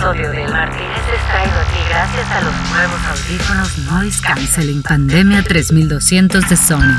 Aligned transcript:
episodio 0.00 0.30
de 0.30 0.48
Martínez 0.48 1.02
es 1.14 1.28
traído 1.28 1.60
a 1.60 1.64
ti 1.64 1.78
gracias 1.90 2.30
a 2.30 2.40
los 2.40 2.54
nuevos 2.70 3.00
audífonos 3.06 3.78
Noise 3.90 4.22
Cancelling 4.22 4.82
Pandemia 4.82 5.42
3200 5.42 6.48
de 6.48 6.56
Sony. 6.56 6.96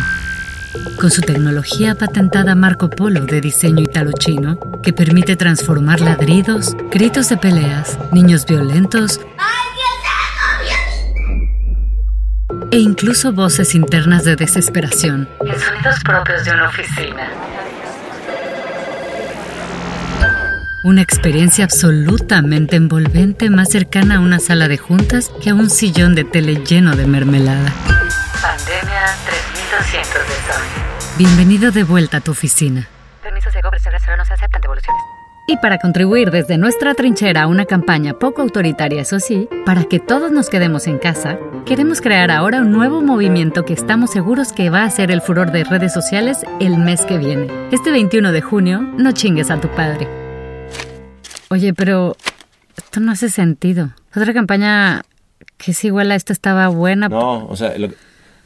Con 0.99 1.09
su 1.09 1.21
tecnología 1.21 1.95
patentada 1.95 2.53
Marco 2.53 2.91
Polo 2.91 3.25
de 3.25 3.41
diseño 3.41 3.81
italo-chino, 3.81 4.59
que 4.83 4.93
permite 4.93 5.35
transformar 5.35 5.99
ladridos, 5.99 6.75
gritos 6.91 7.29
de 7.29 7.37
peleas, 7.37 7.97
niños 8.11 8.45
violentos 8.45 9.19
e 12.69 12.77
incluso 12.77 13.33
voces 13.33 13.73
internas 13.73 14.25
de 14.25 14.35
desesperación 14.35 15.27
en 15.43 15.59
sonidos 15.59 15.99
propios 16.03 16.45
de 16.45 16.51
una 16.51 16.67
oficina. 16.67 17.60
Una 20.83 21.03
experiencia 21.03 21.63
absolutamente 21.63 22.75
envolvente 22.75 23.51
más 23.51 23.69
cercana 23.69 24.15
a 24.15 24.19
una 24.19 24.39
sala 24.39 24.67
de 24.67 24.79
juntas 24.79 25.31
que 25.39 25.51
a 25.51 25.53
un 25.53 25.69
sillón 25.69 26.15
de 26.15 26.23
tele 26.23 26.55
lleno 26.55 26.95
de 26.95 27.05
mermelada. 27.05 27.71
Pandemia 28.41 29.05
3200 29.27 30.13
de 30.13 30.33
Sony. 30.33 31.17
Bienvenido 31.19 31.71
de 31.71 31.83
vuelta 31.83 32.17
a 32.17 32.21
tu 32.21 32.31
oficina. 32.31 32.87
Permisos 33.21 33.53
de 33.53 33.61
cobertura 33.61 34.17
no 34.17 34.25
se 34.25 34.33
aceptan 34.33 34.59
devoluciones. 34.59 34.99
Y 35.45 35.57
para 35.57 35.77
contribuir 35.77 36.31
desde 36.31 36.57
nuestra 36.57 36.95
trinchera 36.95 37.43
a 37.43 37.47
una 37.47 37.65
campaña 37.65 38.15
poco 38.15 38.41
autoritaria, 38.41 39.03
eso 39.03 39.19
sí, 39.19 39.47
para 39.67 39.83
que 39.83 39.99
todos 39.99 40.31
nos 40.31 40.49
quedemos 40.49 40.87
en 40.87 40.97
casa, 40.97 41.37
queremos 41.63 42.01
crear 42.01 42.31
ahora 42.31 42.61
un 42.61 42.71
nuevo 42.71 43.03
movimiento 43.03 43.65
que 43.65 43.73
estamos 43.73 44.09
seguros 44.09 44.51
que 44.51 44.71
va 44.71 44.83
a 44.83 44.89
ser 44.89 45.11
el 45.11 45.21
furor 45.21 45.51
de 45.51 45.63
redes 45.63 45.93
sociales 45.93 46.39
el 46.59 46.79
mes 46.79 47.05
que 47.05 47.19
viene. 47.19 47.47
Este 47.71 47.91
21 47.91 48.31
de 48.31 48.41
junio, 48.41 48.81
no 48.81 49.11
chingues 49.11 49.51
a 49.51 49.61
tu 49.61 49.67
padre. 49.69 50.20
Oye, 51.51 51.73
pero 51.73 52.15
esto 52.77 53.01
no 53.01 53.11
hace 53.11 53.29
sentido. 53.29 53.93
Otra 54.15 54.33
campaña 54.33 55.03
que 55.57 55.71
es 55.71 55.83
igual 55.83 56.09
a 56.11 56.15
esta 56.15 56.31
estaba 56.31 56.69
buena. 56.69 57.09
No, 57.09 57.45
o 57.45 57.57
sea, 57.57 57.73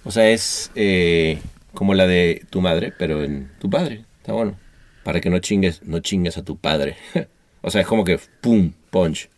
o 0.04 0.10
sea 0.10 0.28
es 0.30 0.72
eh, 0.74 1.40
como 1.76 1.94
la 1.94 2.08
de 2.08 2.44
tu 2.50 2.62
madre, 2.62 2.92
pero 2.98 3.24
en 3.24 3.52
tu 3.60 3.70
padre. 3.70 4.06
Está 4.18 4.34
bueno. 4.34 4.58
Para 5.04 5.22
que 5.22 5.30
no 5.30 5.38
chingues, 5.38 5.84
no 5.84 6.00
chingues 6.00 6.40
a 6.40 6.44
tu 6.44 6.58
padre. 6.58 6.98
o 7.62 7.70
sea, 7.70 7.82
es 7.82 7.88
como 7.88 8.04
que 8.04 8.20
pum, 8.42 8.74
punch. 8.90 9.30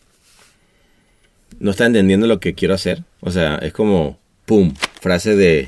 ¿No 1.59 1.71
está 1.71 1.87
entendiendo 1.87 2.25
lo 2.25 2.39
que 2.39 2.53
quiero 2.53 2.73
hacer? 2.73 3.03
O 3.19 3.31
sea, 3.31 3.57
es 3.57 3.73
como 3.73 4.17
pum, 4.45 4.73
frase 5.01 5.35
de... 5.35 5.67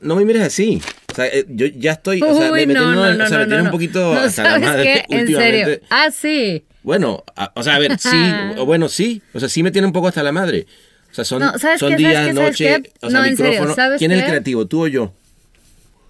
No 0.00 0.16
me 0.16 0.24
mires 0.24 0.42
así. 0.42 0.82
O 1.10 1.14
sea, 1.14 1.26
eh, 1.26 1.44
yo 1.48 1.66
ya 1.66 1.92
estoy, 1.92 2.22
o 2.22 2.34
sea, 2.34 2.52
me, 2.52 2.66
no, 2.66 2.94
no, 2.94 3.14
no, 3.14 3.24
o 3.24 3.28
sea, 3.28 3.38
me 3.38 3.46
tiene 3.46 3.62
un 3.62 3.70
poquito 3.70 4.12
hasta 4.12 4.42
la 4.44 4.58
madre 4.58 5.04
¿En 5.08 5.26
serio? 5.26 5.80
Ah, 5.90 6.10
sí. 6.10 6.64
Bueno, 6.82 7.24
o 7.54 7.62
sea, 7.62 7.74
a 7.74 7.78
ver, 7.78 7.98
sí, 7.98 8.16
o 8.56 8.64
bueno, 8.64 8.88
sí, 8.88 9.22
o 9.34 9.40
sea, 9.40 9.48
sí 9.48 9.62
me 9.62 9.70
tiene 9.70 9.86
un 9.86 9.92
poco 9.92 10.08
hasta 10.08 10.22
la 10.22 10.32
madre. 10.32 10.66
O 11.10 11.14
sea, 11.14 11.24
son, 11.24 11.42
son 11.78 11.96
días, 11.96 12.32
noche, 12.34 12.82
o 13.00 13.10
sea, 13.10 13.22
micrófono. 13.22 13.74
¿Quién 13.98 14.12
es 14.12 14.20
el 14.20 14.24
creativo, 14.24 14.66
tú 14.66 14.84
o 14.84 14.86
yo? 14.86 15.12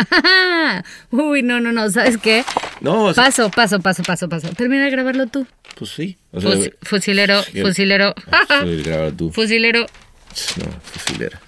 Uy, 1.10 1.42
no, 1.42 1.60
no, 1.60 1.72
no, 1.72 1.90
¿sabes 1.90 2.16
qué? 2.18 2.44
No, 2.80 3.12
paso, 3.14 3.50
paso, 3.50 3.80
paso, 3.80 4.02
paso, 4.02 4.28
paso. 4.28 4.48
Termina 4.50 4.84
de 4.84 4.90
grabarlo 4.90 5.26
tú. 5.26 5.46
Pues 5.76 5.90
sí. 5.90 6.16
O 6.32 6.40
sea, 6.40 6.50
fusilero, 6.82 7.42
fusilero. 7.42 8.14
tú. 9.16 9.30
Fusilero. 9.32 9.80
No, 9.80 10.64
fusilero. 10.82 11.38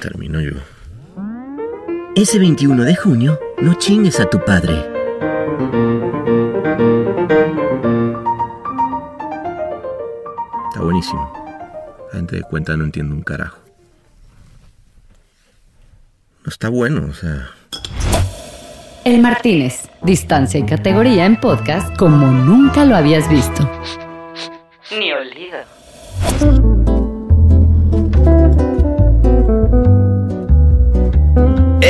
Termino 0.00 0.40
yo. 0.40 0.52
Ese 2.16 2.38
21 2.38 2.84
de 2.84 2.96
junio, 2.96 3.38
no 3.60 3.74
chingues 3.74 4.18
a 4.18 4.30
tu 4.30 4.42
padre. 4.42 4.74
Está 10.68 10.80
buenísimo. 10.82 11.32
La 12.10 12.16
gente 12.16 12.36
de 12.36 12.42
cuenta 12.42 12.76
no 12.78 12.84
entiende 12.84 13.14
un 13.14 13.22
carajo. 13.22 13.58
No 16.44 16.48
está 16.48 16.70
bueno, 16.70 17.06
o 17.10 17.12
sea. 17.12 17.50
El 19.04 19.20
Martínez, 19.20 19.90
distancia 20.02 20.58
y 20.58 20.64
categoría 20.64 21.26
en 21.26 21.38
podcast 21.38 21.94
como 21.98 22.26
nunca 22.26 22.86
lo 22.86 22.96
habías 22.96 23.28
visto. 23.28 23.70
Ni 24.98 25.12
olvido. 25.12 25.79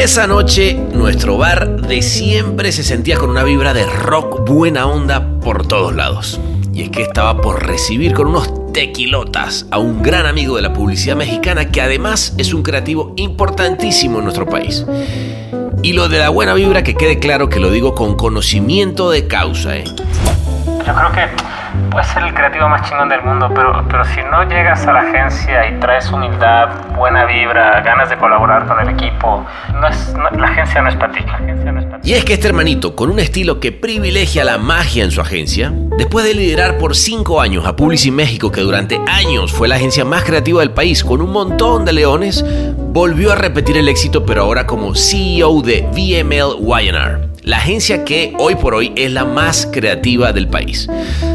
Esa 0.01 0.27
noche, 0.27 0.73
nuestro 0.95 1.37
bar 1.37 1.83
de 1.83 2.01
siempre 2.01 2.73
se 2.73 2.83
sentía 2.83 3.19
con 3.19 3.29
una 3.29 3.45
vibra 3.45 3.75
de 3.75 3.85
rock 3.85 4.49
buena 4.49 4.87
onda 4.87 5.39
por 5.41 5.67
todos 5.67 5.95
lados. 5.95 6.41
Y 6.73 6.85
es 6.85 6.89
que 6.89 7.03
estaba 7.03 7.43
por 7.43 7.67
recibir 7.67 8.15
con 8.15 8.29
unos 8.29 8.73
tequilotas 8.73 9.67
a 9.71 9.77
un 9.77 10.03
gran 10.03 10.25
amigo 10.25 10.57
de 10.57 10.63
la 10.63 10.73
publicidad 10.73 11.17
mexicana 11.17 11.67
que 11.67 11.83
además 11.83 12.33
es 12.39 12.55
un 12.55 12.63
creativo 12.63 13.13
importantísimo 13.17 14.17
en 14.19 14.25
nuestro 14.25 14.47
país. 14.47 14.87
Y 15.83 15.93
lo 15.93 16.09
de 16.09 16.19
la 16.19 16.31
buena 16.31 16.55
vibra 16.55 16.83
que 16.83 16.95
quede 16.95 17.19
claro 17.19 17.51
que 17.51 17.61
lo 17.61 17.71
digo 17.71 17.95
con 17.95 18.17
conocimiento 18.17 19.11
de 19.11 19.27
causa. 19.27 19.77
¿eh? 19.77 19.85
Yo 19.87 20.95
creo 20.95 21.13
que 21.13 21.27
puedes 21.91 22.07
ser 22.09 22.23
el 22.23 22.33
creativo 22.33 22.69
más 22.69 22.89
chingón 22.89 23.09
del 23.09 23.23
mundo, 23.23 23.51
pero, 23.55 23.85
pero 23.89 24.05
si 24.05 24.23
no 24.23 24.49
llegas 24.49 24.87
a 24.87 24.93
la 24.93 25.01
agencia 25.01 25.69
y 25.69 25.79
traes 25.81 26.11
humildad, 26.11 26.69
buena 26.97 27.25
vibra, 27.27 27.81
ganas 27.81 28.09
de 28.09 28.17
colaborar 28.17 28.67
con 28.67 28.79
el 28.81 28.89
equipo, 28.89 29.45
no 29.75 29.89
es, 29.89 30.15
la 30.15 30.47
agencia 30.47 30.81
no 30.83 30.89
es 30.89 30.97
para 30.97 31.13
ti. 31.13 31.25
Y 32.03 32.15
es 32.15 32.25
que 32.25 32.35
este 32.35 32.49
hermanito, 32.49 32.95
con 32.97 33.11
un 33.11 33.19
estilo 33.19 33.61
que 33.61 33.73
privilegia 33.73 34.45
la 34.45 34.59
magia 34.59 35.05
en 35.05 35.11
su 35.11 35.21
agencia, 35.21 35.73
después 35.99 36.25
de 36.25 36.35
liderar 36.35 36.79
por 36.79 36.97
cinco 36.97 37.41
años 37.41 37.67
a 37.67 37.77
Publicis 37.77 38.13
México, 38.13 38.51
que 38.51 38.61
durante 38.61 39.01
años 39.07 39.53
fue 39.53 39.69
la 39.69 39.77
agencia 39.77 40.05
más 40.05 40.25
creativa 40.25 40.61
del 40.61 40.71
país, 40.71 41.05
con 41.05 41.21
un 41.21 41.33
montón 41.33 41.85
de 41.85 41.93
leones, 41.93 42.45
volvió 42.77 43.33
a 43.33 43.35
repetir 43.35 43.77
el 43.77 43.89
éxito, 43.89 44.25
pero 44.25 44.43
ahora 44.43 44.67
como 44.67 44.95
CEO 44.95 45.61
de 45.63 45.83
VML 45.93 46.57
YNR 46.61 47.31
la 47.51 47.57
agencia 47.57 48.05
que 48.05 48.33
hoy 48.39 48.55
por 48.55 48.75
hoy 48.75 48.93
es 48.95 49.11
la 49.11 49.25
más 49.25 49.69
creativa 49.73 50.33
del 50.33 50.47
país. 50.47 50.87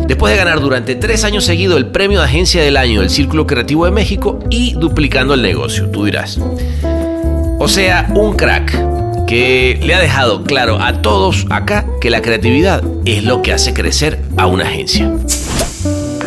Después 0.08 0.31
de 0.31 0.38
ganar 0.38 0.62
durante 0.62 0.96
tres 0.96 1.26
años 1.26 1.44
seguidos 1.44 1.78
el 1.78 1.88
premio 1.88 2.20
de 2.20 2.26
agencia 2.26 2.64
del 2.64 2.78
año 2.78 3.02
del 3.02 3.09
Círculo 3.09 3.46
Creativo 3.46 3.84
de 3.84 3.92
México 3.92 4.40
y 4.50 4.76
duplicando 4.76 5.34
el 5.34 5.42
negocio, 5.42 5.90
tú 5.92 6.06
dirás. 6.06 6.40
O 7.59 7.68
sea, 7.68 8.09
un 8.16 8.34
crack 8.38 9.26
que 9.28 9.78
le 9.84 9.94
ha 9.94 10.00
dejado 10.00 10.44
claro 10.46 10.81
a 10.81 11.02
todos 11.02 11.48
acá 11.50 11.86
que 12.00 12.09
la 12.09 12.22
creatividad 12.22 12.82
es 13.03 13.26
lo 13.26 13.42
que 13.42 13.52
hace 13.52 13.74
crecer 13.74 14.22
a 14.38 14.47
una 14.47 14.64
agencia 14.64 15.12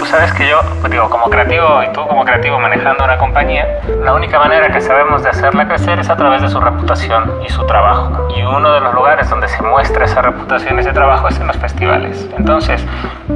sabes 0.07 0.33
que 0.33 0.49
yo, 0.49 0.61
pues 0.81 0.91
digo, 0.91 1.09
como 1.11 1.31
creativo 1.31 1.83
y 1.83 1.93
tú 1.93 2.07
como 2.07 2.25
creativo 2.25 2.59
manejando 2.59 3.05
una 3.05 3.17
compañía, 3.19 3.81
la 4.03 4.15
única 4.15 4.39
manera 4.39 4.73
que 4.73 4.81
sabemos 4.81 5.23
de 5.23 5.31
hacerla 5.31 5.67
crecer 5.69 5.99
es 5.99 6.09
a 6.09 6.17
través 6.17 6.43
de 6.43 6.49
su 6.49 6.61
reputación 6.61 7.41
y 7.47 7.49
su 7.51 7.65
trabajo. 7.67 8.29
Y 8.37 8.43
uno 8.43 8.73
de 8.73 8.81
los 8.81 8.95
lugares 8.95 9.29
donde 9.31 9.49
se 9.49 9.63
muestra 9.63 10.05
esa 10.05 10.23
reputación 10.23 10.77
y 10.77 10.81
ese 10.81 10.93
trabajo 10.93 11.29
es 11.29 11.39
en 11.41 11.47
los 11.47 11.57
festivales. 11.57 12.29
Entonces, 12.37 12.85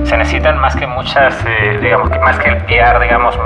se 0.04 0.16
necesitan 0.16 0.58
más 0.58 0.76
que 0.76 0.86
muchas, 0.86 1.44
eh, 1.46 1.78
digamos, 1.80 2.10
que 2.10 2.18
más 2.18 2.38
que 2.38 2.50
el 2.50 2.56
PR, 2.64 3.00
digamos, 3.00 3.38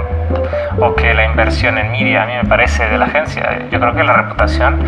o 0.79 0.95
que 0.95 1.15
la 1.15 1.25
inversión 1.25 1.79
en 1.79 1.91
media, 1.93 2.23
a 2.23 2.27
mí 2.27 2.33
me 2.35 2.45
parece, 2.45 2.87
de 2.89 2.99
la 2.99 3.07
agencia. 3.07 3.59
Yo 3.71 3.81
creo 3.81 3.95
que 3.95 4.05
la 4.05 4.13
reputación 4.15 4.85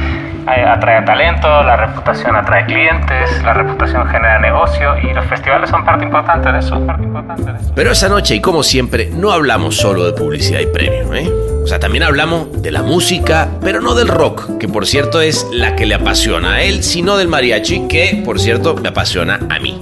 eh, 0.56 0.65
atrae 0.65 1.03
talento, 1.03 1.62
la 1.62 1.77
reputación 1.77 2.34
atrae 2.37 2.65
clientes, 2.65 3.43
la 3.43 3.53
reputación 3.53 4.06
genera 4.06 4.38
negocio 4.38 4.97
y 4.99 5.12
los 5.12 5.25
festivales 5.27 5.69
son 5.69 5.84
parte 5.84 6.05
importante 6.05 6.50
de 6.50 6.59
eso. 6.59 6.84
Parte 6.87 7.05
importante 7.05 7.53
de 7.53 7.59
eso. 7.59 7.72
Pero 7.75 7.91
esa 7.91 8.09
noche 8.19 8.34
y 8.34 8.41
como 8.41 8.65
siempre 8.65 9.11
no 9.15 9.31
hablamos 9.31 9.77
solo 9.77 10.05
de 10.05 10.12
publicidad 10.12 10.59
y 10.59 10.67
premio, 10.67 11.15
¿eh? 11.15 11.31
O 11.62 11.69
sea, 11.69 11.79
también 11.79 12.03
hablamos 12.03 12.61
de 12.61 12.73
la 12.73 12.83
música, 12.83 13.47
pero 13.61 13.81
no 13.81 13.95
del 13.95 14.09
rock, 14.09 14.59
que 14.59 14.67
por 14.67 14.87
cierto 14.87 15.21
es 15.21 15.47
la 15.53 15.77
que 15.77 15.87
le 15.87 15.95
apasiona 15.95 16.55
a 16.55 16.62
él, 16.62 16.83
sino 16.83 17.17
del 17.17 17.29
mariachi, 17.29 17.87
que 17.87 18.21
por 18.25 18.41
cierto 18.41 18.75
me 18.75 18.89
apasiona 18.89 19.38
a 19.49 19.61
mí. 19.61 19.81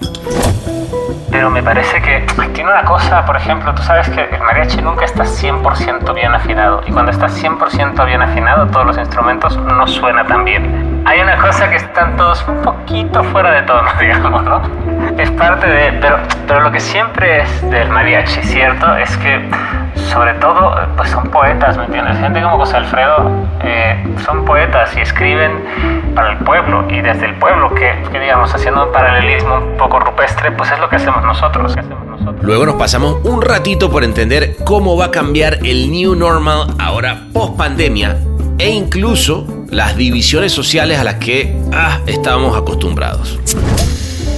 Pero 1.31 1.49
me 1.51 1.63
parece 1.63 2.03
que 2.03 2.27
tiene 2.53 2.71
una 2.71 2.85
cosa, 2.85 3.25
por 3.25 3.37
ejemplo, 3.39 3.75
tú 3.75 3.83
sabes 3.83 4.07
que 4.11 4.21
el 4.21 4.41
mariachi 4.43 4.83
nunca 4.83 5.07
está 5.07 5.25
100% 5.25 6.15
bien 6.15 6.35
afinado. 6.35 6.83
Y 6.87 6.93
cuando 6.93 7.13
está 7.13 7.29
100% 7.29 8.05
bien 8.05 8.21
afinado, 8.21 8.67
todos 8.67 8.87
los 8.87 8.99
instrumentos 8.99 9.57
no 9.57 9.87
suenan 9.87 10.27
tan 10.27 10.45
bien. 10.45 11.03
Hay 11.07 11.21
una 11.21 11.36
cosa 11.57 11.71
que 11.71 11.77
están 11.77 12.17
todos 12.19 12.47
un 12.49 12.61
poquito 12.61 13.25
fuera 13.25 13.51
de 13.51 13.63
tono, 13.63 13.89
digamos, 14.01 14.45
¿no? 14.45 14.61
Es 15.17 15.31
parte 15.31 15.67
de... 15.67 15.93
Pero, 16.03 16.19
pero 16.47 16.61
lo 16.61 16.71
que 16.71 16.81
siempre 16.81 17.41
es 17.41 17.71
del 17.71 17.89
mariachi, 17.89 18.43
¿cierto? 18.43 18.95
Es 18.97 19.17
que, 19.17 19.41
sobre 19.95 20.35
todo, 20.35 20.77
pues 20.99 21.09
son 21.09 21.31
poetas, 21.31 21.79
¿me 21.79 21.85
entiendes? 21.87 22.19
Gente 22.19 22.43
como 22.43 22.59
José 22.59 22.77
Alfredo 22.77 23.31
eh, 23.63 24.05
son 24.23 24.45
poetas 24.45 24.95
y 24.99 25.01
escriben 25.01 25.65
para 26.15 26.33
el 26.33 26.39
pueblo. 26.39 26.85
Y 26.91 27.01
desde 27.01 27.25
el 27.25 27.35
pueblo, 27.37 27.73
que, 27.75 27.91
que 28.13 28.21
digamos, 28.21 28.55
haciendo 28.55 28.89
un 28.89 28.93
paralelismo 28.93 29.57
un 29.57 29.79
poco 29.79 29.99
rupestre, 29.99 30.53
pues 30.53 30.71
es 30.71 30.79
lo 30.79 30.91
que 30.91 30.97
hacemos 30.97 31.25
nosotros. 31.25 31.75
Luego 32.43 32.67
nos 32.67 32.75
pasamos 32.75 33.25
un 33.25 33.41
ratito 33.41 33.91
por 33.91 34.05
entender 34.05 34.57
cómo 34.67 34.95
va 34.99 35.07
a 35.07 35.11
cambiar 35.11 35.61
el 35.65 35.91
New 35.91 36.17
Normal 36.17 36.67
ahora 36.79 37.23
post 37.33 37.57
pandemia 37.57 38.19
e 38.59 38.71
incluso 38.71 39.47
las 39.71 39.97
divisiones 39.97 40.53
sociales 40.53 40.99
a 40.99 41.05
las 41.05 41.15
que 41.17 41.57
ah, 41.73 42.01
estábamos 42.07 42.57
acostumbrados. 42.57 43.39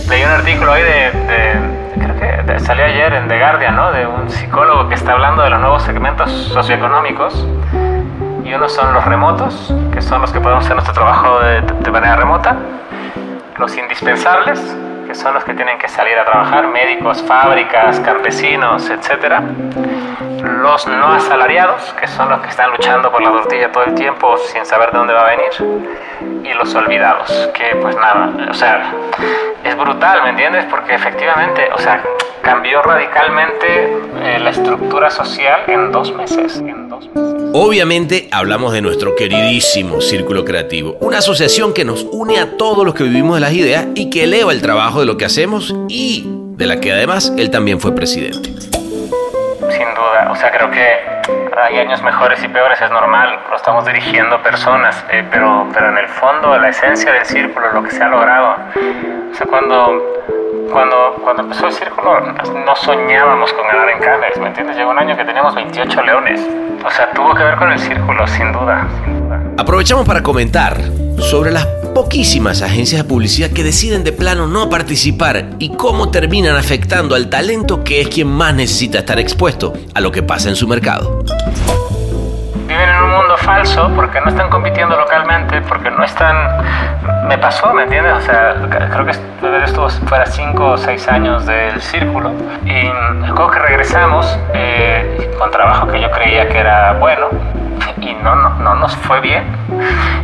leí 0.08 0.22
un 0.22 0.30
artículo 0.30 0.72
hoy 0.72 0.82
de, 0.82 1.10
creo 1.94 2.46
que 2.46 2.60
salió 2.60 2.84
ayer 2.84 3.12
en 3.14 3.28
The 3.28 3.38
Guardian, 3.38 3.76
¿no? 3.76 3.92
De 3.92 4.06
un 4.06 4.28
psicólogo 4.28 4.88
que 4.88 4.94
está 4.94 5.12
hablando 5.12 5.42
de 5.42 5.50
los 5.50 5.60
nuevos 5.60 5.82
segmentos 5.82 6.30
socioeconómicos 6.52 7.46
y 8.44 8.54
unos 8.54 8.72
son 8.72 8.94
los 8.94 9.04
remotos, 9.04 9.72
que 9.92 10.00
son 10.00 10.22
los 10.22 10.32
que 10.32 10.40
podemos 10.40 10.64
hacer 10.64 10.74
nuestro 10.74 10.94
trabajo 10.94 11.40
de, 11.40 11.60
de 11.60 11.90
manera 11.90 12.16
remota, 12.16 12.56
los 13.58 13.76
indispensables, 13.76 14.60
que 15.08 15.14
son 15.14 15.32
los 15.32 15.42
que 15.42 15.54
tienen 15.54 15.78
que 15.78 15.88
salir 15.88 16.18
a 16.18 16.24
trabajar, 16.26 16.66
médicos, 16.68 17.22
fábricas, 17.22 17.98
campesinos, 18.00 18.90
etc. 18.90 19.40
Los 20.42 20.86
no 20.86 21.12
asalariados, 21.14 21.94
que 21.98 22.06
son 22.06 22.28
los 22.28 22.40
que 22.40 22.50
están 22.50 22.70
luchando 22.70 23.10
por 23.10 23.22
la 23.22 23.30
tortilla 23.30 23.72
todo 23.72 23.84
el 23.84 23.94
tiempo 23.94 24.36
sin 24.36 24.66
saber 24.66 24.92
de 24.92 24.98
dónde 24.98 25.14
va 25.14 25.22
a 25.22 25.30
venir. 25.30 26.44
Y 26.44 26.52
los 26.52 26.74
olvidados, 26.74 27.30
que 27.54 27.74
pues 27.80 27.96
nada, 27.96 28.50
o 28.50 28.54
sea, 28.54 28.92
es 29.64 29.76
brutal, 29.78 30.22
¿me 30.24 30.30
entiendes? 30.30 30.66
Porque 30.66 30.94
efectivamente, 30.94 31.70
o 31.74 31.78
sea, 31.78 32.02
cambió 32.42 32.82
radicalmente 32.82 33.98
eh, 34.20 34.38
la 34.40 34.50
estructura 34.50 35.10
social 35.10 35.62
en 35.68 35.90
dos 35.90 36.12
meses. 36.12 36.58
En 36.58 36.90
dos 36.90 37.08
meses. 37.08 37.38
Obviamente 37.54 38.28
hablamos 38.30 38.74
de 38.74 38.82
nuestro 38.82 39.16
queridísimo 39.16 40.02
Círculo 40.02 40.44
Creativo, 40.44 40.98
una 41.00 41.18
asociación 41.18 41.72
que 41.72 41.82
nos 41.82 42.04
une 42.12 42.38
a 42.38 42.58
todos 42.58 42.84
los 42.84 42.94
que 42.94 43.04
vivimos 43.04 43.36
de 43.36 43.40
las 43.40 43.54
ideas 43.54 43.86
y 43.94 44.10
que 44.10 44.24
eleva 44.24 44.52
el 44.52 44.60
trabajo 44.60 44.97
de 45.00 45.06
lo 45.06 45.16
que 45.16 45.24
hacemos 45.24 45.74
y 45.88 46.24
de 46.26 46.66
la 46.66 46.80
que 46.80 46.92
además 46.92 47.32
él 47.36 47.50
también 47.50 47.80
fue 47.80 47.94
presidente. 47.94 48.50
Sin 48.60 49.94
duda, 49.94 50.28
o 50.30 50.36
sea, 50.36 50.50
creo 50.50 50.70
que 50.70 51.18
hay 51.56 51.78
años 51.78 52.02
mejores 52.02 52.42
y 52.42 52.48
peores, 52.48 52.80
es 52.80 52.90
normal, 52.90 53.38
lo 53.50 53.56
estamos 53.56 53.84
dirigiendo 53.86 54.42
personas, 54.42 55.04
eh, 55.10 55.24
pero, 55.30 55.68
pero 55.74 55.88
en 55.90 55.98
el 55.98 56.08
fondo, 56.08 56.56
la 56.56 56.68
esencia 56.68 57.12
del 57.12 57.24
círculo, 57.24 57.72
lo 57.72 57.82
que 57.82 57.90
se 57.90 58.02
ha 58.02 58.08
logrado, 58.08 58.56
o 59.30 59.34
sea, 59.34 59.46
cuando 59.46 60.02
cuando, 60.72 61.16
cuando 61.22 61.42
empezó 61.42 61.66
el 61.66 61.72
círculo 61.72 62.20
no 62.20 62.76
soñábamos 62.76 63.52
con 63.52 63.66
ganar 63.66 63.88
en 63.90 63.98
Cannes, 64.00 64.38
¿me 64.38 64.48
entiendes? 64.48 64.76
Llegó 64.76 64.90
un 64.90 64.98
año 64.98 65.16
que 65.16 65.24
teníamos 65.24 65.54
28 65.54 66.02
leones. 66.02 66.40
O 66.84 66.90
sea, 66.90 67.10
tuvo 67.12 67.34
que 67.34 67.42
ver 67.42 67.56
con 67.56 67.70
el 67.72 67.78
círculo, 67.78 68.26
sin 68.26 68.52
duda, 68.52 68.88
sin 69.04 69.20
duda. 69.20 69.42
Aprovechamos 69.56 70.06
para 70.06 70.22
comentar 70.22 70.76
sobre 71.18 71.50
las 71.50 71.66
poquísimas 71.94 72.62
agencias 72.62 73.02
de 73.02 73.08
publicidad 73.08 73.50
que 73.50 73.64
deciden 73.64 74.04
de 74.04 74.12
plano 74.12 74.46
no 74.46 74.70
participar 74.70 75.50
y 75.58 75.70
cómo 75.70 76.10
terminan 76.10 76.56
afectando 76.56 77.14
al 77.14 77.28
talento 77.28 77.82
que 77.82 78.00
es 78.00 78.08
quien 78.08 78.28
más 78.28 78.54
necesita 78.54 78.98
estar 78.98 79.18
expuesto 79.18 79.72
a 79.94 80.00
lo 80.00 80.12
que 80.12 80.22
pasa 80.22 80.48
en 80.48 80.56
su 80.56 80.68
mercado 80.68 81.24
en 82.98 83.04
un 83.04 83.16
mundo 83.16 83.36
falso 83.36 83.90
porque 83.94 84.20
no 84.20 84.28
están 84.28 84.50
compitiendo 84.50 84.96
localmente, 84.96 85.60
porque 85.62 85.90
no 85.90 86.04
están... 86.04 86.36
Me 87.26 87.38
pasó, 87.38 87.72
¿me 87.72 87.84
entiendes? 87.84 88.12
O 88.14 88.20
sea, 88.20 88.54
creo 88.68 89.04
que 89.04 89.12
estuvo 89.64 89.88
fuera 89.88 90.26
5 90.26 90.66
o 90.66 90.76
6 90.76 91.08
años 91.08 91.46
del 91.46 91.80
círculo 91.80 92.32
y 92.64 92.90
luego 93.26 93.50
que 93.50 93.58
regresamos 93.58 94.38
eh, 94.54 95.34
con 95.38 95.50
trabajo 95.50 95.86
que 95.86 96.00
yo 96.00 96.10
creía 96.10 96.48
que 96.48 96.58
era 96.58 96.94
bueno 96.94 97.28
y 98.00 98.14
no, 98.14 98.34
no, 98.34 98.50
no 98.56 98.74
nos 98.74 98.96
fue 98.96 99.20
bien. 99.20 99.44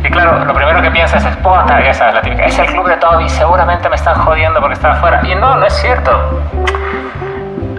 Y 0.03 0.09
claro, 0.09 0.43
lo 0.43 0.53
primero 0.53 0.81
que 0.81 0.91
piensas 0.91 1.23
es, 1.25 1.35
puta, 1.37 1.81
ya 1.81 1.93
sabes, 1.93 2.15
la 2.15 2.21
típica, 2.21 2.45
es 2.45 2.57
el 2.59 2.67
club 2.67 2.87
de 2.87 2.97
Toby, 2.97 3.29
seguramente 3.29 3.89
me 3.89 3.95
están 3.95 4.15
jodiendo 4.15 4.59
porque 4.59 4.73
estaba 4.73 4.95
fuera. 4.95 5.21
Y 5.25 5.35
no, 5.35 5.55
no 5.55 5.65
es 5.65 5.73
cierto. 5.73 6.41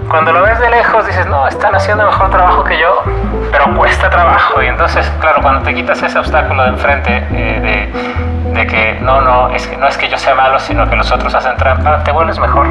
Cuando 0.09 0.33
lo 0.33 0.43
ves 0.43 0.59
de 0.61 0.71
lejos 0.71 1.07
dices, 1.07 1.27
no, 1.27 1.49
están 1.49 1.75
haciendo 1.75 2.07
mejor 2.07 2.31
trabajo 2.31 2.63
que 2.65 2.79
yo, 2.79 3.03
pero 3.51 3.75
cuesta 3.77 4.09
trabajo. 4.09 4.63
Y 4.63 4.67
entonces, 4.67 5.11
claro, 5.21 5.43
cuando 5.43 5.63
te 5.63 5.75
quitas 5.75 6.01
ese 6.03 6.19
obstáculo 6.19 6.63
de 6.63 6.69
enfrente 6.69 7.27
eh, 7.33 7.61
de, 7.61 8.36
que 8.65 9.01
no, 9.01 9.21
no 9.23 9.51
es, 9.51 9.67
que, 9.67 9.77
no 9.77 9.89
es 9.89 9.97
que 9.97 10.09
yo 10.09 10.17
sea 10.17 10.37
malo, 10.37 10.61
sino 10.61 10.89
que 10.89 10.95
los 10.95 11.11
otros 11.11 11.35
hacen 11.35 11.57
trampa, 11.57 12.05
te 12.05 12.13
vuelves 12.13 12.39
mejor. 12.39 12.69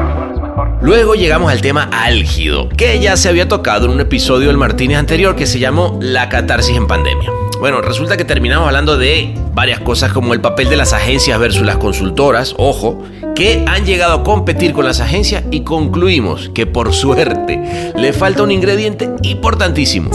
Luego 0.80 1.14
llegamos 1.14 1.52
al 1.52 1.60
tema 1.60 1.90
álgido, 1.92 2.68
que 2.70 2.98
ya 2.98 3.16
se 3.16 3.28
había 3.28 3.46
tocado 3.46 3.86
en 3.86 3.92
un 3.92 4.00
episodio 4.00 4.48
del 4.48 4.56
Martínez 4.56 4.98
anterior 4.98 5.36
que 5.36 5.46
se 5.46 5.58
llamó 5.58 5.98
La 6.00 6.28
catarsis 6.28 6.76
en 6.76 6.86
pandemia. 6.86 7.30
Bueno, 7.60 7.80
resulta 7.80 8.16
que 8.16 8.24
terminamos 8.24 8.66
hablando 8.66 8.96
de 8.96 9.34
varias 9.52 9.80
cosas 9.80 10.12
como 10.12 10.34
el 10.34 10.40
papel 10.40 10.68
de 10.68 10.76
las 10.76 10.92
agencias 10.92 11.38
versus 11.38 11.66
las 11.66 11.76
consultoras, 11.76 12.54
ojo, 12.58 13.02
que 13.34 13.64
han 13.66 13.84
llegado 13.84 14.14
a 14.14 14.22
competir 14.22 14.72
con 14.72 14.84
las 14.84 15.00
agencias 15.00 15.44
y 15.50 15.62
concluimos 15.62 16.50
que 16.50 16.66
por 16.66 16.92
suerte 16.92 17.92
le 17.96 18.12
falta 18.12 18.42
un 18.42 18.50
ingrediente 18.50 19.10
importantísimo. 19.22 20.10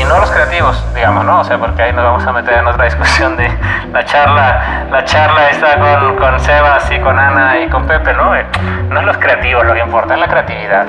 Y 0.00 0.04
no 0.04 0.18
los 0.18 0.30
creativos, 0.30 0.82
digamos, 0.94 1.26
¿no? 1.26 1.40
O 1.40 1.44
sea, 1.44 1.58
porque 1.58 1.82
ahí 1.82 1.92
nos 1.92 2.02
vamos 2.02 2.26
a 2.26 2.32
meter 2.32 2.54
en 2.54 2.66
otra 2.66 2.84
discusión 2.86 3.36
de 3.36 3.50
la 3.92 4.02
charla, 4.02 4.86
la 4.90 5.04
charla 5.04 5.50
está 5.50 5.78
con, 5.78 6.16
con 6.16 6.40
Sebas 6.40 6.90
y 6.90 6.98
con 7.00 7.18
Ana 7.18 7.60
y 7.60 7.68
con 7.68 7.86
Pepe, 7.86 8.14
¿no? 8.14 8.34
Eh, 8.34 8.46
no 8.88 9.00
es 9.00 9.06
los 9.06 9.18
creativos 9.18 9.66
lo 9.66 9.74
que 9.74 9.80
importa, 9.80 10.14
es 10.14 10.20
la 10.20 10.28
creatividad. 10.28 10.86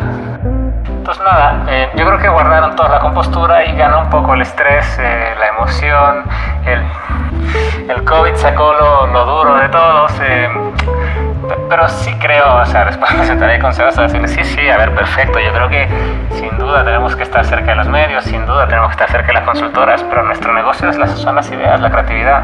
Entonces 0.87 1.23
nada, 1.25 1.63
eh, 1.67 1.89
yo 1.95 2.05
creo 2.05 2.19
que 2.19 2.29
guardaron 2.29 2.73
toda 2.77 2.87
la 2.87 2.99
compostura 2.99 3.65
y 3.65 3.75
ganó 3.75 3.99
un 3.99 4.09
poco 4.09 4.33
el 4.33 4.43
estrés, 4.43 4.97
eh, 5.01 5.35
la 5.37 5.47
emoción, 5.47 6.23
el, 6.65 7.89
el 7.89 8.05
COVID 8.05 8.35
sacó 8.35 8.71
lo, 8.71 9.07
lo 9.07 9.25
duro 9.25 9.55
de 9.55 9.67
todos. 9.67 10.13
Pero 11.69 11.87
sí 11.89 12.13
creo, 12.19 12.55
o 12.61 12.65
sea, 12.65 12.85
después 12.85 13.13
me 13.17 13.25
sentaré 13.25 13.59
con 13.59 13.73
Sebas 13.73 13.97
a 13.97 14.03
decirle, 14.03 14.27
sí, 14.27 14.43
sí, 14.43 14.69
a 14.69 14.77
ver, 14.77 14.93
perfecto, 14.93 15.39
yo 15.39 15.51
creo 15.53 15.69
que 15.69 15.87
sin 16.31 16.57
duda 16.57 16.83
tenemos 16.83 17.15
que 17.15 17.23
estar 17.23 17.45
cerca 17.45 17.71
de 17.71 17.75
los 17.75 17.87
medios, 17.87 18.23
sin 18.23 18.45
duda 18.45 18.67
tenemos 18.67 18.89
que 18.89 18.93
estar 18.93 19.11
cerca 19.11 19.27
de 19.27 19.33
las 19.33 19.43
consultoras, 19.43 20.03
pero 20.03 20.23
nuestro 20.23 20.53
negocio 20.53 20.89
es 20.89 20.97
las, 20.97 21.11
son 21.11 21.35
las 21.35 21.51
ideas, 21.51 21.79
la 21.79 21.89
creatividad. 21.89 22.43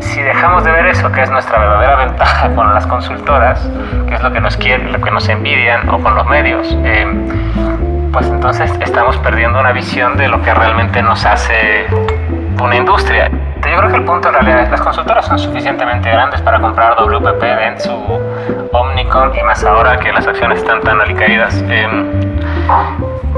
Si 0.00 0.22
dejamos 0.22 0.64
de 0.64 0.72
ver 0.72 0.86
eso, 0.86 1.12
que 1.12 1.22
es 1.22 1.30
nuestra 1.30 1.58
verdadera 1.58 1.96
ventaja 1.96 2.54
con 2.54 2.72
las 2.72 2.86
consultoras, 2.86 3.70
que 4.08 4.14
es 4.14 4.22
lo 4.22 4.32
que 4.32 4.40
nos 4.40 4.56
quieren, 4.56 4.92
lo 4.92 5.00
que 5.00 5.10
nos 5.10 5.28
envidian, 5.28 5.88
o 5.90 6.02
con 6.02 6.14
los 6.14 6.26
medios, 6.26 6.74
eh, 6.84 7.06
pues 8.12 8.26
entonces 8.26 8.72
estamos 8.80 9.16
perdiendo 9.18 9.60
una 9.60 9.72
visión 9.72 10.16
de 10.16 10.28
lo 10.28 10.42
que 10.42 10.52
realmente 10.52 11.02
nos 11.02 11.24
hace 11.24 11.86
una 12.60 12.76
industria. 12.76 13.30
Yo 13.30 13.78
creo 13.78 13.90
que 13.90 13.96
el 13.96 14.04
punto 14.04 14.28
en 14.28 14.34
realidad 14.34 14.62
es 14.62 14.70
las 14.70 14.80
consultoras 14.80 15.26
son 15.26 15.38
suficientemente 15.38 16.10
grandes 16.10 16.40
para 16.40 16.60
comprar 16.60 16.96
WPP, 16.96 17.40
Dentsu, 17.40 17.92
Omnicom 18.72 19.34
y 19.34 19.42
más 19.42 19.62
ahora 19.64 19.98
que 19.98 20.12
las 20.12 20.26
acciones 20.26 20.58
están 20.58 20.80
tan 20.80 21.00
alicaídas. 21.00 21.62
Eh, 21.68 21.86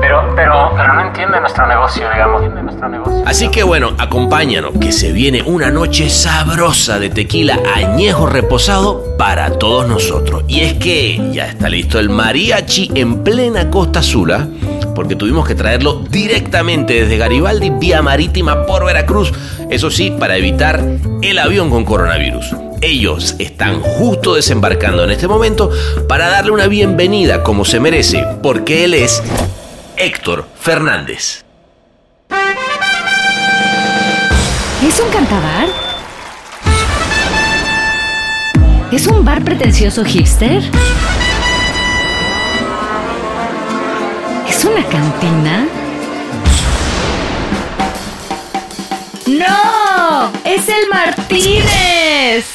pero, 0.01 0.33
pero, 0.35 0.73
pero 0.77 0.95
no 0.95 1.01
entiende 1.01 1.41
nuestro 1.41 1.67
negocio, 1.67 2.09
digamos. 2.11 2.43
Nuestro 2.63 2.89
negocio. 2.89 3.23
Así 3.27 3.49
que 3.51 3.63
bueno, 3.63 3.93
acompáñanos, 3.99 4.73
que 4.81 4.91
se 4.91 5.13
viene 5.13 5.43
una 5.43 5.71
noche 5.71 6.09
sabrosa 6.09 6.99
de 6.99 7.11
tequila 7.11 7.59
añejo 7.75 8.27
reposado 8.27 9.17
para 9.17 9.59
todos 9.59 9.87
nosotros. 9.87 10.45
Y 10.49 10.61
es 10.61 10.75
que 10.75 11.31
ya 11.33 11.47
está 11.47 11.69
listo 11.69 11.99
el 11.99 12.11
mariachi 12.11 12.91
en 12.95 13.23
plena 13.23 13.71
Costa 13.71 14.01
Azul, 14.01 14.33
porque 14.95 15.17
tuvimos 15.17 15.47
que 15.47 15.55
traerlo 15.55 16.05
directamente 16.11 16.95
desde 16.95 17.17
Garibaldi 17.17 17.71
vía 17.71 18.03
marítima 18.03 18.67
por 18.67 18.85
Veracruz. 18.85 19.33
Eso 19.71 19.91
sí, 19.91 20.11
para 20.11 20.37
evitar 20.37 20.83
el 21.23 21.39
avión 21.39 21.71
con 21.71 21.85
coronavirus. 21.85 22.55
Ellos 22.81 23.37
están 23.39 23.81
justo 23.81 24.35
desembarcando 24.35 25.05
en 25.05 25.11
este 25.11 25.29
momento 25.29 25.71
para 26.09 26.29
darle 26.29 26.51
una 26.51 26.67
bienvenida 26.67 27.43
como 27.43 27.65
se 27.65 27.79
merece, 27.79 28.25
porque 28.43 28.85
él 28.85 28.95
es 28.95 29.23
Héctor 29.97 30.47
Fernández. 30.59 31.45
¿Es 34.85 34.99
un 34.99 35.11
cantabar? 35.11 35.69
¿Es 38.91 39.07
un 39.07 39.25
bar 39.25 39.45
pretencioso 39.45 40.05
hipster? 40.05 40.63
¿Es 44.63 44.69
una 44.69 44.89
cantina? 44.89 45.67
¡No! 49.27 50.33
¡Es 50.45 50.69
el 50.69 50.89
Martínez! 50.89 52.47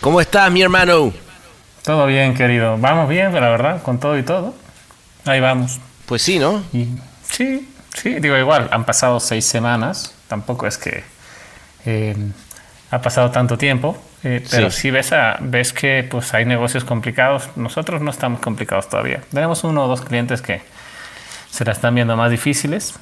¿Cómo 0.00 0.22
estás, 0.22 0.50
mi 0.50 0.62
hermano? 0.62 1.12
Todo 1.82 2.06
bien, 2.06 2.32
querido. 2.32 2.78
Vamos 2.78 3.06
bien, 3.06 3.34
la 3.34 3.50
verdad, 3.50 3.82
con 3.82 4.00
todo 4.00 4.16
y 4.16 4.22
todo. 4.22 4.54
Ahí 5.26 5.40
vamos. 5.40 5.78
Pues 6.06 6.22
sí, 6.22 6.38
¿no? 6.38 6.62
sí, 7.30 7.68
sí, 7.94 8.14
digo 8.18 8.38
igual, 8.38 8.70
han 8.72 8.86
pasado 8.86 9.20
seis 9.20 9.44
semanas, 9.44 10.14
tampoco 10.28 10.66
es 10.66 10.78
que 10.78 11.04
eh, 11.84 12.16
ha 12.90 13.02
pasado 13.02 13.30
tanto 13.30 13.58
tiempo, 13.58 14.02
eh, 14.24 14.42
pero 14.50 14.70
sí, 14.70 14.90
ves, 14.90 15.12
a, 15.12 15.36
ves 15.38 15.74
que 15.74 16.08
pues 16.10 16.32
hay 16.32 16.46
negocios 16.46 16.84
complicados, 16.84 17.50
nosotros 17.56 18.00
no 18.00 18.10
estamos 18.10 18.40
complicados 18.40 18.88
todavía. 18.88 19.20
Tenemos 19.30 19.64
uno 19.64 19.84
o 19.84 19.88
dos 19.88 20.00
clientes 20.00 20.40
que 20.40 20.62
se 21.52 21.66
la 21.66 21.72
están 21.72 21.94
viendo 21.94 22.16
más 22.16 22.30
difíciles, 22.30 22.94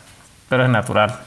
pero 0.48 0.64
es 0.64 0.70
natural. 0.70 1.20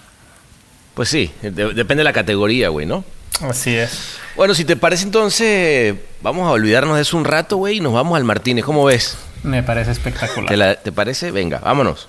Pues 0.94 1.10
sí, 1.10 1.32
depende 1.42 1.96
de 1.96 2.04
la 2.04 2.14
categoría, 2.14 2.68
güey, 2.68 2.86
¿no? 2.86 3.04
Así 3.42 3.74
es. 3.76 4.18
Bueno, 4.36 4.54
si 4.54 4.66
te 4.66 4.76
parece 4.76 5.06
entonces, 5.06 5.96
vamos 6.22 6.48
a 6.48 6.52
olvidarnos 6.52 6.98
de 6.98 7.02
eso 7.02 7.18
un 7.18 7.26
rato, 7.26 7.58
güey, 7.58 7.78
y 7.78 7.80
nos 7.80 7.94
vamos 7.94 8.18
al 8.18 8.26
Martínez. 8.26 8.66
¿Cómo 8.66 8.84
ves? 8.84 9.18
Me 9.42 9.64
parece 9.64 9.92
espectacular. 9.92 10.80
¿Te, 10.84 10.92
parece? 10.92 11.32
Venga, 11.32 11.60
vámonos. 11.60 12.08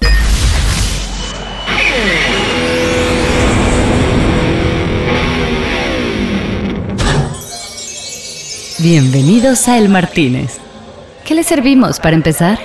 Bienvenidos 8.80 9.68
a 9.68 9.78
El 9.78 9.88
Martínez, 9.88 10.58
¿Qué 11.24 11.34
le 11.34 11.42
servimos 11.42 12.00
para 12.00 12.16
empezar? 12.16 12.58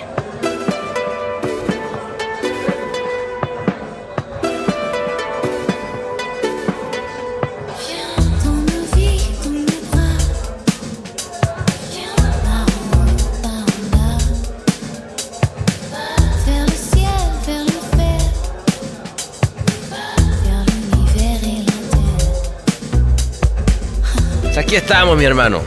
Estamos, 24.90 25.16
mi 25.20 25.24
hermano. 25.24 25.62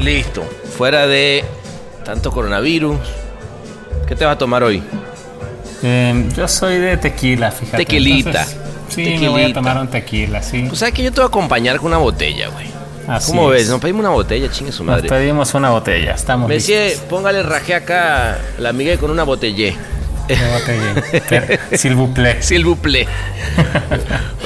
Listo. 0.00 0.42
Fuera 0.78 1.06
de 1.06 1.44
tanto 2.06 2.32
coronavirus. 2.32 2.96
¿Qué 4.08 4.16
te 4.16 4.24
vas 4.24 4.36
a 4.36 4.38
tomar 4.38 4.62
hoy? 4.62 4.82
Eh, 5.82 6.26
yo 6.34 6.48
soy 6.48 6.78
de 6.78 6.96
tequila, 6.96 7.50
fíjate. 7.50 7.76
Tequilita. 7.84 8.30
Entonces, 8.40 8.56
sí, 8.88 9.18
me 9.20 9.28
voy 9.28 9.42
a 9.42 9.52
tomar 9.52 9.76
un 9.76 9.88
tequila, 9.88 10.42
sí. 10.42 10.64
Pues 10.68 10.78
sabes 10.78 10.94
que 10.94 11.02
yo 11.02 11.10
te 11.10 11.16
voy 11.16 11.24
a 11.24 11.28
acompañar 11.28 11.76
con 11.76 11.88
una 11.88 11.98
botella, 11.98 12.48
güey. 12.48 12.66
Así 13.08 13.32
¿Cómo 13.32 13.48
ves? 13.48 13.64
es. 13.64 13.68
Nos 13.68 13.78
pedimos 13.80 14.00
una 14.00 14.08
botella, 14.08 14.50
chingue 14.50 14.72
su 14.72 14.84
Nos 14.84 14.96
madre. 14.96 15.08
pedimos 15.10 15.52
una 15.52 15.68
botella, 15.68 16.12
estamos 16.12 16.48
listos. 16.48 17.02
póngale 17.10 17.42
raje 17.42 17.74
acá 17.74 18.38
la 18.58 18.70
amiga 18.70 18.96
con 18.96 19.10
una 19.10 19.24
botellé. 19.24 19.76
Una 20.30 20.58
botella. 20.58 21.20
Per- 21.28 21.60
S'il 21.78 21.94
vous 21.94 22.08
plaît. 22.14 22.38
S'il 22.42 22.64
vous 22.64 22.78
plaît. 22.80 23.06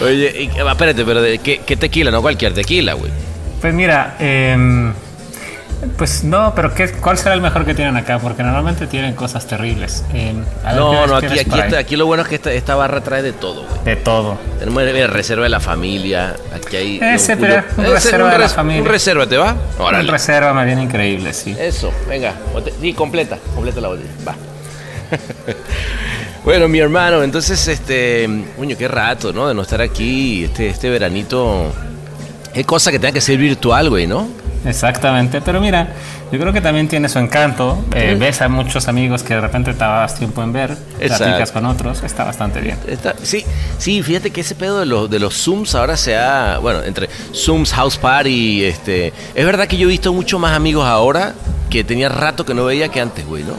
Oye, 0.03 0.51
ah, 0.67 0.73
espérate, 0.73 1.05
pero 1.05 1.23
de, 1.23 1.39
¿qué, 1.39 1.59
qué 1.65 1.77
tequila? 1.77 2.11
No 2.11 2.23
cualquier 2.23 2.55
tequila, 2.55 2.95
güey. 2.95 3.13
Pues 3.61 3.75
mira, 3.75 4.17
em, 4.19 4.93
pues 5.97 6.25
no, 6.25 6.55
pero 6.55 6.75
¿qué, 6.75 6.91
¿cuál 6.93 7.19
será 7.19 7.35
el 7.35 7.41
mejor 7.41 7.65
que 7.65 7.75
tienen 7.75 7.97
acá? 7.97 8.19
Porque 8.19 8.43
normalmente 8.43 8.87
tienen 8.87 9.15
cosas 9.15 9.47
terribles. 9.47 10.05
A 10.11 10.13
ver, 10.13 10.35
¿qué 10.63 10.75
No, 10.75 11.07
no, 11.07 11.17
aquí, 11.17 11.39
está- 11.39 11.79
aquí 11.79 11.97
lo 11.97 12.07
bueno 12.07 12.23
es 12.23 12.29
que 12.29 12.35
esta, 12.37 12.53
esta 12.53 12.75
barra 12.75 13.01
trae 13.03 13.23
de 13.23 13.33
todo, 13.33 13.65
güey. 13.67 13.85
De 13.85 13.97
todo. 13.97 14.39
Tenemos 14.59 14.83
eh, 14.83 15.07
reserva 15.07 15.45
de 15.45 15.49
la 15.51 15.61
familia, 15.61 16.35
aquí 16.55 16.77
hay... 16.77 16.99
Ese, 17.03 17.35
un- 17.35 17.41
pero 17.41 17.63
un 17.77 17.85
ese, 17.85 17.95
reserva 17.95 18.31
de 18.31 18.39
la 18.39 18.49
familia. 18.49 18.83
Un 18.83 18.89
reserva, 18.89 19.27
¿te 19.27 19.37
va? 19.37 19.57
Órale. 19.79 20.11
reserva 20.11 20.53
me 20.55 20.65
viene 20.65 20.83
increíble, 20.83 21.33
sí. 21.33 21.57
Eso, 21.59 21.93
venga. 22.09 22.35
Sí, 22.81 22.93
completa, 22.93 23.39
completa 23.55 23.81
la 23.81 23.89
botella. 23.89 24.11
Va. 24.27 24.35
bueno, 26.45 26.69
mi 26.69 26.79
hermano, 26.79 27.23
entonces, 27.23 27.67
este, 27.69 28.29
coño, 28.57 28.77
qué 28.77 28.89
rato, 28.89 29.33
¿no? 29.33 29.49
De 29.49 29.55
no 29.55 29.63
estar 29.63 29.81
aquí, 29.81 30.45
este, 30.45 30.69
este 30.69 30.91
veranito. 30.91 31.73
Es 32.57 32.67
cosa 32.67 32.91
que 32.91 32.99
tenga 32.99 33.13
que 33.13 33.21
ser 33.21 33.37
virtual, 33.39 33.91
güey, 33.91 34.07
¿no? 34.07 34.27
Exactamente, 34.65 35.41
pero 35.43 35.61
mira, 35.61 35.89
yo 36.33 36.41
creo 36.41 36.53
que 36.53 36.61
también 36.61 36.89
tiene 36.89 37.09
su 37.09 37.19
encanto. 37.21 37.79
Eh, 37.95 38.17
ves 38.19 38.43
a 38.43 38.49
muchos 38.49 38.89
amigos 38.89 39.23
que 39.23 39.35
de 39.35 39.41
repente 39.41 39.73
te 39.73 39.79
das 39.79 40.17
tiempo 40.17 40.43
en 40.43 40.53
ver, 40.53 40.77
Exacto. 40.99 41.25
platicas 41.25 41.53
con 41.53 41.67
otros, 41.67 42.03
está 42.03 42.25
bastante 42.25 42.61
bien. 42.61 42.77
Está- 42.89 43.15
sí, 43.23 43.45
sí, 43.79 44.03
fíjate 44.03 44.31
que 44.31 44.41
ese 44.41 44.57
pedo 44.57 44.81
de 44.81 44.87
los, 44.87 45.09
de 45.09 45.21
los 45.21 45.35
Zooms 45.37 45.75
ahora 45.77 45.97
se 45.97 46.17
ha, 46.17 46.59
bueno, 46.59 46.83
entre 46.83 47.09
Zooms, 47.33 47.73
House 47.75 47.97
Party, 47.99 48.65
este, 48.65 49.13
es 49.35 49.45
verdad 49.47 49.69
que 49.69 49.77
yo 49.77 49.87
he 49.87 49.91
visto 49.91 50.13
mucho 50.13 50.39
más 50.41 50.57
amigos 50.57 50.85
ahora 50.87 51.35
que 51.71 51.85
tenía 51.85 52.09
rato 52.09 52.45
que 52.45 52.55
no 52.55 52.65
veía 52.65 52.89
que 52.89 53.01
antes, 53.01 53.25
güey, 53.27 53.45
¿no? 53.45 53.53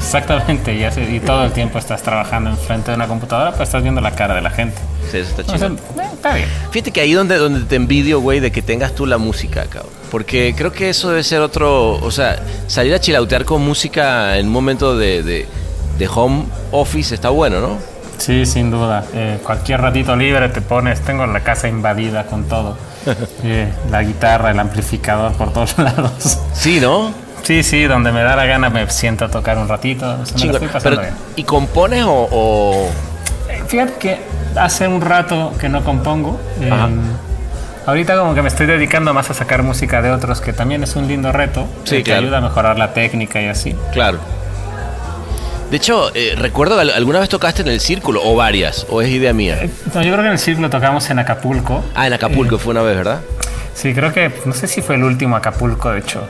Exactamente, 0.00 0.74
y, 0.74 0.82
así- 0.84 1.02
y 1.02 1.20
todo 1.20 1.44
el 1.44 1.52
tiempo 1.52 1.78
estás 1.78 2.02
trabajando 2.02 2.50
enfrente 2.50 2.90
de 2.90 2.96
una 2.96 3.06
computadora, 3.06 3.50
pues 3.52 3.68
estás 3.68 3.82
viendo 3.82 4.00
la 4.00 4.12
cara 4.12 4.34
de 4.34 4.40
la 4.40 4.50
gente. 4.50 4.76
Sí, 5.10 5.18
eso 5.18 5.30
está 5.38 5.44
chido. 5.44 5.66
eh, 5.68 5.76
está 6.14 6.34
bien. 6.34 6.48
Fíjate 6.70 6.90
que 6.90 7.00
ahí 7.00 7.12
donde, 7.12 7.36
donde 7.36 7.60
te 7.66 7.76
envidio, 7.76 8.20
güey, 8.20 8.40
de 8.40 8.50
que 8.50 8.62
tengas 8.62 8.92
tú 8.94 9.06
la 9.06 9.18
música, 9.18 9.64
cabrón. 9.66 9.92
Porque 10.10 10.54
creo 10.56 10.72
que 10.72 10.88
eso 10.90 11.10
debe 11.10 11.22
ser 11.22 11.40
otro, 11.40 11.92
o 11.92 12.10
sea, 12.10 12.40
salir 12.66 12.94
a 12.94 12.98
chilautear 13.00 13.44
con 13.44 13.62
música 13.62 14.36
en 14.38 14.46
un 14.46 14.52
momento 14.52 14.96
de, 14.96 15.22
de, 15.22 15.46
de 15.98 16.08
home 16.08 16.44
office 16.72 17.14
está 17.14 17.28
bueno, 17.28 17.60
¿no? 17.60 17.76
Sí, 18.18 18.44
sin 18.46 18.70
duda. 18.70 19.04
Eh, 19.14 19.38
cualquier 19.44 19.80
ratito 19.80 20.16
libre 20.16 20.48
te 20.48 20.60
pones, 20.60 21.00
tengo 21.02 21.26
la 21.26 21.40
casa 21.40 21.68
invadida 21.68 22.24
con 22.26 22.44
todo. 22.44 22.76
Eh, 23.42 23.72
la 23.90 24.02
guitarra, 24.02 24.50
el 24.50 24.60
amplificador 24.60 25.32
por 25.32 25.52
todos 25.54 25.78
lados. 25.78 26.38
Sí, 26.52 26.78
¿no? 26.80 27.12
Sí, 27.50 27.64
sí, 27.64 27.82
donde 27.82 28.12
me 28.12 28.22
da 28.22 28.36
la 28.36 28.46
gana 28.46 28.70
me 28.70 28.88
siento 28.90 29.24
a 29.24 29.28
tocar 29.28 29.58
un 29.58 29.66
ratito. 29.66 30.18
me 30.18 30.22
estoy 30.22 30.68
Pero, 30.84 31.00
bien. 31.00 31.12
¿Y 31.34 31.42
compones 31.42 32.04
o, 32.04 32.28
o- 32.30 32.88
Eh, 33.48 33.60
Fíjate 33.66 33.94
que 33.94 34.18
hace 34.54 34.86
un 34.86 35.00
rato 35.00 35.52
que 35.60 35.68
no 35.68 35.82
compongo. 35.82 36.40
eh, 36.60 36.70
ahorita 37.86 38.16
como 38.16 38.34
que 38.36 38.42
me 38.42 38.46
estoy 38.46 38.66
dedicando 38.66 39.12
más 39.14 39.30
a 39.30 39.34
sacar 39.34 39.64
música 39.64 40.00
de 40.00 40.12
otros, 40.12 40.40
que 40.40 40.52
también 40.52 40.84
es 40.84 40.94
un 40.94 41.08
lindo 41.08 41.32
reto. 41.32 41.66
Sí, 41.82 41.96
que 41.96 42.02
claro. 42.04 42.20
ayuda 42.22 42.38
a 42.38 42.40
mejorar 42.42 42.78
la 42.78 42.92
técnica 42.94 43.42
y 43.42 43.46
así. 43.46 43.74
Claro. 43.92 44.18
De 45.72 45.76
hecho, 45.76 46.12
eh, 46.14 46.36
recuerdo 46.38 46.76
que 46.80 46.92
alguna 46.92 47.18
vez 47.18 47.28
tocaste 47.30 47.62
en 47.62 47.68
el 47.68 47.80
círculo, 47.80 48.20
o 48.24 48.36
varias, 48.36 48.86
o 48.90 49.02
es 49.02 49.08
idea 49.08 49.32
mía. 49.32 49.58
Eh, 49.60 49.70
no, 49.92 50.02
yo 50.02 50.12
creo 50.12 50.18
que 50.22 50.26
en 50.26 50.32
el 50.34 50.38
círculo 50.38 50.70
tocamos 50.70 51.10
en 51.10 51.18
Acapulco. 51.18 51.82
Ah, 51.96 52.06
en 52.06 52.12
Acapulco 52.12 52.58
fue 52.58 52.70
una 52.70 52.82
vez, 52.82 52.96
¿verdad? 52.96 53.22
Sí, 53.74 53.92
creo 53.92 54.12
que, 54.12 54.30
no 54.44 54.52
sé 54.52 54.68
si 54.68 54.82
fue 54.82 54.94
el 54.94 55.02
último 55.02 55.34
Acapulco, 55.34 55.90
de 55.90 55.98
hecho. 55.98 56.28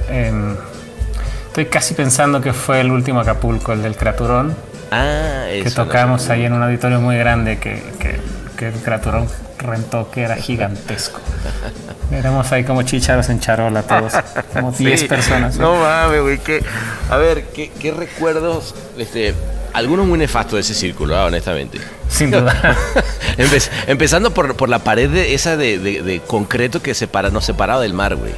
Estoy 1.50 1.66
casi 1.66 1.94
pensando 1.94 2.40
que 2.40 2.52
fue 2.52 2.80
el 2.80 2.90
último 2.92 3.20
Acapulco, 3.20 3.72
el 3.72 3.82
del 3.82 3.96
Creaturón, 3.96 4.54
Ah, 4.92 5.46
eso. 5.50 5.64
que 5.64 5.70
tocamos 5.70 6.28
ahí 6.30 6.44
en 6.44 6.52
un 6.52 6.62
auditorio 6.62 7.00
muy 7.00 7.16
grande 7.16 7.58
que, 7.58 7.82
que- 7.98 8.20
que 8.56 8.68
el 8.68 8.74
Creaturón 8.74 9.26
rentó, 9.58 10.10
que 10.10 10.22
era 10.22 10.36
gigantesco. 10.36 11.20
Éramos 12.12 12.50
ahí 12.52 12.64
como 12.64 12.82
chícharos 12.82 13.28
en 13.30 13.40
charola 13.40 13.82
todos, 13.82 14.12
como 14.52 14.70
10 14.72 15.00
Sí. 15.02 15.08
personas. 15.08 15.56
No 15.58 15.74
mames, 15.76 16.22
güey. 16.22 16.38
que- 16.38 16.62
A 17.10 17.16
ver, 17.16 17.44
¿qué, 17.54 17.70
qué 17.80 17.90
recuerdos? 17.92 18.74
Este, 18.96 19.34
algunos 19.72 20.06
muy 20.06 20.18
nefastos 20.18 20.54
de 20.54 20.60
ese 20.60 20.74
círculo, 20.74 21.16
ah, 21.16 21.26
honestamente. 21.26 21.78
Sin 22.08 22.30
duda. 22.30 22.76
Empe- 23.38 23.68
empezando 23.88 24.32
por, 24.32 24.54
por 24.56 24.68
la 24.68 24.78
pared 24.80 25.10
de- 25.10 25.34
esa 25.34 25.56
de, 25.56 25.78
de- 25.80 26.02
de 26.02 26.20
concreto 26.20 26.80
que 26.80 26.94
separa, 26.94 27.30
nos 27.30 27.44
separaba 27.44 27.80
del 27.80 27.92
mar, 27.94 28.14
güey. 28.16 28.32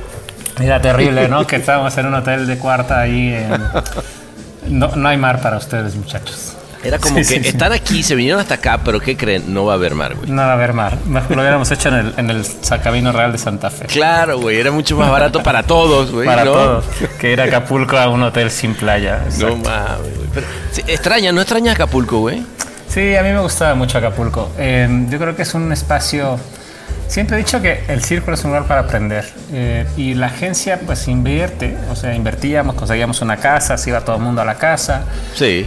Era 0.62 0.80
terrible, 0.80 1.28
¿no? 1.28 1.46
Que 1.46 1.56
estábamos 1.56 1.96
en 1.98 2.06
un 2.06 2.14
hotel 2.14 2.46
de 2.46 2.58
cuarta 2.58 3.00
ahí. 3.00 3.34
en- 3.34 4.78
No, 4.78 4.88
no 4.94 5.08
hay 5.08 5.16
mar 5.16 5.40
para 5.40 5.56
ustedes, 5.56 5.94
muchachos. 5.96 6.54
Era 6.84 6.98
como 6.98 7.14
Sí, 7.18 7.20
que 7.22 7.24
sí, 7.24 7.42
sí. 7.44 7.48
están 7.50 7.72
aquí, 7.72 8.02
se 8.02 8.16
vinieron 8.16 8.40
hasta 8.40 8.54
acá, 8.54 8.80
pero 8.84 8.98
¿qué 8.98 9.16
creen? 9.16 9.54
No 9.54 9.64
va 9.64 9.74
a 9.74 9.76
haber 9.76 9.94
mar, 9.94 10.16
güey. 10.16 10.28
No 10.28 10.42
va 10.42 10.50
a 10.50 10.52
haber 10.54 10.72
mar. 10.72 10.98
Mejor 11.06 11.36
lo 11.36 11.42
hubiéramos 11.42 11.70
hecho 11.70 11.90
en 11.90 11.94
el, 11.94 12.14
en 12.16 12.30
el 12.30 12.44
Sacabino 12.44 13.12
Real 13.12 13.30
de 13.30 13.38
Santa 13.38 13.70
Fe. 13.70 13.86
Claro, 13.86 14.40
güey, 14.40 14.58
era 14.58 14.72
mucho 14.72 14.96
más 14.96 15.08
barato 15.08 15.42
para 15.44 15.62
todos, 15.62 16.10
güey. 16.10 16.26
para 16.26 16.44
¿no? 16.44 16.52
todos. 16.52 16.84
Que 17.20 17.32
ir 17.32 17.40
a 17.40 17.44
Acapulco 17.44 17.96
a 17.96 18.08
un 18.08 18.22
hotel 18.24 18.50
sin 18.50 18.74
playa. 18.74 19.20
No 19.38 19.54
mames, 19.56 19.98
güey. 20.16 20.28
Pero, 20.34 20.46
extraña, 20.88 21.30
¿no 21.30 21.40
extrañas 21.40 21.76
Acapulco, 21.76 22.18
güey? 22.18 22.42
Sí, 22.88 23.14
a 23.14 23.22
mí 23.22 23.30
me 23.30 23.38
gustaba 23.40 23.74
mucho 23.76 23.98
Acapulco. 23.98 24.50
Eh, 24.58 25.06
yo 25.08 25.18
creo 25.20 25.36
que 25.36 25.42
es 25.42 25.54
un 25.54 25.70
espacio. 25.72 26.36
Siempre 27.08 27.36
he 27.36 27.38
dicho 27.40 27.60
que 27.60 27.84
el 27.88 28.02
círculo 28.02 28.34
es 28.34 28.44
un 28.44 28.50
lugar 28.52 28.66
para 28.66 28.82
aprender. 28.82 29.24
Eh, 29.52 29.86
y 29.96 30.14
la 30.14 30.26
agencia, 30.26 30.80
pues, 30.86 31.08
invierte. 31.08 31.76
O 31.90 31.96
sea, 31.96 32.14
invertíamos, 32.14 32.74
conseguíamos 32.74 33.20
una 33.20 33.36
casa, 33.36 33.76
se 33.76 33.90
iba 33.90 34.00
todo 34.00 34.16
el 34.16 34.22
mundo 34.22 34.40
a 34.40 34.44
la 34.44 34.56
casa. 34.56 35.04
Sí. 35.34 35.66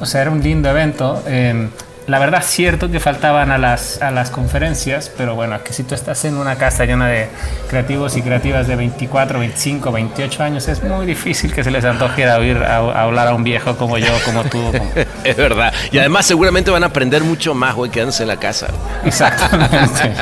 O 0.00 0.06
sea, 0.06 0.22
era 0.22 0.30
un 0.30 0.42
lindo 0.42 0.68
evento. 0.68 1.22
Eh, 1.26 1.68
la 2.06 2.18
verdad, 2.18 2.40
es 2.40 2.46
cierto 2.46 2.90
que 2.90 2.98
faltaban 2.98 3.50
a 3.52 3.58
las, 3.58 4.02
a 4.02 4.10
las 4.10 4.30
conferencias, 4.30 5.10
pero 5.16 5.34
bueno, 5.36 5.62
que 5.62 5.72
si 5.72 5.84
tú 5.84 5.94
estás 5.94 6.24
en 6.24 6.34
una 6.36 6.56
casa 6.56 6.84
llena 6.84 7.06
de 7.06 7.28
creativos 7.68 8.16
y 8.16 8.22
creativas 8.22 8.66
de 8.66 8.74
24, 8.76 9.38
25, 9.38 9.92
28 9.92 10.42
años, 10.42 10.66
es 10.68 10.82
muy 10.82 11.06
difícil 11.06 11.52
que 11.52 11.62
se 11.62 11.70
les 11.70 11.84
antoje 11.84 12.28
a, 12.28 12.38
oír, 12.38 12.56
a, 12.58 12.76
a 12.78 13.02
hablar 13.04 13.28
a 13.28 13.34
un 13.34 13.44
viejo 13.44 13.76
como 13.76 13.96
yo, 13.98 14.12
como 14.24 14.42
tú. 14.44 14.60
como- 14.72 14.90
Es 15.24 15.36
verdad. 15.36 15.72
Y 15.92 15.98
además 15.98 16.26
seguramente 16.26 16.70
van 16.70 16.82
a 16.82 16.86
aprender 16.86 17.22
mucho 17.22 17.54
más, 17.54 17.74
güey, 17.76 17.90
quedándose 17.90 18.22
en 18.22 18.28
la 18.28 18.36
casa. 18.38 18.68
Exactamente. 19.04 20.14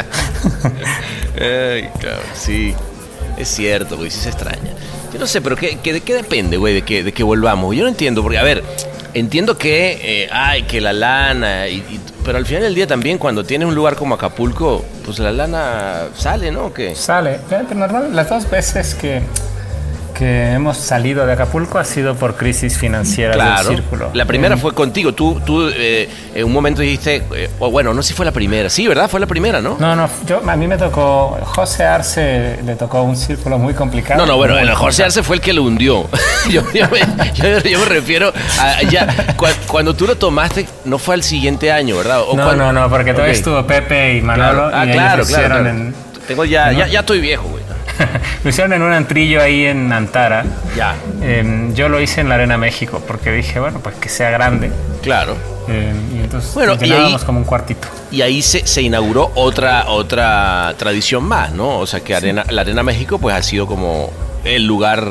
Ay, 1.40 1.88
cabrón, 2.00 2.20
sí. 2.34 2.74
Es 3.36 3.48
cierto, 3.48 3.96
güey, 3.96 4.10
sí 4.10 4.20
se 4.20 4.28
extraña. 4.30 4.72
Yo 5.12 5.18
no 5.18 5.26
sé, 5.26 5.40
pero 5.40 5.56
¿qué, 5.56 5.78
qué- 5.82 5.92
de 5.92 6.00
qué 6.00 6.14
depende, 6.14 6.56
güey, 6.56 6.74
de 6.74 6.82
que, 6.82 7.02
de 7.04 7.12
que 7.12 7.22
volvamos? 7.22 7.74
Yo 7.74 7.82
no 7.84 7.88
entiendo, 7.88 8.22
porque, 8.22 8.36
a 8.38 8.42
ver, 8.42 8.62
entiendo 9.14 9.56
que, 9.58 10.24
eh, 10.24 10.28
ay, 10.32 10.62
que 10.64 10.80
la 10.80 10.92
lana, 10.92 11.68
y- 11.68 11.76
y- 11.76 12.00
pero 12.24 12.38
al 12.38 12.46
final 12.46 12.62
del 12.64 12.74
día 12.74 12.86
también 12.86 13.18
cuando 13.18 13.44
tienes 13.44 13.66
un 13.68 13.74
lugar 13.74 13.96
como 13.96 14.14
Acapulco, 14.14 14.84
pues 15.04 15.18
la 15.18 15.32
lana 15.32 16.08
sale, 16.16 16.50
¿no? 16.52 16.70
¿O. 16.72 16.94
Sale. 16.94 17.38
Fíjate, 17.48 17.74
normal, 17.74 18.14
las 18.14 18.28
dos 18.28 18.48
veces 18.50 18.94
que, 18.94 19.22
que 20.18 20.52
hemos 20.52 20.76
salido 20.78 21.24
de 21.26 21.32
Acapulco 21.32 21.78
ha 21.78 21.84
sido 21.84 22.14
por 22.16 22.34
crisis 22.36 22.76
financieras 22.76 23.36
Claro. 23.36 23.68
del 23.68 23.78
círculo. 23.78 24.10
La 24.14 24.24
primera 24.24 24.56
Eh, 24.56 24.58
fue 24.58 24.74
contigo. 24.74 25.12
Tú, 25.14 25.40
tú 25.46 25.68
eh, 25.72 26.08
en 26.34 26.44
un 26.44 26.52
momento 26.52 26.82
dijiste, 26.82 27.22
eh, 27.36 27.48
o 27.60 27.70
bueno, 27.70 27.94
no 27.94 28.02
sé 28.02 28.08
si 28.08 28.14
fue 28.14 28.26
la 28.26 28.32
primera. 28.32 28.68
Sí, 28.68 28.88
¿verdad? 28.88 29.08
Fue 29.08 29.20
la 29.20 29.26
primera, 29.26 29.60
¿no? 29.60 29.76
No, 29.78 29.94
no, 29.94 30.08
yo, 30.26 30.40
a 30.46 30.56
mí 30.56 30.66
me 30.66 30.76
tocó, 30.76 31.38
José 31.44 31.84
Arce 31.84 32.58
le 32.64 32.74
tocó 32.74 33.02
un 33.02 33.16
círculo 33.16 33.58
muy 33.58 33.74
complicado. 33.74 34.18
No, 34.20 34.26
no, 34.26 34.36
bueno, 34.36 34.58
el 34.58 34.74
José. 34.74 35.04
Arce 35.04 35.22
fue 35.22 35.36
el 35.36 35.42
que 35.42 35.52
lo 35.52 35.62
hundió. 35.62 36.08
yo, 36.50 36.62
yo 36.72 36.88
me, 36.90 37.00
yo- 37.34 37.58
yo 37.60 37.78
me 37.78 37.84
refiero 37.86 38.32
a 38.60 38.82
ya, 38.82 39.06
cua- 39.36 39.54
cuando 39.68 39.94
tú 39.94 40.06
lo 40.06 40.16
tomaste, 40.16 40.66
no 40.84 40.98
fue 40.98 41.14
al 41.14 41.22
siguiente 41.22 41.70
año, 41.70 41.96
¿verdad? 41.96 42.22
O 42.22 42.34
No, 42.36 42.44
cuando- 42.44 42.72
no, 42.72 42.72
no, 42.72 42.90
porque 42.90 43.12
todavía 43.12 43.32
Ok, 43.32 43.38
estuvo 43.38 43.66
Pepe 43.66 44.16
y 44.16 44.22
Manolo 44.22 44.68
claro. 44.68 44.70
Ah, 44.76 44.86
y 44.86 44.90
claro, 44.92 45.14
ellos 45.22 45.28
claro, 45.28 45.44
hicieron 45.46 45.62
claro. 45.62 45.68
en... 45.78 45.94
Tengo 46.26 46.44
ya, 46.44 46.72
¿no? 46.72 46.78
ya, 46.80 46.86
ya 46.88 47.00
estoy 47.00 47.20
viejo, 47.20 47.44
güey. 47.48 47.62
lo 48.44 48.50
hicieron 48.50 48.72
en 48.72 48.82
un 48.82 48.92
antrillo 48.92 49.42
ahí 49.42 49.66
en 49.66 49.92
Antara. 49.92 50.44
Ya, 50.76 50.94
Eh, 51.22 51.70
yo 51.74 51.88
lo 51.88 52.00
hice 52.00 52.20
en 52.20 52.28
la 52.28 52.36
Arena 52.36 52.56
México 52.58 53.02
porque 53.06 53.32
dije, 53.32 53.58
bueno, 53.60 53.80
pues 53.80 53.96
que 53.96 54.08
sea 54.08 54.30
grande. 54.30 54.70
claro. 55.02 55.36
Eh, 55.70 55.92
y 56.14 56.20
entonces 56.20 56.54
Bueno, 56.54 56.78
y 56.80 56.90
ahí- 56.92 57.14
como 57.26 57.40
un 57.40 57.44
cuartito. 57.44 57.88
Y 58.10 58.22
ahí 58.22 58.40
se, 58.40 58.66
se 58.66 58.80
inauguró 58.80 59.32
otra, 59.34 59.88
otra 59.88 60.74
tradición 60.78 61.24
más, 61.24 61.52
¿no? 61.52 61.78
O 61.78 61.86
sea 61.86 62.00
que 62.00 62.14
arena, 62.14 62.42
la 62.48 62.62
Arena 62.62 62.82
México 62.82 63.18
pues 63.18 63.34
ha 63.34 63.42
sido 63.42 63.66
como 63.66 64.10
el 64.44 64.64
lugar, 64.64 65.06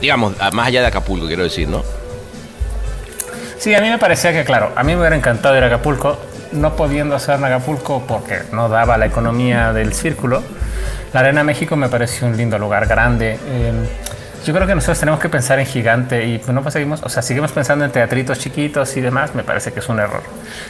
digamos, 0.00 0.32
más 0.54 0.66
allá 0.68 0.80
de 0.80 0.86
Acapulco, 0.86 1.26
quiero 1.26 1.42
decir, 1.42 1.68
¿no? 1.68 1.82
Sí, 3.58 3.74
a 3.74 3.80
mí 3.80 3.88
me 3.90 3.98
parecía 3.98 4.32
que, 4.32 4.44
claro, 4.44 4.70
a 4.76 4.82
mí 4.82 4.92
me 4.94 5.00
hubiera 5.00 5.16
encantado 5.16 5.56
ir 5.56 5.62
a 5.64 5.66
Acapulco, 5.66 6.18
no 6.52 6.74
pudiendo 6.76 7.14
hacer 7.16 7.36
en 7.36 7.44
Acapulco 7.44 8.02
porque 8.06 8.40
no 8.52 8.68
daba 8.68 8.96
la 8.98 9.06
economía 9.06 9.72
del 9.72 9.92
círculo. 9.92 10.42
La 11.12 11.20
Arena 11.20 11.42
México 11.44 11.76
me 11.76 11.88
pareció 11.88 12.26
un 12.26 12.36
lindo 12.36 12.58
lugar, 12.58 12.86
grande. 12.86 13.38
Eh, 13.46 13.72
yo 14.46 14.54
creo 14.54 14.66
que 14.66 14.74
nosotros 14.74 14.98
tenemos 15.00 15.20
que 15.20 15.28
pensar 15.28 15.58
en 15.58 15.66
gigante 15.66 16.24
y 16.26 16.38
pues 16.38 16.50
no 16.50 16.62
pues 16.62 16.72
seguimos, 16.72 17.02
o 17.02 17.08
sea, 17.08 17.22
seguimos 17.22 17.50
pensando 17.52 17.84
en 17.84 17.90
teatritos 17.90 18.38
chiquitos 18.38 18.96
y 18.96 19.00
demás, 19.00 19.34
me 19.34 19.42
parece 19.42 19.72
que 19.72 19.80
es 19.80 19.88
un 19.88 19.98
error. 19.98 20.22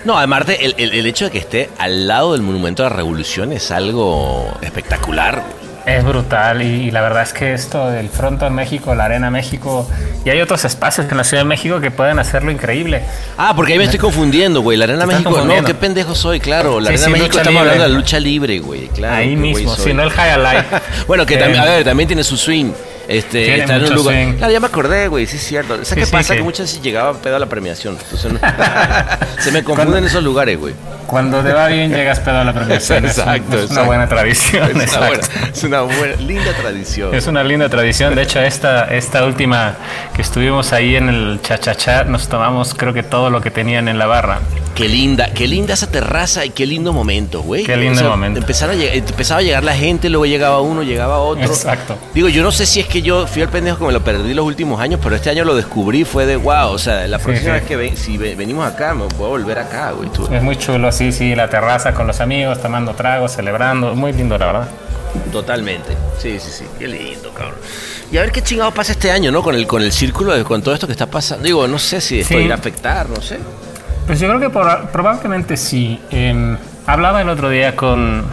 No, 0.04 0.16
además 0.18 0.46
de 0.46 0.54
el, 0.56 0.74
el- 0.78 0.94
el 0.94 1.06
hecho 1.06 1.26
de 1.26 1.30
que 1.30 1.38
esté 1.38 1.68
al 1.78 2.08
lado 2.08 2.32
del 2.32 2.42
Monumento 2.42 2.84
a 2.84 2.90
la 2.90 2.96
Revolución 2.96 3.52
es 3.52 3.70
algo 3.70 4.56
espectacular. 4.62 5.42
Es 5.88 6.04
brutal 6.04 6.60
y, 6.62 6.66
y 6.66 6.90
la 6.90 7.00
verdad 7.00 7.22
es 7.22 7.32
que 7.32 7.54
esto 7.54 7.88
del 7.90 8.08
Fronton 8.10 8.54
México, 8.54 8.94
la 8.94 9.06
Arena 9.06 9.30
México 9.30 9.88
y 10.24 10.30
hay 10.30 10.40
otros 10.42 10.64
espacios 10.64 11.06
en 11.10 11.16
la 11.16 11.24
Ciudad 11.24 11.42
de 11.44 11.48
México 11.48 11.80
que 11.80 11.90
pueden 11.90 12.18
hacerlo 12.18 12.50
increíble. 12.50 13.02
Ah, 13.38 13.54
porque 13.56 13.72
ahí 13.72 13.78
me 13.78 13.84
estoy 13.84 13.98
confundiendo, 13.98 14.60
güey. 14.60 14.76
La 14.76 14.84
Arena 14.84 15.06
México, 15.06 15.42
no, 15.44 15.64
qué 15.64 15.74
pendejo 15.74 16.14
soy, 16.14 16.40
claro. 16.40 16.78
La 16.80 16.88
Sí, 16.90 16.94
Arena 16.94 17.04
sí, 17.06 17.10
México 17.12 17.38
estamos 17.38 17.46
libre. 17.46 17.60
hablando 17.60 17.82
de 17.84 17.88
la 17.88 17.94
lucha 17.96 18.20
libre, 18.20 18.58
güey. 18.58 18.88
Claro, 18.88 19.16
Ahí 19.16 19.34
mismo, 19.36 19.74
si 19.76 19.94
no 19.94 20.02
el 20.02 20.10
highlight. 20.10 20.66
bueno, 21.06 21.24
que 21.24 21.34
Eh, 21.34 21.38
también, 21.38 21.62
a 21.62 21.64
ver, 21.66 21.84
también 21.84 22.06
tiene 22.06 22.22
su 22.24 22.36
swing. 22.36 22.72
Este, 23.08 23.60
está 23.60 23.76
en 23.76 23.84
un 23.84 23.94
lugar. 23.94 24.14
swing. 24.14 24.32
Claro, 24.34 24.52
ya 24.52 24.60
me 24.60 24.66
acordé, 24.66 25.08
güey, 25.08 25.26
sí 25.26 25.36
es 25.36 25.42
cierto. 25.46 25.72
¿Sabes 25.76 25.88
Sí, 25.88 25.94
qué 25.94 26.06
pasa? 26.06 26.34
que- 26.34 26.38
Que 26.40 26.44
muchas 26.44 26.66
veces 26.66 26.82
llegaba 26.82 27.14
pedo 27.14 27.36
a 27.36 27.38
la 27.38 27.46
premiación. 27.46 27.96
Entonces, 27.98 28.30
no- 28.30 28.38
se 29.38 29.50
me 29.52 29.64
confunden 29.64 30.04
esos 30.04 30.22
lugares, 30.22 30.58
güey. 30.58 30.74
Cuando 31.08 31.42
te 31.42 31.52
va 31.52 31.66
bien 31.68 31.90
llegas 31.90 32.20
pedo 32.20 32.38
a 32.38 32.44
la 32.44 32.52
premiación. 32.52 33.04
Es 33.06 33.16
un- 33.16 33.22
Exacto, 33.24 33.58
es, 33.58 33.70
una 33.70 33.82
buena 33.82 34.08
tradición. 34.08 34.68
Es 34.80 34.92
una, 34.92 35.06
buena, 35.08 35.22
es 35.52 35.64
una 35.64 35.80
buena- 35.80 36.16
linda 36.16 36.52
tradición. 36.52 37.14
Es 37.14 37.26
una 37.26 37.42
linda 37.42 37.68
tradición. 37.68 38.14
De 38.14 38.22
hecho, 38.22 38.40
esta, 38.40 38.84
esta 38.94 39.24
última 39.24 39.74
que 40.14 40.22
estuvimos 40.22 40.72
ahí 40.72 40.96
en 40.96 41.08
el 41.08 41.40
chachachá, 41.42 42.04
nos 42.04 42.28
tomamos 42.28 42.74
creo 42.74 42.92
que 42.92 43.02
todo 43.02 43.30
lo 43.30 43.40
que 43.40 43.50
tenían 43.50 43.88
en 43.88 43.98
la 43.98 44.06
barra. 44.06 44.40
Qué 44.74 44.88
linda, 44.88 45.30
qué 45.34 45.48
linda 45.48 45.74
esa 45.74 45.90
terraza 45.90 46.44
y 46.44 46.50
qué 46.50 46.64
lindo 46.64 46.92
momento, 46.92 47.42
güey. 47.42 47.64
Qué 47.64 47.76
lindo 47.76 48.04
momento. 48.08 48.38
Empezara 48.38 48.74
a 48.74 48.76
lleg- 48.76 48.92
empezaba 49.08 49.40
a 49.40 49.42
llegar 49.42 49.64
la 49.64 49.74
gente, 49.74 50.08
luego 50.08 50.24
llegaba 50.26 50.60
uno, 50.60 50.84
llegaba 50.84 51.18
otro. 51.18 51.46
Exacto. 51.46 51.96
Digo, 52.14 52.28
yo 52.28 52.44
no 52.44 52.52
sé 52.52 52.64
si 52.64 52.78
es 52.78 52.86
que 52.86 53.02
yo 53.02 53.26
fui 53.26 53.42
el 53.42 53.48
pendejo 53.48 53.78
que 53.78 53.86
me 53.86 53.92
lo 53.92 54.04
perdí 54.04 54.34
los 54.34 54.44
últimos 54.46 54.80
años, 54.80 55.00
pero 55.02 55.16
este 55.16 55.30
año 55.30 55.44
lo 55.44 55.56
descubrí, 55.56 56.04
fue 56.04 56.26
de 56.26 56.36
wow. 56.36 56.68
O 56.70 56.78
sea, 56.78 57.08
la 57.08 57.18
próxima 57.18 57.54
sí. 57.54 57.58
vez 57.60 57.62
que 57.64 57.76
ven- 57.76 57.96
si 57.96 58.18
ve- 58.18 58.36
venimos 58.36 58.64
acá, 58.70 58.94
me 58.94 59.04
voy 59.16 59.26
a 59.26 59.28
volver 59.30 59.58
acá, 59.58 59.90
güey. 59.92 60.10
tú. 60.10 60.28
Es 60.32 60.42
muy 60.42 60.54
chulo, 60.56 60.92
sí, 60.98 61.12
sí, 61.12 61.34
la 61.34 61.48
terraza 61.48 61.94
con 61.94 62.06
los 62.06 62.20
amigos, 62.20 62.60
tomando 62.60 62.92
tragos, 62.94 63.32
celebrando. 63.32 63.94
Muy 63.94 64.12
lindo, 64.12 64.36
la 64.36 64.46
verdad. 64.46 64.68
Totalmente. 65.32 65.96
Sí, 66.18 66.38
sí, 66.40 66.50
sí. 66.50 66.64
Qué 66.78 66.86
lindo, 66.88 67.30
cabrón. 67.32 67.54
Y 68.10 68.18
a 68.18 68.22
ver 68.22 68.32
qué 68.32 68.42
chingado 68.42 68.72
pasa 68.72 68.92
este 68.92 69.10
año, 69.10 69.30
¿no? 69.30 69.42
Con 69.42 69.54
el, 69.54 69.66
con 69.66 69.82
el 69.82 69.92
círculo, 69.92 70.34
de, 70.34 70.44
con 70.44 70.62
todo 70.62 70.74
esto 70.74 70.86
que 70.86 70.92
está 70.92 71.06
pasando. 71.06 71.44
Digo, 71.44 71.66
no 71.68 71.78
sé 71.78 72.00
si 72.00 72.20
esto 72.20 72.34
Sí. 72.34 72.40
irá 72.40 72.54
a 72.54 72.58
afectar, 72.58 73.08
no 73.08 73.20
sé. 73.20 73.38
Pues 74.06 74.20
yo 74.20 74.28
creo 74.28 74.40
que 74.40 74.50
por- 74.50 74.88
probablemente 74.90 75.56
sí. 75.56 76.00
Eh, 76.10 76.56
hablaba 76.86 77.20
el 77.22 77.28
otro 77.28 77.48
día 77.50 77.76
con, 77.76 78.24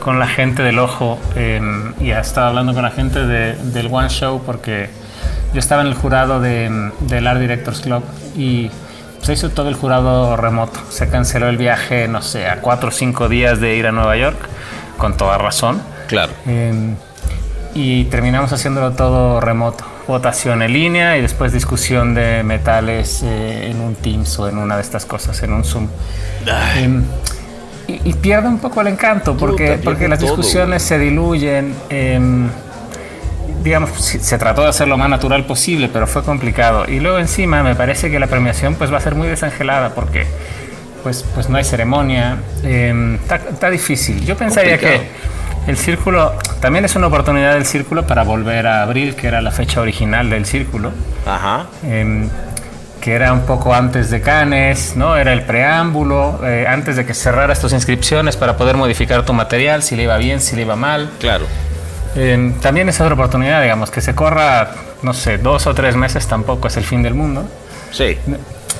con 0.00 0.18
la 0.18 0.26
gente 0.28 0.62
del 0.62 0.78
Ojo 0.78 1.18
eh, 1.36 1.60
y 2.00 2.10
estaba 2.10 2.48
hablando 2.48 2.72
con 2.74 2.82
la 2.82 2.90
gente 2.90 3.26
de- 3.26 3.54
del 3.56 3.88
One 3.92 4.08
Show 4.08 4.42
porque 4.46 4.88
yo 5.52 5.58
estaba 5.58 5.82
en 5.82 5.88
el 5.88 5.94
jurado 5.94 6.40
de, 6.40 6.90
del 7.00 7.26
Art 7.26 7.40
Directors 7.40 7.80
Club 7.80 8.04
y 8.36 8.70
se 9.22 9.32
hizo 9.32 9.50
todo 9.50 9.68
el 9.68 9.74
jurado 9.74 10.36
remoto. 10.36 10.80
Se 10.90 11.08
canceló 11.08 11.48
el 11.48 11.56
viaje, 11.56 12.08
no 12.08 12.22
sé, 12.22 12.46
a 12.46 12.60
cuatro 12.60 12.88
o 12.88 12.92
cinco 12.92 13.28
días 13.28 13.60
de 13.60 13.76
ir 13.76 13.86
a 13.86 13.92
Nueva 13.92 14.16
York, 14.16 14.38
con 14.96 15.16
toda 15.16 15.38
razón. 15.38 15.80
Claro. 16.06 16.32
Eh, 16.46 16.94
y 17.74 18.04
terminamos 18.04 18.52
haciéndolo 18.52 18.92
todo 18.92 19.40
remoto. 19.40 19.84
Votación 20.06 20.62
en 20.62 20.72
línea 20.72 21.18
y 21.18 21.20
después 21.20 21.52
discusión 21.52 22.14
de 22.14 22.42
metales 22.42 23.22
eh, 23.22 23.70
en 23.70 23.80
un 23.80 23.94
Teams 23.94 24.38
o 24.38 24.48
en 24.48 24.56
una 24.56 24.76
de 24.76 24.82
estas 24.82 25.04
cosas, 25.04 25.42
en 25.42 25.52
un 25.52 25.64
Zoom. 25.64 25.86
Eh, 26.46 27.02
y, 27.88 28.08
y 28.08 28.12
pierde 28.14 28.48
un 28.48 28.58
poco 28.58 28.80
el 28.80 28.86
encanto 28.86 29.36
porque, 29.36 29.78
porque 29.84 30.08
las 30.08 30.18
todo, 30.18 30.28
discusiones 30.30 30.82
se 30.82 30.98
diluyen. 30.98 31.74
Digamos, 33.62 33.90
se 34.00 34.38
trató 34.38 34.62
de 34.62 34.68
hacer 34.68 34.88
lo 34.88 34.96
más 34.96 35.08
natural 35.08 35.44
posible, 35.44 35.88
pero 35.92 36.06
fue 36.06 36.22
complicado. 36.22 36.84
Y 36.88 37.00
luego 37.00 37.18
encima 37.18 37.62
me 37.62 37.74
parece 37.74 38.10
que 38.10 38.18
la 38.18 38.26
premiación 38.26 38.74
pues 38.74 38.92
va 38.92 38.98
a 38.98 39.00
ser 39.00 39.14
muy 39.14 39.28
desangelada 39.28 39.94
porque 39.94 40.26
pues, 41.02 41.24
pues 41.34 41.48
no 41.48 41.56
hay 41.58 41.64
ceremonia. 41.64 42.38
eh, 42.62 43.18
está, 43.52 43.70
difícil. 43.70 44.24
Yo 44.24 44.36
pensaría 44.36 44.78
Complicado. 44.78 45.04
que 45.64 45.70
el 45.70 45.76
círculo 45.76 46.34
también 46.60 46.84
es 46.84 46.96
una 46.96 47.06
oportunidad 47.08 47.54
del 47.54 47.66
círculo 47.66 48.06
para 48.06 48.22
volver 48.24 48.66
a 48.66 48.82
abril, 48.82 49.14
que 49.14 49.28
era 49.28 49.40
la 49.42 49.50
fecha 49.50 49.80
original 49.80 50.30
del 50.30 50.46
círculo. 50.46 50.92
Ajá. 51.26 51.66
em, 51.84 52.28
que 53.00 53.12
era 53.14 53.32
un 53.32 53.42
poco 53.42 53.72
antes 53.72 54.10
de 54.10 54.20
Cannes, 54.20 54.96
¿no? 54.96 55.16
Era 55.16 55.32
el 55.32 55.42
preámbulo, 55.42 56.40
eh, 56.44 56.66
antes 56.68 56.96
de 56.96 57.06
que 57.06 57.14
cerraras 57.14 57.60
tus 57.60 57.72
inscripciones 57.72 58.36
para 58.36 58.56
poder 58.56 58.76
modificar 58.76 59.24
tu 59.24 59.32
material, 59.32 59.84
si 59.84 59.94
le 59.94 60.02
iba 60.02 60.16
bien, 60.16 60.40
si 60.40 60.56
le 60.56 60.62
iba 60.62 60.74
mal. 60.74 61.08
Claro. 61.20 61.46
Eh, 62.18 62.52
también 62.60 62.88
es 62.88 63.00
otra 63.00 63.14
oportunidad, 63.14 63.62
digamos, 63.62 63.90
que 63.90 64.00
se 64.00 64.14
corra, 64.14 64.72
no 65.02 65.14
sé, 65.14 65.38
dos 65.38 65.66
o 65.66 65.74
tres 65.74 65.94
meses 65.96 66.26
tampoco 66.26 66.66
es 66.68 66.76
el 66.76 66.84
fin 66.84 67.02
del 67.02 67.14
mundo. 67.14 67.44
Sí. 67.92 68.18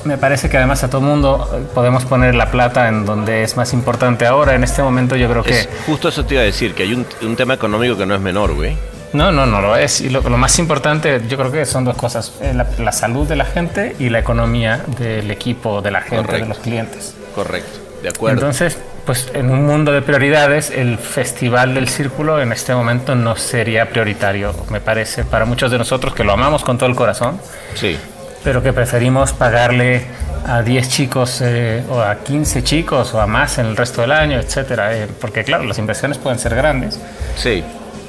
Me- 0.03 0.17
parece 0.17 0.49
que 0.49 0.57
además 0.57 0.83
a 0.83 0.89
todo 0.89 1.01
mundo 1.01 1.49
eh, 1.53 1.63
podemos 1.73 2.05
poner 2.05 2.33
la 2.35 2.51
plata 2.51 2.87
en 2.87 3.05
donde 3.05 3.43
es 3.43 3.57
más 3.57 3.73
importante 3.73 4.25
ahora. 4.25 4.55
En 4.55 4.63
este 4.63 4.81
momento 4.81 5.15
yo 5.15 5.29
creo 5.29 5.43
que... 5.43 5.59
Es 5.61 5.69
justo 5.85 6.09
eso 6.09 6.25
te 6.25 6.35
iba 6.35 6.41
a 6.43 6.45
decir, 6.45 6.73
que 6.73 6.83
hay 6.83 6.93
un, 6.93 7.05
un 7.21 7.35
tema 7.35 7.53
económico 7.53 7.97
que 7.97 8.05
no 8.05 8.15
es 8.15 8.21
menor, 8.21 8.53
güey. 8.53 8.77
No, 9.11 9.31
no, 9.31 9.45
no 9.45 9.59
lo 9.61 9.75
es. 9.75 10.01
Y 10.01 10.09
lo, 10.09 10.21
lo 10.21 10.37
más 10.37 10.57
importante 10.59 11.21
yo 11.27 11.35
creo 11.37 11.51
que 11.51 11.65
son 11.65 11.83
dos 11.83 11.95
cosas. 11.97 12.31
eh, 12.41 12.53
La, 12.53 12.67
la 12.77 12.91
salud 12.91 13.27
de 13.27 13.35
la 13.35 13.45
gente 13.45 13.95
y 13.99 14.09
la 14.09 14.19
economía 14.19 14.83
del 14.97 15.31
equipo, 15.31 15.81
de 15.81 15.91
la 15.91 16.01
gente, 16.01 16.17
Correcto. 16.25 16.43
de 16.43 16.49
los 16.49 16.59
clientes. 16.59 17.15
Correcto. 17.35 17.79
De 18.03 18.09
acuerdo. 18.09 18.35
Entonces, 18.37 18.77
pues 19.05 19.29
en 19.33 19.49
un 19.51 19.65
mundo 19.65 19.91
de 19.91 20.01
prioridades, 20.01 20.69
el 20.71 20.97
Festival 20.97 21.73
del 21.73 21.87
Círculo 21.89 22.41
en 22.41 22.51
este 22.51 22.73
momento 22.75 23.15
no 23.15 23.35
sería 23.35 23.89
prioritario, 23.89 24.53
me 24.69 24.81
parece, 24.81 25.23
para 25.23 25.45
muchos 25.45 25.71
de 25.71 25.77
nosotros 25.77 26.13
que 26.13 26.23
lo 26.23 26.33
amamos 26.33 26.63
con 26.63 26.77
todo 26.77 26.89
el 26.89 26.95
corazón, 26.95 27.39
sí. 27.75 27.97
pero 28.43 28.61
que 28.63 28.73
preferimos 28.73 29.33
pagarle 29.33 30.05
a 30.47 30.61
10 30.61 30.89
chicos 30.89 31.41
eh, 31.41 31.83
o 31.89 31.99
a 32.01 32.15
15 32.23 32.63
chicos 32.63 33.13
o 33.13 33.21
a 33.21 33.27
más 33.27 33.57
en 33.57 33.65
el 33.67 33.75
resto 33.77 34.01
del 34.01 34.11
año, 34.11 34.39
etcétera, 34.39 34.95
eh, 34.95 35.07
porque 35.19 35.43
claro, 35.43 35.63
las 35.65 35.77
inversiones 35.77 36.17
pueden 36.17 36.39
ser 36.39 36.55
grandes 36.55 36.99
Sí. 37.35 37.63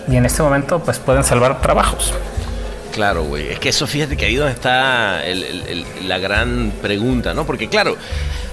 y 0.09 0.17
en 0.17 0.25
este 0.27 0.43
momento 0.43 0.79
pues 0.81 0.99
pueden 0.99 1.25
salvar 1.25 1.61
trabajos. 1.61 2.15
Claro, 2.93 3.23
güey. 3.23 3.49
Es 3.51 3.59
que 3.61 3.69
eso, 3.69 3.87
fíjate 3.87 4.17
que 4.17 4.27
ahí 4.27 4.35
donde 4.35 4.53
está 4.53 5.25
el- 5.25 5.45
el- 5.45 5.63
el- 5.69 6.09
la 6.09 6.19
gran 6.19 6.73
pregunta, 6.83 7.35
¿no? 7.35 7.47
Porque, 7.47 7.69
claro, 7.69 7.97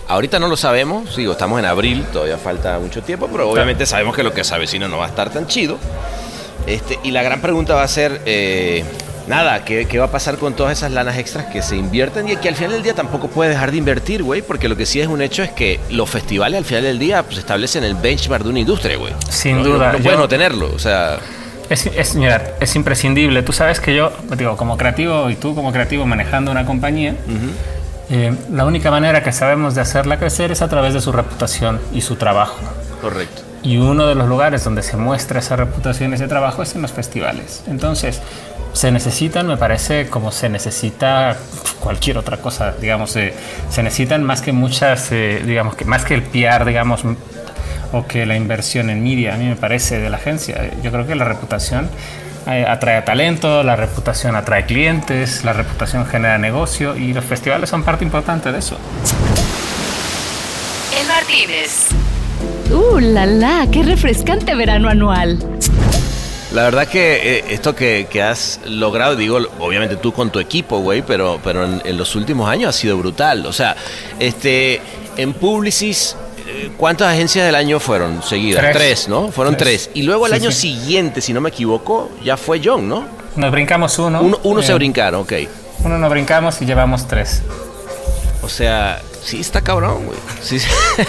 ahorita 0.08 0.40
no 0.40 0.48
lo 0.48 0.58
sabemos. 0.58 1.16
Digo, 1.16 1.32
estamos 1.34 1.60
en 1.60 1.66
abril, 1.66 2.06
todavía 2.14 2.38
falta 2.38 2.78
mucho 2.80 3.02
tiempo, 3.04 3.28
pero 3.32 3.50
obviamente 3.50 3.86
sabemos 3.86 4.16
que 4.16 4.24
lo 4.24 4.34
que 4.34 4.44
se 4.44 4.54
avecina 4.56 4.88
no 4.88 4.98
va 4.98 5.06
a 5.06 5.10
estar 5.10 5.30
tan 5.30 5.48
chido. 5.48 5.78
Este, 6.66 7.00
y 7.04 7.12
la 7.12 7.24
gran 7.24 7.42
pregunta 7.42 7.76
va 7.76 7.84
a 7.84 7.88
ser, 7.88 8.22
eh, 8.26 8.84
nada, 9.28 9.64
¿qué, 9.64 9.86
qué 9.86 10.00
va 10.00 10.06
a 10.06 10.12
pasar 10.12 10.38
con 10.38 10.54
todas 10.54 10.78
esas 10.78 10.92
lanas 10.92 11.18
extras 11.18 11.46
que 11.46 11.62
se 11.62 11.78
invierten 11.78 12.28
y 12.28 12.36
que 12.36 12.50
al 12.50 12.56
final 12.56 12.74
del 12.74 12.84
día 12.84 12.94
tampoco 12.94 13.30
puede 13.30 13.52
dejar 13.52 13.72
de 13.72 13.78
invertir, 13.78 14.22
güey? 14.24 14.42
Porque 14.42 14.68
lo 14.68 14.76
que 14.76 14.86
sí 14.86 15.00
es 15.00 15.08
un 15.08 15.22
hecho 15.22 15.44
es 15.44 15.52
que 15.52 15.80
los 15.90 16.10
festivales 16.10 16.58
al 16.58 16.66
final 16.66 16.84
del 16.84 17.00
día 17.00 17.24
pues, 17.24 17.38
establecen 17.38 17.84
el 17.86 17.96
benchmark 17.96 18.44
de 18.44 18.50
una 18.50 18.60
industria, 18.60 18.98
güey. 18.98 19.14
Sin 19.30 19.58
No- 19.60 19.64
duda, 19.64 19.88
No, 19.88 19.92
no 19.94 19.98
yo- 20.00 20.04
pueden 20.04 20.20
no 20.20 20.28
tenerlo, 20.28 20.72
o 20.74 20.80
sea... 20.80 21.20
Es, 21.70 21.86
es, 21.86 22.16
mira, 22.16 22.54
es 22.62 22.74
imprescindible. 22.78 23.44
Tú 23.44 23.52
sabes 23.52 23.82
que 23.82 23.94
yo, 23.94 24.14
digo, 24.38 24.56
como 24.56 24.78
creativo 24.78 25.30
y 25.30 25.36
tú 25.36 25.54
como 25.54 25.74
creativo 25.74 26.06
manejando 26.06 26.50
una 26.50 26.66
compañía, 26.66 27.14
eh, 28.10 28.34
la 28.52 28.66
única 28.66 28.90
manera 28.90 29.22
que 29.22 29.32
sabemos 29.32 29.76
de 29.76 29.82
hacerla 29.82 30.18
crecer 30.18 30.52
es 30.52 30.62
a 30.62 30.70
través 30.70 30.94
de 30.94 31.02
su 31.02 31.12
reputación 31.12 31.80
y 31.94 32.02
su 32.02 32.16
trabajo. 32.16 32.58
Correcto. 33.02 33.44
Y 33.64 33.78
uno 33.78 34.08
de 34.08 34.16
los 34.16 34.30
lugares 34.30 34.64
donde 34.64 34.82
se 34.82 34.96
muestra 34.96 35.40
esa 35.40 35.56
reputación 35.56 36.12
y 36.12 36.16
ese 36.16 36.28
trabajo 36.28 36.64
es 36.64 36.76
en 36.76 36.82
los 36.82 36.92
festivales. 36.92 37.64
Entonces, 37.68 38.22
se 38.74 38.92
necesitan, 38.92 39.48
me 39.48 39.58
parece, 39.58 40.08
como 40.08 40.32
se 40.32 40.50
necesita 40.50 41.36
cualquier 41.80 42.18
otra 42.18 42.38
cosa, 42.38 42.76
digamos, 42.80 43.16
eh, 43.16 43.34
se 43.70 43.84
necesitan 43.84 44.24
más 44.24 44.42
que 44.42 44.52
muchas, 44.52 45.12
eh, 45.12 45.42
digamos, 45.46 45.76
que 45.76 45.86
más 45.86 46.06
que 46.06 46.14
el 46.14 46.24
PR, 46.24 46.66
digamos, 46.66 47.02
o 47.92 48.06
que 48.06 48.26
la 48.26 48.36
inversión 48.36 48.90
en 48.90 49.04
media, 49.04 49.36
a 49.36 49.38
mí 49.38 49.46
me 49.46 49.56
parece, 49.56 50.00
de 50.00 50.10
la 50.10 50.18
agencia. 50.18 50.72
Yo 50.84 50.92
creo 50.92 51.08
que 51.08 51.16
la 51.16 51.26
reputación 51.26 51.90
atrae 52.48 53.02
talento, 53.02 53.64
la 53.64 53.76
reputación 53.76 54.36
atrae 54.36 54.66
clientes, 54.66 55.44
la 55.44 55.54
reputación 55.54 56.06
genera 56.06 56.38
negocio 56.38 56.96
y 56.96 57.14
los 57.14 57.26
festivales 57.26 57.70
son 57.70 57.84
parte 57.84 58.06
importante 58.06 58.52
de 58.52 58.60
eso. 58.60 58.78
El 61.00 61.08
Martínez. 61.08 61.90
¡Uh, 62.72 63.00
la 63.00 63.26
la! 63.26 63.68
¡Qué 63.72 63.84
refrescante 63.84 64.56
verano 64.56 64.90
anual! 64.90 65.40
La 66.54 66.64
verdad 66.64 66.88
que 66.88 67.38
eh, 67.38 67.44
esto 67.50 67.76
que, 67.76 68.08
que 68.10 68.22
has 68.24 68.62
logrado, 68.66 69.16
digo, 69.16 69.40
obviamente 69.60 69.98
tú 69.98 70.14
con 70.14 70.32
tu 70.32 70.40
equipo, 70.40 70.80
güey, 70.80 71.02
pero, 71.02 71.40
pero 71.44 71.66
en, 71.66 71.82
en 71.84 71.98
los 71.98 72.16
últimos 72.16 72.50
años 72.50 72.70
ha 72.70 72.78
sido 72.78 72.98
brutal. 72.98 73.46
O 73.46 73.54
sea, 73.54 73.76
este, 74.20 74.82
en 75.18 75.34
Publicis, 75.34 76.16
eh, 76.16 76.27
¿cuántas 76.78 77.14
agencias 77.14 77.46
del 77.46 77.56
año 77.56 77.80
fueron 77.80 78.22
seguidas? 78.24 78.66
Tres. 78.74 79.08
¿no? 79.08 79.32
Fueron 79.32 79.56
tres. 79.58 79.84
Tres. 79.86 79.90
Y 79.96 80.04
luego 80.04 80.26
el 80.28 80.34
Sí, 80.34 80.40
año 80.40 80.52
sí. 80.52 80.74
siguiente, 80.80 81.22
si 81.22 81.34
no 81.34 81.42
me 81.42 81.50
equivoco, 81.50 82.12
ya 82.24 82.38
fue 82.38 82.62
John, 82.64 82.88
¿no? 82.88 83.06
Nos 83.36 83.52
brincamos 83.52 83.98
uno. 84.00 84.22
Uno, 84.22 84.40
uno 84.44 84.62
se 84.62 84.72
eh, 84.72 84.76
brincaron, 84.76 85.22
ok. 85.22 85.34
Uno 85.84 85.98
nos 85.98 86.10
brincamos 86.10 86.62
y 86.62 86.66
llevamos 86.66 87.08
tres. 87.08 87.42
O 88.42 88.50
sea, 88.50 89.02
sí 89.24 89.40
está 89.42 89.62
cabrón, 89.62 90.06
güey. 90.06 90.18
Sí, 90.42 90.60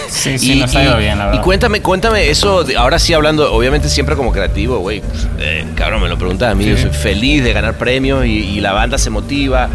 Sí, 0.09 0.37
sí, 0.39 0.59
nos 0.59 0.75
ha 0.75 0.83
ido 0.83 0.97
bien, 0.97 1.17
la 1.17 1.25
Y 1.25 1.27
verdad. 1.29 1.43
cuéntame, 1.43 1.81
cuéntame 1.81 2.29
eso, 2.29 2.63
de- 2.63 2.75
ahora 2.75 2.99
sí 2.99 3.13
hablando, 3.13 3.51
obviamente 3.53 3.87
siempre 3.89 4.15
como 4.15 4.31
creativo, 4.31 4.79
güey. 4.79 5.01
pues, 5.01 5.27
eh, 5.39 5.65
cabrón, 5.75 6.01
me 6.01 6.09
lo 6.09 6.17
preguntas 6.17 6.51
a 6.51 6.55
mí, 6.55 6.63
Sí. 6.65 6.69
yo 6.71 6.77
soy 6.77 6.89
feliz 6.91 7.43
de 7.43 7.53
ganar 7.53 7.77
premios 7.77 8.25
y, 8.25 8.29
y 8.29 8.59
la 8.61 8.73
banda 8.73 8.97
se 8.97 9.09
motiva. 9.09 9.69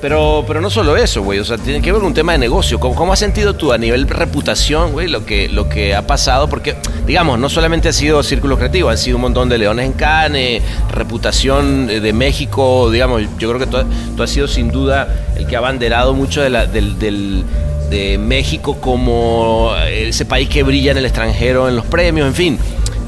Pero, 0.00 0.44
pero 0.46 0.62
no 0.62 0.70
solo 0.70 0.96
eso, 0.96 1.22
güey. 1.22 1.38
O 1.40 1.44
sea, 1.44 1.58
tiene 1.58 1.82
que 1.82 1.92
ver 1.92 2.00
con 2.00 2.06
un 2.08 2.14
tema 2.14 2.32
de 2.32 2.38
negocio. 2.38 2.80
¿Cómo, 2.80 2.94
cómo 2.94 3.12
has 3.12 3.18
sentido 3.18 3.54
tú 3.54 3.70
a 3.72 3.76
nivel 3.76 4.08
reputación, 4.08 4.92
güey, 4.92 5.08
lo 5.08 5.26
que, 5.26 5.48
lo 5.50 5.68
que 5.68 5.94
ha 5.94 6.06
pasado? 6.06 6.48
Porque, 6.48 6.76
digamos, 7.06 7.38
no 7.38 7.50
solamente 7.50 7.90
ha 7.90 7.92
sido 7.92 8.22
Círculo 8.22 8.56
Creativo, 8.56 8.88
han 8.88 8.96
sido 8.96 9.16
un 9.18 9.22
montón 9.22 9.50
de 9.50 9.58
Leones 9.58 9.84
en 9.84 9.92
Cane, 9.92 10.62
reputación 10.90 11.90
eh, 11.90 12.00
de 12.00 12.12
México, 12.14 12.90
digamos, 12.90 13.22
yo 13.38 13.48
creo 13.50 13.58
que 13.58 13.66
tú, 13.66 13.76
tú 14.16 14.22
has 14.22 14.30
sido 14.30 14.48
sin 14.48 14.70
duda 14.70 15.06
el 15.36 15.46
que 15.46 15.56
ha 15.56 15.58
abanderado 15.58 16.14
mucho 16.14 16.40
de 16.40 16.48
la, 16.48 16.64
del, 16.66 16.98
del- 16.98 17.44
de 17.90 18.18
México 18.18 18.76
como 18.80 19.72
ese 19.90 20.24
país 20.24 20.48
que 20.48 20.62
brilla 20.62 20.92
en 20.92 20.98
el 20.98 21.04
extranjero 21.06 21.68
en 21.68 21.74
los 21.74 21.84
premios, 21.84 22.26
en 22.28 22.34
fin. 22.34 22.58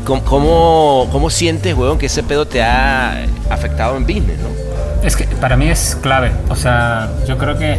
¿Cómo, 0.04 0.24
cómo, 0.24 1.08
cómo 1.12 1.30
sientes, 1.30 1.74
weón, 1.76 1.96
que 1.98 2.06
ese 2.06 2.24
pedo 2.24 2.44
te 2.46 2.60
ha 2.60 3.24
afectado 3.48 3.96
en 3.96 4.02
business, 4.04 4.38
no? 4.40 4.71
Es 5.02 5.16
que 5.16 5.24
para 5.24 5.56
mí 5.56 5.68
es 5.68 5.96
clave. 6.00 6.30
O 6.48 6.56
sea, 6.56 7.08
yo 7.26 7.36
creo 7.38 7.58
que 7.58 7.78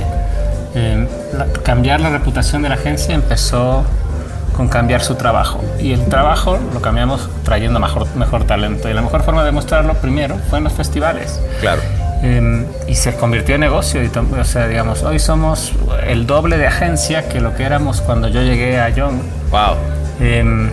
eh, 0.75 1.07
la- 1.37 1.45
cambiar 1.63 2.01
la 2.01 2.09
reputación 2.09 2.61
de 2.63 2.69
la 2.69 2.75
agencia 2.75 3.15
empezó 3.15 3.83
con 4.55 4.67
cambiar 4.67 5.01
su 5.01 5.15
trabajo. 5.15 5.63
Y 5.79 5.93
el 5.93 6.05
trabajo 6.05 6.59
lo 6.73 6.81
cambiamos 6.81 7.29
trayendo 7.43 7.79
mejor, 7.79 8.07
mejor 8.15 8.43
talento. 8.45 8.89
Y 8.89 8.93
la 8.93 9.01
mejor 9.01 9.23
forma 9.23 9.43
de 9.43 9.51
mostrarlo 9.51 9.93
primero 9.95 10.37
fue 10.49 10.57
en 10.59 10.65
los 10.65 10.73
festivales. 10.73 11.39
Claro. 11.61 11.81
Eh, 12.21 12.65
y 12.87 12.95
se 12.95 13.15
convirtió 13.15 13.55
en 13.55 13.61
negocio. 13.61 14.03
Y, 14.03 14.11
o 14.39 14.43
sea, 14.45 14.67
digamos, 14.67 15.01
hoy 15.03 15.19
somos 15.19 15.71
el 16.07 16.27
doble 16.27 16.57
de 16.57 16.67
agencia 16.67 17.27
que 17.29 17.39
lo 17.41 17.55
que 17.55 17.63
éramos 17.63 18.01
cuando 18.01 18.27
yo 18.27 18.41
llegué 18.41 18.79
a 18.79 18.89
Young. 18.89 19.15
Wow. 19.49 19.75
Eh, 20.19 20.69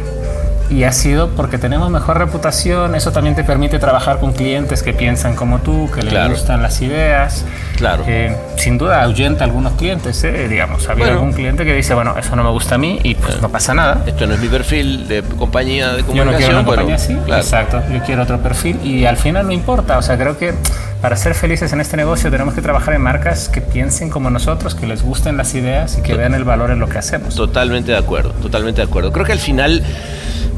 y 0.70 0.84
ha 0.84 0.92
sido 0.92 1.30
porque 1.30 1.58
tenemos 1.58 1.90
mejor 1.90 2.16
reputación, 2.18 2.94
eso 2.94 3.10
también 3.12 3.34
te 3.34 3.42
permite 3.44 3.78
trabajar 3.78 4.20
con 4.20 4.32
clientes 4.32 4.82
que 4.82 4.92
piensan 4.92 5.34
como 5.34 5.58
tú, 5.58 5.90
que 5.94 6.02
les 6.02 6.12
Claro. 6.12 6.30
gustan 6.30 6.62
las 6.62 6.80
ideas. 6.80 7.44
Claro. 7.76 8.04
Eh, 8.06 8.36
sin 8.56 8.78
duda 8.78 9.02
ahuyenta 9.02 9.42
a 9.44 9.46
algunos 9.46 9.72
clientes, 9.72 10.22
¿eh? 10.24 10.46
digamos. 10.48 10.88
Ha 10.88 10.92
habido 10.92 11.06
Bueno. 11.08 11.20
algún 11.20 11.32
cliente 11.34 11.64
que 11.64 11.74
dice, 11.74 11.94
bueno, 11.94 12.14
eso 12.18 12.36
no 12.36 12.44
me 12.44 12.50
gusta 12.50 12.76
a 12.76 12.78
mí 12.78 13.00
y 13.02 13.14
pues 13.16 13.40
no 13.42 13.48
pasa 13.48 13.74
nada. 13.74 14.02
Esto 14.06 14.26
no 14.26 14.34
es 14.34 14.40
mi 14.40 14.48
perfil 14.48 15.08
de 15.08 15.22
compañía 15.22 15.88
de 15.92 15.98
Yo 15.98 16.02
no 16.02 16.06
comunicación. 16.06 16.38
quiero 16.38 16.58
una 16.60 16.66
compañía 16.66 16.94
así. 16.94 17.14
claro. 17.26 17.42
Exacto. 17.42 17.82
Yo 17.92 18.00
quiero 18.04 18.22
otro 18.22 18.38
perfil 18.40 18.78
y 18.84 19.06
al 19.06 19.16
final 19.16 19.46
no 19.46 19.52
importa. 19.52 19.98
O 19.98 20.02
sea, 20.02 20.16
creo 20.18 20.38
que 20.38 20.54
para 21.00 21.16
ser 21.16 21.34
felices 21.34 21.72
en 21.72 21.80
este 21.80 21.96
negocio 21.96 22.30
tenemos 22.30 22.52
que 22.54 22.60
trabajar 22.62 22.94
en 22.94 23.00
marcas 23.02 23.48
que 23.48 23.60
piensen 23.62 24.10
como 24.10 24.28
nosotros, 24.30 24.74
que 24.74 24.86
les 24.86 25.02
gusten 25.02 25.36
las 25.36 25.54
ideas 25.54 25.96
y 25.98 26.02
que 26.02 26.14
vean 26.14 26.34
el 26.34 26.44
valor 26.44 26.70
en 26.70 26.78
lo 26.78 26.88
que 26.88 26.98
hacemos. 26.98 27.34
Totalmente 27.34 27.92
de 27.92 27.98
acuerdo, 27.98 28.30
totalmente 28.32 28.82
de 28.82 28.86
acuerdo. 28.86 29.10
Creo 29.12 29.24
que 29.24 29.32
al 29.32 29.38
final, 29.38 29.82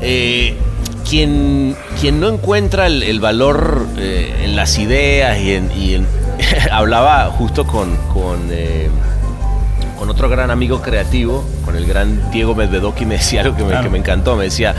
eh, 0.01 0.57
quien, 1.09 1.77
quien 2.01 2.19
no 2.21 2.29
encuentra 2.29 2.87
el, 2.87 3.03
el 3.05 3.21
valor 3.21 3.87
eh, 3.99 4.43
en 4.45 4.57
las 4.57 4.79
ideas 4.79 5.39
y 5.39 5.53
en... 5.55 5.71
y 5.73 5.95
en- 5.95 6.07
hablaba 6.73 7.27
justo 7.27 7.65
con, 7.67 7.95
con, 8.13 8.49
eh, 8.51 8.89
con 9.97 10.11
otro 10.11 10.29
gran 10.29 10.51
amigo 10.51 10.83
creativo, 10.83 11.45
con 11.65 11.77
el 11.77 11.87
gran 11.87 12.33
Diego 12.33 12.55
Medvedoc, 12.57 13.01
y 13.01 13.07
me 13.07 13.15
decía 13.19 13.43
algo 13.43 13.55
que 13.57 13.63
me, 13.63 13.69
Claro. 13.71 13.85
que 13.85 13.91
me 13.91 13.99
encantó. 13.99 14.35
Me 14.35 14.45
decía, 14.45 14.75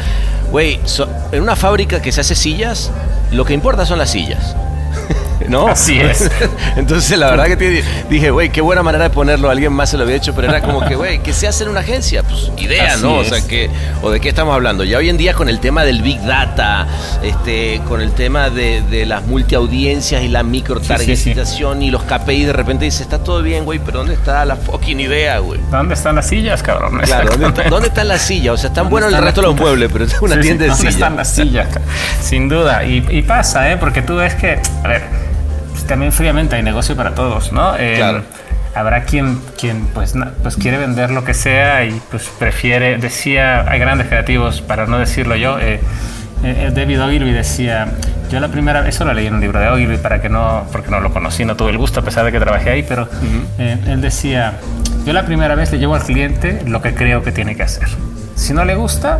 güey, 0.51 0.79
so- 0.83 1.07
en 1.31 1.41
una 1.41 1.55
fábrica 1.55 2.01
que 2.01 2.11
se 2.11 2.19
hace 2.19 2.35
sillas, 2.35 2.91
lo 3.31 3.45
que 3.45 3.53
importa 3.53 3.85
son 3.85 3.97
las 3.99 4.09
sillas. 4.09 4.57
¿No? 5.47 5.67
Así 5.67 5.99
es. 5.99 6.29
Entonces, 6.77 7.17
la 7.17 7.29
verdad 7.31 7.45
que 7.57 7.83
dije, 8.09 8.31
güey, 8.31 8.49
qué 8.49 8.61
buena 8.61 8.81
manera 8.83 9.05
de 9.05 9.09
ponerlo. 9.09 9.49
Alguien 9.49 9.73
más 9.73 9.89
se 9.89 9.97
lo 9.97 10.03
había 10.03 10.15
hecho, 10.15 10.33
pero 10.33 10.47
era 10.49 10.61
como 10.61 10.85
que, 10.85 10.95
güey, 10.95 11.19
¿qué 11.21 11.33
se 11.33 11.47
hace 11.47 11.63
en 11.63 11.69
una 11.69 11.81
agencia? 11.81 12.23
Pues 12.23 12.51
idea, 12.57 12.93
Así 12.93 13.01
¿no? 13.03 13.15
O 13.17 13.21
es. 13.21 13.27
sea, 13.29 13.45
que, 13.45 13.69
¿o 14.01 14.09
de 14.09 14.19
qué 14.21 14.29
estamos 14.29 14.53
hablando? 14.55 14.83
Ya 14.83 14.97
hoy 14.97 15.09
en 15.09 15.17
día 15.17 15.33
con 15.33 15.49
el 15.49 15.59
tema 15.59 15.83
del 15.83 16.01
Big 16.01 16.21
Data, 16.21 16.87
este, 17.23 17.81
con 17.87 17.99
el 18.01 18.11
tema 18.13 18.49
de, 18.49 18.81
de 18.89 19.05
las 19.05 19.23
multiaudiencias 19.25 20.23
y 20.23 20.27
la 20.29 20.43
microtargetización 20.43 21.81
y 21.81 21.91
los 21.91 22.03
KPI, 22.03 22.45
de 22.45 22.53
repente 22.53 22.85
dices, 22.85 23.01
está 23.01 23.19
todo 23.23 23.41
bien, 23.41 23.65
güey, 23.65 23.79
pero 23.79 23.99
¿dónde 23.99 24.13
está 24.13 24.45
la 24.45 24.55
fucking 24.55 24.99
idea, 24.99 25.39
güey? 25.39 25.59
¿Dónde 25.71 25.93
están 25.93 26.15
las 26.15 26.27
sillas, 26.27 26.63
cabrón? 26.63 26.99
Claro, 26.99 27.29
¿dónde, 27.31 27.47
está, 27.47 27.61
Exactamente. 27.63 27.69
dónde 27.69 27.87
está 27.89 28.03
la 28.03 28.17
silla? 28.19 28.53
O 28.53 28.57
sea, 28.57 28.69
están 28.69 28.85
¿Dónde 28.85 28.91
buenos 28.91 29.07
el 29.09 29.13
están 29.15 29.25
resto 29.25 29.41
de 29.41 29.47
las- 29.47 29.55
los 29.55 29.61
muebles, 29.61 29.89
pero 29.91 30.05
es 30.05 30.21
una 30.21 30.35
Sí, 30.35 30.41
sí, 30.41 30.47
tienda 30.47 30.63
de 30.63 30.69
¿dónde 30.69 30.81
sillas. 30.81 30.93
están 30.95 31.15
las 31.17 31.29
sillas? 31.29 31.67
Sin 32.21 32.49
duda. 32.49 32.83
Y, 32.85 33.05
y 33.09 33.21
pasa, 33.23 33.71
¿eh? 33.71 33.77
Porque 33.77 34.01
tú 34.01 34.15
ves 34.15 34.35
que, 34.35 34.59
a 34.83 34.87
ver, 34.87 35.03
pues 35.83 35.89
también 35.89 36.13
fríamente 36.13 36.55
hay 36.55 36.63
negocio 36.63 36.95
para 36.95 37.13
todos, 37.13 37.51
¿no? 37.51 37.75
Eh, 37.77 37.95
Claro. 37.97 38.21
Habrá 38.73 39.03
quien, 39.03 39.39
quien 39.59 39.85
pues, 39.87 40.15
na- 40.15 40.31
pues 40.41 40.55
quiere 40.55 40.77
vender 40.77 41.11
lo 41.11 41.23
que 41.25 41.33
sea 41.33 41.83
y 41.85 42.01
pues 42.09 42.29
prefiere, 42.39 42.97
decía, 42.97 43.69
hay 43.69 43.79
grandes 43.79 44.07
creativos, 44.07 44.61
para 44.61 44.85
no 44.87 44.97
decirlo 44.97 45.35
yo, 45.35 45.59
eh, 45.59 45.79
eh, 46.43 46.71
David 46.73 47.03
Ogilvy 47.03 47.31
decía, 47.33 47.87
yo 48.31 48.39
la 48.39 48.47
primera 48.47 48.79
vez, 48.81 48.95
eso 48.95 49.03
lo 49.05 49.13
leí 49.13 49.27
en 49.27 49.35
un 49.35 49.41
libro 49.41 49.59
de 49.59 49.67
Ogilvy 49.67 49.97
para 49.97 50.21
que 50.21 50.29
no, 50.29 50.65
porque 50.71 50.89
no 50.89 51.01
lo 51.01 51.11
conocí, 51.13 51.43
no 51.45 51.55
tuve 51.57 51.69
el 51.71 51.77
gusto 51.77 51.99
a 51.99 52.03
pesar 52.03 52.23
de 52.25 52.31
que 52.31 52.39
trabajé 52.39 52.69
ahí, 52.71 52.83
pero 52.87 53.07
eh, 53.59 53.77
él 53.87 53.99
decía, 54.01 54.53
yo 55.05 55.11
la 55.13 55.25
primera 55.25 55.53
vez 55.55 55.69
le 55.73 55.77
llevo 55.79 55.93
al 55.95 56.01
cliente 56.03 56.61
lo 56.65 56.81
que 56.81 56.95
creo 56.95 57.23
que 57.23 57.31
tiene 57.33 57.55
que 57.57 57.63
hacer. 57.63 57.89
Si 58.35 58.53
no 58.53 58.63
le 58.65 58.73
gusta, 58.75 59.19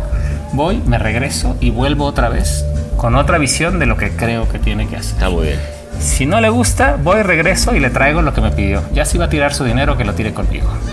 voy, 0.52 0.82
me 0.86 0.98
regreso 0.98 1.56
y 1.60 1.68
vuelvo 1.70 2.06
otra 2.06 2.28
vez 2.30 2.64
con 2.96 3.14
otra 3.16 3.36
visión 3.38 3.78
de 3.78 3.86
lo 3.86 3.96
que 3.98 4.10
creo 4.16 4.48
que 4.48 4.58
tiene 4.58 4.88
que 4.88 4.96
hacer. 4.96 5.12
Está 5.14 5.28
muy 5.30 5.46
bien. 5.48 5.60
Si 6.04 6.26
no 6.26 6.40
le 6.40 6.50
gusta, 6.50 6.96
voy, 7.02 7.22
regreso 7.22 7.74
y 7.74 7.80
le 7.80 7.88
traigo 7.90 8.20
lo 8.22 8.34
que 8.34 8.40
me 8.42 8.50
pidió. 8.50 8.82
Ya 8.92 9.04
si 9.06 9.16
va 9.18 9.24
a 9.24 9.28
tirar 9.30 9.54
su 9.54 9.64
dinero, 9.64 9.96
que 9.96 10.04
lo 10.04 10.12
tire 10.14 10.32
conmigo. 10.34 10.68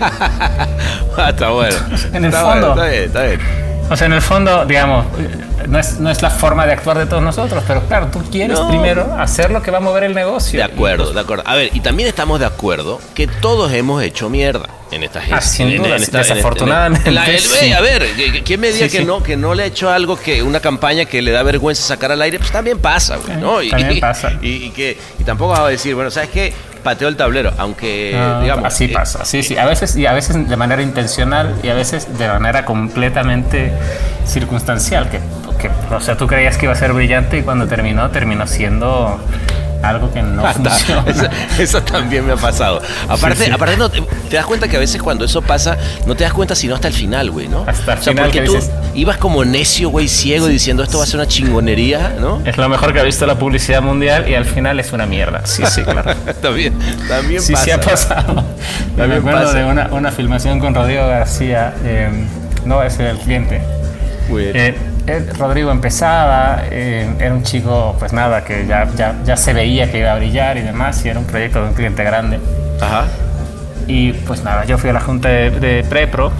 Ah, 1.16 1.28
está 1.30 1.50
bueno. 1.50 1.76
En 2.14 2.24
el 2.24 2.32
Está 2.32 2.40
fondo. 2.44 2.68
bueno, 2.74 2.82
está 2.82 2.88
bien, 2.90 3.02
está 3.04 3.22
bien. 3.24 3.40
O 3.90 3.96
sea, 3.96 4.06
en 4.06 4.12
el 4.14 4.22
fondo, 4.22 4.64
digamos, 4.64 5.04
no 5.68 5.78
es, 5.78 6.00
no 6.00 6.08
es 6.10 6.22
la 6.22 6.30
forma 6.30 6.64
de 6.64 6.72
actuar 6.72 6.96
de 6.98 7.04
todos 7.06 7.22
nosotros, 7.22 7.62
pero 7.68 7.82
claro, 7.82 8.06
tú 8.10 8.22
quieres 8.30 8.58
No. 8.58 8.68
primero 8.68 9.14
hacer 9.18 9.50
lo 9.50 9.60
que 9.60 9.70
va 9.70 9.78
a 9.78 9.80
mover 9.82 10.04
el 10.04 10.14
negocio. 10.14 10.58
De 10.58 10.64
acuerdo, 10.64 11.12
de 11.12 11.20
acuerdo. 11.20 11.44
A 11.46 11.54
ver, 11.54 11.68
y 11.74 11.80
también 11.80 12.08
estamos 12.08 12.40
de 12.40 12.46
acuerdo 12.46 13.00
que 13.14 13.26
todos 13.26 13.70
hemos 13.72 14.02
hecho 14.02 14.30
mierda 14.30 14.66
en 14.92 15.02
esta 15.04 15.20
gente. 15.20 15.36
Ah, 15.36 15.40
sin 15.40 15.68
en- 15.70 15.82
duda, 15.82 15.96
en 15.96 16.04
sí, 16.04 16.10
desafortunadamente, 16.12 17.08
en 17.08 17.14
la- 17.14 17.24
el- 17.26 17.38
sí. 17.40 17.72
A 17.72 17.80
ver, 17.80 18.02
¿qui- 18.16 18.42
¿quién 18.44 18.60
me 18.60 18.70
diga 18.72 18.86
Sí, 18.86 18.92
que 18.92 18.98
sí. 18.98 19.04
no 19.04 19.22
que 19.22 19.36
no 19.36 19.54
le 19.54 19.62
ha 19.64 19.66
hecho 19.66 19.90
algo 19.90 20.16
que 20.16 20.42
una 20.42 20.60
campaña 20.60 21.04
que 21.04 21.22
le 21.22 21.30
da 21.32 21.42
vergüenza 21.42 21.82
sacar 21.82 22.12
al 22.12 22.20
aire? 22.22 22.38
Pues 22.38 22.52
también 22.52 22.78
pasa, 22.78 23.16
güey, 23.16 23.36
¿no? 23.38 23.60
Eh, 23.60 23.68
también 23.70 24.00
pasa. 24.00 24.32
Y, 24.42 24.48
y 24.66 24.70
que 24.70 24.98
y 25.18 25.24
tampoco 25.24 25.52
vas 25.52 25.60
a 25.60 25.68
decir, 25.68 25.94
bueno, 25.94 26.10
¿sabes 26.10 26.30
qué? 26.30 26.52
Pateo 26.82 27.06
el 27.08 27.16
tablero, 27.16 27.52
aunque 27.58 28.12
Ah, 28.16 28.40
digamos 28.42 28.64
así 28.64 28.86
eh, 28.86 28.88
pasa, 28.88 29.24
sí, 29.24 29.42
sí. 29.44 29.56
A 29.56 29.66
veces, 29.66 29.94
y 29.96 30.04
a 30.06 30.12
veces 30.12 30.48
de 30.48 30.56
manera 30.56 30.82
intencional 30.82 31.54
y 31.62 31.68
a 31.68 31.74
veces 31.74 32.18
de 32.18 32.26
manera 32.26 32.64
completamente 32.64 33.72
circunstancial. 34.26 35.08
Que, 35.08 35.20
que, 35.58 35.70
o 35.94 36.00
sea, 36.00 36.16
tú 36.16 36.26
creías 36.26 36.56
que 36.58 36.66
iba 36.66 36.72
a 36.72 36.76
ser 36.76 36.92
brillante 36.92 37.38
y 37.38 37.42
cuando 37.42 37.66
terminó, 37.68 38.10
terminó 38.10 38.46
siendo 38.48 39.20
algo 39.82 40.12
que 40.12 40.22
no 40.22 40.46
Anda, 40.46 40.70
funciona. 40.70 41.04
eso, 41.06 41.26
eso 41.58 41.82
también 41.82 42.26
me 42.26 42.32
ha 42.32 42.36
pasado. 42.36 42.80
Aparte, 43.08 43.38
Sí, 43.38 43.44
sí. 43.46 43.50
aparte 43.50 43.76
no, 43.76 43.88
te, 43.90 44.00
te 44.30 44.36
das 44.36 44.46
cuenta 44.46 44.68
que 44.68 44.76
a 44.76 44.80
veces 44.80 45.02
cuando 45.02 45.24
eso 45.24 45.42
pasa, 45.42 45.76
no 46.06 46.14
te 46.14 46.24
das 46.24 46.32
cuenta 46.32 46.54
sino 46.54 46.74
hasta 46.74 46.88
el 46.88 46.94
final, 46.94 47.30
güey, 47.30 47.48
¿no? 47.48 47.64
Hasta 47.66 47.94
el 47.94 47.98
o 47.98 48.02
sea, 48.02 48.12
final 48.12 48.24
porque 48.26 48.40
que 48.40 48.46
tú 48.46 48.54
dices- 48.54 48.70
ibas 48.94 49.16
como 49.16 49.44
necio, 49.44 49.88
güey, 49.90 50.08
ciego, 50.08 50.46
diciendo 50.46 50.82
esto 50.82 50.98
va 50.98 51.04
a 51.04 51.06
ser 51.06 51.16
una 51.16 51.26
chingonería, 51.28 52.14
¿no? 52.20 52.40
Es 52.44 52.56
lo 52.56 52.68
mejor 52.68 52.92
que 52.92 53.00
ha 53.00 53.02
visto 53.04 53.26
la 53.26 53.38
publicidad 53.38 53.82
mundial 53.82 54.28
y 54.28 54.34
al 54.34 54.44
final 54.44 54.78
es 54.80 54.92
una 54.92 55.06
mierda. 55.06 55.44
Sí, 55.46 55.62
sí, 55.66 55.82
claro. 55.82 56.14
también, 56.42 56.74
también 57.08 57.40
Sí, 57.42 57.52
pasa. 57.52 57.64
sí 57.64 57.70
ha 57.70 57.80
pasado. 57.80 58.34
me 58.34 58.96
También 58.96 59.20
acuerdo 59.20 59.42
pasa. 59.46 59.58
de 59.58 59.64
una, 59.64 59.88
una 59.92 60.12
filmación 60.12 60.60
con 60.60 60.74
Rodrigo 60.74 61.06
García. 61.08 61.74
eh, 61.84 62.08
no, 62.64 62.80
era 62.82 63.10
el 63.10 63.18
cliente. 63.18 63.60
Muy 64.28 64.44
bien. 64.44 64.56
Eh, 64.56 64.74
Rodrigo 65.38 65.70
empezaba, 65.70 66.62
eh, 66.70 67.12
era 67.18 67.34
un 67.34 67.42
chico, 67.42 67.96
pues 67.98 68.12
nada, 68.12 68.44
que 68.44 68.66
ya, 68.66 68.88
ya, 68.96 69.16
ya 69.24 69.36
se 69.36 69.52
veía 69.52 69.90
que 69.90 69.98
iba 69.98 70.12
a 70.12 70.16
brillar 70.16 70.56
y 70.56 70.62
demás, 70.62 71.04
y 71.04 71.08
era 71.08 71.18
un 71.18 71.26
proyecto 71.26 71.60
de 71.62 71.68
un 71.68 71.74
cliente 71.74 72.04
grande. 72.04 72.38
Ajá. 72.80 73.06
Y 73.88 74.12
pues 74.12 74.44
nada, 74.44 74.64
yo 74.64 74.78
fui 74.78 74.90
a 74.90 74.92
la 74.92 75.00
junta 75.00 75.28
de, 75.28 75.50
de 75.50 75.84
Prepro 75.84 76.32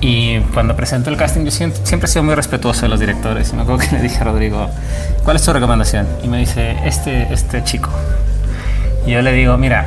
y 0.00 0.40
cuando 0.52 0.76
presentó 0.76 1.10
el 1.10 1.16
casting 1.16 1.44
yo 1.44 1.50
siempre, 1.50 1.80
siempre 1.84 2.06
he 2.06 2.12
sido 2.12 2.22
muy 2.22 2.34
respetuoso 2.34 2.82
de 2.82 2.88
los 2.88 3.00
directores. 3.00 3.50
Y 3.52 3.56
me 3.56 3.62
acuerdo 3.62 3.84
que 3.84 3.96
le 3.96 4.02
dije 4.02 4.18
a 4.20 4.24
Rodrigo, 4.24 4.68
¿cuál 5.24 5.36
es 5.36 5.42
tu 5.42 5.52
recomendación? 5.52 6.06
Y 6.22 6.28
me 6.28 6.38
dice, 6.38 6.76
este, 6.84 7.32
este 7.32 7.64
chico. 7.64 7.90
Y 9.06 9.12
yo 9.12 9.22
le 9.22 9.32
digo, 9.32 9.56
mira, 9.56 9.86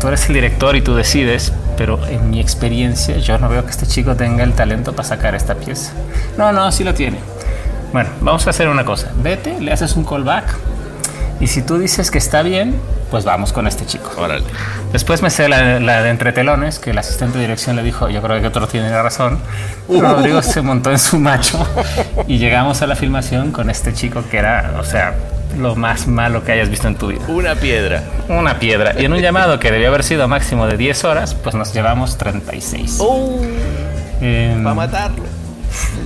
tú 0.00 0.08
eres 0.08 0.26
el 0.28 0.34
director 0.34 0.76
y 0.76 0.82
tú 0.82 0.94
decides, 0.94 1.52
pero 1.76 2.04
en 2.06 2.30
mi 2.30 2.40
experiencia 2.40 3.16
yo 3.18 3.38
no 3.38 3.48
veo 3.48 3.64
que 3.64 3.70
este 3.70 3.86
chico 3.86 4.16
tenga 4.16 4.44
el 4.44 4.52
talento 4.52 4.92
para 4.92 5.08
sacar 5.08 5.34
esta 5.34 5.54
pieza. 5.54 5.92
No, 6.36 6.52
no, 6.52 6.70
sí 6.72 6.84
lo 6.84 6.94
tiene. 6.94 7.18
Bueno, 7.92 8.10
vamos 8.20 8.46
a 8.46 8.50
hacer 8.50 8.68
una 8.68 8.84
cosa. 8.84 9.10
Vete, 9.16 9.60
le 9.60 9.72
haces 9.72 9.96
un 9.96 10.04
callback. 10.04 10.44
Y 11.40 11.48
si 11.48 11.62
tú 11.62 11.78
dices 11.78 12.10
que 12.10 12.18
está 12.18 12.42
bien, 12.42 12.80
pues 13.10 13.24
vamos 13.24 13.52
con 13.52 13.66
este 13.66 13.84
chico. 13.84 14.10
Órale. 14.16 14.44
Después 14.92 15.22
me 15.22 15.28
sé 15.28 15.48
la, 15.48 15.80
la 15.80 16.02
de 16.02 16.10
entretelones, 16.10 16.78
que 16.78 16.90
el 16.90 16.98
asistente 16.98 17.36
de 17.36 17.44
dirección 17.44 17.76
le 17.76 17.82
dijo, 17.82 18.08
yo 18.08 18.22
creo 18.22 18.40
que 18.40 18.46
otro 18.46 18.66
tiene 18.68 18.90
razón. 19.02 19.38
Rodrigo 19.88 20.40
se 20.40 20.62
montó 20.62 20.90
en 20.90 20.98
su 20.98 21.18
macho 21.18 21.66
y 22.26 22.38
llegamos 22.38 22.80
a 22.80 22.86
la 22.86 22.96
filmación 22.96 23.52
con 23.52 23.68
este 23.68 23.92
chico 23.92 24.24
que 24.30 24.38
era, 24.38 24.76
o 24.78 24.84
sea, 24.84 25.14
lo 25.58 25.74
más 25.76 26.06
malo 26.06 26.44
que 26.44 26.52
hayas 26.52 26.68
visto 26.68 26.88
en 26.88 26.94
tu 26.96 27.08
vida. 27.08 27.20
Una 27.28 27.54
piedra. 27.54 28.02
Una 28.28 28.58
piedra. 28.58 28.94
Y 28.98 29.04
en 29.04 29.12
un 29.12 29.20
llamado 29.20 29.58
que 29.58 29.70
debió 29.70 29.88
haber 29.88 30.02
sido 30.04 30.26
máximo 30.28 30.66
de 30.66 30.76
10 30.76 31.04
horas, 31.04 31.34
pues 31.34 31.54
nos 31.54 31.72
llevamos 31.72 32.16
36. 32.18 33.00
Em, 34.20 34.62
Para 34.62 34.74
matarlo. 34.74 35.24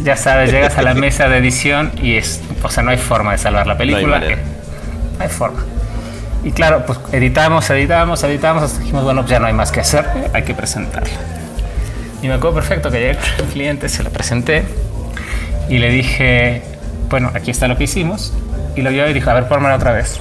ya 0.02 0.16
sabes, 0.16 0.50
llegas 0.52 0.78
a 0.78 0.82
la 0.82 0.94
mesa 1.06 1.28
de 1.28 1.38
edición 1.38 1.92
y 2.02 2.16
es, 2.16 2.40
o 2.62 2.70
sea, 2.70 2.82
no 2.82 2.90
hay 2.90 2.98
forma 2.98 3.32
de 3.32 3.38
salvar 3.38 3.66
la 3.66 3.76
película. 3.76 4.18
manera. 4.18 4.37
No 5.18 5.24
hay 5.24 5.28
forma. 5.30 5.64
Y 6.44 6.52
claro, 6.52 6.85
pues 6.87 6.98
editamos, 7.12 7.68
editamos, 7.70 8.22
editamos, 8.22 8.62
hasta 8.62 8.78
dijimos, 8.78 9.02
bueno, 9.04 9.22
pues 9.22 9.30
ya 9.32 9.40
no 9.40 9.46
hay 9.46 9.52
más 9.52 9.72
que 9.72 9.80
hacer, 9.80 10.04
hay 10.32 10.44
que 10.44 10.54
presentarlo. 10.54 11.11
Y 12.22 12.28
me 12.28 12.35
acuerdo 12.35 12.54
perfecto 12.56 12.90
que 12.90 12.98
llegué 12.98 13.11
el 13.38 13.44
cliente, 13.52 13.88
se 13.88 14.02
lo 14.02 14.11
presenté 14.11 14.64
y 15.68 15.78
le 15.78 15.90
dije, 15.90 16.62
bueno, 17.11 17.30
aquí 17.35 17.50
está 17.50 17.66
lo 17.68 17.76
que 17.76 17.85
hicimos. 17.85 18.32
Y 18.77 18.83
lo 18.83 18.91
vio 18.91 19.09
y 19.09 19.12
dijo, 19.12 19.31
a 19.31 19.35
ver, 19.35 19.49
pónmelo 19.49 19.75
otra 19.75 19.93
vez. 19.93 20.19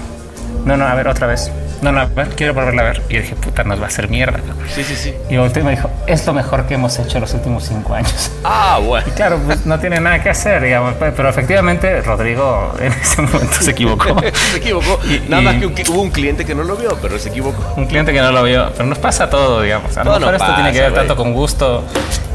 No, 0.65 0.77
no, 0.77 0.87
a 0.87 0.95
ver, 0.95 1.07
otra 1.07 1.27
vez. 1.27 1.51
No, 1.81 1.91
no, 1.91 1.99
a 1.99 2.05
ver, 2.05 2.29
quiero 2.29 2.53
volverla 2.53 2.81
a 2.81 2.85
ver. 2.85 3.01
Y 3.09 3.15
yo 3.15 3.21
dije, 3.21 3.35
puta, 3.35 3.63
nos 3.65 3.79
va 3.79 3.83
a 3.83 3.87
hacer 3.87 4.07
mierda. 4.09 4.39
Sí, 4.73 4.83
sí, 4.83 4.95
sí. 4.95 5.13
Y 5.29 5.35
volteó 5.37 5.61
y 5.61 5.65
me 5.65 5.71
dijo, 5.71 5.91
es 6.07 6.25
lo 6.25 6.33
mejor 6.33 6.65
que 6.65 6.75
hemos 6.75 6.97
hecho 6.97 7.19
los 7.19 7.33
últimos 7.33 7.65
cinco 7.65 7.93
años. 7.93 8.31
Ah, 8.43 8.79
bueno. 8.81 9.05
Y 9.07 9.11
claro, 9.11 9.39
pues 9.45 9.65
no 9.65 9.77
tiene 9.79 9.99
nada 9.99 10.23
que 10.23 10.29
hacer, 10.29 10.63
digamos. 10.63 10.93
pe- 10.95 11.11
Pero 11.11 11.29
efectivamente, 11.29 12.01
Rodrigo 12.01 12.73
en 12.79 12.93
ese 12.93 13.21
momento 13.21 13.55
se 13.59 13.71
equivocó. 13.71 14.15
se 14.51 14.57
equivocó. 14.57 14.99
Y- 15.05 15.29
Nada 15.29 15.43
más 15.43 15.55
que 15.57 15.65
un- 15.67 15.73
hubo 15.89 16.01
un 16.01 16.09
cliente 16.11 16.45
que 16.45 16.55
no 16.55 16.63
lo 16.63 16.77
vio, 16.77 16.97
pero 17.01 17.19
se 17.19 17.29
equivocó. 17.29 17.73
Un 17.75 17.85
cliente 17.85 18.13
que 18.13 18.21
no 18.21 18.31
lo 18.31 18.41
vio. 18.43 18.71
Pero 18.71 18.85
nos 18.85 18.97
pasa 18.97 19.29
todo, 19.29 19.61
digamos. 19.61 19.95
A 19.97 20.03
lo 20.05 20.17
mejor 20.17 20.35
esto 20.35 20.55
tiene 20.55 20.71
que 20.71 20.79
ver 20.81 20.93
tanto 20.93 21.15
con 21.15 21.33
gusto 21.33 21.83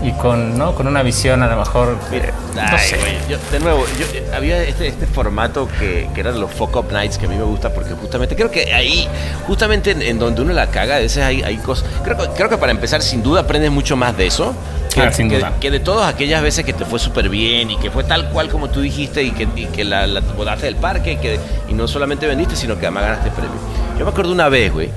y 0.03 0.13
con, 0.13 0.57
¿no? 0.57 0.75
con 0.75 0.87
una 0.87 1.03
visión, 1.03 1.43
a 1.43 1.47
lo 1.49 1.57
mejor. 1.57 1.97
eh, 2.13 2.31
no 2.55 2.61
Ay, 2.63 2.79
sé. 2.79 2.97
güey, 2.97 3.19
yo- 3.29 3.37
de 3.53 3.61
nuevo, 3.61 3.85
yo, 3.99 4.35
había 4.37 4.63
este, 4.63 4.87
este 4.89 5.07
formato 5.07 5.69
que, 5.79 6.09
que 6.15 6.21
eran 6.21 6.41
los 6.41 6.51
fuck 6.51 6.75
up 6.77 6.91
nights 6.93 7.19
que 7.19 7.27
a 7.27 7.29
mí 7.29 7.37
me 7.37 7.43
gusta 7.45 7.73
porque 7.73 7.93
justamente 7.93 8.35
creo 8.35 8.51
que 8.51 8.73
ahí, 8.73 9.07
justamente 9.47 9.91
en, 9.91 10.01
en 10.03 10.19
donde 10.19 10.41
uno 10.43 10.53
la 10.55 10.69
caga, 10.69 10.97
a 10.97 10.99
veces 11.01 11.23
hay, 11.23 11.43
hay 11.43 11.59
cosas. 11.59 11.85
Creo, 12.03 12.17
creo 12.35 12.49
que 12.49 12.57
para 12.57 12.73
empezar, 12.73 13.03
sin 13.03 13.23
duda 13.23 13.43
aprendes 13.43 13.71
mucho 13.71 13.97
más 13.97 14.17
de 14.17 14.27
eso. 14.27 14.55
Que, 14.95 15.03
Ah, 15.03 15.13
sin 15.13 15.29
que- 15.29 15.37
duda. 15.39 15.53
que 15.61 15.71
de 15.71 15.79
todas 15.81 16.13
aquellas 16.13 16.43
veces 16.43 16.65
que 16.65 16.73
te 16.73 16.85
fue 16.85 16.99
súper 16.99 17.29
bien 17.29 17.71
y 17.71 17.77
que 17.77 17.91
fue 17.93 18.03
tal 18.03 18.31
cual 18.31 18.49
como 18.49 18.71
tú 18.71 18.81
dijiste 18.81 19.23
y 19.23 19.31
que, 19.31 19.47
y 19.55 19.67
que 19.67 19.85
la, 19.85 20.07
la 20.09 20.21
bodaste 20.21 20.67
del 20.67 20.75
parque 20.77 21.13
y, 21.13 21.17
que, 21.19 21.39
y 21.69 21.75
no 21.75 21.87
solamente 21.87 22.27
vendiste, 22.27 22.57
sino 22.57 22.77
que 22.77 22.87
además 22.87 23.05
ganaste 23.05 23.31
premio. 23.31 23.53
Yo 23.99 24.05
me 24.05 24.11
acuerdo 24.11 24.33
una 24.33 24.49
vez, 24.49 24.73
güey, 24.73 24.89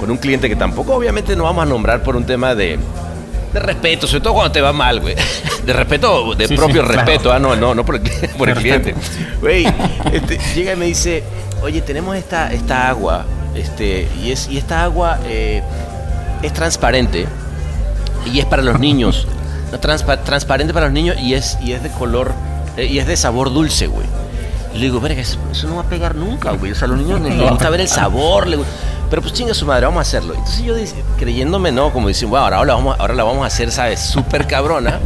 con 0.00 0.10
un 0.10 0.16
cliente 0.16 0.48
que 0.48 0.56
tampoco 0.56 0.94
obviamente 0.96 1.36
no 1.36 1.44
vamos 1.44 1.62
a 1.62 1.66
nombrar 1.66 2.02
por 2.02 2.16
un 2.16 2.24
tema 2.24 2.56
de, 2.56 2.80
de 3.52 3.60
respeto, 3.60 4.06
sobre 4.06 4.22
todo 4.22 4.34
cuando 4.34 4.52
te 4.52 4.60
va 4.60 4.72
mal, 4.72 5.00
güey. 5.00 5.14
De 5.66 5.72
respeto, 5.72 6.34
de 6.34 6.48
Sí, 6.48 6.56
propio 6.56 6.82
sí, 6.82 6.88
claro. 6.88 7.02
respeto, 7.04 7.32
ah, 7.32 7.38
no, 7.38 7.54
no, 7.56 7.74
no 7.74 7.84
por 7.84 7.96
el, 7.96 8.02
por 8.38 8.52
cliente. 8.54 8.94
Güey, 9.40 9.66
este, 10.12 10.38
llega 10.54 10.72
y 10.72 10.76
me 10.76 10.86
dice, 10.86 11.22
oye, 11.62 11.82
tenemos 11.82 12.16
esta, 12.16 12.52
esta 12.52 12.88
agua, 12.88 13.24
este, 13.54 14.08
y, 14.22 14.32
es, 14.32 14.48
y 14.48 14.58
esta 14.58 14.82
agua 14.84 15.18
eh, 15.26 15.62
es 16.42 16.52
transparente 16.52 17.26
y 18.32 18.38
es 18.38 18.46
para 18.46 18.62
los 18.62 18.78
niños. 18.80 19.26
No, 19.70 19.80
transpa- 19.80 20.22
transparente 20.22 20.72
para 20.74 20.86
los 20.86 20.92
niños 20.94 21.16
y 21.20 21.34
es, 21.34 21.58
y 21.62 21.72
es 21.72 21.82
de 21.82 21.90
color, 21.90 22.32
eh, 22.76 22.86
y 22.86 22.98
es 22.98 23.06
de 23.06 23.16
sabor 23.16 23.52
dulce, 23.52 23.86
güey. 23.86 24.06
Y 24.74 24.78
le 24.78 24.84
digo, 24.86 25.00
verga, 25.00 25.20
eso, 25.20 25.38
eso 25.50 25.66
no 25.68 25.76
va 25.76 25.82
a 25.82 25.86
pegar 25.86 26.14
nunca, 26.14 26.52
güey. 26.52 26.72
O 26.72 26.74
sea, 26.74 26.86
a 26.86 26.88
los 26.88 26.98
niños 26.98 27.20
les 27.20 27.34
No. 27.34 27.48
gusta 27.50 27.68
ver 27.70 27.80
el 27.82 27.88
sabor. 27.88 28.46
le 28.46 28.56
gu- 28.58 28.64
pero 29.12 29.20
pues 29.20 29.34
chinga 29.34 29.52
su 29.52 29.66
madre, 29.66 29.84
vamos 29.84 29.98
a 29.98 30.02
hacerlo. 30.02 30.32
Entonces 30.32 30.62
yo 30.64 30.74
dice- 30.74 30.96
creyéndome, 31.18 31.70
¿no? 31.70 31.92
Como 31.92 32.08
dicen, 32.08 32.30
bueno, 32.30 32.46
ahora 32.46 32.64
la 32.64 32.74
vamos, 32.74 32.96
ahora 32.98 33.12
la 33.12 33.24
vamos 33.24 33.44
a 33.44 33.46
hacer, 33.48 33.70
¿sabes? 33.70 34.00
Súper 34.00 34.46
cabrona. 34.46 35.00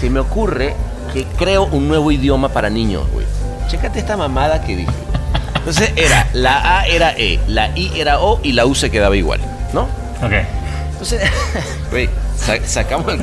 Se 0.00 0.10
me 0.10 0.18
ocurre 0.18 0.74
que 1.12 1.24
creo 1.38 1.66
un 1.66 1.86
nuevo 1.86 2.10
idioma 2.10 2.48
para 2.48 2.68
niños, 2.68 3.04
güey. 3.12 3.24
Chécate 3.68 4.00
esta 4.00 4.16
mamada 4.16 4.60
que 4.62 4.74
dije. 4.78 4.90
Entonces 5.54 5.92
era, 5.94 6.26
la 6.32 6.80
A 6.80 6.86
era 6.88 7.12
E, 7.16 7.38
la 7.46 7.68
I 7.78 7.92
era 7.94 8.18
O 8.20 8.40
y 8.42 8.52
la 8.54 8.66
U 8.66 8.74
se 8.74 8.90
quedaba 8.90 9.16
igual, 9.16 9.38
¿no? 9.72 9.82
Ok. 10.20 10.32
Entonces, 10.92 11.22
güey, 11.92 12.08
sa- 12.36 12.66
sacamos 12.66 13.12
el... 13.12 13.22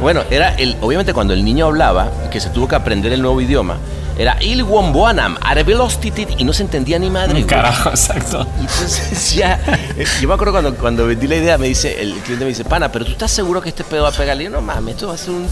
Bueno, 0.00 0.22
era 0.30 0.54
el... 0.54 0.76
Obviamente 0.80 1.12
cuando 1.12 1.34
el 1.34 1.44
niño 1.44 1.66
hablaba, 1.66 2.12
que 2.30 2.38
se 2.40 2.50
tuvo 2.50 2.68
que 2.68 2.76
aprender 2.76 3.12
el 3.12 3.22
nuevo 3.22 3.40
idioma, 3.40 3.78
era 4.18 4.36
Il 4.42 4.64
Womboanam, 4.64 5.36
Arevelostitit, 5.40 6.30
y 6.38 6.44
no 6.44 6.52
se 6.52 6.64
entendía 6.64 6.98
ni 6.98 7.08
madre, 7.08 7.34
güey. 7.34 7.44
Carajo, 7.44 7.90
exacto. 7.90 8.46
Y 8.58 8.60
entonces 8.62 9.34
ya, 9.34 9.60
eh, 9.96 10.04
yo 10.20 10.28
me 10.28 10.34
acuerdo 10.34 10.52
cuando, 10.52 10.74
cuando 10.74 11.06
vendí 11.06 11.28
la 11.28 11.36
idea, 11.36 11.56
me 11.56 11.68
dice, 11.68 12.00
el 12.02 12.14
cliente 12.14 12.44
me 12.44 12.48
dice, 12.48 12.64
pana, 12.64 12.90
pero 12.90 13.04
tú 13.04 13.12
estás 13.12 13.30
seguro 13.30 13.62
que 13.62 13.68
este 13.68 13.84
pedo 13.84 14.02
va 14.02 14.08
a 14.08 14.12
pegar. 14.12 14.36
Le 14.36 14.44
digo, 14.44 14.56
no 14.56 14.62
mames, 14.62 14.96
esto 14.96 15.08
va 15.08 15.14
a 15.14 15.18
ser 15.18 15.30
un. 15.30 15.46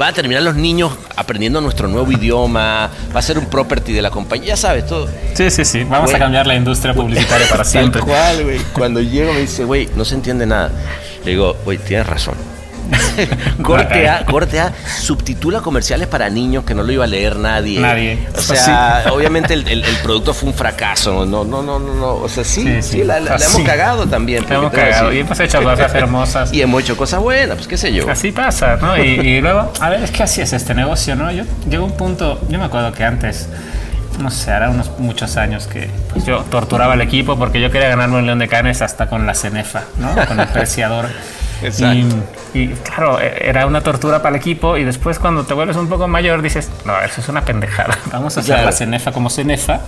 Va 0.00 0.08
a 0.08 0.12
terminar 0.12 0.42
los 0.42 0.54
niños 0.54 0.92
aprendiendo 1.16 1.60
nuestro 1.60 1.86
nuevo 1.86 2.10
idioma, 2.12 2.88
va 3.14 3.18
a 3.18 3.22
ser 3.22 3.38
un 3.38 3.46
property 3.46 3.92
de 3.92 4.00
la 4.00 4.10
compañía, 4.10 4.48
ya 4.48 4.56
sabes, 4.56 4.86
todo. 4.86 5.06
Sí, 5.34 5.50
sí, 5.50 5.64
sí. 5.64 5.84
Vamos 5.84 6.14
a 6.14 6.18
cambiar 6.18 6.46
la 6.46 6.54
industria 6.54 6.94
publicitaria 6.94 7.46
para 7.48 7.64
siempre. 7.64 8.00
Tal 8.00 8.08
cual, 8.08 8.44
güey. 8.44 8.58
Cuando 8.72 9.00
llego 9.00 9.32
me 9.32 9.40
dice, 9.40 9.64
güey, 9.64 9.90
no 9.94 10.04
se 10.04 10.14
entiende 10.14 10.46
nada. 10.46 10.70
Le 11.24 11.32
digo, 11.32 11.56
güey, 11.64 11.78
tienes 11.78 12.06
razón. 12.06 12.51
corte 13.62 14.08
A, 14.08 14.24
corte 14.24 14.60
A, 14.60 14.72
subtitula 15.00 15.60
comerciales 15.60 16.08
para 16.08 16.28
niños 16.28 16.64
que 16.64 16.74
no 16.74 16.82
lo 16.82 16.92
iba 16.92 17.04
a 17.04 17.06
leer 17.06 17.36
nadie. 17.36 17.80
Nadie. 17.80 18.26
O 18.36 18.40
sea, 18.40 19.04
obviamente 19.12 19.54
el, 19.54 19.66
el- 19.68 19.84
el 19.84 19.96
producto 19.98 20.34
fue 20.34 20.48
un 20.50 20.54
fracaso. 20.54 21.24
No, 21.26 21.44
no, 21.44 21.62
no, 21.62 21.78
no, 21.78 21.94
no. 21.94 22.14
O 22.14 22.28
sea, 22.28 22.44
sí, 22.44 22.82
sí, 22.82 23.04
la, 23.04 23.20
la- 23.20 23.30
la 23.30 23.34
Así. 23.36 23.56
hemos 23.56 23.68
cagado 23.68 24.06
también. 24.06 24.44
La 24.48 24.56
hemos 24.56 24.72
a 24.72 24.76
cagado 24.76 25.12
y 25.12 25.18
hemos 25.20 25.38
hecho 25.40 25.62
cosas 25.62 25.94
hermosas. 25.96 26.52
Y 26.52 26.62
hemos 26.62 26.82
hecho 26.82 26.96
cosas 26.96 27.20
buenas, 27.20 27.56
pues 27.56 27.68
qué 27.68 27.76
sé 27.76 27.92
yo. 27.92 28.08
Así 28.10 28.32
pasa, 28.32 28.76
¿no? 28.76 28.96
Y, 28.96 29.08
y 29.20 29.40
luego, 29.40 29.72
a 29.80 29.88
ver, 29.90 30.02
es 30.02 30.10
que 30.10 30.22
así 30.22 30.40
es 30.40 30.52
este 30.52 30.74
negocio, 30.74 31.14
¿no? 31.16 31.30
Yo 31.30 31.44
llegó 31.68 31.84
un 31.84 31.96
punto, 31.96 32.40
yo 32.48 32.58
me 32.58 32.64
acuerdo 32.64 32.92
que 32.92 33.04
antes, 33.04 33.48
no 34.18 34.30
sé, 34.30 34.50
hará 34.50 34.70
unos 34.70 34.90
muchos 34.98 35.36
años 35.36 35.66
que 35.66 35.88
pues, 36.12 36.24
yo 36.26 36.40
torturaba 36.50 36.92
al 36.94 37.00
equipo 37.00 37.36
porque 37.38 37.60
yo 37.60 37.70
quería 37.70 37.88
ganarme 37.88 38.16
un 38.18 38.26
león 38.26 38.38
de 38.38 38.48
canes 38.48 38.82
hasta 38.82 39.08
con 39.08 39.26
la 39.26 39.34
cenefa, 39.34 39.82
¿no? 39.98 40.14
Con 40.26 40.38
el 40.40 40.48
preciador. 40.52 41.08
Exacto. 41.62 42.16
Y, 42.54 42.68
claro, 42.68 43.18
e- 43.18 43.48
era 43.48 43.66
una 43.66 43.80
tortura 43.80 44.20
para 44.20 44.36
el 44.36 44.40
equipo 44.40 44.76
y 44.76 44.84
después 44.84 45.18
cuando 45.18 45.44
te 45.44 45.54
vuelves 45.54 45.76
un 45.76 45.88
poco 45.88 46.06
mayor 46.06 46.42
dices, 46.42 46.68
no, 46.84 47.00
eso 47.00 47.20
es 47.22 47.28
una 47.30 47.44
pendejada. 47.44 47.96
Vamos 48.12 48.36
a 48.36 48.40
hacer 48.40 48.54
Claro. 48.54 48.66
la 48.66 48.72
cenefa 48.72 49.10
como 49.12 49.30
cenefa 49.30 49.80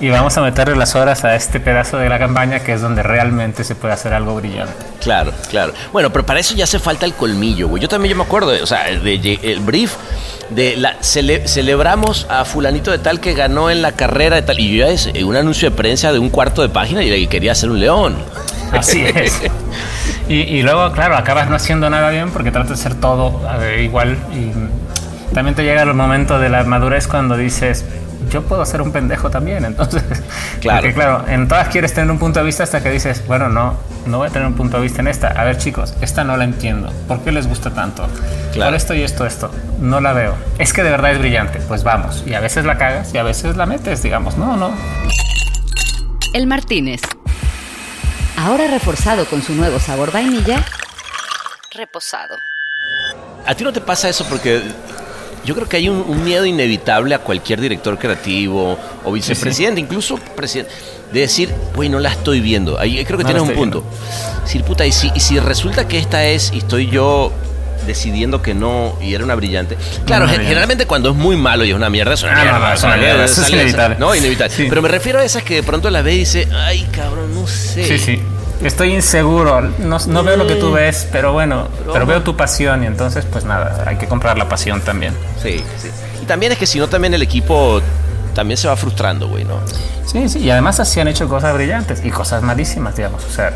y 0.00 0.08
vamos 0.08 0.36
a 0.36 0.40
meterle 0.42 0.76
las 0.76 0.94
horas 0.94 1.24
a 1.24 1.34
este 1.34 1.58
pedazo 1.58 1.98
de 1.98 2.08
la 2.08 2.18
campaña 2.18 2.60
que 2.60 2.74
es 2.74 2.80
donde 2.80 3.02
realmente 3.02 3.64
se 3.64 3.74
puede 3.74 3.94
hacer 3.94 4.14
algo 4.14 4.36
brillante. 4.36 4.72
Claro, 5.02 5.32
claro. 5.50 5.72
Bueno, 5.92 6.10
pero 6.12 6.24
para 6.24 6.38
eso 6.38 6.54
ya 6.54 6.64
hace 6.64 6.78
falta 6.78 7.06
el 7.06 7.14
colmillo, 7.14 7.66
güey. 7.68 7.82
Yo 7.82 7.88
también 7.88 8.10
yo 8.12 8.16
me 8.16 8.22
acuerdo, 8.24 8.52
o 8.62 8.66
sea, 8.66 8.84
de, 8.84 9.18
de- 9.18 9.40
el 9.42 9.60
brief 9.60 9.94
de 10.50 10.76
la 10.76 11.00
cele- 11.00 11.46
celebramos 11.48 12.26
a 12.30 12.44
fulanito 12.44 12.92
de 12.92 12.98
tal 12.98 13.18
que 13.18 13.34
ganó 13.34 13.68
en 13.68 13.82
la 13.82 13.92
carrera 13.92 14.36
de 14.36 14.42
tal 14.42 14.60
y 14.60 14.76
yo 14.76 14.86
ya 14.86 14.92
es 14.92 15.06
un 15.24 15.34
anuncio 15.34 15.70
de 15.70 15.76
prensa 15.76 16.12
de 16.12 16.20
un 16.20 16.30
cuarto 16.30 16.62
de 16.62 16.68
página 16.68 17.02
y 17.02 17.26
quería 17.26 17.50
hacer 17.52 17.68
un 17.70 17.80
león. 17.80 18.16
Así 18.72 19.04
es. 19.04 19.42
Y, 20.28 20.40
y 20.40 20.62
luego, 20.62 20.90
claro, 20.90 21.16
acabas 21.16 21.48
no 21.48 21.54
haciendo 21.54 21.88
nada 21.88 21.95
bien 22.10 22.30
porque 22.30 22.50
tratas 22.50 22.68
de 22.68 22.74
hacer 22.74 22.94
todo 22.94 23.40
eh, 23.60 23.82
igual. 23.84 24.16
Y 24.32 24.52
también 25.34 25.54
te 25.54 25.62
llega 25.64 25.82
el 25.82 25.94
momento 25.94 26.38
de 26.38 26.48
la 26.48 26.64
madurez 26.64 27.06
cuando 27.08 27.36
dices, 27.36 27.84
yo 28.30 28.42
puedo 28.42 28.64
ser 28.66 28.82
un 28.82 28.92
pendejo 28.92 29.30
también. 29.30 29.64
Entonces, 29.64 30.02
Claro. 30.60 30.80
porque 30.80 30.94
claro, 30.94 31.24
en 31.28 31.48
todas 31.48 31.68
quieres 31.68 31.92
tener 31.94 32.10
un 32.10 32.18
punto 32.18 32.38
de 32.40 32.46
vista 32.46 32.62
hasta 32.64 32.82
que 32.82 32.90
dices, 32.90 33.24
bueno, 33.26 33.48
no, 33.48 33.74
no 34.06 34.18
voy 34.18 34.28
a 34.28 34.30
tener 34.30 34.48
un 34.48 34.54
punto 34.54 34.76
de 34.78 34.82
vista 34.84 35.00
en 35.00 35.08
esta. 35.08 35.28
A 35.28 35.44
ver, 35.44 35.58
chicos, 35.58 35.94
esta 36.00 36.24
no 36.24 36.36
la 36.36 36.44
entiendo. 36.44 36.92
¿Por 37.08 37.20
qué 37.20 37.32
les 37.32 37.46
gusta 37.46 37.70
tanto? 37.70 38.08
Claro. 38.52 38.70
Por 38.70 38.76
esto 38.76 38.94
y 38.94 39.02
esto, 39.02 39.26
esto. 39.26 39.50
No 39.80 40.00
la 40.00 40.12
veo. 40.12 40.34
Es 40.58 40.72
que 40.72 40.82
de 40.82 40.90
verdad 40.90 41.12
es 41.12 41.18
brillante. 41.18 41.58
Pues 41.68 41.84
vamos. 41.84 42.24
Y 42.26 42.34
a 42.34 42.40
veces 42.40 42.64
la 42.64 42.78
cagas 42.78 43.12
y 43.14 43.18
a 43.18 43.22
veces 43.22 43.56
la 43.56 43.66
metes, 43.66 44.02
digamos. 44.02 44.36
No, 44.38 44.56
no. 44.56 44.70
El 46.32 46.46
Martínez. 46.46 47.00
Ahora 48.38 48.66
reforzado 48.68 49.24
con 49.26 49.42
su 49.42 49.54
nuevo 49.54 49.78
sabor 49.78 50.12
vainilla, 50.12 50.62
reposado. 51.76 52.38
¿A 53.46 53.54
ti 53.54 53.62
no 53.64 53.72
te 53.72 53.80
pasa 53.80 54.08
eso? 54.08 54.24
Porque 54.28 54.60
yo 55.44 55.54
creo 55.54 55.68
que 55.68 55.76
hay 55.76 55.88
un, 55.88 56.04
un 56.08 56.24
miedo 56.24 56.44
inevitable 56.44 57.14
a 57.14 57.18
cualquier 57.20 57.60
director 57.60 57.96
creativo 57.98 58.76
o 59.04 59.12
vicepresidente, 59.12 59.80
incluso 59.80 60.16
presidente, 60.18 60.72
de 61.12 61.20
decir, 61.20 61.54
güey, 61.74 61.88
no 61.88 62.00
la 62.00 62.10
estoy 62.10 62.40
viendo. 62.40 62.78
Ahí 62.80 63.04
creo 63.04 63.16
que 63.18 63.22
No 63.24 63.30
tienes 63.30 63.48
un 63.48 63.54
punto. 63.54 63.84
Decir, 64.42 64.64
puta, 64.64 64.84
y 64.84 64.90
si, 64.92 65.10
y 65.14 65.20
si 65.20 65.38
resulta 65.38 65.86
que 65.86 65.98
esta 65.98 66.24
es 66.24 66.52
y 66.52 66.58
estoy 66.58 66.88
yo 66.90 67.32
decidiendo 67.86 68.42
que 68.42 68.52
no 68.52 68.98
y 69.00 69.14
era 69.14 69.22
una 69.22 69.36
brillante. 69.36 69.76
Claro, 70.06 70.24
Una 70.24 70.32
generalmente 70.34 70.86
cuando 70.86 71.10
es 71.10 71.14
muy 71.16 71.36
malo 71.36 71.64
y 71.64 71.70
es 71.70 71.76
una 71.76 71.88
mierda, 71.88 72.14
es 72.14 72.22
una 72.24 72.32
Ah, 72.32 72.42
mierda. 72.42 72.74
es 72.74 72.82
una 72.82 72.96
mierda, 72.96 73.24
es 73.26 73.50
inevitable. 73.50 73.96
No, 74.00 74.12
inevitable. 74.16 74.52
Sí. 74.56 74.66
Pero 74.68 74.82
me 74.82 74.88
refiero 74.88 75.20
a 75.20 75.24
esas 75.24 75.44
que 75.44 75.54
de 75.54 75.62
pronto 75.62 75.88
las 75.90 76.02
ve 76.02 76.14
y 76.14 76.18
dice, 76.18 76.48
ay, 76.52 76.82
cabrón, 76.90 77.32
no 77.32 77.46
sé. 77.46 77.86
Sí, 77.86 77.98
sí. 77.98 78.20
Estoy 78.62 78.94
inseguro, 78.94 79.60
no, 79.60 79.98
no 80.06 80.22
veo 80.24 80.36
lo 80.36 80.46
que 80.46 80.54
tú 80.56 80.72
ves, 80.72 81.06
pero 81.12 81.32
bueno, 81.32 81.68
pero 81.78 81.92
Broma. 81.92 82.04
veo 82.06 82.22
tu 82.22 82.36
pasión 82.36 82.82
y 82.82 82.86
entonces 82.86 83.26
pues 83.30 83.44
nada, 83.44 83.84
hay 83.86 83.96
que 83.96 84.06
comprar 84.06 84.38
la 84.38 84.48
pasión 84.48 84.80
también. 84.80 85.14
Sí, 85.42 85.62
sí. 85.80 85.90
Y 86.22 86.26
también 86.26 86.52
es 86.52 86.58
que 86.58 86.66
si 86.66 86.78
no, 86.78 86.88
también 86.88 87.12
el 87.12 87.22
equipo 87.22 87.82
también 88.34 88.56
se 88.56 88.66
va 88.68 88.76
frustrando, 88.76 89.28
güey, 89.28 89.44
¿no? 89.44 89.54
Sí, 90.06 90.28
sí, 90.28 90.38
y 90.40 90.50
además 90.50 90.80
así 90.80 91.00
han 91.00 91.08
hecho 91.08 91.28
cosas 91.28 91.54
brillantes 91.54 92.02
y 92.04 92.10
cosas 92.10 92.42
malísimas, 92.42 92.96
digamos. 92.96 93.24
O 93.24 93.30
sea, 93.30 93.52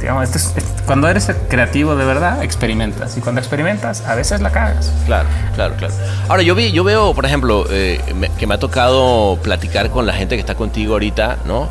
digamos, 0.00 0.24
esto 0.24 0.38
es- 0.38 0.52
es- 0.56 0.82
cuando 0.86 1.08
eres 1.08 1.30
creativo 1.48 1.96
de 1.96 2.04
verdad, 2.04 2.42
experimentas. 2.42 3.16
Y 3.16 3.20
cuando 3.20 3.40
experimentas, 3.40 4.02
a 4.06 4.14
veces 4.14 4.40
la 4.40 4.50
cagas. 4.52 4.90
Claro, 5.06 5.28
claro, 5.54 5.74
claro. 5.76 5.94
Ahora, 6.28 6.42
yo 6.42 6.54
vi, 6.54 6.72
yo 6.72 6.84
veo, 6.84 7.14
por 7.14 7.26
ejemplo, 7.26 7.66
eh, 7.70 8.00
me- 8.14 8.28
que 8.30 8.46
me 8.46 8.54
ha 8.54 8.58
tocado 8.58 9.38
platicar 9.42 9.90
con 9.90 10.04
la 10.06 10.12
gente 10.12 10.36
que 10.36 10.40
está 10.40 10.54
contigo 10.54 10.92
ahorita, 10.94 11.38
¿no? 11.46 11.68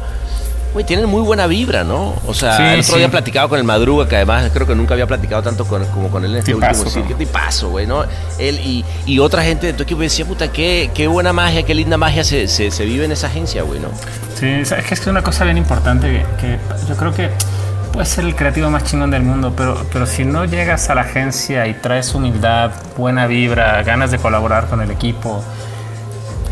Güey, 0.74 0.86
tienen 0.86 1.08
muy 1.08 1.22
buena 1.22 1.46
vibra, 1.46 1.84
¿no? 1.84 2.16
O 2.26 2.34
sea, 2.34 2.58
Sí, 2.58 2.64
el 2.64 2.80
otro 2.80 2.94
sí. 2.94 2.98
día 3.00 3.12
platicado 3.12 3.48
con 3.48 3.60
el 3.60 3.64
Madruga, 3.64 4.08
que 4.08 4.16
además 4.16 4.50
creo 4.52 4.66
que 4.66 4.74
nunca 4.74 4.96
había 4.96 5.06
platicado 5.06 5.44
tanto 5.44 5.66
con, 5.66 5.86
como 5.88 6.10
con 6.10 6.26
él 6.26 6.32
en 6.32 6.38
este 6.40 6.56
último 6.56 6.74
sitio. 6.86 7.12
¿no? 7.12 7.16
Tipazo, 7.18 7.70
güey, 7.70 7.86
¿no? 7.86 8.04
Él 8.40 8.60
y, 8.60 8.84
y 9.06 9.20
otra 9.20 9.44
gente 9.44 9.68
de 9.68 9.74
tu 9.74 9.84
equipo 9.84 10.02
decía, 10.02 10.26
puta, 10.26 10.52
qué, 10.52 10.90
qué 10.96 11.06
buena 11.08 11.32
magia, 11.32 11.62
qué 11.64 11.76
linda 11.76 11.96
magia 11.98 12.24
se, 12.24 12.48
se, 12.48 12.72
se 12.72 12.86
vive 12.86 13.06
en 13.06 13.12
esa 13.12 13.28
agencia, 13.28 13.62
güey, 13.62 13.80
¿no? 13.80 13.90
Sí, 14.40 14.48
es 14.48 14.70
que 14.74 14.80
es 14.80 14.86
que 14.88 14.94
es 14.96 15.08
una 15.08 15.22
cosa 15.22 15.44
bien 15.44 15.58
importante 15.58 16.26
que, 16.40 16.42
que 16.42 16.58
yo 16.90 16.96
creo 16.98 17.14
que 17.14 17.30
puedes 17.92 18.10
ser 18.10 18.26
el 18.26 18.36
creativo 18.36 18.72
más 18.72 18.84
chingón 18.86 19.12
del 19.12 19.22
mundo, 19.22 19.54
pero, 19.56 19.86
pero 19.94 20.08
si 20.08 20.26
no 20.26 20.44
llegas 20.46 20.90
a 20.90 20.96
la 20.96 21.02
agencia 21.02 21.68
y 21.68 21.76
traes 21.76 22.16
humildad, 22.16 22.72
buena 22.98 23.28
vibra, 23.28 23.84
ganas 23.84 24.10
de 24.10 24.18
colaborar 24.18 24.66
con 24.66 24.82
el 24.82 24.90
equipo, 24.90 25.44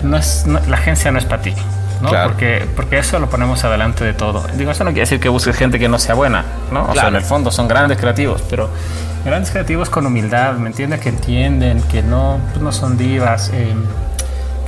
no 0.04 0.16
es, 0.18 0.46
no- 0.46 0.60
la 0.68 0.78
agencia 0.78 1.12
no 1.12 1.18
es 1.18 1.26
para 1.26 1.42
ti. 1.42 1.56
¿No? 2.02 2.10
Claro. 2.10 2.30
Porque, 2.30 2.66
porque 2.76 2.98
eso 2.98 3.20
lo 3.20 3.30
ponemos 3.30 3.64
adelante 3.64 4.04
de 4.04 4.14
todo. 4.14 4.46
Digo, 4.56 4.72
eso 4.72 4.84
no 4.84 4.92
quiere 4.92 5.02
decir 5.02 5.20
que 5.20 5.30
busques 5.30 5.56
gente 5.56 5.80
que 5.80 5.88
no 5.88 6.00
sea 6.00 6.16
buena, 6.16 6.46
¿no? 6.72 6.86
O 6.90 6.94
sea, 6.94 7.08
en 7.08 7.16
el 7.16 7.24
fondo 7.24 7.52
son 7.52 7.68
grandes 7.68 7.98
creativos, 7.98 8.44
pero 8.50 8.70
grandes 9.26 9.52
creativos 9.52 9.90
con 9.90 10.06
humildad, 10.06 10.54
¿me 10.56 10.68
entiendes? 10.68 11.00
Que 11.00 11.10
entienden, 11.10 11.82
que 11.84 12.02
no, 12.02 12.40
pues, 12.52 12.62
no 12.62 12.72
son 12.72 12.98
divas, 12.98 13.52
eh, 13.54 13.74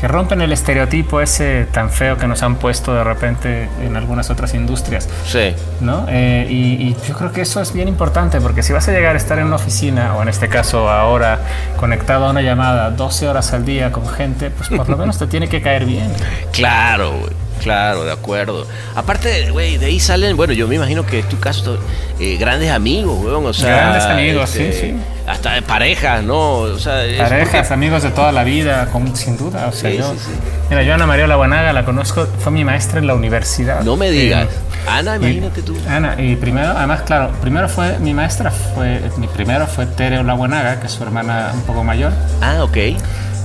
que 0.03 0.09
rompen 0.09 0.41
el 0.41 0.51
estereotipo 0.51 1.21
ese 1.21 1.65
tan 1.71 1.89
feo 1.89 2.17
que 2.17 2.27
nos 2.27 2.43
han 2.43 2.55
puesto 2.57 2.93
de 2.93 3.05
repente 3.05 3.69
en 3.81 3.95
algunas 3.95 4.29
otras 4.29 4.53
industrias, 4.53 5.07
Sí. 5.25 5.55
¿no? 5.79 6.05
Eh, 6.09 6.45
y, 6.49 6.89
y 6.89 6.97
yo 7.07 7.15
creo 7.15 7.31
que 7.31 7.39
eso 7.39 7.61
es 7.61 7.71
bien 7.71 7.87
importante 7.87 8.41
porque 8.41 8.63
si 8.63 8.73
vas 8.73 8.85
a 8.89 8.91
llegar 8.91 9.15
a 9.15 9.17
estar 9.17 9.39
en 9.39 9.45
una 9.47 9.55
oficina 9.55 10.13
o 10.17 10.21
en 10.21 10.27
este 10.27 10.49
caso 10.49 10.89
ahora 10.89 11.39
conectado 11.77 12.25
a 12.25 12.31
una 12.31 12.41
llamada 12.41 12.91
12 12.91 13.29
horas 13.29 13.53
al 13.53 13.63
día 13.63 13.93
con 13.93 14.05
gente, 14.05 14.49
pues 14.51 14.67
por 14.67 14.89
lo 14.89 14.97
menos 15.03 15.17
te 15.17 15.25
tiene 15.27 15.47
que 15.47 15.61
caer 15.61 15.85
bien. 15.85 16.11
Claro, 16.51 17.11
güey. 17.11 17.42
Claro, 17.61 18.03
de 18.03 18.11
acuerdo. 18.11 18.65
Aparte, 18.95 19.49
güey, 19.51 19.77
de 19.77 19.85
ahí 19.87 19.99
salen, 19.99 20.35
bueno, 20.35 20.53
yo 20.53 20.67
me 20.67 20.75
imagino 20.75 21.05
que 21.05 21.19
es 21.19 21.29
tu 21.29 21.39
caso, 21.39 21.77
eh, 22.19 22.37
grandes 22.37 22.71
amigos, 22.71 23.17
güey. 23.21 23.33
O 23.33 23.53
sea, 23.53 23.75
Grandes 23.75 24.03
amigos, 24.03 24.49
sí, 24.49 24.63
este, 24.63 24.81
sí. 24.91 24.95
Hasta 25.25 25.53
de 25.53 25.61
parejas, 25.61 26.21
¿no? 26.23 26.57
O 26.59 26.77
sea, 26.79 27.05
es 27.05 27.17
Parejas, 27.21 27.55
porque- 27.61 27.73
amigos 27.73 28.03
de 28.03 28.09
toda 28.11 28.31
la 28.33 28.43
vida, 28.43 28.87
con- 28.91 29.15
sin 29.15 29.37
duda. 29.37 29.67
O 29.67 29.71
sea, 29.71 29.89
Sí, 29.91 29.97
yo, 29.97 30.11
sí, 30.11 30.19
sí. 30.25 30.31
Mira, 30.69 30.83
yo 30.83 30.93
Ana 30.93 31.05
Mariola 31.07 31.37
Buenaga 31.37 31.71
la 31.71 31.85
conozco, 31.85 32.27
fue 32.39 32.51
mi 32.51 32.65
maestra 32.65 32.99
en 32.99 33.07
la 33.07 33.13
universidad. 33.15 33.81
No 33.83 33.95
me 33.95 34.11
digas. 34.11 34.45
Eh, 34.45 34.89
Ana, 34.89 35.13
y- 35.15 35.19
imagínate 35.25 35.61
tú. 35.61 35.77
Ana, 35.87 36.15
y 36.21 36.35
primero, 36.35 36.71
además, 36.75 37.03
claro, 37.03 37.29
primero 37.39 37.69
fue 37.69 37.97
mi 37.99 38.13
maestra, 38.13 38.51
fue 38.51 38.99
mi 39.15 39.27
primero 39.27 39.65
fue 39.67 39.85
Tere 39.85 40.19
Olabuenaga, 40.19 40.81
que 40.81 40.87
es 40.87 40.91
su 40.91 41.03
hermana 41.03 41.51
un 41.53 41.61
poco 41.61 41.85
mayor. 41.85 42.11
Ah, 42.41 42.61
ok. 42.63 42.75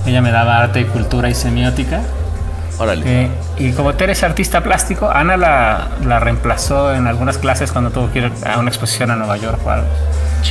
Ella 0.06 0.20
me 0.20 0.32
daba 0.32 0.58
arte 0.58 0.80
y 0.80 0.84
cultura 0.84 1.28
y 1.28 1.34
semiótica. 1.36 2.00
Órale. 2.78 3.02
Eh, 3.24 3.28
y 3.58 3.72
como 3.72 3.94
Tere 3.94 4.12
es 4.12 4.22
artista 4.22 4.62
plástico, 4.62 5.10
Ana 5.10 5.36
la, 5.36 5.88
la 6.06 6.20
reemplazó 6.20 6.94
en 6.94 7.06
algunas 7.06 7.38
clases 7.38 7.72
cuando 7.72 7.90
tuvo 7.90 8.12
que 8.12 8.20
ir 8.20 8.32
a 8.46 8.58
una 8.58 8.68
exposición 8.70 9.10
a 9.10 9.16
Nueva 9.16 9.36
York 9.36 9.58
o 9.64 9.70
algo. 9.70 9.86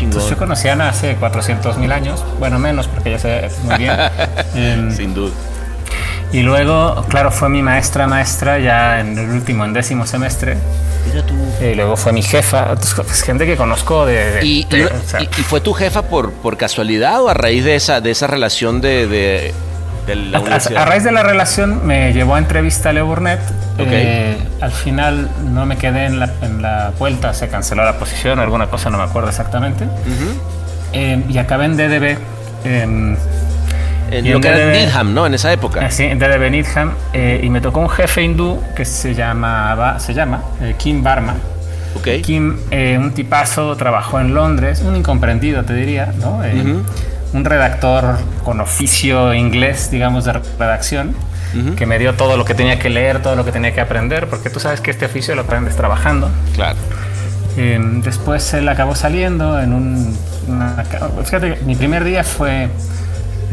Entonces 0.01 0.29
yo 0.31 0.37
conocí 0.37 0.67
a 0.67 0.73
Ana 0.73 0.89
hace 0.89 1.15
400 1.15 1.77
mil 1.77 1.91
años, 1.91 2.23
bueno, 2.39 2.59
menos 2.59 2.87
porque 2.87 3.09
ella 3.09 3.19
se 3.19 3.27
ve 3.29 3.49
muy 3.63 3.77
bien. 3.77 3.93
Em, 4.55 4.91
Sin 4.95 5.13
duda. 5.13 5.31
y 6.33 6.41
luego, 6.41 7.05
claro, 7.07 7.31
fue 7.31 7.47
mi 7.47 7.61
maestra 7.63 8.05
maestra 8.07 8.59
ya 8.59 8.99
en 8.99 9.17
el 9.17 9.29
último, 9.29 9.63
en 9.63 9.71
décimo 9.73 10.05
semestre. 10.05 10.57
Mira 11.07 11.25
tú. 11.25 11.33
Y 11.63 11.73
luego 11.75 11.95
fue 11.95 12.11
mi 12.11 12.21
jefa, 12.21 12.75
pues, 12.75 13.21
gente 13.23 13.45
que 13.45 13.55
conozco 13.55 14.05
de... 14.05 14.31
de- 14.31 14.45
¿Y, 14.45 14.65
de- 14.65 14.79
y- 14.79 14.83
o 14.83 14.89
sea, 15.07 15.21
y- 15.21 15.29
y 15.37 15.43
fue 15.43 15.61
tu 15.61 15.73
jefa 15.73 16.01
por, 16.01 16.33
por 16.33 16.57
casualidad 16.57 17.21
o 17.23 17.29
a 17.29 17.33
raíz 17.33 17.63
de 17.63 17.75
esa, 17.75 18.01
de 18.01 18.11
esa 18.11 18.27
relación 18.27 18.81
de, 18.81 19.07
de, 19.07 19.53
de 20.07 20.15
la 20.15 20.37
a, 20.39 20.81
a 20.81 20.85
raíz 20.85 21.03
de 21.03 21.11
la 21.11 21.21
relación 21.21 21.85
me 21.85 22.13
llevó 22.13 22.35
a 22.35 22.39
entrevista 22.39 22.89
a 22.89 22.93
Leo 22.93 23.05
Burnett. 23.05 23.41
Ok. 23.77 23.85
Eh, 23.89 24.37
al 24.61 24.71
final 24.71 25.29
no 25.53 25.65
me 25.65 25.77
quedé 25.77 26.05
en 26.05 26.19
la, 26.19 26.29
en 26.41 26.61
la 26.61 26.91
vuelta, 26.97 27.33
se 27.33 27.47
canceló 27.49 27.83
la 27.83 27.99
posición, 27.99 28.39
alguna 28.39 28.67
cosa, 28.67 28.89
no 28.89 28.97
me 28.97 29.03
acuerdo 29.03 29.29
exactamente. 29.29 29.85
Eh, 30.93 31.23
y 31.29 31.37
acabé 31.37 31.65
en 31.65 31.77
DDB. 31.77 32.17
em, 32.63 33.15
En 34.09 34.31
lo 34.31 34.39
que 34.39 34.47
era 34.47 34.57
Needham, 34.71 35.13
¿no? 35.13 35.25
En 35.27 35.33
esa 35.33 35.51
época. 35.51 35.85
Así, 35.85 36.03
en 36.03 36.17
DDB 36.17 36.49
Needham, 36.49 36.93
eh, 37.13 37.41
y 37.43 37.49
me 37.49 37.59
tocó 37.59 37.81
un 37.81 37.89
jefe 37.89 38.23
hindú 38.23 38.61
que 38.75 38.85
se 38.85 39.13
llamaba, 39.13 39.99
se 39.99 40.13
llama 40.13 40.41
eh, 40.61 40.75
Kim 40.77 41.03
Barma. 41.03 41.35
Ok. 41.95 42.07
Kim, 42.23 42.55
eh, 42.71 42.97
un 42.97 43.11
tipazo, 43.11 43.75
trabajó 43.75 44.19
en 44.21 44.33
Londres, 44.33 44.81
un 44.85 44.95
incomprendido 44.95 45.63
te 45.63 45.73
diría, 45.73 46.13
¿no? 46.21 46.41
Eh, 46.43 46.53
Ujú. 46.61 46.83
Un 47.37 47.45
redactor 47.45 48.17
con 48.43 48.59
oficio 48.61 49.33
inglés, 49.33 49.89
digamos, 49.91 50.25
de 50.25 50.33
redacción, 50.57 51.15
Ujú. 51.55 51.75
que 51.75 51.85
me 51.85 51.97
dio 51.99 52.13
todo 52.15 52.35
lo 52.35 52.45
que 52.45 52.53
tenía 52.55 52.79
que 52.79 52.89
leer, 52.89 53.21
todo 53.21 53.35
lo 53.35 53.45
que 53.45 53.51
tenía 53.51 53.73
que 53.73 53.79
aprender, 53.81 54.27
porque 54.27 54.49
tú 54.49 54.59
sabes 54.59 54.81
que 54.81 54.89
este 54.91 55.05
oficio 55.05 55.35
lo 55.35 55.41
aprendes 55.43 55.75
trabajando. 55.75 56.29
Claro. 56.55 56.75
Eh, 57.55 57.79
después 58.03 58.53
él 58.53 58.67
acabó 58.69 58.95
saliendo 58.95 59.59
en 59.59 59.73
un... 59.73 60.17
una- 60.47 60.83
fíjate, 61.23 61.59
mi 61.65 61.75
primer 61.75 62.03
día 62.03 62.23
fue... 62.23 62.69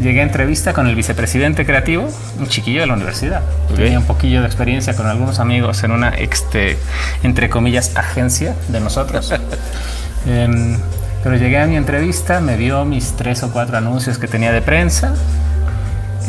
Llegué 0.01 0.19
a 0.19 0.23
entrevista 0.23 0.73
con 0.73 0.87
el 0.87 0.95
vicepresidente 0.95 1.65
creativo, 1.65 2.09
un 2.37 2.47
chiquillo 2.49 2.81
de 2.81 2.87
la 2.87 2.95
universidad. 2.95 3.41
Ok. 3.69 3.77
Tenía 3.77 3.97
un 3.99 4.03
poquillo 4.05 4.41
de 4.41 4.47
experiencia 4.47 4.93
con 4.93 5.07
algunos 5.07 5.39
amigos 5.39 5.83
en 5.83 5.91
una, 5.91 6.09
este, 6.09 6.77
entre 7.23 7.49
comillas, 7.49 7.95
agencia 7.95 8.55
de 8.67 8.79
nosotros. 8.81 9.31
Em, 10.27 10.77
pero 11.25 11.37
llegué 11.37 11.57
a 11.57 11.65
mi 11.65 11.75
entrevista, 11.75 12.39
me 12.39 12.55
vio 12.55 12.85
mis 12.85 13.13
tres 13.13 13.41
o 13.41 13.49
cuatro 13.49 13.79
anuncios 13.79 14.19
que 14.19 14.27
tenía 14.27 14.51
de 14.51 14.61
prensa. 14.61 15.15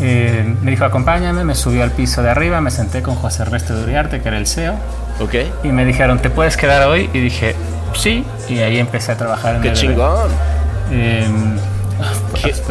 Eh, 0.00 0.54
me 0.62 0.70
dijo, 0.70 0.86
acompáñame, 0.86 1.44
me 1.44 1.54
subió 1.54 1.82
al 1.82 1.90
piso 1.90 2.22
de 2.22 2.30
arriba, 2.30 2.62
me 2.62 2.70
senté 2.70 3.02
con 3.02 3.14
José 3.14 3.42
Ernesto 3.42 3.76
de 3.76 3.84
Uriarte, 3.84 4.22
que 4.22 4.28
era 4.28 4.38
el 4.38 4.46
CEO. 4.46 4.72
Ok. 5.20 5.34
Y 5.64 5.68
me 5.68 5.84
dijeron, 5.84 6.18
¿te 6.18 6.30
puedes 6.30 6.56
quedar 6.56 6.88
hoy? 6.88 7.10
Y 7.12 7.20
dije, 7.20 7.54
sí. 7.94 8.24
Y 8.48 8.60
ahí 8.60 8.78
empecé 8.78 9.12
a 9.12 9.18
trabajar 9.18 9.56
en 9.56 9.60
Qué 9.60 9.68
DDB. 9.68 9.74
chingón. 9.74 10.30
Eh, 10.90 11.28
pues, 12.30 12.62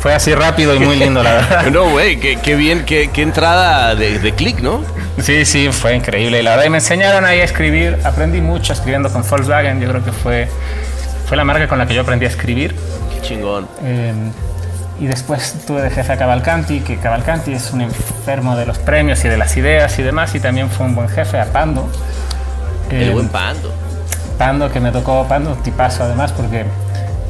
fue 0.00 0.14
así 0.14 0.34
rápido 0.34 0.74
y 0.74 0.78
muy 0.78 0.96
lindo, 0.96 1.22
la 1.22 1.32
verdad. 1.34 1.66
No, 1.66 1.90
güey, 1.90 2.18
qué, 2.18 2.38
qué 2.42 2.56
bien, 2.56 2.86
qué, 2.86 3.10
qué 3.12 3.20
entrada 3.20 3.94
de, 3.94 4.18
de 4.20 4.32
clic, 4.34 4.60
¿no? 4.60 4.80
Sí, 5.20 5.44
sí, 5.44 5.68
fue 5.70 5.96
increíble. 5.96 6.40
Y 6.40 6.42
la 6.42 6.52
verdad, 6.52 6.64
y 6.64 6.70
me 6.70 6.78
enseñaron 6.78 7.26
ahí 7.26 7.40
a 7.40 7.44
escribir. 7.44 7.98
Aprendí 8.04 8.40
mucho 8.40 8.72
escribiendo 8.72 9.12
con 9.12 9.22
Volkswagen. 9.28 9.82
Yo 9.82 9.90
creo 9.90 10.02
que 10.02 10.12
fue, 10.12 10.48
fue 11.32 11.38
la 11.38 11.44
marca 11.46 11.66
con 11.66 11.78
la 11.78 11.86
que 11.86 11.94
yo 11.94 12.02
aprendí 12.02 12.26
a 12.26 12.28
escribir. 12.28 12.76
Qué 13.10 13.26
chingón. 13.26 13.66
Eh, 13.82 14.12
y 15.00 15.06
después 15.06 15.64
tuve 15.66 15.80
de 15.80 15.88
jefe 15.88 16.12
a 16.12 16.18
Cavalcanti, 16.18 16.80
que 16.80 16.98
Cavalcanti 16.98 17.54
es 17.54 17.72
un 17.72 17.80
enfermo 17.80 18.54
de 18.54 18.66
los 18.66 18.76
premios 18.78 19.24
y 19.24 19.28
de 19.28 19.38
las 19.38 19.56
ideas 19.56 19.98
y 19.98 20.02
demás. 20.02 20.34
Y 20.34 20.40
también 20.40 20.68
fue 20.68 20.84
un 20.84 20.94
buen 20.94 21.08
jefe 21.08 21.40
a 21.40 21.46
Pando. 21.46 21.88
El 22.90 23.08
Eh, 23.08 23.12
buen 23.12 23.28
pando. 23.28 23.72
Pando, 24.36 24.70
que 24.70 24.78
me 24.78 24.92
tocó 24.92 25.26
Pando, 25.26 25.54
tipazo 25.54 26.04
además, 26.04 26.32
porque 26.32 26.66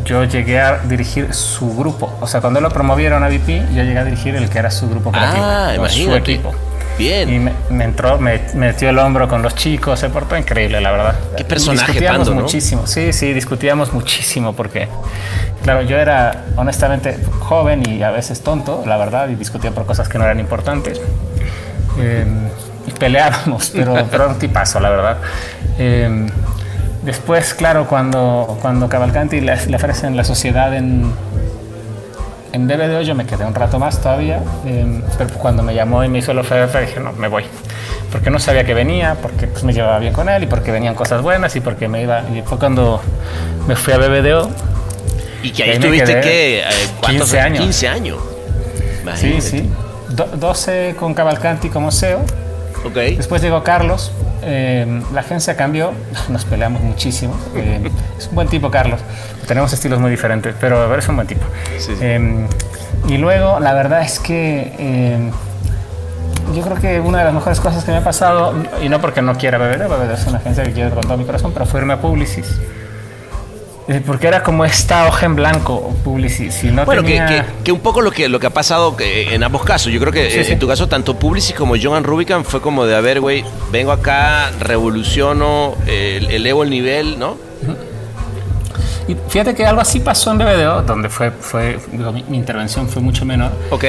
yo 0.04 0.24
llegué 0.24 0.60
a 0.60 0.78
dirigir 0.78 1.32
su 1.32 1.72
grupo. 1.76 2.12
O 2.20 2.26
sea, 2.26 2.40
cuando 2.40 2.60
lo 2.60 2.70
promovieron 2.70 3.22
a 3.22 3.28
VP, 3.28 3.66
yo 3.72 3.84
llegué 3.84 4.00
a 4.00 4.04
dirigir 4.04 4.34
el 4.34 4.50
que 4.50 4.58
era 4.58 4.72
su 4.72 4.90
grupo 4.90 5.12
creativo. 5.12 5.44
Ah, 5.44 5.74
su 5.88 6.12
equipo. 6.16 6.52
Bien. 6.98 7.32
Y 7.32 7.38
me, 7.38 7.52
me 7.70 7.84
entró, 7.84 8.18
me, 8.18 8.38
me 8.54 8.68
metió 8.68 8.90
el 8.90 8.98
hombro 8.98 9.28
con 9.28 9.42
los 9.42 9.54
chicos, 9.54 9.98
se 10.00 10.08
portó 10.08 10.36
increíble, 10.36 10.80
la 10.80 10.90
verdad. 10.90 11.14
Qué 11.36 11.44
personaje, 11.44 11.92
Discutíamos 11.92 12.28
Pando, 12.28 12.34
¿no? 12.34 12.42
muchísimo, 12.42 12.86
sí, 12.86 13.12
sí, 13.12 13.32
discutíamos 13.32 13.92
muchísimo 13.92 14.52
porque, 14.52 14.88
claro, 15.62 15.82
yo 15.82 15.96
era 15.98 16.44
honestamente 16.56 17.18
joven 17.40 17.88
y 17.88 18.02
a 18.02 18.10
veces 18.10 18.42
tonto, 18.42 18.82
la 18.86 18.96
verdad, 18.96 19.28
y 19.28 19.34
discutía 19.34 19.70
por 19.72 19.86
cosas 19.86 20.08
que 20.08 20.18
no 20.18 20.24
eran 20.24 20.40
importantes. 20.40 21.00
Eh, 21.98 22.26
y 22.86 22.90
peleábamos, 22.92 23.70
pero, 23.74 23.94
pero 24.10 24.24
era 24.24 24.32
un 24.32 24.38
tipazo, 24.38 24.80
la 24.80 24.90
verdad. 24.90 25.18
Eh, 25.78 26.26
después, 27.02 27.54
claro, 27.54 27.86
cuando, 27.86 28.58
cuando 28.60 28.88
Cavalcanti 28.88 29.40
le, 29.40 29.66
le 29.66 29.76
ofrecen 29.76 30.16
la 30.16 30.24
sociedad 30.24 30.74
en, 30.74 31.12
en 32.52 32.68
BBDO 32.68 33.02
yo 33.02 33.14
me 33.14 33.24
quedé 33.26 33.44
un 33.44 33.54
rato 33.54 33.78
más 33.78 34.00
todavía, 34.00 34.40
eh, 34.66 35.00
pero 35.18 35.30
cuando 35.34 35.62
me 35.62 35.74
llamó 35.74 36.04
y 36.04 36.08
me 36.08 36.18
hizo 36.18 36.32
la 36.34 36.42
oferta 36.42 36.80
dije, 36.80 37.00
no, 37.00 37.12
me 37.12 37.28
voy. 37.28 37.44
Porque 38.10 38.28
no 38.30 38.38
sabía 38.38 38.64
que 38.64 38.74
venía, 38.74 39.16
porque 39.22 39.46
pues, 39.46 39.64
me 39.64 39.72
llevaba 39.72 39.98
bien 39.98 40.12
con 40.12 40.28
él 40.28 40.42
y 40.42 40.46
porque 40.46 40.70
venían 40.70 40.94
cosas 40.94 41.22
buenas 41.22 41.56
y 41.56 41.60
porque 41.60 41.88
me 41.88 42.02
iba... 42.02 42.20
Y 42.34 42.42
fue 42.42 42.58
cuando 42.58 43.00
me 43.66 43.74
fui 43.74 43.94
a 43.94 43.98
BBDO. 43.98 44.50
Y 45.42 45.50
que 45.50 45.62
ahí 45.64 45.70
ahí 45.70 45.78
me 45.78 45.86
tuviste 45.86 46.12
quedé 46.12 46.20
que. 46.20 46.58
eh, 46.60 46.64
¿cuántos 47.00 47.30
15 47.30 47.40
años. 47.40 47.60
15 47.64 47.88
años. 47.88 48.18
Sí, 49.16 49.40
sí. 49.40 49.68
Do- 50.10 50.28
12 50.36 50.94
con 51.00 51.14
Cavalcanti 51.14 51.68
como 51.70 51.90
CEO 51.90 52.20
Después 53.16 53.42
llegó 53.42 53.62
Carlos, 53.62 54.12
eh, 54.42 55.02
la 55.12 55.20
agencia 55.20 55.56
cambió, 55.56 55.92
nos 56.28 56.44
peleamos 56.44 56.82
muchísimo. 56.82 57.34
eh, 57.56 57.90
es 58.18 58.28
un 58.28 58.34
buen 58.34 58.48
tipo 58.48 58.70
Carlos, 58.70 59.00
tenemos 59.46 59.72
estilos 59.72 60.00
muy 60.00 60.10
diferentes, 60.10 60.54
pero 60.60 60.94
es 60.96 61.08
un 61.08 61.16
buen 61.16 61.28
tipo. 61.28 61.44
Sí, 61.78 61.94
sí. 61.94 61.98
Eh, 62.00 62.46
y 63.08 63.18
luego, 63.18 63.58
la 63.60 63.72
verdad 63.74 64.02
es 64.02 64.18
que 64.18 64.74
eh, 64.78 65.30
yo 66.54 66.62
creo 66.62 66.76
que 66.76 67.00
una 67.00 67.18
de 67.18 67.24
las 67.24 67.34
mejores 67.34 67.60
cosas 67.60 67.84
que 67.84 67.90
me 67.90 67.98
ha 67.98 68.04
pasado, 68.04 68.54
y 68.82 68.88
no 68.88 69.00
porque 69.00 69.22
no 69.22 69.36
quiera 69.36 69.58
beber, 69.58 69.88
beber 69.88 70.10
es 70.10 70.26
una 70.26 70.38
agencia 70.38 70.64
que 70.64 70.72
quiero 70.72 70.90
con 70.90 71.02
todo 71.02 71.16
mi 71.16 71.24
corazón, 71.24 71.52
pero 71.52 71.66
fue 71.66 71.80
irme 71.80 71.94
a 71.94 72.00
Publicis. 72.00 72.60
Eh, 73.88 74.00
Porque 74.06 74.28
era 74.28 74.42
como 74.44 74.64
esta 74.64 75.06
hoja 75.08 75.26
en 75.26 75.34
blanco, 75.34 75.92
Publicis. 76.04 76.54
Si 76.54 76.68
no 76.68 76.84
Bueno, 76.84 77.02
que, 77.02 77.08
tenía- 77.18 77.26
que- 77.26 77.64
que 77.64 77.72
un 77.72 77.80
poco 77.80 78.00
lo 78.00 78.12
que, 78.12 78.28
lo 78.28 78.38
que 78.38 78.46
ha 78.46 78.50
pasado 78.50 78.96
que 78.96 79.34
en 79.34 79.42
ambos 79.42 79.64
casos. 79.64 79.92
Yo 79.92 79.98
creo 79.98 80.12
que 80.12 80.30
Sí, 80.30 80.38
eh, 80.38 80.44
sí. 80.44 80.52
en 80.52 80.58
tu 80.60 80.68
caso, 80.68 80.88
tanto 80.88 81.18
Publicis 81.18 81.54
como 81.56 81.74
Johan 81.80 82.04
Rubicam 82.04 82.44
fue 82.44 82.60
como 82.60 82.86
de, 82.86 82.94
a 82.94 83.00
ver, 83.00 83.20
güey, 83.20 83.44
vengo 83.72 83.90
acá, 83.90 84.50
revoluciono, 84.60 85.74
eh, 85.86 86.24
elevo 86.30 86.62
el 86.62 86.70
nivel, 86.70 87.18
¿no? 87.18 87.36
Y 89.08 89.16
fíjate 89.28 89.54
que 89.54 89.66
algo 89.66 89.80
así 89.80 89.98
pasó 89.98 90.30
en 90.30 90.38
BBDO, 90.38 90.82
donde 90.82 91.08
fue, 91.08 91.32
fue 91.32 91.76
digo, 91.90 92.12
mi, 92.12 92.22
mi 92.28 92.36
intervención 92.36 92.88
fue 92.88 93.02
mucho 93.02 93.24
menor, 93.24 93.50
Ok. 93.70 93.84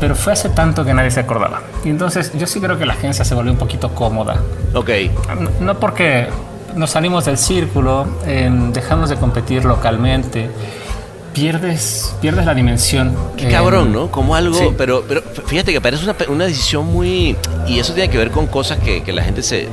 pero 0.00 0.16
fue 0.16 0.32
hace 0.32 0.48
tanto 0.48 0.84
que 0.84 0.92
nadie 0.92 1.12
se 1.12 1.20
acordaba. 1.20 1.62
Y 1.84 1.90
entonces 1.90 2.32
yo 2.34 2.44
sí 2.48 2.60
creo 2.60 2.76
que 2.76 2.84
la 2.84 2.94
agencia 2.94 3.24
se 3.24 3.36
volvió 3.36 3.52
un 3.52 3.58
poquito 3.58 3.94
cómoda. 3.94 4.40
Ok. 4.74 4.90
No, 5.40 5.50
no 5.60 5.78
porque 5.78 6.26
nos 6.78 6.90
salimos 6.90 7.24
del 7.24 7.36
círculo, 7.36 8.06
eh, 8.24 8.50
dejamos 8.72 9.10
de 9.10 9.16
competir 9.16 9.64
localmente, 9.64 10.48
pierdes, 11.34 12.14
pierdes 12.20 12.46
la 12.46 12.54
dimensión. 12.54 13.14
Qué 13.36 13.48
eh, 13.48 13.50
cabrón, 13.50 13.92
¿no? 13.92 14.10
Como 14.10 14.34
algo, 14.34 14.56
sí. 14.56 14.68
pero, 14.78 15.04
pero 15.06 15.22
fíjate 15.22 15.72
que 15.72 15.80
parece 15.80 16.04
una, 16.04 16.16
una 16.28 16.46
decisión 16.46 16.86
muy... 16.86 17.36
Y 17.66 17.78
eso 17.78 17.92
tiene 17.92 18.08
que 18.10 18.18
ver 18.18 18.30
con 18.30 18.46
cosas 18.46 18.78
que, 18.78 19.02
que 19.02 19.12
la 19.12 19.22
gente 19.22 19.42
se 19.42 19.68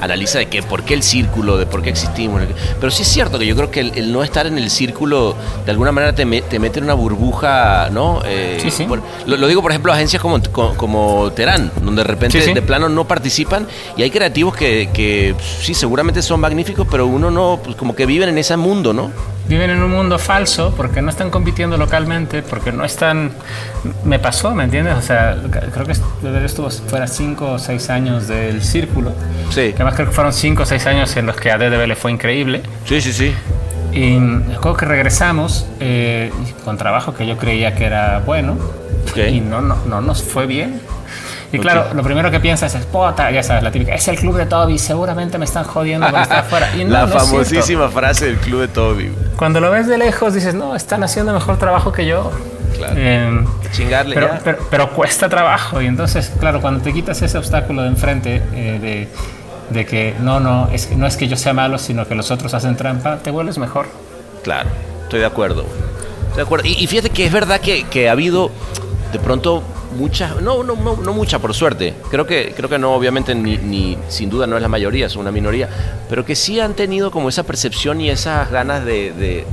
analiza 0.00 0.38
de 0.38 0.46
que 0.46 0.62
por 0.62 0.82
qué 0.84 0.94
el 0.94 1.02
círculo, 1.02 1.56
de 1.58 1.66
por 1.66 1.82
qué 1.82 1.90
existimos. 1.90 2.42
Pero 2.78 2.90
sí 2.90 3.02
es 3.02 3.08
cierto 3.08 3.38
que 3.38 3.46
yo 3.46 3.54
creo 3.56 3.70
que 3.70 3.80
el, 3.80 3.92
el 3.96 4.12
no 4.12 4.22
estar 4.22 4.46
en 4.46 4.58
el 4.58 4.70
círculo 4.70 5.34
de 5.64 5.70
alguna 5.70 5.92
manera 5.92 6.14
te, 6.14 6.24
me- 6.24 6.42
te 6.42 6.58
mete 6.58 6.78
en 6.78 6.84
una 6.84 6.94
burbuja, 6.94 7.88
¿no? 7.90 8.22
Eh, 8.24 8.58
Sí, 8.62 8.70
sí. 8.70 8.84
por- 8.84 9.02
lo, 9.26 9.36
lo 9.36 9.46
digo, 9.46 9.62
por 9.62 9.70
ejemplo, 9.72 9.92
agencias 9.92 10.20
como, 10.22 10.40
como, 10.52 10.74
como 10.76 11.30
Terán, 11.32 11.70
donde 11.82 12.02
de 12.02 12.08
repente 12.08 12.40
Sí, 12.40 12.52
de 12.52 12.62
plano 12.62 12.88
no 12.88 13.06
participan 13.06 13.66
y 13.96 14.02
hay 14.02 14.10
creativos 14.10 14.54
que, 14.56 14.88
que 14.92 15.34
sí, 15.62 15.74
seguramente 15.74 16.22
son 16.22 16.40
magníficos, 16.40 16.86
pero 16.90 17.06
uno 17.06 17.30
no, 17.30 17.60
pues 17.62 17.76
como 17.76 17.94
que 17.94 18.06
viven 18.06 18.28
en 18.28 18.38
ese 18.38 18.56
mundo, 18.56 18.92
¿no? 18.92 19.10
Viven 19.50 19.68
en 19.70 19.82
un 19.82 19.90
mundo 19.90 20.16
falso 20.20 20.72
porque 20.76 21.02
no 21.02 21.10
están 21.10 21.28
compitiendo 21.28 21.76
localmente, 21.76 22.40
porque 22.40 22.70
no 22.70 22.84
están... 22.84 23.32
Me 24.04 24.20
pasó, 24.20 24.54
¿me 24.54 24.62
entiendes? 24.62 24.94
O 24.96 25.02
sea, 25.02 25.36
creo 25.72 25.84
que 25.84 25.92
estuvo 26.46 26.70
fuera 26.70 27.08
cinco 27.08 27.50
o 27.54 27.58
seis 27.58 27.90
años 27.90 28.28
del 28.28 28.62
círculo. 28.62 29.12
Sí. 29.50 29.70
Que 29.72 29.74
además 29.74 29.94
creo 29.94 30.06
que 30.06 30.14
fueron 30.14 30.32
cinco 30.32 30.62
o 30.62 30.66
seis 30.66 30.86
años 30.86 31.16
en 31.16 31.26
los 31.26 31.34
que 31.34 31.50
a 31.50 31.58
DDB 31.58 31.88
le 31.88 31.96
fue 31.96 32.12
increíble. 32.12 32.62
Sí, 32.84 33.00
sí, 33.00 33.12
sí. 33.12 33.34
Y 33.92 34.20
recuerdo 34.20 34.76
que 34.76 34.86
regresamos 34.86 35.66
eh, 35.80 36.30
con 36.64 36.76
trabajo 36.78 37.12
que 37.12 37.26
yo 37.26 37.36
creía 37.36 37.74
que 37.74 37.86
era 37.86 38.20
bueno 38.24 38.56
Ok. 39.10 39.18
y 39.32 39.40
no, 39.40 39.60
no, 39.60 39.76
no 39.84 40.00
nos 40.00 40.22
fue 40.22 40.46
bien. 40.46 40.80
Y 41.52 41.58
claro, 41.58 41.86
lo 41.94 42.02
primero 42.02 42.30
que 42.30 42.38
piensas 42.38 42.74
es, 42.74 42.84
puta, 42.86 43.30
ya 43.30 43.42
sabes, 43.42 43.62
la 43.64 43.72
típica, 43.72 43.94
es 43.94 44.06
el 44.08 44.16
club 44.16 44.36
de 44.36 44.46
Toby, 44.46 44.78
seguramente 44.78 45.36
me 45.36 45.44
están 45.44 45.64
jodiendo 45.64 46.06
está 46.06 46.38
afuera. 46.40 46.70
Y 46.76 46.84
no, 46.84 46.92
la 46.92 47.06
no 47.06 47.18
famosísima 47.18 47.88
frase 47.88 48.26
del 48.26 48.36
club 48.36 48.60
de 48.60 48.68
Toby. 48.68 49.12
Cuando 49.36 49.60
lo 49.60 49.70
ves 49.70 49.86
de 49.88 49.98
lejos 49.98 50.32
dices, 50.34 50.54
no, 50.54 50.76
están 50.76 51.02
haciendo 51.02 51.32
mejor 51.32 51.58
trabajo 51.58 51.90
que 51.92 52.06
yo. 52.06 52.30
Claro. 52.76 52.94
Eh, 52.96 53.44
Chingarle 53.72 54.14
pero, 54.14 54.28
ya. 54.28 54.40
pero, 54.44 54.58
pero 54.70 54.90
cuesta 54.90 55.28
trabajo 55.28 55.82
y 55.82 55.86
entonces, 55.86 56.32
claro, 56.38 56.60
cuando 56.60 56.80
te 56.82 56.92
quitas 56.92 57.20
ese 57.20 57.36
obstáculo 57.36 57.82
de 57.82 57.88
enfrente 57.88 58.42
eh, 58.54 58.78
de, 58.80 59.08
de 59.74 59.86
que 59.86 60.14
no, 60.20 60.40
no 60.40 60.68
es, 60.72 60.86
que- 60.86 60.96
no 60.96 61.06
es 61.06 61.16
que 61.16 61.26
yo 61.28 61.36
sea 61.36 61.52
malo, 61.52 61.78
sino 61.78 62.06
que 62.06 62.14
los 62.14 62.30
otros 62.30 62.54
hacen 62.54 62.76
trampa, 62.76 63.18
te 63.18 63.30
vuelves 63.30 63.58
mejor. 63.58 63.86
Claro, 64.44 64.68
estoy 65.02 65.20
de 65.20 65.26
acuerdo. 65.26 65.64
Estoy 66.28 66.36
de 66.36 66.42
acuerdo. 66.42 66.66
Y, 66.68 66.72
y 66.82 66.86
fíjate 66.86 67.10
que 67.10 67.26
es 67.26 67.32
verdad 67.32 67.60
que, 67.60 67.84
que 67.84 68.08
ha 68.08 68.12
habido 68.12 68.50
de 69.12 69.18
pronto 69.18 69.62
muchas, 69.96 70.40
no, 70.40 70.62
no, 70.62 70.74
no, 70.76 70.96
no 70.96 71.12
mucha 71.12 71.38
por 71.38 71.54
suerte. 71.54 71.94
Creo 72.10 72.26
que, 72.26 72.52
creo 72.56 72.68
que 72.68 72.78
no, 72.78 72.94
obviamente, 72.94 73.34
ni, 73.34 73.56
ni 73.58 73.98
sin 74.08 74.30
duda 74.30 74.46
no 74.46 74.56
es 74.56 74.62
la 74.62 74.68
mayoría, 74.68 75.06
es 75.06 75.16
una 75.16 75.30
minoría, 75.32 75.68
pero 76.08 76.24
que 76.24 76.34
sí 76.36 76.60
han 76.60 76.74
tenido 76.74 77.10
como 77.10 77.28
esa 77.28 77.42
percepción 77.42 78.00
y 78.00 78.10
esas 78.10 78.50
ganas 78.50 78.84
de, 78.84 79.12
de- 79.12 79.46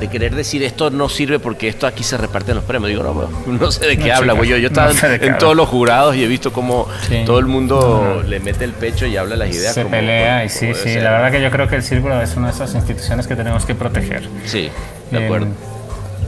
de 0.00 0.08
querer 0.08 0.34
decir 0.34 0.62
esto 0.62 0.90
no 0.90 1.08
sirve 1.08 1.38
porque 1.38 1.68
esto 1.68 1.86
aquí 1.86 2.02
se 2.04 2.18
reparten 2.18 2.54
los 2.56 2.64
premios. 2.64 2.90
Digo, 2.90 3.02
no, 3.02 3.30
no 3.50 3.72
sé 3.72 3.86
de 3.86 3.96
qué 3.96 4.08
No, 4.10 4.16
habla, 4.16 4.34
güey. 4.34 4.50
Yo, 4.50 4.56
yo 4.58 4.64
no 4.64 4.66
estaba 4.68 4.92
sé 4.92 5.08
de 5.08 5.14
en, 5.26 5.32
en 5.32 5.38
todos 5.38 5.56
los 5.56 5.66
jurados 5.70 6.14
y 6.16 6.22
he 6.22 6.26
visto 6.26 6.52
cómo 6.52 6.86
Sí. 7.08 7.22
todo 7.24 7.38
el 7.38 7.46
mundo 7.46 8.22
le 8.28 8.38
mete 8.40 8.64
el 8.66 8.72
pecho 8.72 9.06
y 9.06 9.16
habla 9.16 9.36
las 9.36 9.48
ideas. 9.48 9.72
Se 9.72 9.84
como- 9.84 9.92
pelea 9.96 10.44
y 10.44 10.48
como 10.48 10.58
sí, 10.60 10.66
debe 10.66 10.78
sí, 10.80 10.88
ser. 10.90 11.02
la 11.02 11.12
verdad 11.12 11.30
que 11.32 11.40
yo 11.40 11.50
creo 11.50 11.66
que 11.68 11.76
el 11.76 11.82
círculo 11.82 12.20
es 12.20 12.36
una 12.36 12.48
de 12.48 12.52
esas 12.52 12.74
instituciones 12.74 13.26
que 13.26 13.36
tenemos 13.36 13.64
que 13.64 13.74
proteger. 13.74 14.28
Sí, 14.44 14.68
de 15.12 15.18
Eh, 15.18 15.24
acuerdo. 15.24 15.46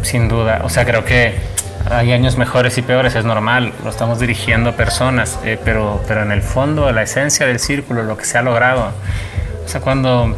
sin 0.00 0.28
duda, 0.28 0.62
o 0.64 0.70
sea, 0.70 0.86
creo 0.86 1.04
que 1.04 1.34
hay 1.90 2.12
años 2.12 2.36
mejores 2.36 2.76
y 2.78 2.82
peores, 2.82 3.14
es 3.14 3.24
normal, 3.24 3.72
lo 3.84 3.90
estamos 3.90 4.18
dirigiendo 4.20 4.74
personas, 4.76 5.38
eh, 5.44 5.58
pero, 5.64 6.00
pero 6.08 6.22
en 6.22 6.32
el 6.32 6.42
fondo, 6.42 6.90
la 6.92 7.02
esencia 7.02 7.46
del 7.46 7.58
círculo, 7.58 8.02
lo 8.02 8.16
que 8.16 8.24
se 8.24 8.38
ha 8.38 8.42
logrado, 8.42 8.92
o 9.64 9.68
sea, 9.68 9.80
cuando, 9.80 10.36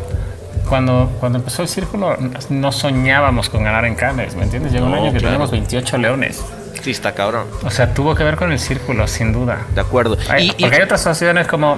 cuando, 0.68 1.10
cuando 1.20 1.38
empezó 1.38 1.62
el 1.62 1.68
círculo 1.68 2.16
no 2.50 2.72
soñábamos 2.72 3.48
con 3.48 3.64
ganar 3.64 3.84
en 3.84 3.94
Cannes, 3.94 4.34
¿me 4.36 4.44
entiendes? 4.44 4.72
Llegó 4.72 4.86
un 4.86 4.92
No, 4.92 4.96
año 4.98 5.06
que 5.12 5.18
claro. 5.18 5.26
teníamos 5.28 5.50
28 5.50 5.98
leones, 5.98 6.44
Sí, 6.82 6.90
está 6.92 7.12
cabrón. 7.12 7.46
o 7.64 7.70
sea, 7.70 7.92
tuvo 7.92 8.14
que 8.14 8.24
ver 8.24 8.36
con 8.36 8.52
el 8.52 8.58
círculo, 8.58 9.06
sin 9.06 9.32
duda. 9.32 9.58
De 9.74 9.80
acuerdo. 9.82 10.16
Hay- 10.28 10.46
Y- 10.46 10.50
y- 10.56 10.62
porque 10.62 10.76
hay 10.76 10.82
otras 10.82 11.00
asociaciones 11.02 11.46
como 11.46 11.76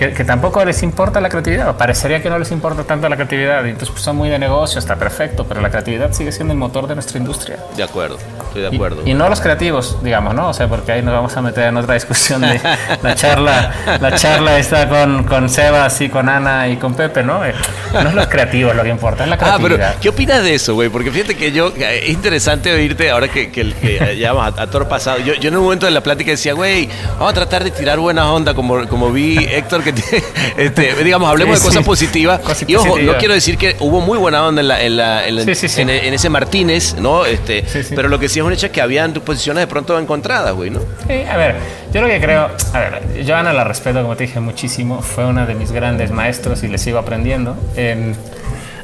que, 0.00 0.12
que 0.14 0.24
tampoco 0.24 0.64
les 0.64 0.82
importa 0.82 1.20
la 1.20 1.28
creatividad, 1.28 1.68
o 1.68 1.76
parecería 1.76 2.22
que 2.22 2.30
no 2.30 2.38
les 2.38 2.50
importa 2.52 2.84
tanto 2.84 3.06
la 3.08 3.16
creatividad, 3.16 3.62
y 3.66 3.68
entonces 3.68 3.90
pues, 3.90 4.02
son 4.02 4.16
muy 4.16 4.30
de 4.30 4.38
negocio, 4.38 4.78
está 4.78 4.96
perfecto, 4.96 5.44
pero 5.46 5.60
la 5.60 5.68
creatividad 5.68 6.10
sigue 6.12 6.32
siendo 6.32 6.52
el 6.54 6.58
motor 6.58 6.86
de 6.86 6.94
nuestra 6.94 7.18
industria. 7.18 7.58
De 7.76 7.82
acuerdo, 7.82 8.16
estoy 8.46 8.62
de 8.62 8.68
Y- 8.70 8.74
acuerdo. 8.76 9.02
Y, 9.04 9.12
no 9.12 9.28
los 9.28 9.42
creativos, 9.42 9.98
digamos, 10.02 10.34
¿no? 10.34 10.48
O 10.48 10.54
sea, 10.54 10.68
porque 10.68 10.92
ahí 10.92 11.02
nos 11.02 11.12
vamos 11.12 11.36
a 11.36 11.42
meter 11.42 11.64
en 11.64 11.76
otra 11.76 11.92
discusión 11.94 12.40
de 12.40 12.58
la 13.02 13.14
charla, 13.14 13.74
la 14.00 14.14
charla 14.14 14.58
está 14.58 14.88
con, 14.88 15.24
con 15.24 15.50
Sebas 15.50 16.00
y 16.00 16.08
con 16.08 16.30
Ana 16.30 16.66
y 16.68 16.78
con 16.78 16.94
Pepe, 16.94 17.22
¿no? 17.22 17.44
Eh, 17.44 17.52
No 17.92 18.08
es 18.08 18.14
los 18.14 18.26
creativos 18.28 18.74
lo 18.74 18.82
que 18.82 18.88
importa, 18.88 19.24
es 19.24 19.28
la 19.28 19.34
Ah, 19.36 19.56
pero 19.60 19.76
creatividad. 19.76 19.94
¿qué 20.00 20.08
opinas 20.08 20.42
de 20.42 20.54
eso, 20.54 20.72
güey? 20.74 20.88
Porque 20.88 21.10
fíjate 21.10 21.36
que 21.36 21.52
yo, 21.52 21.72
es 21.76 22.08
interesante 22.08 22.72
oírte 22.72 23.10
ahora 23.10 23.28
que, 23.28 23.50
que, 23.50 23.70
que 23.74 24.14
llevamos 24.16 24.58
a, 24.58 24.62
a 24.62 24.66
toro 24.70 24.88
pasado. 24.88 25.18
Yo, 25.18 25.34
yo 25.34 25.48
en 25.50 25.56
un 25.56 25.64
momento 25.64 25.84
de 25.84 25.92
la 25.92 26.02
plática 26.02 26.30
decía, 26.30 26.54
güey, 26.54 26.88
vamos 27.18 27.32
a 27.32 27.34
tratar 27.34 27.64
de 27.64 27.70
tirar 27.70 27.98
buena 27.98 28.32
onda, 28.32 28.54
como, 28.54 28.88
como 28.88 29.10
vi 29.12 29.36
Héctor, 29.38 29.82
que 29.82 29.89
tiene, 29.92 30.24
este, 30.56 30.94
digamos, 31.04 31.28
hablemos 31.30 31.58
Sí, 31.58 31.62
de 31.64 31.68
cosas 31.68 31.82
sí. 31.82 31.86
positivas. 31.86 32.40
Cosas 32.40 32.64
y 32.68 32.74
ojo, 32.74 32.84
no 32.86 32.90
positivas. 32.92 33.16
quiero 33.18 33.34
decir 33.34 33.56
que 33.58 33.76
hubo 33.80 34.00
muy 34.00 34.18
buena 34.18 34.44
onda 34.46 34.60
en, 34.60 34.68
la, 34.68 34.82
en, 34.82 34.96
la- 34.96 35.26
en 35.26 35.36
la- 35.36 35.44
Sí, 35.44 35.54
sí, 35.54 35.68
sí. 35.68 35.80
en- 35.82 35.90
en 35.90 36.14
ese 36.14 36.28
Martínez, 36.30 36.94
¿no? 36.98 37.24
Este. 37.26 37.64
Pero 37.94 38.08
lo 38.08 38.18
que 38.18 38.28
sí 38.28 38.38
es 38.40 38.44
un 38.44 38.52
hecho 38.52 38.66
es 38.66 38.72
que 38.72 38.80
habían 38.80 39.12
posiciones 39.14 39.62
de 39.62 39.66
pronto 39.66 39.98
encontradas, 39.98 40.54
güey, 40.54 40.70
¿no? 40.70 40.80
Sí, 41.06 41.14
a 41.30 41.36
ver, 41.36 41.56
yo 41.92 42.00
lo 42.00 42.06
que 42.08 42.20
creo, 42.20 42.48
a 42.72 42.78
ver, 42.78 43.24
Joana 43.26 43.52
la 43.52 43.64
respeto, 43.64 44.02
como 44.02 44.16
te 44.16 44.24
dije, 44.24 44.40
muchísimo, 44.40 45.02
fue 45.02 45.24
una 45.26 45.46
de 45.46 45.54
mis 45.54 45.72
grandes 45.72 46.10
maestros 46.10 46.62
y 46.62 46.68
le 46.68 46.78
sigo 46.78 46.98
aprendiendo. 46.98 47.56
Eh, 47.76 48.14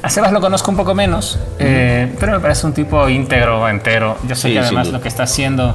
a 0.02 0.10
Sebas 0.10 0.30
lo 0.30 0.40
conozco 0.40 0.70
un 0.70 0.76
poco 0.76 0.94
menos, 0.94 1.38
eh, 1.58 2.12
pero 2.20 2.32
me 2.32 2.40
parece 2.40 2.66
un 2.66 2.72
tipo 2.74 3.08
íntegro, 3.08 3.68
entero. 3.68 4.16
Yo 4.28 4.36
sé 4.36 4.52
que 4.52 4.58
además 4.60 4.88
lo 4.88 5.00
que 5.00 5.08
está 5.08 5.24
haciendo 5.24 5.74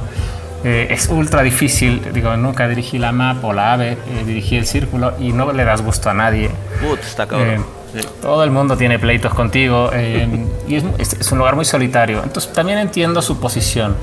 eh, 0.64 0.88
es 0.90 1.08
ultra 1.08 1.42
difícil. 1.42 2.02
Digo, 2.12 2.36
nunca 2.36 2.68
dirigí 2.68 2.98
la 2.98 3.12
MAP 3.12 3.44
o 3.44 3.52
la 3.52 3.72
AVE, 3.74 3.92
eh, 3.92 3.98
dirigí 4.26 4.56
el 4.56 4.66
Círculo 4.66 5.14
y 5.18 5.32
no 5.32 5.52
le 5.52 5.64
das 5.64 5.82
gusto 5.82 6.10
a 6.10 6.14
nadie. 6.14 6.50
Put, 6.80 7.00
está 7.00 7.26
cabrón. 7.26 7.48
Eh, 7.48 7.60
Sí. 7.94 8.00
todo 8.22 8.42
el 8.42 8.50
mundo 8.50 8.74
tiene 8.78 8.98
pleitos 8.98 9.34
contigo 9.34 9.90
eh, 9.92 10.26
y 10.66 10.76
es, 10.76 10.84
es- 10.98 11.30
un 11.30 11.36
lugar 11.38 11.56
muy 11.56 11.66
solitario. 11.66 12.22
Entonces 12.22 12.50
también 12.52 12.78
entiendo 12.78 13.20
su 13.20 13.38
posición. 13.38 13.96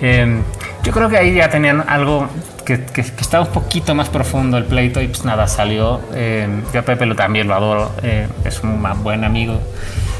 Eh, 0.00 0.40
yo 0.82 0.92
creo 0.92 1.10
que 1.10 1.18
ahí 1.18 1.34
ya 1.34 1.50
tenían 1.50 1.84
algo 1.88 2.26
que, 2.64 2.84
que- 2.86 3.02
que 3.02 3.20
estaba 3.20 3.44
un 3.44 3.52
poquito 3.52 3.94
más 3.94 4.08
profundo 4.08 4.56
el 4.56 4.64
pleito 4.64 5.02
y 5.02 5.08
pues 5.08 5.24
nada, 5.26 5.46
salió. 5.46 6.00
Eh, 6.14 6.48
yo 6.72 6.80
a 6.80 6.82
Pepe 6.84 7.04
lo, 7.04 7.14
también 7.16 7.48
lo 7.48 7.54
adoro, 7.54 7.90
eh, 8.02 8.28
es 8.46 8.62
un 8.62 8.82
buen 9.02 9.24
amigo. 9.24 9.60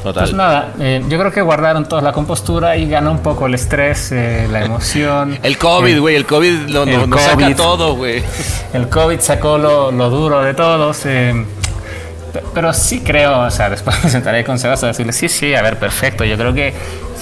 Total. 0.03 0.23
Pues 0.25 0.35
nada, 0.35 0.73
eh, 0.79 1.03
yo 1.09 1.19
creo 1.19 1.33
que 1.33 1.43
guardaron 1.43 1.87
todos 1.89 2.03
la 2.03 2.13
compostura 2.13 2.77
y 2.77 2.89
ganó 2.89 3.11
un 3.11 3.19
poco 3.19 3.47
el 3.47 3.55
estrés, 3.55 4.13
eh, 4.13 4.47
la 4.51 4.65
emoción. 4.65 5.39
El 5.43 5.59
COVID, 5.59 5.97
Eh, 5.97 5.99
güey, 5.99 6.15
el 6.17 6.25
COVID 6.27 6.69
lo, 6.69 6.85
el 6.85 6.93
no- 6.93 7.07
nos 7.09 7.21
saca 7.21 7.35
COVID. 7.45 7.57
todo, 7.57 7.95
güey. 7.97 8.23
el 8.73 8.89
COVID 8.89 9.21
sacó 9.21 9.59
lo, 9.59 9.91
lo 9.91 10.09
duro 10.11 10.41
de 10.43 10.55
todos. 10.55 11.05
eh, 11.07 11.45
pe- 12.33 12.43
pero 12.55 12.73
sí 12.73 13.01
creo, 13.01 13.41
o 13.41 13.51
sea, 13.51 13.71
después 13.71 13.97
me 14.05 14.11
sentaré 14.11 14.45
con 14.45 14.59
Sebas 14.59 14.85
a 14.85 14.89
decirle, 14.89 15.13
sí, 15.13 15.29
sí, 15.29 15.55
a 15.55 15.63
ver, 15.63 15.79
perfecto. 15.79 16.25
Yo 16.25 16.37
creo 16.37 16.55
que 16.55 16.73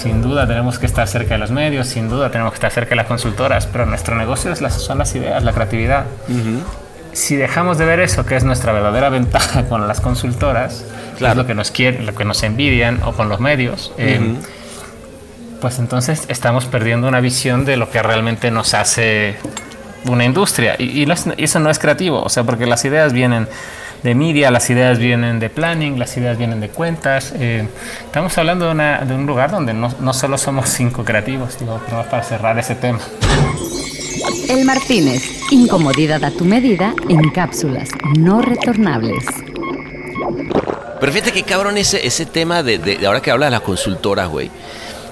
sin 0.00 0.20
duda 0.20 0.46
tenemos 0.46 0.78
que 0.78 0.84
estar 0.86 1.08
cerca 1.08 1.34
de 1.34 1.38
los 1.38 1.50
medios, 1.50 1.86
sin 1.88 2.08
duda 2.10 2.30
tenemos 2.30 2.52
que 2.52 2.56
estar 2.56 2.70
cerca 2.70 2.90
de 2.90 2.96
las 2.96 3.06
consultoras, 3.06 3.66
pero 3.66 3.86
nuestro 3.86 4.14
negocio 4.16 4.52
es 4.52 4.60
las, 4.60 4.74
son 4.74 4.98
las 4.98 5.14
ideas, 5.14 5.42
la 5.42 5.52
creatividad. 5.52 6.04
Si 7.16 7.34
dejamos 7.34 7.78
de 7.78 7.86
ver 7.86 7.98
eso, 8.00 8.26
que 8.26 8.36
es 8.36 8.44
nuestra 8.44 8.72
verdadera 8.72 9.08
ventaja 9.08 9.64
con 9.70 9.88
las 9.88 10.00
consultoras, 10.02 10.84
Claro. 11.16 11.32
es 11.32 11.36
lo 11.38 11.46
que 11.46 11.54
nos 11.54 11.70
quieren, 11.70 12.04
lo 12.04 12.14
que 12.14 12.26
nos 12.26 12.42
envidian, 12.42 13.02
o 13.04 13.12
con 13.12 13.30
los 13.30 13.40
medios, 13.40 13.90
eh, 13.96 14.34
pues 15.62 15.78
entonces 15.78 16.24
estamos 16.28 16.66
perdiendo 16.66 17.08
una 17.08 17.20
visión 17.20 17.64
de 17.64 17.78
lo 17.78 17.88
que 17.90 18.02
realmente 18.02 18.50
nos 18.50 18.74
hace 18.74 19.36
una 20.04 20.26
industria. 20.26 20.76
Y, 20.78 21.02
y 21.02 21.06
no 21.06 21.14
es- 21.14 21.26
y 21.38 21.44
eso 21.44 21.58
no 21.58 21.70
es 21.70 21.78
creativo, 21.78 22.20
o 22.22 22.28
sea, 22.28 22.44
porque 22.44 22.66
las 22.66 22.84
ideas 22.84 23.14
vienen 23.14 23.48
de 24.02 24.14
media, 24.14 24.50
las 24.50 24.68
ideas 24.68 24.98
vienen 24.98 25.40
de 25.40 25.48
planning, 25.48 25.98
las 25.98 26.14
ideas 26.18 26.36
vienen 26.36 26.60
de 26.60 26.68
cuentas. 26.68 27.32
eh, 27.34 27.66
estamos 28.04 28.36
hablando 28.36 28.66
de, 28.66 28.72
una- 28.72 28.98
de 28.98 29.14
un 29.14 29.24
lugar 29.24 29.50
donde 29.50 29.72
no, 29.72 29.88
no 30.00 30.12
solo 30.12 30.36
somos 30.36 30.68
cinco 30.68 31.02
creativos, 31.02 31.58
digo, 31.58 31.80
para 32.10 32.22
cerrar 32.22 32.58
ese 32.58 32.74
tema. 32.74 32.98
El 34.48 34.64
Martínez. 34.64 35.22
Incomodidad 35.50 36.22
a 36.24 36.30
tu 36.30 36.44
medida 36.44 36.94
en 37.08 37.30
cápsulas 37.30 37.88
no 38.18 38.40
retornables. 38.42 39.24
Pero 41.00 41.12
fíjate 41.12 41.32
que 41.32 41.42
cabrón 41.42 41.76
ese, 41.78 42.06
ese 42.06 42.26
tema 42.26 42.62
de, 42.62 42.78
de- 42.78 42.96
de 42.96 43.06
ahora 43.06 43.20
que 43.20 43.30
hablas 43.30 43.48
de 43.48 43.50
las 43.52 43.60
consultoras, 43.60 44.28
güey. 44.28 44.50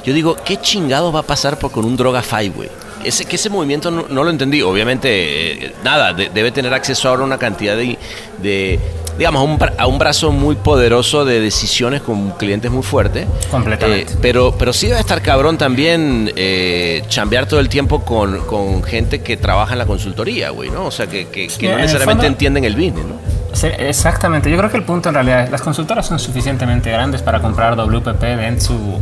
Yo 0.04 0.12
digo, 0.12 0.36
¿qué 0.44 0.56
chingado 0.58 1.12
va 1.12 1.20
a 1.20 1.24
pasar 1.24 1.58
por, 1.58 1.70
con 1.70 1.84
un 1.84 1.96
Droga 1.96 2.22
Five, 2.22 2.50
güey? 2.50 2.68
Ese, 3.04 3.24
que 3.26 3.36
ese 3.36 3.50
movimiento 3.50 3.90
no, 3.90 4.06
no 4.08 4.24
lo 4.24 4.30
entendí. 4.30 4.62
Obviamente, 4.62 5.66
eh, 5.66 5.74
nada, 5.84 6.12
de- 6.14 6.30
debe 6.30 6.50
tener 6.52 6.72
acceso 6.72 7.08
ahora 7.08 7.22
a 7.22 7.26
una 7.26 7.38
cantidad 7.38 7.76
de, 7.76 7.98
de, 8.42 8.78
digamos, 9.18 9.40
a 9.40 9.44
un, 9.44 9.58
a 9.78 9.86
un 9.86 9.98
brazo 9.98 10.32
muy 10.32 10.56
poderoso 10.56 11.24
de 11.24 11.40
decisiones 11.40 12.02
con 12.02 12.30
clientes 12.32 12.70
muy 12.70 12.82
fuertes. 12.82 13.26
Completamente. 13.50 14.12
Eh, 14.12 14.16
pero, 14.20 14.54
pero 14.58 14.72
sí 14.72 14.86
debe 14.88 15.00
estar 15.00 15.22
cabrón 15.22 15.56
también 15.58 16.32
eh, 16.36 17.02
chambear 17.08 17.46
todo 17.46 17.60
el 17.60 17.68
tiempo 17.68 18.04
con, 18.04 18.40
con 18.46 18.82
gente 18.82 19.22
que 19.22 19.36
trabaja 19.36 19.72
en 19.72 19.78
la 19.78 19.86
consultoría, 19.86 20.50
güey, 20.50 20.70
¿no? 20.70 20.86
O 20.86 20.90
sea, 20.90 21.06
que, 21.06 21.28
que- 21.28 21.44
que 21.46 21.50
Sí, 21.50 21.66
no 21.66 21.72
el 21.74 21.82
necesariamente 21.82 22.26
entienden 22.26 22.64
el 22.64 22.74
business, 22.74 23.04
¿no? 23.06 23.14
Sí, 23.52 23.68
exactamente. 23.78 24.50
Yo 24.50 24.56
creo 24.58 24.68
que 24.70 24.76
el 24.78 24.82
punto 24.82 25.08
en 25.10 25.14
realidad 25.14 25.44
es 25.44 25.50
las 25.50 25.62
consultoras 25.62 26.06
son 26.06 26.18
suficientemente 26.18 26.90
grandes 26.90 27.22
para 27.22 27.40
comprar 27.40 27.76
WPP, 27.76 28.20
Dentsu, 28.20 29.00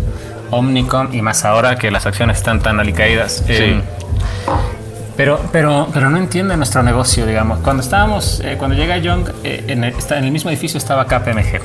Omnicom 0.50 1.14
y 1.14 1.22
más 1.22 1.46
ahora 1.46 1.76
que 1.76 1.90
las 1.90 2.04
acciones 2.04 2.36
están 2.36 2.60
tan 2.60 2.78
alicaídas. 2.78 3.42
Eh, 3.48 3.80
pero, 5.16 5.40
pero, 5.52 5.88
pero 5.92 6.10
no 6.10 6.16
entienden 6.18 6.58
nuestro 6.58 6.82
negocio, 6.82 7.26
digamos. 7.26 7.58
Cuando 7.60 7.82
estábamos, 7.82 8.40
eh, 8.44 8.56
cuando 8.58 8.76
llega 8.76 8.96
Young, 8.98 9.28
eh, 9.44 9.64
en, 9.68 9.84
el, 9.84 9.94
en 10.10 10.24
el 10.24 10.30
mismo 10.30 10.50
edificio 10.50 10.78
estaba 10.78 11.06
KPMG. 11.06 11.60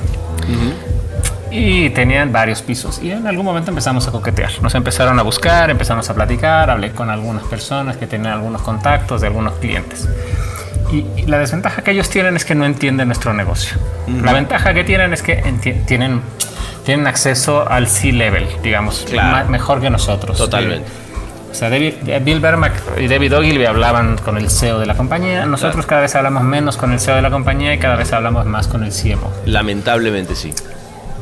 Y 1.50 1.90
tenían 1.92 2.32
varios 2.34 2.62
pisos. 2.62 3.00
Y 3.02 3.12
en 3.12 3.26
algún 3.26 3.46
momento 3.46 3.72
empezamos 3.72 4.08
a 4.08 4.12
coquetear. 4.12 4.52
Nos 4.62 4.76
empezaron 4.76 5.18
a 5.18 5.24
buscar, 5.24 5.70
empezamos 5.70 6.10
a 6.10 6.14
platicar, 6.14 6.70
hablé 6.70 6.92
con 6.92 7.10
algunas 7.10 7.44
personas 7.44 7.96
que 7.98 8.06
tenían 8.06 8.34
algunos 8.34 8.62
contactos 8.62 9.22
de 9.22 9.28
algunos 9.28 9.54
clientes. 9.54 10.08
Y, 10.92 11.06
y 11.20 11.26
la 11.26 11.40
desventaja 11.40 11.82
que 11.82 11.92
ellos 11.92 12.10
tienen 12.10 12.36
es 12.36 12.44
que 12.46 12.54
no 12.54 12.66
entienden 12.66 13.08
nuestro 13.08 13.34
negocio. 13.34 13.78
La 14.24 14.34
ventaja 14.34 14.74
que 14.74 14.84
tienen 14.84 15.14
es 15.14 15.22
que 15.24 15.36
tienen, 15.86 16.22
tienen 16.86 17.08
acceso 17.08 17.68
al 17.70 17.88
C-level, 17.88 18.48
digamos, 18.62 19.06
Claro. 19.10 19.50
mejor 19.50 19.80
que 19.82 19.90
nosotros. 19.90 20.38
Totalmente. 20.38 20.88
Eh, 20.88 21.07
o 21.52 21.54
sea, 21.54 21.70
David- 21.70 21.94
eh, 22.08 22.20
Bill 22.24 22.40
Bermack 22.40 22.74
y 23.00 23.08
David 23.08 23.36
Ogilvy 23.38 23.66
hablaban 23.66 24.18
con 24.18 24.38
el 24.38 24.50
CEO 24.50 24.80
de 24.80 24.86
la 24.86 24.96
compañía. 24.96 25.46
Nosotros 25.46 25.86
cada 25.86 26.02
vez 26.02 26.16
hablamos 26.16 26.44
menos 26.44 26.78
con 26.78 26.92
el 26.92 27.00
CEO 27.00 27.16
de 27.16 27.22
la 27.22 27.32
compañía 27.32 27.74
y 27.74 27.80
cada 27.80 27.96
vez 27.96 28.12
hablamos 28.14 28.46
más 28.46 28.68
con 28.68 28.84
el 28.84 28.92
CMO. 28.92 29.32
Lamentablemente 29.46 30.36
sí. 30.36 30.54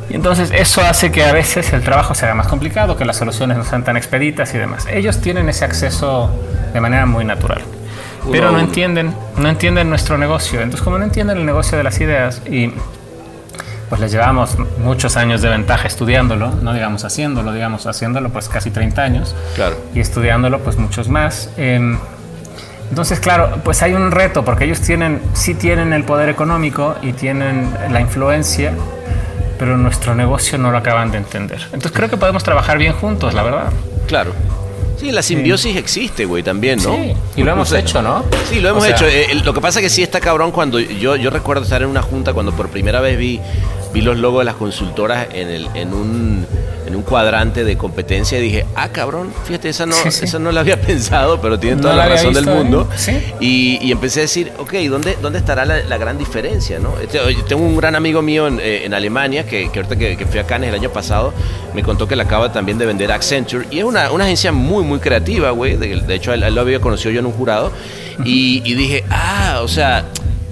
Y 0.10 0.14
entonces 0.16 0.52
eso 0.54 0.82
hace 0.82 1.12
que 1.12 1.24
a 1.24 1.32
veces 1.34 1.74
el 1.74 1.82
trabajo 1.82 2.14
se 2.14 2.26
haga 2.26 2.36
más 2.36 2.48
complicado, 2.48 2.96
que 2.96 3.06
las 3.06 3.18
soluciones 3.18 3.58
no 3.58 3.64
sean 3.64 3.84
tan 3.84 3.98
expeditas 3.98 4.54
y 4.54 4.58
demás. 4.58 4.86
Ellos 4.92 5.20
tienen 5.20 5.50
ese 5.50 5.66
acceso 5.66 6.30
de 6.74 6.80
manera 6.82 7.06
muy 7.06 7.26
natural. 7.26 7.62
Uno 8.24 8.32
Pero 8.32 8.52
no 8.52 8.60
entienden, 8.60 9.16
no 9.38 9.50
entienden 9.50 9.90
nuestro 9.90 10.18
negocio. 10.18 10.60
Entonces, 10.62 10.82
como 10.84 10.98
no 10.98 11.04
entienden 11.06 11.38
el 11.38 11.46
negocio 11.46 11.78
de 11.78 11.84
las 11.84 12.00
ideas 12.02 12.42
y 12.50 12.72
pues 13.90 14.02
les 14.02 14.12
llevamos 14.12 14.58
muchos 14.80 15.16
años 15.18 15.42
de 15.42 15.50
ventaja 15.50 15.88
estudiándolo, 15.88 16.50
no 16.62 16.74
digamos 16.74 17.06
haciéndolo, 17.06 17.54
digamos 17.54 17.86
haciéndolo 17.86 18.30
pues 18.30 18.50
casi 18.50 18.72
30 18.72 19.02
años 19.04 19.36
Claro. 19.56 19.76
y 19.94 20.00
estudiándolo 20.00 20.60
pues 20.60 20.78
muchos 20.78 21.08
más. 21.10 21.50
Em, 21.58 21.98
entonces, 22.90 23.20
claro, 23.20 23.60
pues 23.64 23.82
hay 23.84 23.94
un 23.94 24.12
reto 24.12 24.46
porque 24.46 24.66
ellos 24.66 24.80
tienen, 24.82 25.22
sí 25.34 25.56
tienen 25.56 25.92
el 25.94 26.04
poder 26.04 26.30
económico 26.30 26.96
y 27.02 27.14
tienen 27.14 27.72
la 27.92 28.00
influencia, 28.02 28.74
pero 29.58 29.76
nuestro 29.78 30.14
negocio 30.16 30.58
no 30.58 30.70
lo 30.72 30.78
acaban 30.78 31.12
de 31.12 31.18
entender. 31.18 31.62
Entonces 31.66 31.92
creo 31.94 32.10
que 32.10 32.18
podemos 32.18 32.44
trabajar 32.44 32.78
bien 32.78 32.94
juntos, 32.94 33.34
la 33.34 33.42
verdad. 33.44 33.72
Claro. 34.08 34.34
Sí, 34.98 35.12
la 35.12 35.22
simbiosis 35.22 35.76
existe, 35.76 36.26
güey, 36.26 36.42
también, 36.44 36.80
¿no? 36.82 36.96
Sí, 36.96 37.14
y 37.36 37.44
lo 37.44 37.52
hemos 37.52 37.68
O 37.68 37.72
sea, 37.72 37.80
hecho, 37.80 38.02
¿no? 38.02 38.24
Sí, 38.50 38.60
lo 38.60 38.70
hemos 38.70 38.84
O 38.84 38.86
sea- 38.88 38.96
hecho. 38.96 39.08
Eh, 39.08 39.28
lo 39.44 39.54
que 39.54 39.62
pasa 39.62 39.80
es 39.80 39.84
que 39.84 39.90
sí 39.90 40.02
está 40.04 40.20
cabrón 40.22 40.52
cuando 40.52 40.80
yo, 40.80 41.16
yo 41.16 41.30
recuerdo 41.30 41.64
estar 41.64 41.82
en 41.82 41.90
una 41.90 42.02
junta 42.02 42.34
cuando 42.34 42.54
por 42.54 42.70
primera 42.70 43.02
vez 43.02 43.18
vi, 43.18 43.40
vi 43.96 44.02
los 44.02 44.18
logos 44.18 44.42
de 44.42 44.46
las 44.46 44.56
consultoras 44.56 45.28
en, 45.32 45.48
el, 45.50 45.70
en, 45.74 45.94
un, 45.94 46.46
en 46.86 46.96
un 46.98 47.02
cuadrante 47.02 47.64
de 47.64 47.78
competencia 47.78 48.38
y 48.38 48.42
dije, 48.42 48.66
ah, 48.76 48.90
cabrón, 48.90 49.32
fíjate, 49.46 49.70
esa 49.70 49.86
no, 49.86 49.96
Sí, 49.96 50.12
sí. 50.12 50.26
esa 50.26 50.38
no 50.38 50.52
la 50.52 50.60
había 50.60 50.82
pensado, 50.82 51.40
pero 51.40 51.58
tiene 51.58 51.78
No 51.78 51.84
toda 51.84 51.96
la 51.96 52.10
razón 52.10 52.34
del 52.34 52.46
¿eh? 52.46 52.52
mundo. 52.52 52.90
Sí. 52.98 53.14
Y, 53.40 53.80
y 53.82 53.94
empecé 53.94 54.20
a 54.20 54.24
decir, 54.24 54.52
ok, 54.58 54.74
¿dónde, 54.90 55.18
dónde 55.22 55.40
estará 55.40 55.64
la, 55.64 55.82
la 55.84 55.98
gran 55.98 56.18
diferencia? 56.18 56.78
¿no? 56.78 57.00
Este, 57.02 57.22
oye, 57.22 57.42
tengo 57.48 57.64
un 57.64 57.78
gran 57.78 57.96
amigo 57.96 58.22
mío 58.22 58.48
en, 58.48 58.60
eh, 58.60 58.84
en 58.84 58.94
Alemania 58.94 59.46
que, 59.46 59.72
que 59.72 59.80
ahorita 59.80 59.96
que, 59.96 60.18
que 60.18 60.26
fui 60.26 60.40
a 60.42 60.44
Cannes 60.46 60.68
el 60.68 60.76
año 60.76 60.90
pasado, 60.90 61.34
me 61.74 61.82
contó 61.82 62.06
que 62.06 62.18
le 62.18 62.24
acaba 62.24 62.52
también 62.52 62.78
de 62.78 62.86
vender 62.86 63.14
Accenture. 63.14 63.66
Y 63.72 63.78
es 63.80 63.86
una, 63.86 64.12
una 64.12 64.26
agencia 64.26 64.52
muy, 64.52 64.84
muy 64.84 65.00
creativa, 65.00 65.52
güey. 65.52 65.78
De, 65.78 66.02
de 66.02 66.14
hecho, 66.16 66.34
él, 66.34 66.44
él 66.44 66.54
lo 66.54 66.60
había 66.60 66.82
conocido 66.82 67.12
yo 67.12 67.22
en 67.22 67.28
un 67.28 67.32
jurado. 67.32 67.72
Y, 68.26 68.62
y 68.66 68.76
dije, 68.76 69.06
ah, 69.10 69.62
o 69.64 69.70
sea, 69.70 70.04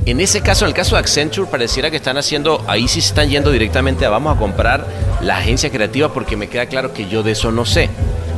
en 0.06 0.20
ese 0.20 0.42
caso, 0.42 0.66
en 0.66 0.70
el 0.70 0.76
caso 0.76 0.96
de 0.96 1.00
Accenture, 1.00 1.50
pareciera 1.50 1.90
que 1.90 1.98
están 1.98 2.18
haciendo, 2.18 2.64
ahí 2.68 2.88
sí 2.88 3.02
se 3.02 3.10
están 3.10 3.30
yendo 3.30 3.52
directamente 3.52 4.06
a 4.06 4.10
vamos 4.10 4.36
a 4.36 4.40
comprar 4.40 4.86
la 5.22 5.38
agencia 5.38 5.70
creativa 5.70 6.12
porque 6.14 6.36
me 6.38 6.48
queda 6.50 6.66
claro 6.66 6.94
que 6.94 7.08
yo 7.08 7.24
de 7.24 7.32
eso 7.32 7.52
no 7.52 7.66
sé. 7.66 7.90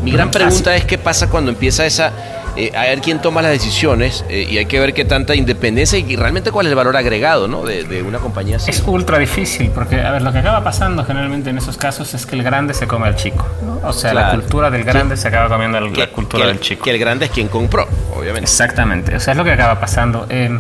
Mi 0.04 0.12
gran 0.12 0.30
pregunta 0.30 0.76
es 0.76 0.86
qué 0.86 0.98
pasa 1.00 1.28
cuando 1.30 1.50
empieza 1.50 1.84
esa, 1.86 2.12
eh, 2.56 2.72
a 2.78 2.82
ver 2.84 3.02
quién 3.02 3.20
toma 3.20 3.42
las 3.42 3.50
decisiones 3.52 4.24
eh, 4.30 4.46
y 4.48 4.60
hay 4.60 4.68
que 4.68 4.80
ver 4.80 4.94
qué 4.94 5.04
tanta 5.04 5.34
independencia 5.34 5.98
y 5.98 6.16
realmente 6.16 6.52
cuál 6.52 6.68
es 6.68 6.70
el 6.70 6.76
valor 6.76 6.96
agregado 6.96 7.48
¿no? 7.48 7.64
de, 7.64 7.84
de 7.86 8.04
una 8.04 8.20
compañía 8.20 8.58
así. 8.58 8.70
Es 8.70 8.84
ultra 8.86 9.18
difícil 9.18 9.72
porque, 9.74 10.00
a 10.02 10.12
ver, 10.12 10.22
lo 10.22 10.32
que 10.32 10.38
acaba 10.40 10.64
pasando 10.64 11.04
generalmente 11.04 11.50
en 11.50 11.58
esos 11.58 11.76
casos 11.78 12.14
es 12.14 12.28
que 12.28 12.36
el 12.36 12.44
grande 12.44 12.76
se 12.76 12.86
come 12.86 13.08
al 13.08 13.16
chico. 13.16 13.48
¿no? 13.66 13.80
O 13.90 13.94
sea, 13.94 14.14
la 14.14 14.30
cultura 14.32 14.70
del 14.70 14.84
grande 14.84 15.18
se 15.18 15.28
acaba 15.28 15.50
comiendo 15.50 15.80
al- 15.80 15.92
Que- 15.92 16.02
la 16.02 16.12
cultura 16.12 16.44
que- 16.44 16.48
del 16.50 16.60
chico. 16.60 16.84
Que 16.84 16.92
el 16.92 17.00
grande 17.00 17.26
es 17.26 17.32
quien 17.32 17.48
compró, 17.48 17.88
obviamente. 18.16 18.42
Exactamente, 18.42 19.16
o 19.16 19.20
sea, 19.20 19.32
es 19.32 19.38
lo 19.38 19.44
que 19.44 19.52
acaba 19.54 19.80
pasando. 19.80 20.28
Eh, 20.30 20.56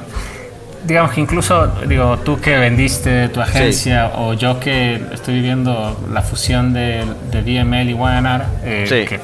digamos 0.86 1.12
que 1.12 1.22
incluso, 1.22 1.68
digo, 1.88 2.18
tú 2.20 2.40
que 2.40 2.58
vendiste 2.58 3.30
tu 3.30 3.42
agencia 3.42 4.12
o 4.16 4.34
yo 4.34 4.60
que 4.60 5.02
estoy 5.14 5.36
viviendo 5.36 6.00
la 6.14 6.22
fusión 6.22 6.74
de, 6.74 7.04
de 7.32 7.42
DML 7.42 7.90
y 7.90 7.94
YNR, 7.94 8.42
eh, 8.64 8.86
Sí. 8.88 9.06
que, 9.08 9.20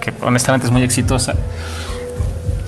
que 0.00 0.12
honestamente 0.24 0.66
es 0.66 0.72
muy 0.72 0.82
exitosa, 0.82 1.34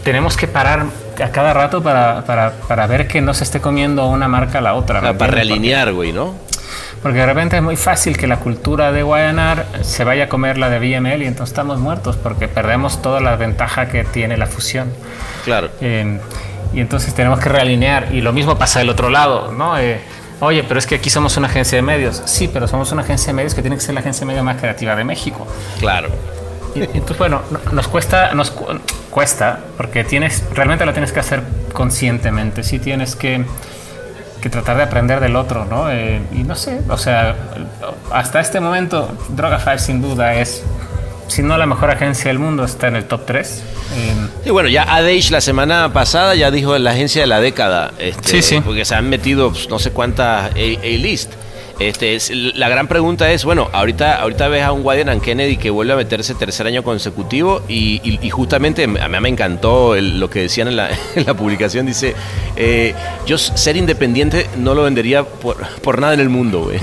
tenemos 0.04 0.36
que 0.36 0.46
parar 0.46 0.84
a 1.22 1.28
cada 1.30 1.52
rato 1.54 1.82
para, 1.82 2.24
para, 2.24 2.52
para 2.68 2.86
ver 2.86 3.08
que 3.08 3.20
no 3.20 3.34
se 3.34 3.44
esté 3.44 3.60
comiendo 3.60 4.06
una 4.06 4.28
marca 4.28 4.58
a 4.58 4.60
la 4.62 4.74
otra. 4.74 5.00
¿me 5.00 5.08
Ah, 5.08 5.18
para 5.18 5.32
realinear, 5.32 5.92
güey, 5.92 6.12
¿no? 6.12 6.34
Porque 7.02 7.18
de 7.18 7.26
repente 7.26 7.56
es 7.56 7.62
muy 7.62 7.76
fácil 7.76 8.16
que 8.16 8.26
la 8.26 8.38
cultura 8.38 8.90
de 8.92 9.00
YNR 9.00 9.84
se 9.84 10.02
vaya 10.04 10.24
a 10.24 10.28
comer 10.28 10.58
la 10.58 10.70
de 10.70 10.78
VML 10.78 11.22
y 11.22 11.26
entonces 11.26 11.52
estamos 11.52 11.78
muertos 11.78 12.16
porque 12.16 12.48
perdemos 12.48 13.00
toda 13.02 13.20
la 13.20 13.36
ventaja 13.36 13.86
que 13.88 14.04
tiene 14.04 14.36
la 14.36 14.46
fusión. 14.46 14.88
Claro. 15.44 15.68
Eh, 15.80 16.18
y 16.72 16.80
entonces 16.80 17.14
tenemos 17.14 17.40
que 17.40 17.48
realinear. 17.48 18.08
Y 18.14 18.20
lo 18.20 18.32
mismo 18.32 18.56
pasa 18.58 18.78
del 18.80 18.90
otro 18.90 19.08
lado, 19.10 19.52
¿no? 19.52 19.78
Eh, 19.78 20.00
Oye, 20.38 20.64
pero 20.64 20.78
es 20.78 20.86
que 20.86 20.96
aquí 20.96 21.08
somos 21.08 21.34
una 21.38 21.46
agencia 21.48 21.76
de 21.76 21.82
medios. 21.82 22.20
Sí, 22.26 22.50
pero 22.52 22.68
somos 22.68 22.92
una 22.92 23.00
agencia 23.00 23.28
de 23.28 23.32
medios 23.32 23.54
que 23.54 23.62
tiene 23.62 23.76
que 23.76 23.80
ser 23.82 23.94
la 23.94 24.00
agencia 24.00 24.20
de 24.20 24.26
medios 24.26 24.44
más 24.44 24.58
creativa 24.58 24.94
de 24.94 25.02
México. 25.02 25.46
Claro. 25.80 26.08
Y, 26.74 26.80
entonces, 26.82 27.16
bueno, 27.16 27.40
no- 27.50 27.72
nos 27.72 27.88
cuesta, 27.88 28.34
nos 28.34 28.50
cu- 28.50 28.66
cuesta, 29.10 29.60
porque 29.78 30.04
tienes, 30.04 30.44
realmente 30.52 30.84
lo 30.84 30.92
tienes 30.92 31.10
que 31.12 31.20
hacer 31.20 31.42
conscientemente. 31.72 32.62
Sí 32.64 32.78
tienes 32.78 33.16
que, 33.16 33.46
que 34.42 34.50
tratar 34.50 34.76
de 34.76 34.82
aprender 34.82 35.20
del 35.20 35.36
otro, 35.36 35.64
¿no? 35.64 35.90
Eh, 35.90 36.20
y 36.32 36.42
no 36.44 36.54
sé, 36.54 36.80
o 36.86 36.98
sea, 36.98 37.34
hasta 38.12 38.38
este 38.40 38.60
momento, 38.60 39.08
Droga 39.30 39.58
5 39.58 39.78
sin 39.78 40.02
duda 40.02 40.34
es, 40.34 40.62
si 41.28 41.42
no 41.42 41.56
la 41.58 41.66
mejor 41.66 41.90
agencia 41.90 42.28
del 42.28 42.38
mundo, 42.38 42.64
está 42.64 42.88
en 42.88 42.96
el 42.96 43.04
top 43.04 43.26
3. 43.26 43.62
Y 44.44 44.50
bueno, 44.50 44.68
ya 44.68 44.82
Adage 44.82 45.30
la 45.30 45.40
semana 45.40 45.92
pasada 45.92 46.34
ya 46.34 46.50
dijo 46.50 46.76
la 46.78 46.90
agencia 46.92 47.22
de 47.22 47.26
la 47.26 47.40
década. 47.40 47.92
Este, 47.98 48.28
Sí, 48.28 48.42
sí. 48.42 48.60
Porque 48.60 48.84
se 48.84 48.94
han 48.94 49.08
metido 49.08 49.50
pues, 49.50 49.68
no 49.68 49.78
sé 49.78 49.90
cuántas 49.90 50.50
A- 50.52 50.54
A-list. 50.54 51.32
Este, 51.78 52.14
es- 52.14 52.30
la 52.34 52.68
gran 52.70 52.88
pregunta 52.88 53.30
es, 53.32 53.44
bueno, 53.44 53.68
ahorita, 53.72 54.20
ahorita 54.20 54.48
ves 54.48 54.62
a 54.62 54.72
un 54.72 54.80
Wyden 54.84 55.10
and 55.10 55.20
Kennedy 55.20 55.58
que 55.58 55.68
vuelve 55.68 55.92
a 55.92 55.96
meterse 55.96 56.34
tercer 56.34 56.66
año 56.66 56.82
consecutivo 56.82 57.62
y, 57.68 58.00
y- 58.02 58.18
y 58.22 58.30
justamente 58.30 58.84
a 58.84 59.08
mí 59.08 59.20
me 59.20 59.28
encantó 59.28 59.94
el- 59.94 60.18
lo 60.18 60.30
que 60.30 60.40
decían 60.40 60.68
en 60.68 60.76
la, 60.76 60.88
en 61.14 61.26
la 61.26 61.34
publicación, 61.34 61.84
dice, 61.84 62.14
eh, 62.56 62.94
yo 63.26 63.36
ser 63.36 63.76
independiente 63.76 64.46
no 64.56 64.74
lo 64.74 64.84
vendería 64.84 65.24
por, 65.24 65.58
por 65.82 66.00
nada 66.00 66.14
en 66.14 66.20
el 66.20 66.30
mundo, 66.30 66.62
güey. 66.64 66.78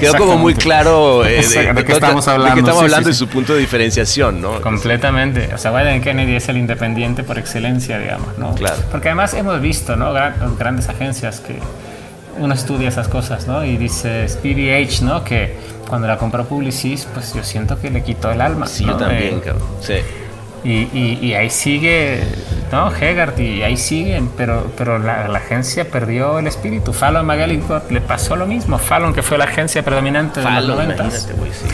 Quedó 0.00 0.14
como 0.16 0.36
muy 0.36 0.54
claro 0.54 1.24
eh, 1.24 1.38
Exacto, 1.38 1.74
de 1.74 1.84
qué 1.84 1.92
estamos 1.92 2.24
de 2.24 2.30
qué 2.30 2.34
hablando, 2.34 2.58
estamos 2.60 2.78
sí, 2.80 2.84
hablando 2.86 3.08
sí, 3.08 3.10
y 3.10 3.14
sí. 3.14 3.18
su 3.20 3.28
punto 3.28 3.54
de 3.54 3.60
diferenciación, 3.60 4.40
¿no? 4.40 4.60
Completamente. 4.60 5.50
O 5.54 5.58
sea, 5.58 5.70
Biden 5.70 6.00
Kennedy 6.02 6.34
es 6.34 6.48
el 6.48 6.56
independiente 6.56 7.22
por 7.22 7.38
excelencia, 7.38 7.98
digamos, 7.98 8.36
¿no? 8.38 8.54
Claro. 8.56 8.76
Porque 8.90 9.08
además 9.08 9.32
hemos 9.34 9.60
visto, 9.60 9.94
¿no? 9.96 10.12
Gran- 10.12 10.56
grandes 10.58 10.88
agencias 10.88 11.40
que 11.40 11.58
uno 12.38 12.54
estudia 12.54 12.88
esas 12.88 13.08
cosas, 13.08 13.46
¿no? 13.46 13.64
Y 13.64 13.76
dice 13.76 14.26
PVH, 14.42 15.02
¿no? 15.04 15.24
Que 15.24 15.56
cuando 15.88 16.06
la 16.06 16.16
compró 16.18 16.44
Publicis, 16.44 17.06
pues 17.12 17.34
yo 17.34 17.42
siento 17.42 17.80
que 17.80 17.90
le 17.90 18.02
quitó 18.02 18.30
el 18.30 18.40
alma. 18.40 18.66
Sí, 18.66 18.84
¿no? 18.84 18.92
yo 18.92 18.98
también, 18.98 19.36
Eh, 19.38 19.40
cabrón. 19.44 19.62
Sí. 19.80 19.94
Y, 20.64 20.70
y- 20.92 21.18
y 21.22 21.34
ahí 21.34 21.50
sigue, 21.50 22.20
¿no? 22.72 22.90
Hegart, 22.94 23.38
y 23.38 23.62
ahí 23.62 23.76
siguen, 23.76 24.28
pero, 24.36 24.70
pero 24.76 24.98
la, 24.98 25.28
la 25.28 25.38
agencia 25.38 25.88
perdió 25.88 26.38
el 26.40 26.46
espíritu. 26.48 26.92
Fallon 26.92 27.24
McGillicott 27.24 27.90
le 27.92 28.00
pasó 28.00 28.34
lo 28.34 28.44
mismo. 28.46 28.76
Fallon, 28.78 29.14
que 29.14 29.22
fue 29.22 29.38
la 29.38 29.44
agencia 29.44 29.84
predominante 29.84 30.40
de 30.40 30.44
los 30.46 30.54
Falo, 30.54 30.74
90 30.74 30.94
imagínate, 31.04 31.32
güey, 31.34 31.50
sí. 31.52 31.66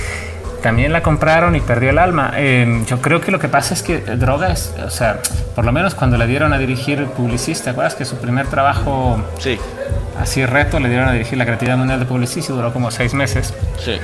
También 0.64 0.94
la 0.94 1.02
compraron 1.02 1.54
y 1.56 1.60
perdió 1.60 1.90
el 1.90 1.98
alma. 1.98 2.32
Eh, 2.36 2.84
yo 2.86 3.02
creo 3.02 3.20
que 3.20 3.30
lo 3.30 3.38
que 3.38 3.50
pasa 3.50 3.74
es 3.74 3.82
que 3.82 3.98
Droga 3.98 4.48
es, 4.50 4.74
o 4.82 4.88
sea, 4.88 5.20
por 5.54 5.62
lo 5.66 5.72
menos 5.72 5.94
cuando 5.94 6.16
le 6.16 6.26
dieron 6.26 6.54
a 6.54 6.58
dirigir 6.58 7.04
Publicis, 7.04 7.60
¿te 7.60 7.68
acuerdas 7.68 7.94
que 7.94 8.06
su 8.06 8.16
primer 8.16 8.46
trabajo 8.46 9.22
Sí, 9.38 9.58
así 10.18 10.46
reto 10.46 10.80
le 10.80 10.88
dieron 10.88 11.06
a 11.06 11.12
dirigir 11.12 11.36
la 11.36 11.44
creatividad 11.44 11.76
mundial 11.76 12.00
de 12.00 12.06
Publicis 12.06 12.48
y 12.48 12.52
duró 12.54 12.72
como 12.72 12.90
seis 12.90 13.12
meses? 13.12 13.52
sí. 13.78 13.98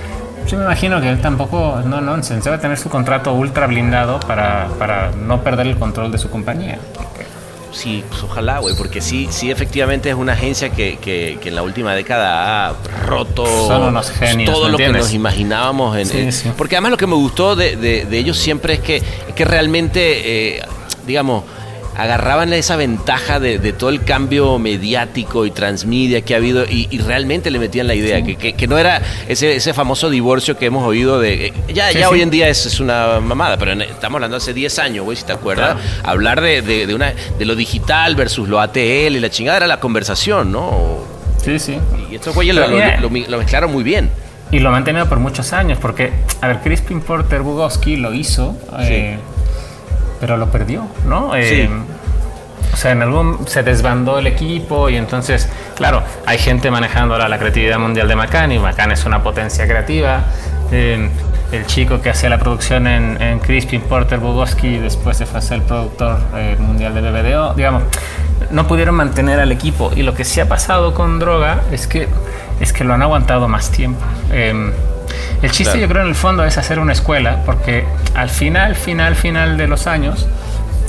Yo 0.46 0.58
me 0.58 0.64
imagino 0.64 1.00
que 1.00 1.08
él 1.08 1.20
tampoco, 1.20 1.80
no 1.84 2.00
nonsense, 2.00 2.50
debe 2.50 2.60
tener 2.60 2.76
su 2.76 2.88
contrato 2.88 3.32
ultra 3.34 3.66
blindado 3.66 4.18
para, 4.20 4.68
para 4.78 5.12
no 5.12 5.42
perder 5.42 5.66
el 5.66 5.78
control 5.78 6.10
de 6.10 6.18
su 6.18 6.28
compañía. 6.28 6.78
Sí, 7.72 8.02
pues 8.08 8.22
ojalá, 8.24 8.58
güey, 8.58 8.74
porque 8.76 9.00
sí, 9.00 9.28
sí, 9.30 9.50
efectivamente 9.50 10.08
es 10.08 10.14
una 10.16 10.32
agencia 10.32 10.70
que, 10.70 10.98
que- 10.98 11.38
que 11.40 11.48
en 11.50 11.54
la 11.54 11.62
última 11.62 11.94
década 11.94 12.68
ha 12.70 12.74
roto 13.06 13.46
Son 13.46 13.82
unos 13.82 14.10
genios, 14.10 14.52
todo 14.52 14.64
¿me 14.66 14.70
lo 14.72 14.76
que 14.78 14.88
nos 14.88 15.12
imaginábamos. 15.14 15.96
En, 15.96 16.06
Sí, 16.06 16.18
en- 16.18 16.32
sí. 16.32 16.50
Porque 16.56 16.76
además 16.76 16.90
lo 16.92 16.96
que 16.96 17.06
me 17.06 17.14
gustó 17.14 17.54
de, 17.56 17.76
de- 17.76 18.04
de 18.06 18.18
ellos 18.18 18.36
siempre 18.38 18.74
es 18.74 18.80
que, 18.80 18.96
es 18.96 19.34
que 19.36 19.44
realmente, 19.44 20.56
eh, 20.58 20.62
digamos, 21.06 21.44
agarraban 21.96 22.52
esa 22.52 22.76
ventaja 22.76 23.40
de, 23.40 23.58
de 23.58 23.72
todo 23.72 23.90
el 23.90 24.02
cambio 24.04 24.58
mediático 24.58 25.44
y 25.46 25.50
transmedia 25.50 26.22
que 26.22 26.34
ha 26.34 26.38
habido 26.38 26.64
y, 26.64 26.88
y 26.90 26.98
realmente 26.98 27.50
le 27.50 27.58
metían 27.58 27.86
la 27.86 27.94
idea, 27.94 28.22
que, 28.22 28.36
que- 28.36 28.52
que 28.54 28.66
no 28.66 28.78
era 28.78 29.02
ese, 29.28 29.56
ese 29.56 29.74
famoso 29.74 30.08
divorcio 30.08 30.56
que 30.56 30.66
hemos 30.66 30.84
oído 30.86 31.20
de... 31.20 31.46
eh, 31.48 31.52
Ya, 31.74 31.88
Sí, 31.90 31.98
ya 31.98 32.06
sí. 32.08 32.12
hoy 32.14 32.22
en 32.22 32.30
día 32.30 32.48
es, 32.48 32.64
es 32.66 32.80
una 32.80 33.20
mamada, 33.20 33.56
pero 33.58 33.72
estamos 33.72 34.16
hablando 34.16 34.36
hace 34.38 34.54
10 34.54 34.78
años, 34.78 35.04
güey, 35.04 35.16
si 35.16 35.24
te 35.24 35.32
acuerdas, 35.32 35.76
hablar 36.04 36.40
de, 36.40 36.62
de- 36.62 36.86
de 36.86 36.94
una, 36.94 37.12
de 37.38 37.44
lo 37.44 37.54
digital 37.56 38.14
versus 38.16 38.48
lo 38.48 38.60
ATL 38.60 38.78
y 38.78 39.20
la 39.20 39.30
chingada 39.30 39.58
era 39.58 39.66
la 39.66 39.80
conversación, 39.80 40.52
¿no? 40.52 40.98
Sí, 41.44 41.58
sí. 41.58 41.78
Y 42.10 42.14
estos 42.16 42.34
güeyes 42.34 42.54
lo- 42.54 42.66
lo 42.68 43.38
mezclaron 43.38 43.72
muy 43.72 43.82
bien. 43.82 44.10
Y 44.52 44.58
lo 44.58 44.68
han 44.68 44.72
mantenido 44.74 45.08
por 45.08 45.18
muchos 45.20 45.52
años, 45.52 45.78
porque, 45.80 46.12
a 46.40 46.48
ver, 46.48 46.58
Crispin 46.60 47.00
Porter 47.02 47.42
Bugowski 47.42 47.96
lo 47.96 48.12
hizo, 48.12 48.56
eh, 48.80 49.16
pero 50.20 50.36
lo 50.36 50.46
perdió, 50.50 50.86
¿no? 51.06 51.34
Eh, 51.34 51.68
Sí. 51.68 51.70
O 52.72 52.76
sea, 52.76 52.92
en 52.92 53.02
algún 53.02 53.46
se 53.48 53.62
desbandó 53.64 54.18
el 54.20 54.26
equipo 54.28 54.88
y 54.88 54.96
entonces, 54.96 55.48
claro, 55.74 56.02
hay 56.24 56.38
gente 56.38 56.70
manejando 56.70 57.14
ahora 57.14 57.28
la 57.28 57.38
creatividad 57.38 57.78
mundial 57.78 58.06
de 58.06 58.14
Macan 58.16 58.52
y 58.52 58.58
Macan 58.60 58.92
es 58.92 59.04
una 59.04 59.22
potencia 59.22 59.66
creativa. 59.66 60.20
Eh, 60.70 61.10
el 61.50 61.66
chico 61.66 62.00
que 62.00 62.10
hacía 62.10 62.28
la 62.30 62.38
producción 62.38 62.86
en, 62.86 63.20
en 63.20 63.40
Crispin 63.40 63.80
Porter 63.82 64.20
Bugowski 64.20 64.78
después 64.78 65.16
se 65.16 65.26
fue 65.26 65.40
a 65.40 65.42
ser 65.42 65.58
el 65.58 65.62
productor 65.64 66.20
eh, 66.36 66.56
mundial 66.60 66.94
de 66.94 67.00
BBDO, 67.00 67.54
digamos, 67.54 67.82
no 68.52 68.66
pudieron 68.68 68.94
mantener 68.94 69.40
al 69.40 69.50
equipo 69.50 69.90
y 69.94 70.02
lo 70.02 70.14
que 70.14 70.24
sí 70.24 70.38
ha 70.40 70.48
pasado 70.48 70.94
con 70.94 71.18
Droga 71.18 71.62
es 71.72 71.88
que 71.88 72.08
es 72.60 72.72
que 72.72 72.84
lo 72.84 72.94
han 72.94 73.02
aguantado 73.02 73.48
más 73.48 73.70
tiempo. 73.70 74.04
Eh, 74.30 74.70
el 75.42 75.50
chiste 75.50 75.72
Claro. 75.72 75.80
yo 75.80 75.88
creo 75.88 76.02
en 76.02 76.08
el 76.08 76.14
fondo 76.14 76.44
es 76.44 76.58
hacer 76.58 76.78
una 76.78 76.92
escuela 76.92 77.42
porque 77.46 77.84
al 78.14 78.30
final, 78.30 78.74
final, 78.76 79.16
final 79.16 79.56
de 79.56 79.66
los 79.66 79.86
años 79.86 80.26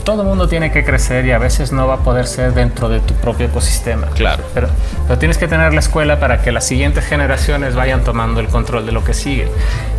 todo 0.04 0.24
el 0.24 0.28
mundo 0.28 0.48
tiene 0.48 0.72
que 0.72 0.84
crecer 0.84 1.26
y 1.26 1.32
a 1.32 1.38
veces 1.38 1.72
no 1.72 1.88
va 1.88 1.96
a 1.96 2.00
poder 2.00 2.26
ser 2.26 2.54
dentro 2.54 2.90
de 2.90 3.00
tu 3.02 3.14
propio 3.16 3.46
ecosistema. 3.46 4.08
Claro. 4.08 4.44
Pero, 4.54 4.68
pero 5.08 5.20
tienes 5.20 5.38
que 5.38 5.48
tener 5.48 5.74
la 5.74 5.80
escuela 5.80 6.20
para 6.20 6.42
que 6.42 6.52
las 6.52 6.66
siguientes 6.66 7.06
generaciones 7.06 7.76
vayan 7.76 8.04
tomando 8.04 8.40
el 8.40 8.48
control 8.48 8.86
de 8.86 8.92
lo 8.92 9.04
que 9.04 9.14
sigue 9.14 9.48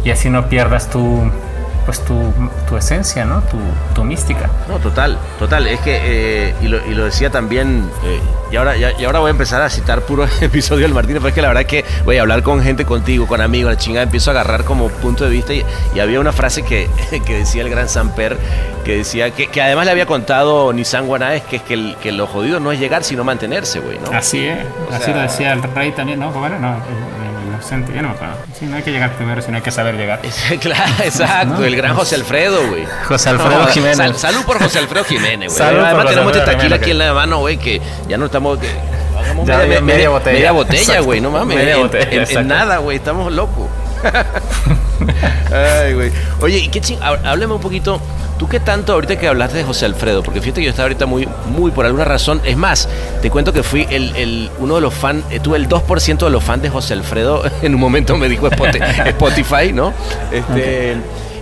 y 0.05 0.11
así 0.11 0.29
no 0.29 0.49
pierdas 0.49 0.91
tu, 0.91 1.31
pues 1.85 2.05
tu, 2.05 2.33
tu 2.69 2.77
esencia, 2.77 3.25
¿no? 3.25 3.41
Tu, 3.43 3.59
tu 3.95 4.05
mística. 4.05 4.49
No, 4.69 4.79
total, 4.79 5.19
total. 5.39 5.67
Es 5.67 5.81
que, 5.81 5.99
eh, 6.51 6.55
y, 6.63 6.69
lo, 6.69 6.85
y 6.87 6.95
lo 6.95 7.05
decía 7.05 7.31
también, 7.31 7.91
eh, 8.05 8.21
y, 8.51 8.57
ahora, 8.57 8.77
y 8.77 9.05
ahora 9.05 9.19
voy 9.21 9.29
a 9.29 9.31
empezar 9.31 9.63
a 9.63 9.69
citar 9.71 10.03
puro 10.03 10.27
episodio 10.41 10.83
del 10.83 10.95
Martínez, 10.95 11.19
pero 11.21 11.29
es 11.29 11.35
que 11.35 11.43
la 11.43 11.49
verdad 11.49 11.63
es 11.63 11.69
que 11.69 11.85
voy 12.05 12.19
a 12.19 12.23
hablar 12.23 12.43
con 12.43 12.63
gente 12.63 12.85
contigo, 12.85 13.27
con 13.27 13.41
amigos, 13.41 13.73
la 13.73 13.79
chingada, 13.79 14.05
empiezo 14.05 14.31
a 14.31 14.33
agarrar 14.35 14.65
como 14.65 14.89
punto 14.89 15.25
de 15.25 15.31
vista 15.31 15.53
y, 15.55 15.65
y 15.95 16.01
había 16.01 16.21
una 16.21 16.33
frase 16.33 16.63
que, 16.63 16.89
que 17.27 17.39
decía 17.39 17.63
el 17.63 17.71
gran 17.71 17.89
Samper, 17.89 18.37
que 18.85 18.97
decía, 18.99 19.31
que, 19.33 19.49
que 19.49 19.61
además 19.63 19.85
le 19.87 19.93
había 19.93 20.07
contado 20.07 20.73
Nissan 20.73 21.07
Guanaes, 21.07 21.43
que 21.45 21.57
es 21.57 21.63
que, 21.63 21.75
el- 21.75 21.97
que 22.03 22.13
lo 22.13 22.27
jodido 22.27 22.61
no 22.61 22.73
es 22.73 22.79
llegar, 22.81 23.05
sino 23.05 23.25
mantenerse, 23.25 23.81
güey, 23.81 23.99
¿no? 23.99 24.17
Así 24.17 24.47
es, 24.47 24.59
O 24.91 24.95
así 24.95 25.05
sea- 25.07 25.15
lo 25.17 25.23
decía 25.23 25.53
el 25.53 25.63
rey 25.63 25.93
también, 25.93 26.21
¿no? 26.21 26.33
¿Cómo 26.33 26.47
era? 26.47 26.59
No, 26.59 26.77
inocente, 27.63 27.93
ya 27.95 28.03
no 28.03 28.09
me 28.09 28.15
acuerdo. 28.15 28.35
Sí, 28.59 28.67
no 28.67 28.77
hay 28.77 28.83
que 28.83 28.91
llegar 28.91 29.13
primero, 29.13 29.41
sino 29.41 29.57
hay 29.57 29.63
que 29.63 29.71
saber 29.71 29.95
llegar. 29.97 30.21
claro, 30.61 30.93
exacto, 31.05 31.65
el 31.65 31.77
gran 31.77 31.95
José 31.95 32.17
Alfredo, 32.17 32.67
güey. 32.69 32.85
José 33.07 33.29
Alfredo 33.31 33.67
Jiménez. 33.69 33.97
sal- 33.97 34.17
salud 34.17 34.45
por 34.45 34.59
José 34.63 34.79
Alfredo 34.81 35.05
Jiménez, 35.05 35.49
güey. 35.49 35.59
Salud 35.59 35.81
Además 35.81 36.07
tenemos 36.07 36.37
este 36.37 36.51
taquila 36.53 36.77
aquí 36.77 36.91
en 36.91 36.99
la 36.99 37.15
mano, 37.15 37.39
güey, 37.39 37.57
que 37.59 37.81
ya 38.09 38.19
no 38.19 38.27
estamos... 38.27 38.59
que- 38.59 38.69
hagamos 39.19 39.47
Ya, 39.47 39.59
media, 39.59 39.81
media 39.81 39.83
media- 39.83 40.09
botella. 40.11 40.33
media 40.37 40.53
botella, 40.53 41.01
güey, 41.01 41.21
no 41.21 41.31
mames. 41.31 41.57
Media 41.57 41.75
en, 41.77 41.83
botella, 41.83 42.25
en- 42.41 42.49
nada, 42.49 42.79
güey, 42.79 42.97
estamos 42.97 43.33
locos. 43.33 43.69
Ay, 45.53 45.95
güey. 45.95 46.13
Oye, 46.41 46.59
¿y 46.59 46.69
qué 46.69 46.81
ching... 46.81 46.99
há- 47.03 47.31
Háblame 47.31 47.55
un 47.55 47.61
poquito... 47.61 48.01
¿Tú 48.43 48.49
qué 48.49 48.59
tanto 48.59 48.95
ahorita 48.95 49.15
que 49.21 49.29
hablaste 49.29 49.59
de 49.59 49.63
José 49.63 49.85
Alfredo? 49.87 50.21
Porque 50.25 50.41
fíjate 50.41 50.63
que 50.63 50.65
yo 50.65 50.71
estaba 50.71 50.87
ahorita 50.87 51.07
muy, 51.07 51.29
muy 51.57 51.71
por 51.71 51.87
alguna 51.87 52.05
razón. 52.05 52.41
Es 52.45 52.57
más, 52.57 52.89
te 53.21 53.31
cuento 53.31 53.53
que 53.53 53.63
fui 53.63 53.87
el, 53.89 54.17
el- 54.17 54.51
uno 54.59 54.75
de 54.75 54.81
los 54.81 54.93
fans, 54.93 55.25
eh, 55.31 55.39
tuve 55.39 55.59
el 55.59 55.69
2% 55.69 56.19
de 56.25 56.29
los 56.31 56.43
fans 56.43 56.61
de 56.61 56.69
José 56.69 56.95
Alfredo. 56.95 57.45
En 57.63 57.73
un 57.73 57.81
momento 57.81 58.17
me 58.17 58.29
dijo 58.29 58.49
Spotify, 59.07 59.73
¿no? 59.73 59.93
Este, 60.33 60.97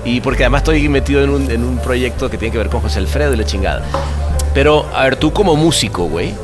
Y 0.04 0.20
porque 0.20 0.42
además 0.42 0.58
estoy 0.60 0.86
metido 0.90 1.24
en 1.24 1.30
un, 1.30 1.50
en 1.50 1.64
un 1.64 1.78
proyecto 1.78 2.28
que 2.28 2.36
tiene 2.36 2.52
que 2.52 2.58
ver 2.58 2.68
con 2.68 2.82
José 2.82 2.98
Alfredo 2.98 3.32
y 3.32 3.38
la 3.38 3.44
chingada. 3.46 3.80
Pero, 4.52 4.84
a 4.94 5.04
ver, 5.04 5.16
tú 5.16 5.32
como 5.32 5.56
músico, 5.56 6.04
güey, 6.04 6.34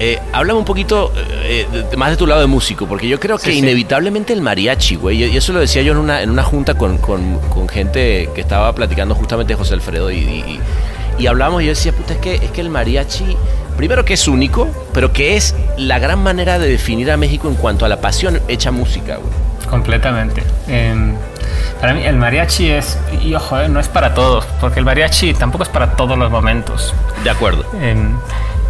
eh, 0.00 0.18
háblame 0.32 0.58
un 0.58 0.64
poquito 0.64 1.12
eh, 1.44 1.66
de- 1.70 1.82
de- 1.84 1.96
más 1.96 2.10
de 2.10 2.16
tu 2.16 2.26
lado 2.26 2.40
de 2.40 2.46
músico, 2.46 2.86
porque 2.86 3.06
yo 3.06 3.20
creo 3.20 3.36
que 3.38 3.44
Sí, 3.44 3.52
sí. 3.52 3.58
inevitablemente 3.58 4.32
el 4.32 4.40
mariachi, 4.42 4.96
güey, 4.96 5.22
y 5.24 5.36
eso 5.36 5.52
lo 5.52 5.60
decía 5.60 5.82
yo 5.82 5.92
en 5.92 5.98
una, 5.98 6.22
en 6.22 6.30
una 6.30 6.42
junta 6.42 6.74
con, 6.74 6.98
con- 6.98 7.38
con 7.50 7.68
gente 7.68 8.28
que 8.34 8.40
estaba 8.40 8.74
platicando 8.74 9.14
justamente 9.14 9.52
de 9.52 9.58
José 9.58 9.74
Alfredo, 9.74 10.10
y, 10.10 10.16
y, 10.18 10.60
y 11.18 11.26
hablábamos 11.26 11.62
y 11.62 11.66
yo 11.66 11.70
decía, 11.72 11.92
puta, 11.92 12.14
es 12.14 12.18
que, 12.18 12.34
es 12.36 12.50
que 12.50 12.62
el 12.62 12.70
mariachi, 12.70 13.36
primero 13.76 14.04
que 14.06 14.14
es 14.14 14.26
único, 14.26 14.68
pero 14.94 15.12
que 15.12 15.36
es 15.36 15.54
la 15.76 15.98
gran 15.98 16.22
manera 16.22 16.58
de 16.58 16.66
definir 16.68 17.10
a 17.10 17.16
México 17.18 17.48
en 17.48 17.54
cuanto 17.56 17.84
a 17.84 17.88
la 17.88 18.00
pasión 18.00 18.40
hecha 18.48 18.70
música, 18.70 19.16
güey. 19.16 19.50
Completamente. 19.68 20.42
Eh, 20.66 20.94
para 21.80 21.94
mí 21.94 22.02
el 22.04 22.16
mariachi 22.16 22.70
es, 22.70 22.98
y 23.22 23.34
ojo, 23.34 23.60
eh, 23.60 23.68
no 23.68 23.78
es 23.80 23.88
para 23.88 24.14
todos, 24.14 24.44
porque 24.60 24.78
el 24.80 24.84
mariachi 24.84 25.34
tampoco 25.34 25.62
es 25.64 25.70
para 25.70 25.94
todos 25.94 26.18
los 26.18 26.30
momentos. 26.30 26.92
De 27.22 27.30
acuerdo. 27.30 27.64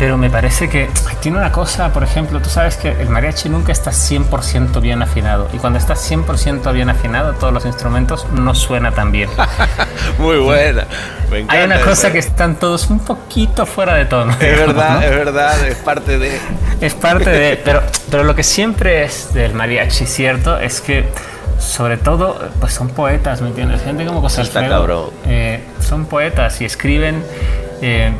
Pero 0.01 0.17
me 0.17 0.31
parece 0.31 0.69
que 0.71 0.89
tiene 1.21 1.37
una 1.37 1.53
cosa, 1.53 1.93
por 1.93 2.03
ejemplo, 2.03 2.41
tú 2.41 2.49
sabes 2.49 2.77
que 2.79 2.89
el 2.91 3.11
mariachi 3.11 3.51
nunca 3.51 3.71
está 3.71 3.91
100% 3.93 4.81
bien 4.81 5.03
afinado. 5.03 5.49
Y 5.53 5.59
cuando 5.59 5.79
está 5.79 5.95
100% 5.95 6.73
bien 6.73 6.89
afinado, 6.89 7.35
todos 7.35 7.53
los 7.53 7.67
instrumentos 7.67 8.27
no 8.33 8.55
suena 8.55 8.93
tan 8.93 9.13
bien. 9.13 9.29
Muy 10.19 10.39
buena. 10.39 10.87
Me 11.31 11.37
Hay 11.37 11.43
encanta 11.43 11.65
una 11.67 11.77
eso. 11.77 11.85
cosa 11.85 12.13
que 12.13 12.19
están 12.19 12.57
todos 12.57 12.89
un 12.89 13.01
poquito 13.01 13.67
fuera 13.67 13.95
de 13.95 14.07
tono. 14.07 14.33
Es 14.33 14.39
digamos, 14.41 14.67
verdad, 14.75 14.95
¿no? 14.95 15.01
es 15.07 15.11
verdad, 15.11 15.69
es 15.69 15.77
parte 15.77 16.19
de... 16.19 16.41
Es 16.81 16.95
parte 16.95 17.29
de. 17.31 17.57
Pero, 17.65 17.83
pero 18.11 18.25
lo 18.25 18.35
que 18.35 18.43
siempre 18.43 19.05
es 19.05 19.35
del 19.35 19.53
mariachi, 19.53 20.07
cierto, 20.07 20.59
es 20.59 20.81
que 20.81 21.05
sobre 21.59 21.99
todo, 21.99 22.41
pues 22.59 22.73
son 22.73 22.89
poetas, 22.89 23.43
¿me 23.43 23.49
entiendes? 23.49 23.83
Gente 23.83 24.07
como 24.07 24.23
José 24.23 24.41
Está 24.41 24.61
Alfredo. 24.61 24.79
cabrón. 24.81 25.11
eh, 25.27 25.63
son 25.81 26.07
poetas 26.07 26.59
y 26.63 26.65
escriben 26.65 27.23
eh, 27.83 28.13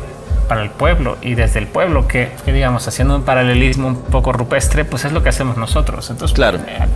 para 0.51 0.63
el 0.63 0.69
pueblo 0.69 1.17
y 1.21 1.35
desde 1.35 1.59
el 1.59 1.67
pueblo, 1.67 2.09
que, 2.09 2.29
que, 2.43 2.51
digamos, 2.51 2.85
haciendo 2.85 3.15
un 3.15 3.23
paralelismo 3.23 3.87
un 3.87 3.95
poco 4.01 4.33
rupestre, 4.33 4.83
pues 4.83 5.05
es 5.05 5.13
lo 5.13 5.23
que 5.23 5.29
hacemos 5.29 5.55
nosotros. 5.55 6.09
Entonces, 6.09 6.35
Claro. 6.35 6.59
me, 6.59 6.87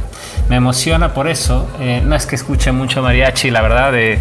me 0.49 0.55
emociona 0.57 1.13
por 1.13 1.29
eso. 1.29 1.65
Eh, 1.79 2.01
no 2.03 2.17
es 2.17 2.25
que 2.25 2.35
escuche 2.35 2.73
mucho 2.73 3.01
mariachi, 3.01 3.51
la 3.51 3.61
verdad. 3.61 3.95
eh, 3.95 4.19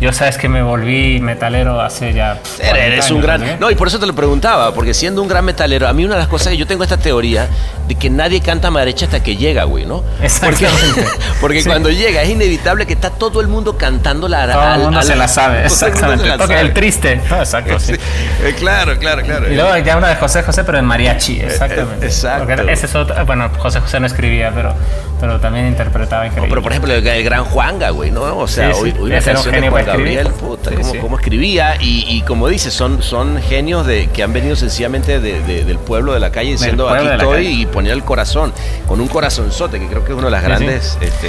yo 0.00 0.12
sabes 0.12 0.38
que 0.38 0.48
me 0.48 0.62
volví 0.62 1.18
metalero 1.20 1.80
hace 1.80 2.12
ya. 2.12 2.34
pff, 2.42 2.58
40 2.60 2.78
Eres 2.86 3.10
un 3.10 3.16
años, 3.16 3.26
gran. 3.26 3.42
¿eh? 3.42 3.56
No, 3.58 3.70
y 3.70 3.74
por 3.74 3.88
eso 3.88 3.98
te 3.98 4.06
lo 4.06 4.14
preguntaba, 4.14 4.72
porque 4.74 4.94
siendo 4.94 5.22
un 5.22 5.28
gran 5.28 5.44
metalero, 5.44 5.88
a 5.88 5.92
mí 5.92 6.04
una 6.04 6.14
de 6.14 6.20
las 6.20 6.28
cosas, 6.28 6.54
yo 6.56 6.66
tengo 6.66 6.82
esta 6.84 6.96
teoría 6.96 7.48
de 7.88 7.94
que 7.94 8.08
nadie 8.10 8.40
canta 8.40 8.70
mariachi 8.70 9.04
hasta 9.06 9.22
que 9.22 9.36
llega, 9.36 9.64
güey, 9.64 9.86
¿no? 9.86 10.02
Porque, 10.02 10.24
Exactamente. 10.26 11.04
porque 11.40 11.62
Sí. 11.62 11.68
cuando 11.68 11.90
llega 11.90 12.22
es 12.22 12.28
inevitable 12.30 12.86
que 12.86 12.92
está 12.92 13.10
todo 13.10 13.40
el 13.40 13.48
mundo 13.48 13.76
cantando 13.76 14.28
la 14.28 14.46
Todo 14.52 14.74
el 14.74 14.80
mundo 14.80 15.02
se 15.02 15.16
la 15.16 15.26
sabe, 15.28 15.62
exactamente. 15.64 16.28
el 16.60 16.72
triste. 16.72 17.20
Ah, 17.30 17.38
exacto, 17.40 17.78
sí. 17.80 17.94
Sí, 17.94 18.00
eh, 18.44 18.54
claro, 18.58 18.98
claro, 18.98 19.22
claro. 19.22 19.50
Y 19.50 19.54
luego 19.56 19.76
ya 19.78 19.96
una 19.96 20.08
de 20.08 20.16
José 20.16 20.42
José, 20.42 20.64
pero 20.64 20.78
en 20.78 20.84
mariachi, 20.84 21.40
exactamente. 21.40 22.06
eh, 22.06 22.08
exacto. 22.08 22.46
Porque 22.46 22.72
ese 22.72 22.86
es 22.86 22.94
otro, 22.94 23.26
bueno, 23.26 23.50
José 23.58 23.80
José 23.80 23.98
no 24.00 24.06
escribía, 24.06 24.52
pero, 24.54 24.74
pero 25.20 25.40
también 25.40 25.66
interpretaba 25.66 26.22
No, 26.22 26.28
increíble. 26.28 26.50
pero 26.50 26.62
por 26.62 26.72
ejemplo, 26.72 26.92
el, 26.94 27.06
el 27.06 27.24
gran 27.24 27.44
Juanga, 27.44 27.90
güey, 27.90 28.10
¿no? 28.10 28.36
O 28.38 28.46
sea, 28.46 28.70
hoy, 28.76 28.94
hoy 29.00 29.10
una 29.10 29.18
un 29.18 29.22
canción 29.24 29.54
de. 29.54 29.60
Gabriel, 29.92 30.28
puta, 30.28 30.70
cómo, 30.74 30.92
sí. 30.92 30.98
cómo 30.98 31.18
escribía 31.18 31.76
y, 31.80 32.04
y 32.08 32.22
como 32.22 32.48
dices, 32.48 32.72
son, 32.74 33.02
son 33.02 33.40
genios 33.42 33.86
de 33.86 34.08
que 34.08 34.22
han 34.22 34.32
venido 34.32 34.56
sencillamente 34.56 35.20
de- 35.20 35.40
de- 35.42 35.64
del 35.64 35.78
pueblo 35.78 36.12
de 36.12 36.20
la 36.20 36.30
calle 36.30 36.52
diciendo 36.52 36.88
aquí 36.88 37.06
estoy 37.06 37.46
y 37.62 37.66
poner 37.66 37.92
el 37.92 38.04
corazón, 38.04 38.52
con 38.86 39.00
un 39.00 39.08
corazonzote, 39.08 39.78
que 39.80 39.86
creo 39.86 40.04
que 40.04 40.12
es 40.12 40.18
una 40.18 40.26
de 40.26 40.30
las 40.32 40.40
sí. 40.42 40.46
grandes... 40.46 40.98
Este, 41.00 41.28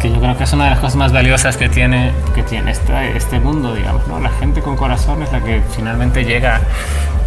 que 0.00 0.10
yo 0.10 0.18
creo 0.18 0.34
que 0.38 0.44
es 0.44 0.52
una 0.54 0.64
de 0.64 0.70
las 0.70 0.78
cosas 0.78 0.96
más 0.96 1.12
valiosas 1.12 1.58
que 1.58 1.68
tiene, 1.68 2.12
que 2.34 2.42
tiene 2.42 2.70
este, 2.70 3.16
este 3.18 3.38
mundo, 3.38 3.74
digamos, 3.74 4.06
¿no? 4.08 4.18
La 4.18 4.30
gente 4.30 4.62
con 4.62 4.74
corazón 4.74 5.22
es 5.22 5.30
la 5.30 5.42
que 5.44 5.60
finalmente 5.76 6.24
llega 6.24 6.62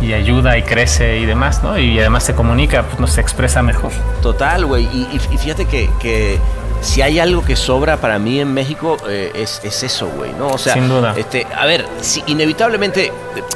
y 0.02 0.14
ayuda 0.14 0.58
y 0.58 0.64
crece 0.64 1.20
y 1.20 1.26
demás, 1.28 1.62
¿no? 1.62 1.78
Y 1.78 2.00
además 2.00 2.24
se 2.24 2.34
comunica, 2.34 2.82
pues 2.82 3.00
no 3.00 3.06
se 3.06 3.22
expresa 3.22 3.62
mejor. 3.62 3.92
Total, 4.24 4.66
güey. 4.66 4.86
Y, 4.86 5.08
y- 5.12 5.36
y 5.36 5.38
fíjate 5.38 5.66
que, 5.66 5.88
que 6.00 6.40
si 6.84 7.02
hay 7.02 7.18
algo 7.18 7.44
que 7.44 7.56
sobra 7.56 7.98
para 7.98 8.20
mí 8.20 8.40
en 8.40 8.54
México, 8.54 8.98
eh, 9.08 9.32
es, 9.34 9.62
es 9.64 9.84
eso, 9.84 10.08
güey, 10.10 10.34
¿no? 10.34 10.48
O 10.48 10.58
sea, 10.58 10.74
Sin 10.74 10.90
duda. 10.90 11.14
Este, 11.18 11.48
a 11.56 11.66
ver, 11.66 11.86
si 12.02 12.22
inevitablemente, 12.28 13.12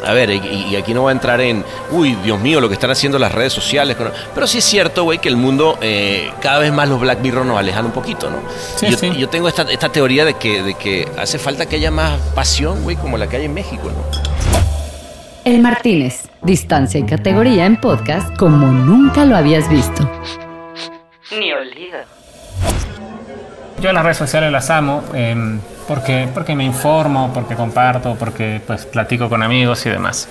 a 0.05 0.13
ver, 0.13 0.29
y, 0.31 0.39
y 0.71 0.75
aquí 0.77 0.93
no 0.93 1.03
va 1.03 1.09
a 1.09 1.13
entrar 1.13 1.41
en, 1.41 1.63
uy, 1.91 2.15
Dios 2.23 2.39
mío, 2.39 2.61
lo 2.61 2.69
que 2.69 2.73
están 2.73 2.89
haciendo 2.89 3.19
las 3.19 3.33
redes 3.33 3.51
sociales, 3.51 3.97
pero 4.33 4.47
sí 4.47 4.59
es 4.59 4.63
cierto, 4.63 5.03
güey, 5.03 5.19
que 5.19 5.27
el 5.27 5.35
mundo, 5.35 5.77
eh, 5.81 6.31
cada 6.41 6.59
vez 6.59 6.71
más 6.71 6.87
los 6.87 6.99
Black 7.01 7.19
Mirror 7.19 7.45
nos 7.45 7.57
alejan 7.57 7.85
un 7.85 7.91
poquito, 7.91 8.29
¿no? 8.29 8.37
Sí, 8.77 8.87
Y 8.87 8.91
yo, 8.91 8.97
sí. 8.97 9.11
yo 9.17 9.27
tengo 9.29 9.47
esta, 9.49 9.63
esta 9.63 9.89
teoría 9.89 10.23
de 10.23 10.35
que, 10.35 10.63
de 10.63 10.73
que 10.75 11.07
hace 11.17 11.37
falta 11.37 11.65
que 11.67 11.75
haya 11.75 11.91
más 11.91 12.17
pasión, 12.33 12.83
güey, 12.83 12.95
como 12.95 13.17
la 13.17 13.27
que 13.27 13.35
hay 13.35 13.45
en 13.45 13.53
México, 13.53 13.83
¿no? 13.85 14.37
El 15.43 15.61
Martínez, 15.61 16.29
distancia 16.41 16.99
y 16.99 17.03
categoría 17.03 17.65
en 17.65 17.79
podcast 17.79 18.35
como 18.37 18.67
nunca 18.67 19.25
lo 19.25 19.35
habías 19.37 19.69
visto. 19.69 20.09
Ni 21.31 21.51
olvido. 21.51 22.16
Yo 23.79 23.93
las 23.93 24.03
redes 24.03 24.17
sociales 24.17 24.51
las 24.51 24.69
amo 24.69 25.03
em, 25.13 25.59
porque, 25.87 26.27
porque 26.33 26.55
me 26.55 26.63
informo, 26.63 27.31
porque 27.33 27.55
comparto, 27.55 28.15
porque 28.15 28.59
pues 28.65 28.85
platico 28.85 29.29
con 29.29 29.43
amigos 29.43 29.85
y 29.85 29.89
demás. 29.89 30.27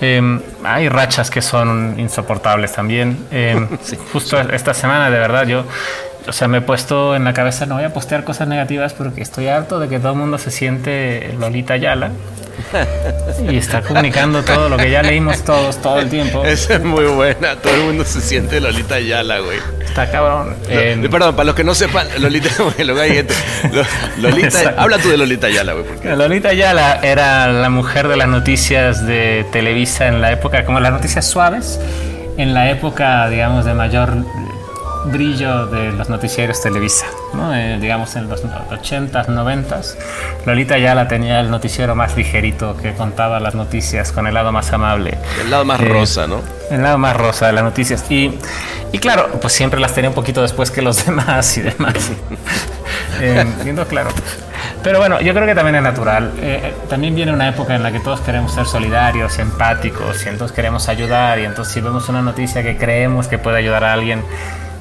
Em, 0.00 0.40
hay 0.64 0.88
rachas 0.88 1.30
que 1.30 1.40
son 1.40 1.94
insoportables 1.98 2.72
también. 2.72 3.26
Em, 3.30 3.68
Justo 4.12 4.40
esta 4.40 4.74
semana, 4.74 5.08
de 5.08 5.18
verdad, 5.18 5.46
yo 5.46 5.64
o 6.28 6.32
sea, 6.32 6.48
me 6.48 6.58
he 6.58 6.60
puesto 6.60 7.16
en 7.16 7.24
la 7.24 7.32
cabeza, 7.32 7.66
no 7.66 7.76
voy 7.76 7.84
a 7.84 7.92
postear 7.92 8.24
cosas 8.24 8.46
negativas 8.46 8.92
porque 8.92 9.22
estoy 9.22 9.48
harto 9.48 9.78
de 9.78 9.88
que 9.88 9.98
todo 9.98 10.12
el 10.12 10.18
mundo 10.18 10.38
se 10.38 10.50
siente 10.50 11.34
Lolita 11.38 11.76
Yala 11.76 12.10
y 13.50 13.56
está 13.56 13.82
comunicando 13.82 14.42
todo 14.42 14.68
lo 14.68 14.76
que 14.76 14.90
ya 14.90 15.02
leímos 15.02 15.42
todos 15.44 15.80
todo 15.80 15.98
el 16.00 16.08
tiempo. 16.08 16.44
Esa 16.44 16.74
es 16.74 16.82
muy 16.84 17.04
buena. 17.06 17.56
Todo 17.56 17.74
el 17.74 17.80
mundo 17.82 18.04
se 18.04 18.20
siente 18.20 18.60
Lolita 18.60 18.96
Ayala, 18.96 19.38
güey. 19.40 19.58
Está 19.84 20.10
cabrón. 20.10 20.54
Lo- 21.02 21.10
Perdón, 21.10 21.34
para 21.36 21.46
los 21.46 21.54
que 21.54 21.64
no 21.64 21.74
sepan, 21.74 22.06
Lolita, 22.18 22.48
lo 22.84 22.94
que 22.94 23.00
hay 23.00 23.12
gente- 23.14 23.34
Lo- 23.72 23.82
Lolita, 24.18 24.74
habla 24.76 24.98
tú 24.98 25.08
de 25.08 25.16
Lolita 25.16 25.46
Ayala, 25.48 25.72
güey, 25.72 25.84
porque 25.84 26.08
Lolita 26.14 26.50
Ayala 26.50 27.00
era 27.02 27.48
la 27.48 27.70
mujer 27.70 28.06
de 28.08 28.16
las 28.16 28.28
noticias 28.28 29.06
de 29.06 29.44
Televisa 29.52 30.06
en 30.08 30.20
la 30.20 30.30
época, 30.32 30.64
como 30.64 30.78
las 30.80 30.92
noticias 30.92 31.26
suaves, 31.28 31.80
en 32.36 32.54
la 32.54 32.70
época, 32.70 33.28
digamos, 33.28 33.64
de 33.64 33.74
mayor 33.74 34.14
brillo 35.06 35.66
de 35.66 35.92
los 35.92 36.08
noticieros 36.08 36.60
Televisa, 36.62 37.06
¿no? 37.34 37.54
Eh, 37.54 37.78
digamos 37.80 38.14
en 38.16 38.28
los 38.28 38.42
80s, 38.44 39.26
90s. 39.26 39.94
Lolita 40.46 40.74
Ayala 40.74 41.08
tenía 41.08 41.40
el 41.40 41.50
noticiero 41.50 41.94
más 41.94 42.16
ligerito 42.16 42.76
que 42.76 42.92
contaba 42.94 43.40
las 43.40 43.54
noticias 43.54 44.12
con 44.12 44.26
el 44.26 44.34
lado 44.34 44.52
más 44.52 44.72
amable. 44.72 45.16
el 45.40 45.50
lado 45.50 45.64
más 45.64 45.80
Eh, 45.80 45.84
rosa, 45.88 46.26
¿no? 46.26 46.40
El 46.70 46.82
lado 46.82 46.98
más 46.98 47.16
rosa 47.16 47.46
de 47.46 47.52
las 47.54 47.64
noticias. 47.64 48.04
Y, 48.10 48.38
y 48.92 48.98
claro, 48.98 49.28
pues 49.40 49.52
siempre 49.52 49.80
las 49.80 49.94
tenía 49.94 50.10
un 50.10 50.14
poquito 50.14 50.42
después 50.42 50.70
que 50.70 50.82
los 50.82 51.04
demás 51.06 51.56
y 51.56 51.62
demás. 51.62 51.94
Eh, 53.20 53.44
siendo 53.62 53.86
claro. 53.86 54.08
Pero 54.82 54.98
bueno, 54.98 55.20
yo 55.20 55.34
creo 55.34 55.44
que 55.44 55.54
también 55.54 55.76
es 55.76 55.82
natural. 55.82 56.32
Eh, 56.40 56.60
eh, 56.64 56.74
también 56.88 57.14
viene 57.14 57.32
una 57.32 57.48
época 57.48 57.74
en 57.74 57.82
la 57.82 57.92
que 57.92 58.00
todos 58.00 58.20
queremos 58.20 58.52
ser 58.54 58.64
solidarios, 58.66 59.38
empáticos, 59.38 60.24
y 60.24 60.28
entonces 60.30 60.54
queremos 60.54 60.88
ayudar. 60.88 61.38
Y 61.38 61.44
entonces 61.44 61.74
si 61.74 61.80
vemos 61.82 62.08
una 62.08 62.22
noticia 62.22 62.62
que 62.62 62.78
creemos 62.78 63.28
que 63.28 63.36
puede 63.36 63.58
ayudar 63.58 63.84
a 63.84 63.92
alguien, 63.92 64.22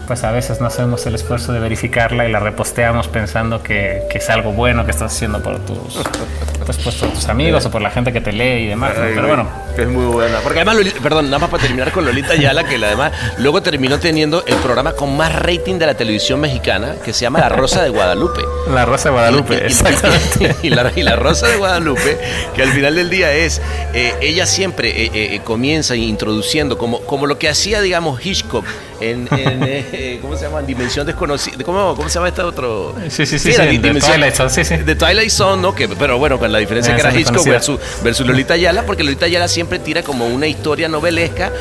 pues 0.10 0.24
a 0.24 0.32
veces 0.32 0.60
no 0.60 0.66
hacemos 0.66 1.06
el 1.06 1.14
esfuerzo 1.14 1.54
de 1.54 1.60
verificarla 1.60 2.28
y 2.28 2.32
la 2.32 2.40
reposteamos 2.40 3.08
pensando 3.08 3.62
que, 3.62 4.02
que 4.10 4.18
es 4.18 4.28
algo 4.32 4.52
bueno 4.54 4.84
que 4.84 4.90
estás 4.90 5.14
haciendo 5.14 5.40
por 5.44 5.60
tus, 5.60 5.78
pues, 6.66 6.78
pues, 6.80 6.96
por 6.96 7.12
tus 7.12 7.28
amigos 7.30 7.64
o 7.68 7.70
por 7.70 7.80
la 7.80 7.92
gente 7.92 8.12
que 8.12 8.20
te 8.20 8.32
lee 8.34 8.64
y 8.64 8.68
demás. 8.70 8.94
Pero 8.96 9.28
bueno, 9.28 9.48
Es 9.78 9.88
muy 9.88 10.06
buena. 10.06 10.40
Porque 10.40 10.62
además, 10.62 10.78
perdón, 11.04 11.26
nada 11.26 11.38
más 11.38 11.52
para 11.52 11.62
terminar 11.62 11.92
con 11.92 12.06
Lolita 12.06 12.34
Ayala, 12.34 12.64
que 12.64 12.76
además 12.84 13.12
luego 13.38 13.62
terminó 13.62 14.00
teniendo 14.00 14.44
el 14.48 14.56
programa 14.56 14.94
con 14.94 15.16
más 15.16 15.34
rating 15.36 15.76
de 15.78 15.86
la 15.86 15.94
televisión 15.94 16.40
mexicana, 16.42 16.96
que 17.06 17.14
se 17.14 17.22
llama 17.22 17.40
La 17.40 17.50
Rosa 17.50 17.84
de 17.84 17.90
Guadalupe. 17.90 18.42
la 18.74 18.86
Rosa 18.86 19.10
de 19.10 19.14
Guadalupe, 19.14 19.54
Y- 19.54 19.58
y- 19.58 19.66
exactamente. 19.68 20.56
Y 20.64 20.70
la, 20.72 20.92
y 20.96 21.04
la 21.04 21.16
Rosa 21.18 21.48
de 21.48 21.58
Guadalupe, 21.58 22.18
que 22.56 22.64
al 22.64 22.70
final 22.72 22.96
del 22.96 23.12
día 23.12 23.32
es, 23.32 23.62
eh, 23.94 24.16
ella 24.22 24.48
siempre 24.48 24.90
eh, 25.06 25.12
eh, 25.36 25.42
comienza 25.44 25.96
introduciendo, 25.96 26.80
como, 26.80 27.00
como 27.02 27.28
lo 27.28 27.38
que 27.38 27.48
hacía, 27.48 27.80
digamos, 27.82 28.26
Hitchcock 28.26 28.66
en, 29.02 29.28
en, 29.32 29.64
eh, 29.64 30.20
¿cómo 30.22 30.36
se 30.36 30.46
llama? 30.46 30.62
Dimensión 30.62 31.06
desconocida. 31.06 31.64
¿Cómo, 31.64 31.96
¿Cómo 31.96 32.10
se 32.10 32.16
llama 32.16 32.30
este 32.30 32.42
otro? 32.42 32.96
Sí, 33.10 33.26
sí, 33.26 33.40
sí, 33.40 33.52
sí, 33.54 33.78
de 33.78 33.94
Twilight 34.00 34.36
Zone, 34.36 34.50
sí, 34.50 34.64
sí. 34.64 34.78
De 34.78 34.96
Twilight 34.96 35.30
Zone, 35.30 35.62
¿no? 35.62 35.74
Que, 35.76 35.88
pero 35.88 36.18
bueno, 36.18 36.38
con 36.40 36.52
la 36.52 36.60
diferencia 36.60 36.94
que 36.96 37.02
era 37.02 37.14
Hitchcock 37.14 37.46
versus, 37.46 37.80
versus 38.04 38.26
Lolita 38.28 38.54
Ayala, 38.56 38.84
porque 38.84 39.04
Lolita 39.04 39.26
Ayala 39.26 39.48
siempre 39.48 39.80
tira 39.80 40.04
como 40.04 40.26
una 40.28 40.48
historia 40.48 40.88
novelesca 40.90 41.52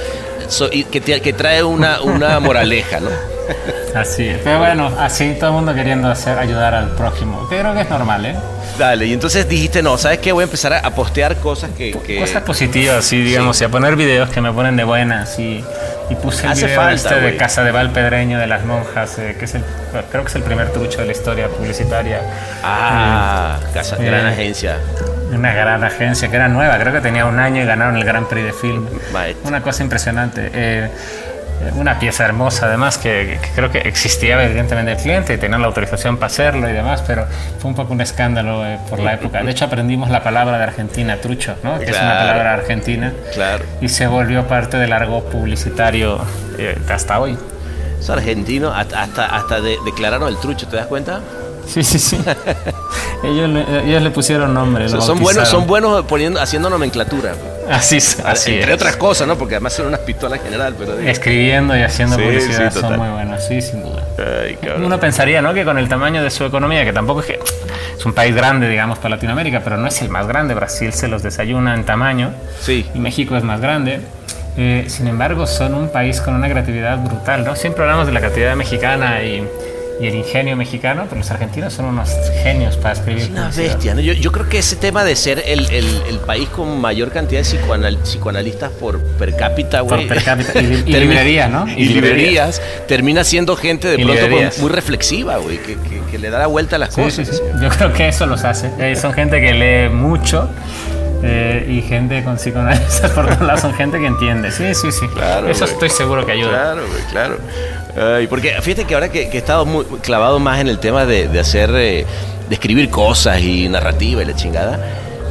so- 0.49 0.69
y 0.73 0.85
que, 0.85 1.01
que 1.01 1.33
trae 1.33 1.63
una, 1.63 2.01
una 2.03 2.39
moraleja, 2.41 3.01
¿no? 3.01 3.11
Así 3.95 4.27
es. 4.29 4.39
Pero 4.45 4.59
bueno, 4.59 4.93
así 4.99 5.35
todo 5.41 5.51
el 5.51 5.57
mundo 5.57 5.75
queriendo 5.75 6.09
hacer, 6.09 6.39
ayudar 6.39 6.75
al 6.75 6.91
prójimo. 6.95 7.49
Que 7.49 7.59
creo 7.61 7.75
que 7.75 7.81
es 7.81 7.89
normal, 7.91 8.27
¿eh? 8.27 8.37
Dale, 8.79 9.07
y 9.07 9.13
entonces 9.15 9.49
dijiste, 9.49 9.83
no, 9.83 9.97
¿sabes 9.99 10.19
qué? 10.19 10.31
Voy 10.33 10.43
a 10.43 10.45
empezar 10.45 10.73
a, 10.75 10.79
a 10.81 10.91
postear 10.95 11.37
cosas 11.39 11.71
que... 11.77 11.93
que- 12.07 12.21
Cosas 12.21 12.43
positivas, 12.43 13.05
sí, 13.05 13.21
digamos, 13.23 13.61
y 13.61 13.65
a 13.65 13.69
poner 13.71 13.97
videos 13.97 14.29
que 14.29 14.41
me 14.43 14.53
ponen 14.53 14.77
de 14.77 14.85
buenas. 14.85 15.39
Y, 15.39 15.65
y 16.11 16.15
puse 16.15 16.47
el 16.47 16.53
Hace 16.53 16.67
video 16.67 16.81
falta, 16.81 16.95
este 16.95 17.21
de. 17.21 17.37
Casa 17.37 17.63
de 17.63 17.71
Valpedreño 17.71 18.39
de 18.39 18.47
las 18.47 18.65
monjas, 18.65 19.19
eh, 19.19 19.37
que 19.39 19.45
es 19.45 19.55
el, 19.55 19.63
creo 20.11 20.23
que 20.23 20.29
es 20.29 20.35
el 20.37 20.43
primer 20.43 20.71
trucho 20.71 21.01
de 21.01 21.07
la 21.07 21.13
historia 21.13 21.49
publicitaria. 21.49 22.21
Ah, 22.65 23.59
casa, 23.75 23.97
Eh, 23.99 24.05
gran 24.07 24.27
agencia. 24.27 24.77
Una 25.31 25.53
gran 25.53 25.85
agencia 25.85 26.29
que 26.31 26.37
era 26.37 26.49
nueva, 26.49 26.79
creo 26.79 26.93
que 26.93 27.01
tenía 27.01 27.27
un 27.27 27.39
año 27.39 27.63
y 27.63 27.67
ganaron 27.67 27.97
el 27.97 28.05
Gran 28.05 28.27
Prix 28.27 28.47
de 28.47 28.53
Film. 28.53 28.87
Maestro. 29.13 29.49
Una 29.49 29.63
cosa 29.63 29.83
impresionante. 29.83 30.51
Una 31.77 31.99
pieza 31.99 32.25
hermosa, 32.25 32.67
además, 32.67 32.99
que, 32.99 33.39
que 33.43 33.49
creo 33.55 33.71
que 33.71 33.79
existía 33.79 34.43
evidentemente 34.43 34.93
el 34.93 34.99
cliente 34.99 35.35
y 35.35 35.39
tenían 35.39 35.61
la 35.61 35.67
autorización 35.67 36.17
para 36.17 36.27
hacerlo 36.29 36.69
y 36.69 36.73
demás, 36.73 37.03
pero 37.07 37.27
fue 37.59 37.71
un 37.71 37.77
poco 37.77 37.93
un 37.93 38.01
escándalo 38.01 38.65
eh, 38.65 38.79
por 38.89 39.01
la 39.01 39.15
época. 39.15 39.43
De 39.43 39.51
hecho, 39.51 39.65
aprendims 39.65 40.09
la 40.09 40.23
palabra 40.23 40.57
de 40.59 40.65
Argentina, 40.65 41.17
trucho, 41.21 41.57
¿no? 41.65 41.79
que 41.79 41.85
es 41.87 41.91
una 41.91 41.99
Claro. 42.01 42.21
palabra 42.29 42.55
argentina, 42.55 43.13
Claro. 43.35 43.65
y 43.81 43.89
se 43.89 44.07
volvió 44.07 44.47
parte 44.47 44.77
del 44.77 44.93
argot 44.93 45.25
publicitario 45.31 46.19
eh, 46.59 46.79
hasta 46.89 47.19
hoy. 47.19 47.37
Esos 47.99 48.11
argentinos 48.11 48.73
hasta, 48.77 49.03
hasta, 49.03 49.27
hasta 49.27 49.61
de- 49.61 49.79
declararon 49.85 50.29
el 50.29 50.39
trucho, 50.39 50.69
¿te 50.69 50.77
das 50.77 50.87
cuenta? 50.87 51.21
Sí, 51.67 51.83
sí, 51.83 51.99
sí. 51.99 52.19
ellos, 53.25 53.51
ellos 53.85 54.03
le 54.03 54.11
pusieron 54.11 54.55
nombre. 54.55 54.89
son, 54.89 55.03
son 55.03 55.19
buenos, 55.19 55.49
son 55.49 55.67
buenos 55.67 56.05
poniendo, 56.07 56.41
haciendo 56.41 56.71
nomenclatura. 56.71 57.33
Así, 57.71 57.97
es, 57.99 58.21
así 58.25 58.55
Entre 58.55 58.71
es. 58.73 58.77
otras 58.77 58.97
cosas, 58.97 59.27
¿no? 59.29 59.37
Porque 59.37 59.55
además 59.57 59.73
son 59.75 59.87
unas 59.87 60.01
pistolas 60.01 60.41
general, 60.43 60.75
pero... 60.79 60.97
digo- 60.97 61.09
Escribiendo 61.09 61.77
y 61.77 61.83
haciendo 61.83 62.17
Sí, 62.17 62.23
publicidad 62.23 62.73
sí, 62.73 62.81
son 62.81 62.97
muy 62.99 63.09
buenos, 63.09 63.45
sí, 63.45 63.61
sin 63.63 63.83
duda. 63.83 64.03
Ay. 64.19 64.59
Uno 64.77 64.99
pensaría, 65.01 65.43
¿no? 65.43 65.53
Que 65.55 65.65
con 65.65 65.79
el 65.79 65.89
tamaño 65.89 66.23
de 66.23 66.31
su 66.31 66.45
economía, 66.45 66.85
que 66.85 66.93
tampoco 66.93 67.21
es 67.21 67.27
que 67.27 67.39
es 67.99 68.07
un 68.07 68.13
país 68.13 68.35
grande, 68.35 68.69
digamos, 68.69 68.99
para 68.99 69.11
Latinoamérica, 69.17 69.61
pero 69.63 69.77
no 69.77 69.87
es 69.89 70.01
el 70.03 70.09
más 70.09 70.27
grande. 70.27 70.55
Brasil 70.55 70.93
se 70.93 71.09
los 71.09 71.23
desayuna 71.23 71.75
en 71.75 71.85
tamaño 71.85 72.33
Sí. 72.61 72.87
y 72.95 72.99
México 72.99 73.37
es 73.37 73.45
más 73.45 73.61
grande. 73.61 74.01
Eh, 74.57 74.87
sin 74.89 75.07
embargo, 75.07 75.47
son 75.47 75.75
un 75.75 75.89
país 75.89 76.21
con 76.21 76.35
una 76.35 76.49
creatividad 76.49 76.99
brutal, 76.99 77.45
¿no? 77.45 77.55
Siempre 77.55 77.83
hablamos 77.85 78.07
de 78.07 78.13
la 78.13 78.19
creatividad 78.21 78.57
mexicana 78.57 79.23
y, 79.23 79.47
y 80.01 80.07
el 80.07 80.15
ingenio 80.15 80.57
mexicano, 80.57 81.05
pero 81.09 81.19
los 81.21 81.31
argentinos 81.31 81.73
son 81.73 81.87
unos 81.87 82.11
genios 82.43 82.77
para 82.77 82.95
escribir. 82.95 83.23
Es 83.25 83.31
una 83.31 83.51
bestia, 83.51 83.95
¿no? 83.95 84.01
Yo, 84.01 84.13
yo 84.13 84.31
creo 84.33 84.49
que 84.49 84.59
ese 84.59 84.77
tema 84.77 85.03
de 85.05 85.17
ser 85.17 85.43
el, 85.47 85.69
el- 85.71 86.03
el 86.09 86.19
país 86.21 86.49
con 86.51 86.81
mayor 86.81 87.11
cantidad 87.11 87.43
de 87.43 87.47
psicoanal- 87.49 87.99
psicoanalistas 88.03 88.71
por 88.73 89.01
per 89.03 89.35
cápita, 89.37 89.81
Por 89.81 89.97
güey. 89.97 90.07
per 90.09 90.23
cápita. 90.23 90.61
Y, 90.61 90.67
librerías, 90.87 91.51
¿no? 91.51 91.67
Y, 91.69 91.87
librerías, 91.87 92.63
termina 92.87 93.25
siendo 93.25 93.57
gente 93.57 93.89
de 93.89 93.97
pronto 94.05 94.23
con- 94.31 94.63
muy 94.63 94.71
reflexiva, 94.71 95.39
güey, 95.39 95.59
que, 95.59 95.75
que- 95.75 95.99
que 96.11 96.19
le 96.19 96.31
da 96.31 96.39
la 96.39 96.47
vuelta 96.47 96.77
a 96.77 96.79
las 96.79 96.95
Sí, 96.95 97.03
cosas. 97.03 97.27
sí, 97.29 97.35
sí. 97.35 97.43
Yo 97.61 97.69
creo 97.69 97.93
que 97.93 98.09
eso 98.09 98.27
los 98.27 98.45
hace. 98.45 98.71
Eh, 98.79 98.95
son 98.97 99.13
gente 99.13 99.41
que 99.41 99.53
lee 99.53 99.89
mucho 99.95 100.49
eh, 101.23 101.67
y 101.69 101.83
gente 101.83 102.23
con 102.23 102.37
psicoanalistas 102.37 103.11
por 103.11 103.27
todos 103.27 103.41
lados. 103.41 103.61
Son 103.63 103.75
gente 103.75 103.99
que 103.99 104.07
entiende. 104.07 104.51
Sí, 104.53 104.75
sí, 104.75 104.93
sí. 104.93 105.07
Claro, 105.09 105.49
eso 105.51 105.65
estoy 105.65 105.91
seguro 105.91 106.25
que 106.25 106.33
ayuda. 106.33 106.51
Claro, 106.51 106.83
güey, 106.89 107.03
claro. 107.11 107.39
Ay, 107.99 108.27
porque 108.27 108.55
fíjate 108.63 108.85
que 108.85 108.95
ahora 108.95 109.11
que, 109.11 109.29
que 109.29 109.39
he 109.39 109.41
estado 109.41 109.67
muy 109.67 109.85
clavado 110.03 110.39
más 110.39 110.61
en 110.61 110.69
el 110.69 110.79
tema 110.79 111.05
de, 111.05 111.29
de 111.29 111.41
hacer, 111.41 111.71
eh, 111.75 112.07
de 112.49 112.55
escribir 112.55 112.91
cosas 112.91 113.41
y 113.41 113.69
narrativa 113.69 114.23
y 114.23 114.25
la 114.25 114.37
chingada, 114.37 114.79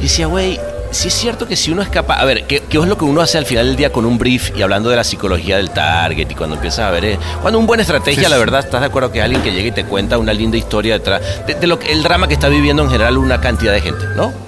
decía, 0.00 0.26
güey, 0.26 0.60
sí 0.90 1.08
es 1.08 1.14
cierto 1.14 1.46
que 1.46 1.56
si 1.56 1.70
uno 1.70 1.82
es 1.82 1.88
capaz, 1.88 2.20
a 2.20 2.24
ver, 2.24 2.44
¿qué, 2.44 2.60
qué 2.68 2.78
es 2.78 2.84
lo 2.84 2.98
que 2.98 3.04
uno 3.04 3.20
hace 3.20 3.38
al 3.38 3.46
final 3.46 3.66
del 3.66 3.76
día 3.76 3.90
con 3.90 4.04
un 4.04 4.18
brief 4.18 4.56
y 4.56 4.62
hablando 4.62 4.90
de 4.90 4.96
la 4.96 5.04
psicología 5.04 5.56
del 5.56 5.70
target 5.70 6.30
y 6.30 6.34
cuando 6.34 6.56
empiezas 6.56 6.80
a 6.80 6.90
ver, 6.90 7.04
eh, 7.04 7.18
cuando 7.40 7.58
un 7.58 7.66
buen 7.66 7.80
estrategia, 7.80 8.28
la 8.28 8.38
verdad, 8.38 8.60
estás 8.60 8.80
de 8.80 8.86
acuerdo 8.86 9.10
que 9.10 9.18
es 9.18 9.24
alguien 9.24 9.42
que 9.42 9.52
llega 9.52 9.68
y 9.68 9.72
te 9.72 9.84
cuenta 9.84 10.18
una 10.18 10.34
linda 10.34 10.56
historia 10.56 10.94
detrás 10.94 11.22
de, 11.46 11.54
de 11.54 11.66
lo 11.66 11.78
que, 11.78 11.92
el 11.92 12.02
drama 12.02 12.28
que 12.28 12.34
está 12.34 12.48
viviendo 12.48 12.82
en 12.82 12.90
general 12.90 13.16
una 13.16 13.40
cantidad 13.40 13.72
de 13.72 13.80
gente, 13.80 14.04
¿no? 14.14 14.47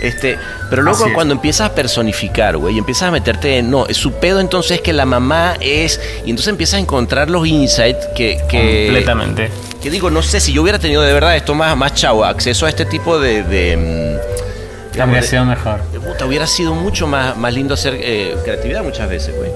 Este, 0.00 0.38
pero 0.70 0.82
luego 0.82 0.98
Así 1.00 1.08
es. 1.10 1.14
cuando 1.14 1.34
empiezas 1.34 1.70
a 1.70 1.74
personificar, 1.74 2.56
güey, 2.56 2.74
y 2.74 2.78
empiezas 2.78 3.08
a 3.08 3.10
meterte 3.10 3.58
en, 3.58 3.70
no, 3.70 3.86
su 3.90 4.12
pedo 4.14 4.40
entonces 4.40 4.72
es 4.78 4.80
que 4.80 4.92
la 4.92 5.04
mamá 5.04 5.56
es, 5.60 6.00
y 6.24 6.30
entonces 6.30 6.48
empiezas 6.48 6.74
a 6.74 6.78
encontrar 6.80 7.28
los 7.28 7.46
insights 7.46 8.06
que, 8.16 8.40
que 8.48 8.84
Completamente. 8.86 9.50
que 9.82 9.90
digo, 9.90 10.10
no 10.10 10.22
sé 10.22 10.40
si 10.40 10.52
yo 10.52 10.62
hubiera 10.62 10.78
tenido 10.78 11.02
de 11.02 11.12
verdad 11.12 11.36
esto 11.36 11.54
más, 11.54 11.76
más 11.76 11.94
chavo, 11.94 12.24
acceso 12.24 12.66
a 12.66 12.68
este 12.70 12.84
tipo 12.86 13.18
de. 13.18 13.42
de 13.42 13.76
mm, 14.96 15.00
Habría 15.00 15.22
sido 15.22 15.44
mejor. 15.44 15.80
de 15.92 16.00
puta, 16.00 16.26
hubiera 16.26 16.46
sido 16.46 16.74
mucho 16.74 17.06
más, 17.06 17.36
más 17.36 17.54
lindo 17.54 17.74
hacer 17.74 17.94
eh, 18.00 18.34
creatividad 18.44 18.82
muchas 18.82 19.08
veces, 19.08 19.34
güey. 19.36 19.50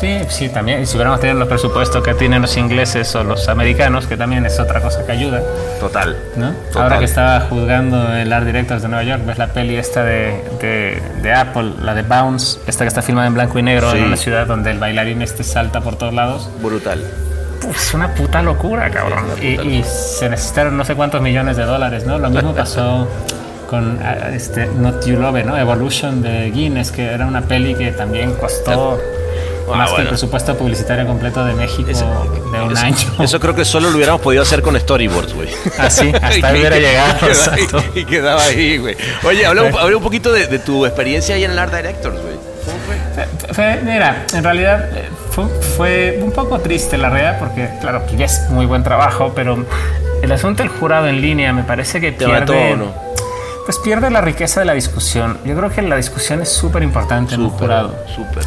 Sí, 0.00 0.18
sí, 0.28 0.48
también. 0.48 0.80
Y 0.82 0.86
si 0.86 0.96
hubiéramos 0.96 1.20
tenido 1.20 1.38
los 1.38 1.48
presupuestos 1.48 2.02
que 2.02 2.14
tienen 2.14 2.40
los 2.42 2.56
ingleses 2.56 3.14
o 3.14 3.22
los 3.22 3.48
americanos, 3.48 4.06
que 4.06 4.16
también 4.16 4.46
es 4.46 4.58
otra 4.58 4.80
cosa 4.80 5.04
que 5.04 5.12
ayuda, 5.12 5.42
Total. 5.78 6.16
¿no? 6.36 6.52
Total. 6.68 6.82
Ahora 6.82 6.98
que 6.98 7.04
estaba 7.04 7.40
juzgando 7.40 8.14
el 8.14 8.32
Art 8.32 8.46
Directors 8.46 8.82
de 8.82 8.88
Nueva 8.88 9.04
York, 9.04 9.22
ves 9.26 9.38
la 9.38 9.48
peli 9.48 9.76
esta 9.76 10.02
de, 10.04 10.42
de, 10.60 11.02
de 11.22 11.32
Apple, 11.32 11.72
la 11.82 11.94
de 11.94 12.02
Bounce, 12.02 12.58
esta 12.66 12.84
que 12.84 12.88
está 12.88 13.02
filmada 13.02 13.26
en 13.26 13.34
blanco 13.34 13.58
y 13.58 13.62
negro 13.62 13.90
Sí. 13.92 13.98
en 13.98 14.04
una 14.04 14.16
ciudad 14.16 14.46
donde 14.46 14.70
el 14.70 14.78
bailarín 14.78 15.20
este 15.22 15.44
salta 15.44 15.80
por 15.80 15.96
todos 15.96 16.14
lados. 16.14 16.48
Brutal. 16.62 17.02
Es 17.74 17.92
una 17.92 18.14
puta 18.14 18.40
locura, 18.42 18.90
cabrón. 18.90 19.24
Y, 19.42 19.60
y 19.60 19.84
se 19.84 20.28
necesitaron 20.30 20.76
no 20.78 20.84
sé 20.84 20.94
cuántos 20.94 21.20
millones 21.20 21.56
de 21.58 21.64
dólares, 21.64 22.06
¿no? 22.06 22.18
Lo 22.18 22.30
mismo 22.30 22.54
pasó 22.54 23.06
con 23.68 23.98
ah, 24.02 24.30
este 24.32 24.66
Not 24.66 25.04
You 25.04 25.16
Love, 25.20 25.44
¿no? 25.44 25.58
Evolution 25.58 26.22
de 26.22 26.50
Guinness, 26.50 26.90
que 26.90 27.04
era 27.04 27.26
una 27.26 27.42
peli 27.42 27.74
que 27.74 27.92
también 27.92 28.32
costó 28.32 28.98
Ah, 29.72 29.76
más 29.76 29.92
que 29.92 30.02
el 30.02 30.08
presupuesto 30.08 30.56
publicitario 30.56 31.06
completo 31.06 31.44
de 31.44 31.54
México 31.54 31.84
de 31.86 31.92
un 32.62 32.72
eso, 32.72 32.84
año. 32.84 32.96
eso 33.20 33.38
creo 33.40 33.54
que 33.54 33.64
solo 33.64 33.90
lo 33.90 33.96
hubiéramos 33.96 34.20
podido 34.20 34.42
hacer 34.42 34.62
con 34.62 34.78
storyboards, 34.78 35.34
güey. 35.34 35.48
Así, 35.78 36.10
hasta 36.22 36.38
Y 36.38 36.42
ahí 36.42 36.60
hubiera 36.60 36.76
llegado. 36.78 37.18
quedaba 37.20 37.56
y 37.94 38.04
quedaba 38.04 38.42
ahí, 38.42 38.78
güey. 38.78 38.96
Oye, 39.24 39.46
habla 39.46 39.62
un, 39.62 39.78
habla 39.78 39.96
un 39.96 40.02
poquito 40.02 40.32
de, 40.32 40.46
de 40.46 40.58
tu 40.58 40.84
experiencia 40.86 41.34
ahí 41.34 41.44
en 41.44 41.52
el 41.52 41.58
Art 41.58 41.74
Directors, 41.74 42.20
güey. 42.20 42.34
¿Cómo 42.64 42.78
fue? 42.86 43.24
Fue- 43.46 43.54
fue- 43.54 43.80
mira, 43.84 44.24
en 44.34 44.44
realidad 44.44 44.88
eh, 44.96 45.08
fue, 45.30 45.46
fue 45.76 46.20
un 46.22 46.32
poco 46.32 46.58
triste 46.58 46.98
la 46.98 47.08
realidad 47.10 47.38
porque, 47.38 47.68
claro, 47.80 48.04
que 48.06 48.16
ya 48.16 48.26
es 48.26 48.48
muy 48.50 48.66
buen 48.66 48.82
trabajo, 48.82 49.32
pero 49.34 49.64
el 50.22 50.32
asunto 50.32 50.62
del 50.62 50.70
jurado 50.70 51.06
en 51.06 51.20
línea 51.20 51.52
me 51.52 51.62
parece 51.62 52.00
que 52.00 52.12
Te 52.12 52.24
pierde, 52.26 52.76
pues 53.64 53.78
pierde 53.78 54.10
la 54.10 54.20
riqueza 54.20 54.60
de 54.60 54.66
la 54.66 54.74
discusión. 54.74 55.38
Yo 55.44 55.56
creo 55.56 55.70
que 55.70 55.80
la 55.82 55.96
discusión 55.96 56.42
es 56.42 56.48
súper 56.50 56.82
importante 56.82 57.34
en 57.34 57.42
un 57.42 57.50
Súper, 57.50 57.60
jurado. 57.68 57.94
súper. 58.14 58.42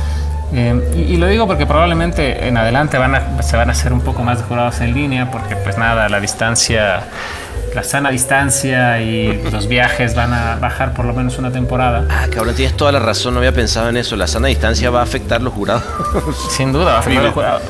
Eh, 0.54 0.92
y, 0.96 1.14
y 1.14 1.18
lo 1.18 1.28
digo 1.28 1.48
porque 1.48 1.66
probablemente 1.66 2.48
en 2.48 2.58
adelante 2.58 2.98
van 2.98 3.16
a, 3.16 3.42
se 3.42 3.58
van 3.58 3.70
a 3.70 3.72
hacer 3.72 3.92
un 3.92 4.02
poco 4.02 4.24
más 4.24 4.38
de 4.38 4.44
jurados 4.44 4.82
en 4.82 4.94
línea 4.94 5.32
porque 5.32 5.56
pues 5.56 5.80
nada, 5.80 6.08
la 6.10 6.20
distancia, 6.20 7.02
la 7.74 7.84
sana 7.84 8.12
distancia 8.12 9.02
y 9.02 9.42
los 9.52 9.68
viajes 9.68 10.14
van 10.14 10.32
a 10.34 10.58
bajar 10.58 10.94
por 10.94 11.06
lo 11.06 11.14
menos 11.14 11.40
una 11.40 11.52
temporada. 11.52 12.06
Ah, 12.10 12.28
cabrón, 12.32 12.56
tienes 12.56 12.78
toda 12.78 12.92
la 12.92 13.00
razón, 13.00 13.34
no 13.34 13.40
había 13.40 13.52
pensado 13.54 13.90
en 13.90 13.98
eso. 13.98 14.16
La 14.16 14.28
sana 14.28 14.48
distancia 14.48 14.92
va 14.92 15.00
a 15.00 15.04
afectar 15.04 15.42
los 15.42 15.54
jurados. 15.54 15.84
Sin 16.52 16.72
duda 16.72 16.86
va 16.86 16.96
a 16.98 17.00
afectar 17.00 17.24
los 17.24 17.34
jurados. 17.34 17.62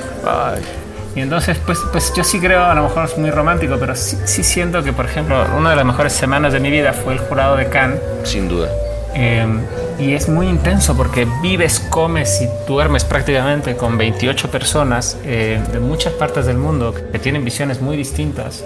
Y 1.15 1.21
entonces, 1.21 1.57
pues, 1.63 1.77
pues 1.91 2.11
yo 2.15 2.23
sí 2.23 2.39
creo, 2.39 2.65
a 2.65 2.73
lo 2.73 2.84
mejor 2.84 3.05
es 3.05 3.17
muy 3.19 3.29
romántico, 3.29 3.77
pero 3.79 3.95
sí, 3.95 4.17
sí 4.25 4.43
siento 4.43 4.84
que, 4.84 4.93
por 4.93 5.05
ejemplo, 5.05 5.45
una 5.55 5.69
de 5.69 5.75
las 5.75 5.86
mejores 5.86 6.11
semanas 6.11 6.53
de 6.53 6.59
mi 6.59 6.71
vida 6.71 6.91
fue 6.91 7.13
el 7.13 7.19
jurado 7.19 7.55
de 7.55 7.67
Cannes. 7.69 7.99
Sin 8.23 8.49
duda. 8.49 8.67
Eh, 9.16 9.45
y 9.99 10.14
es 10.14 10.28
muy 10.28 10.47
intenso 10.47 10.95
porque 10.97 11.28
vives, 11.41 11.80
comes 11.80 12.41
y 12.41 12.49
duermes 12.68 13.05
prácticamente 13.05 13.76
con 13.76 13.97
28 13.97 14.49
personas 14.49 15.18
eh, 15.24 15.61
de 15.72 15.80
muchas 15.80 16.14
partes 16.14 16.45
del 16.45 16.57
mundo 16.57 16.93
que 16.93 17.20
tienen 17.20 17.43
visiones 17.45 17.82
muy 17.82 17.97
distintas. 17.97 18.64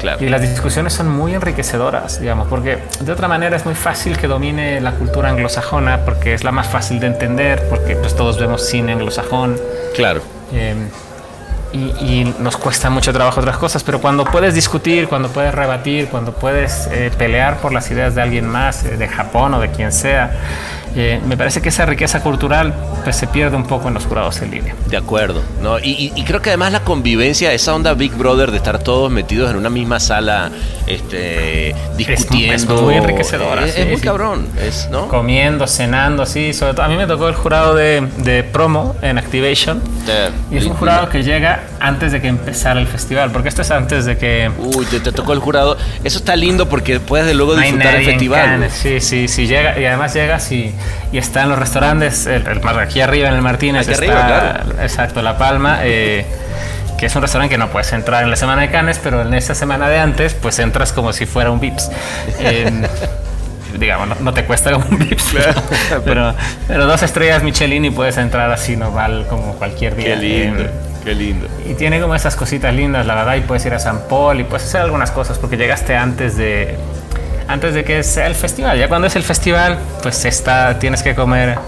Claro. 0.00 0.24
Y 0.24 0.28
las 0.28 0.42
discusiones 0.42 0.92
son 0.92 1.10
muy 1.10 1.34
enriquecedoras, 1.34 2.20
digamos, 2.20 2.46
porque 2.46 2.78
de 3.00 3.12
otra 3.12 3.26
manera 3.26 3.56
es 3.56 3.64
muy 3.64 3.74
fácil 3.74 4.16
que 4.16 4.28
domine 4.28 4.80
la 4.80 4.92
cultura 4.92 5.28
anglosajona 5.30 6.04
porque 6.04 6.34
es 6.34 6.44
la 6.44 6.52
más 6.52 6.68
fácil 6.68 7.00
de 7.00 7.08
entender, 7.08 7.64
porque 7.68 7.96
pues 7.96 8.14
todos 8.14 8.38
vemos 8.38 8.64
cine 8.64 8.92
anglosajón. 8.92 9.56
Claro. 9.96 10.20
Eh, 10.52 10.74
y, 11.72 11.78
y 11.78 12.34
nos 12.38 12.56
cuesta 12.56 12.90
mucho 12.90 13.12
trabajo 13.12 13.40
otras 13.40 13.58
cosas, 13.58 13.82
pero 13.82 14.00
cuando 14.00 14.24
puedes 14.24 14.54
discutir, 14.54 15.08
cuando 15.08 15.28
puedes 15.28 15.54
rebatir, 15.54 16.08
cuando 16.08 16.32
puedes 16.32 16.88
eh, 16.90 17.10
pelear 17.16 17.58
por 17.58 17.72
las 17.72 17.90
ideas 17.90 18.14
de 18.14 18.22
alguien 18.22 18.48
más, 18.48 18.84
eh, 18.84 18.96
de 18.96 19.08
Japón 19.08 19.54
o 19.54 19.60
de 19.60 19.70
quien 19.70 19.92
sea, 19.92 20.32
eh, 20.96 21.20
me 21.26 21.36
parece 21.36 21.60
que 21.60 21.68
esa 21.68 21.86
riqueza 21.86 22.22
cultural 22.22 22.74
pues, 23.04 23.16
se 23.16 23.26
pierde 23.26 23.56
un 23.56 23.64
poco 23.64 23.88
en 23.88 23.94
los 23.94 24.04
jurados 24.06 24.40
en 24.42 24.50
línea. 24.50 24.74
De 24.88 24.96
acuerdo, 24.96 25.42
¿no? 25.62 25.78
Y, 25.78 26.10
creo 26.26 26.42
que 26.42 26.50
además 26.50 26.72
la 26.72 26.80
convivencia, 26.80 27.52
esa 27.52 27.74
onda 27.74 27.94
Big 27.94 28.12
Brother 28.12 28.50
de 28.50 28.58
estar 28.58 28.78
todos 28.78 29.10
metidos 29.10 29.50
en 29.50 29.56
una 29.56 29.70
misma 29.70 29.98
sala, 29.98 30.50
este, 30.86 31.74
discutiendo. 31.96 32.82
muy 32.82 32.94
enriquecedora, 32.94 33.64
Es, 33.64 33.74
sí, 33.74 33.80
es 33.80 33.86
muy 33.86 33.96
sí. 33.96 34.02
cabrón, 34.02 34.46
es, 34.60 34.88
¿no? 34.90 35.08
Comiendo, 35.08 35.66
cenando, 35.66 36.26
sí, 36.26 36.52
sobre 36.52 36.74
todo. 36.74 36.84
A 36.84 36.88
mí 36.88 36.96
me 36.96 37.06
tocó 37.06 37.28
el 37.28 37.34
jurado 37.34 37.74
de, 37.74 38.06
de 38.18 38.42
promo 38.42 38.94
en 39.02 39.18
Activation. 39.18 39.80
Y 40.50 40.56
es 40.56 40.64
un 40.64 40.74
jurado 40.74 41.08
que 41.08 41.22
llega 41.22 41.64
antes 41.80 42.12
de 42.12 42.20
que 42.20 42.28
empezara 42.28 42.80
el 42.80 42.86
festival, 42.86 43.30
porque 43.30 43.48
esto 43.48 43.62
es 43.62 43.70
antes 43.70 44.04
de 44.04 44.16
que 44.16 44.50
Uy, 44.58 44.86
te, 44.86 45.00
te 45.00 45.12
tocó 45.12 45.32
el 45.32 45.38
jurado. 45.38 45.76
Eso 46.04 46.18
está 46.18 46.36
lindo 46.36 46.68
porque 46.68 47.00
puedes 47.00 47.26
de 47.26 47.34
luego 47.34 47.56
disfrutar 47.56 47.96
el 47.96 48.04
festival. 48.04 48.44
Cannes. 48.44 48.72
Sí, 48.72 49.00
sí, 49.00 49.28
sí 49.28 49.46
llega 49.46 49.78
y 49.78 49.84
además 49.84 50.14
llegas 50.14 50.50
y, 50.52 50.74
y 51.12 51.18
está 51.18 51.42
en 51.42 51.48
los 51.50 51.58
restaurantes, 51.58 52.26
el, 52.26 52.46
el- 52.46 52.78
aquí 52.78 53.00
arriba 53.00 53.28
en 53.28 53.34
el 53.34 53.42
Martínez 53.42 53.88
está, 53.88 53.98
arriba, 54.04 54.26
claro. 54.64 54.82
exacto, 54.82 55.22
La 55.22 55.36
Palma, 55.38 55.78
eh, 55.82 56.26
que 56.98 57.06
es 57.06 57.14
un 57.16 57.22
restaurante 57.22 57.54
que 57.54 57.58
no 57.58 57.68
puedes 57.68 57.92
entrar 57.92 58.24
en 58.24 58.30
la 58.30 58.36
semana 58.36 58.62
de 58.62 58.70
Cannes, 58.70 58.98
pero 59.02 59.22
en 59.22 59.32
esa 59.34 59.54
semana 59.54 59.88
de 59.88 59.98
antes, 59.98 60.34
pues 60.34 60.58
entras 60.58 60.92
como 60.92 61.12
si 61.12 61.26
fuera 61.26 61.50
un 61.50 61.60
Vips. 61.60 61.90
Eh, 62.40 62.70
digamos, 63.78 64.08
no, 64.08 64.16
no 64.20 64.32
te 64.34 64.44
cuesta 64.44 64.72
como 64.72 64.86
un 64.90 64.98
Vips, 64.98 65.30
pero, 65.32 65.52
pero, 66.04 66.34
pero 66.66 66.86
dos 66.86 67.02
estrellas 67.02 67.42
Michelin 67.42 67.84
y 67.84 67.90
puedes 67.90 68.16
entrar 68.16 68.50
así 68.50 68.76
normal 68.76 69.26
como 69.28 69.54
cualquier 69.54 69.94
día. 69.94 70.06
Qué 70.06 70.16
lindo, 70.16 70.62
Eh, 70.64 70.70
qué 71.04 71.14
lindo. 71.14 71.46
y 71.68 71.74
tiene 71.74 72.00
como 72.00 72.14
esas 72.16 72.34
cositas 72.34 72.74
lindas, 72.74 73.06
la 73.06 73.14
verdad, 73.14 73.36
y 73.36 73.40
puedes 73.42 73.64
ir 73.66 73.74
a 73.74 73.78
San 73.78 74.00
Paul 74.08 74.40
y 74.40 74.44
puedes 74.44 74.66
hacer 74.66 74.80
algunas 74.80 75.10
cosas 75.12 75.38
porque 75.38 75.56
llegaste 75.56 75.94
antes 75.96 76.36
de 76.36 76.76
antes 77.48 77.74
de 77.74 77.84
que 77.84 78.02
sea 78.02 78.26
el 78.26 78.34
festival. 78.34 78.78
Ya 78.78 78.88
cuando 78.88 79.06
es 79.06 79.16
el 79.16 79.22
festival, 79.22 79.78
pues 80.02 80.24
está 80.24 80.78
tienes 80.78 81.02
que 81.02 81.14
comer 81.14 81.58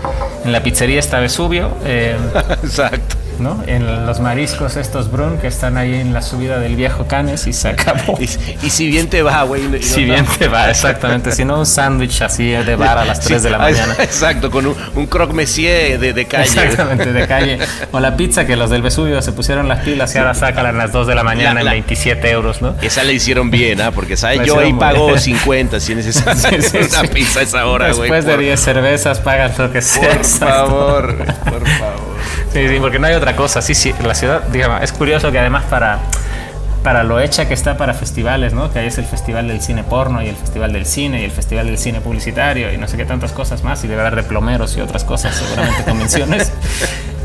en 0.44 0.52
la 0.52 0.62
pizzería 0.62 1.00
está 1.00 1.18
Vesubio, 1.18 1.76
eh, 1.84 2.16
Exacto. 2.62 3.16
¿No? 3.40 3.62
En 3.66 4.06
los 4.06 4.20
mariscos 4.20 4.76
estos 4.76 5.10
Brun 5.10 5.38
que 5.38 5.46
están 5.46 5.76
ahí 5.76 5.94
en 5.94 6.12
la 6.12 6.22
subida 6.22 6.58
del 6.58 6.76
viejo 6.76 7.06
Canes 7.06 7.46
y 7.46 7.52
se 7.52 7.68
acabó. 7.68 8.18
Y, 8.20 8.24
y 8.66 8.70
si 8.70 8.88
bien 8.88 9.08
te 9.08 9.22
va, 9.22 9.42
güey. 9.44 9.62
no- 9.62 9.78
Si 9.80 10.04
bien 10.04 10.24
te 10.38 10.48
va, 10.48 10.70
exactamente. 10.70 11.32
Si 11.32 11.44
no, 11.44 11.58
un 11.58 11.66
sándwich 11.66 12.20
así 12.22 12.50
de 12.50 12.76
bar 12.76 12.98
a 12.98 13.04
las 13.04 13.20
3 13.20 13.38
Sí, 13.40 13.44
de 13.44 13.50
la 13.50 13.58
mañana. 13.66 13.94
Exacto, 13.98 14.50
con 14.50 14.66
un, 14.66 14.76
un 14.94 15.06
croque 15.06 15.32
monsieur 15.32 15.98
de, 15.98 16.12
de 16.12 16.26
calle. 16.26 16.44
Exactamente, 16.44 17.12
de 17.12 17.26
calle. 17.26 17.58
O 17.92 18.00
la 18.00 18.16
pizza 18.16 18.46
que 18.46 18.56
los 18.56 18.70
del 18.70 18.82
Vesubio 18.82 19.20
se 19.22 19.32
pusieron 19.32 19.68
las 19.68 19.80
pilas 19.80 20.14
y 20.14 20.18
ahora 20.18 20.34
sacan 20.34 20.66
a 20.66 20.72
las 20.72 20.92
2 20.92 21.06
de 21.06 21.14
la 21.14 21.22
mañana 21.22 21.54
La- 21.54 21.60
en 21.60 21.66
la- 21.66 21.72
27 21.72 22.30
euros, 22.30 22.60
¿no? 22.62 22.74
Esa 22.82 23.02
le 23.04 23.12
hicieron 23.14 23.50
bien, 23.50 23.80
¿ah? 23.80 23.90
Porque, 23.92 24.16
¿sabes? 24.16 24.46
Yo 24.46 24.58
ahí 24.58 24.72
pago 24.72 25.06
bien. 25.08 25.20
50 25.20 25.80
si 25.80 25.92
es 25.92 25.96
necesario 25.98 26.60
Sí, 26.60 26.62
sí, 26.62 26.78
una 26.98 27.02
pizza 27.10 27.40
a 27.40 27.42
esa 27.42 27.66
hora, 27.66 27.86
güey. 27.92 28.02
Después 28.02 28.24
de 28.24 28.32
por- 28.32 28.40
10 28.40 28.60
cervezas 28.60 29.20
pagas 29.20 29.58
lo 29.58 29.72
que 29.72 29.80
sea. 29.82 30.08
Por 30.10 30.24
favor, 30.24 31.16
por 31.44 31.68
favor. 31.68 32.09
Sí, 32.52 32.68
sí, 32.68 32.78
porque 32.80 32.98
no 32.98 33.06
hay 33.06 33.14
otra 33.14 33.36
cosa. 33.36 33.62
Sí, 33.62 33.74
sí, 33.74 33.94
la 34.04 34.14
ciudad, 34.14 34.42
digamos, 34.52 34.82
es 34.82 34.92
curioso 34.92 35.30
que 35.30 35.38
además 35.38 35.64
para, 35.70 35.98
para 36.82 37.04
lo 37.04 37.20
hecha 37.20 37.46
que 37.46 37.54
está 37.54 37.76
para 37.76 37.94
festivales, 37.94 38.52
¿no? 38.54 38.72
Que 38.72 38.80
ahí 38.80 38.86
es 38.86 38.98
el 38.98 39.04
Festival 39.04 39.46
del 39.48 39.60
Cine 39.60 39.84
Porno 39.84 40.22
y 40.22 40.28
el 40.28 40.36
Festival 40.36 40.72
del 40.72 40.86
Cine 40.86 41.20
y 41.22 41.24
el 41.24 41.30
Festival 41.30 41.66
del 41.66 41.78
Cine 41.78 42.00
Publicitario 42.00 42.72
y 42.72 42.76
no 42.78 42.88
sé 42.88 42.96
qué 42.96 43.04
tantas 43.04 43.32
cosas 43.32 43.62
más 43.62 43.84
y 43.84 43.88
debe 43.88 44.00
haber 44.00 44.16
de 44.16 44.22
plomeros 44.24 44.76
y 44.76 44.80
otras 44.80 45.04
cosas, 45.04 45.34
seguramente 45.36 45.84
convenciones. 45.84 46.52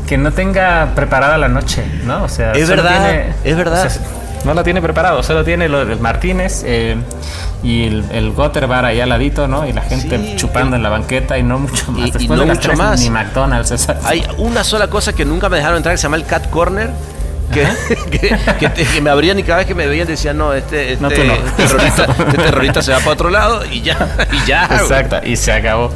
Que 0.06 0.16
no 0.18 0.30
tenga 0.30 0.92
preparada 0.94 1.36
la 1.36 1.48
noche, 1.48 1.82
¿no? 2.04 2.22
O 2.22 2.28
sea, 2.28 2.52
Es 2.52 2.68
verdad, 2.68 3.24
es 3.42 3.56
verdad. 3.56 3.86
o 3.86 3.90
sea, 3.90 4.00
no 4.46 4.54
la 4.54 4.62
tiene 4.64 4.80
preparado, 4.80 5.22
solo 5.22 5.44
tiene 5.44 5.68
lo 5.68 5.84
del 5.84 6.00
Martínez 6.00 6.62
eh, 6.64 6.96
y 7.62 7.84
el, 7.86 8.04
el 8.12 8.32
Gotter 8.32 8.66
Bar 8.66 8.84
ahí 8.86 9.00
al 9.00 9.08
ladito, 9.10 9.46
¿no? 9.48 9.66
Y 9.66 9.72
la 9.72 9.82
gente 9.82 10.16
Sí, 10.18 10.36
chupando 10.36 10.76
en 10.76 10.82
la 10.82 10.88
banqueta 10.88 11.36
y 11.36 11.42
no 11.42 11.58
mucho 11.58 11.90
más. 11.92 11.98
Y- 12.00 12.08
y 12.08 12.10
Después 12.12 12.28
no 12.38 12.44
de 12.44 12.46
las 12.46 12.56
mucho 12.58 12.72
más. 12.74 13.00
ni 13.00 13.10
McDonald's, 13.10 13.70
exacto. 13.72 14.06
Hay 14.06 14.24
una 14.38 14.64
sola 14.64 14.88
cosa 14.88 15.12
que 15.12 15.24
nunca 15.24 15.48
me 15.50 15.56
dejaron 15.56 15.76
entrar 15.78 15.92
que 15.94 15.98
se 15.98 16.04
llama 16.04 16.16
el 16.16 16.24
Cat 16.24 16.48
Corner. 16.48 16.90
Que, 17.52 17.64
que, 18.10 18.36
que 18.58 18.68
te- 18.70 18.84
que 18.84 19.00
me 19.00 19.08
abrían 19.08 19.38
y 19.38 19.44
cada 19.44 19.58
vez 19.58 19.66
que 19.68 19.74
me 19.76 19.86
veían 19.86 20.06
decían, 20.08 20.36
no, 20.36 20.52
este, 20.52 20.94
este, 20.94 21.02
No, 21.02 21.08
no. 21.10 21.14
terrorista, 21.56 22.04
este 22.18 22.38
terrorista 22.38 22.82
se 22.82 22.90
va 22.92 22.98
para 22.98 23.10
otro 23.12 23.30
lado 23.30 23.64
y 23.70 23.82
ya, 23.82 23.96
y 24.32 24.46
ya. 24.48 24.64
Exacto, 24.72 25.20
y 25.24 25.36
se 25.36 25.52
acabó. 25.52 25.92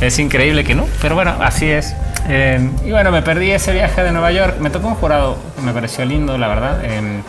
Es 0.00 0.18
increíble 0.20 0.62
que 0.64 0.76
no, 0.76 0.86
pero 1.00 1.16
bueno, 1.16 1.34
así 1.40 1.68
es. 1.68 1.92
Eh, 2.28 2.70
y 2.84 2.92
bueno, 2.92 3.10
me 3.10 3.20
perdí 3.22 3.50
ese 3.50 3.72
viaje 3.72 4.00
de 4.04 4.12
Nueva 4.12 4.30
York. 4.30 4.58
Me 4.60 4.70
tocó 4.70 4.86
un 4.88 4.94
jurado 4.94 5.36
me 5.64 5.72
pareció 5.72 6.04
lindo, 6.04 6.38
la 6.38 6.46
verdad. 6.46 6.78
Eh, 6.84 7.20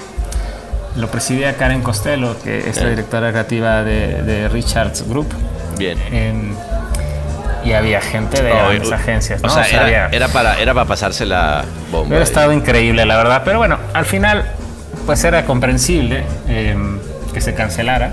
lo 0.96 1.08
presidía 1.10 1.56
Karen 1.58 1.82
Costello, 1.82 2.36
que 2.44 2.70
es 2.70 2.82
la 2.82 2.90
directora 2.90 3.32
creativa 3.32 3.84
de, 3.84 4.22
de 4.22 4.48
Richards 4.50 5.08
Group. 5.08 5.28
Bien. 5.78 5.98
Eh, 6.12 6.54
y 7.66 7.72
había 7.74 8.02
gente 8.02 8.42
de 8.44 8.52
Oh, 8.52 8.68
grandes 8.70 8.92
agencias. 8.92 9.42
O 9.44 9.48
¿no? 9.48 9.54
sea, 9.54 9.66
era, 9.68 9.82
había- 9.84 10.08
era 10.12 10.28
para, 10.28 10.60
era 10.60 10.74
para 10.74 10.86
pasarse 10.86 11.26
la 11.26 11.64
bomba. 11.92 12.08
Hubiera 12.10 12.24
estado 12.24 12.52
increíble, 12.52 13.06
la 13.06 13.16
verdad. 13.18 13.42
Pero 13.46 13.58
bueno, 13.60 13.78
al 13.94 14.06
final, 14.06 14.44
pues 15.06 15.24
era 15.24 15.46
comprensible 15.46 16.24
eh, 16.48 16.76
que 17.34 17.40
se 17.42 17.54
cancelara. 17.56 18.12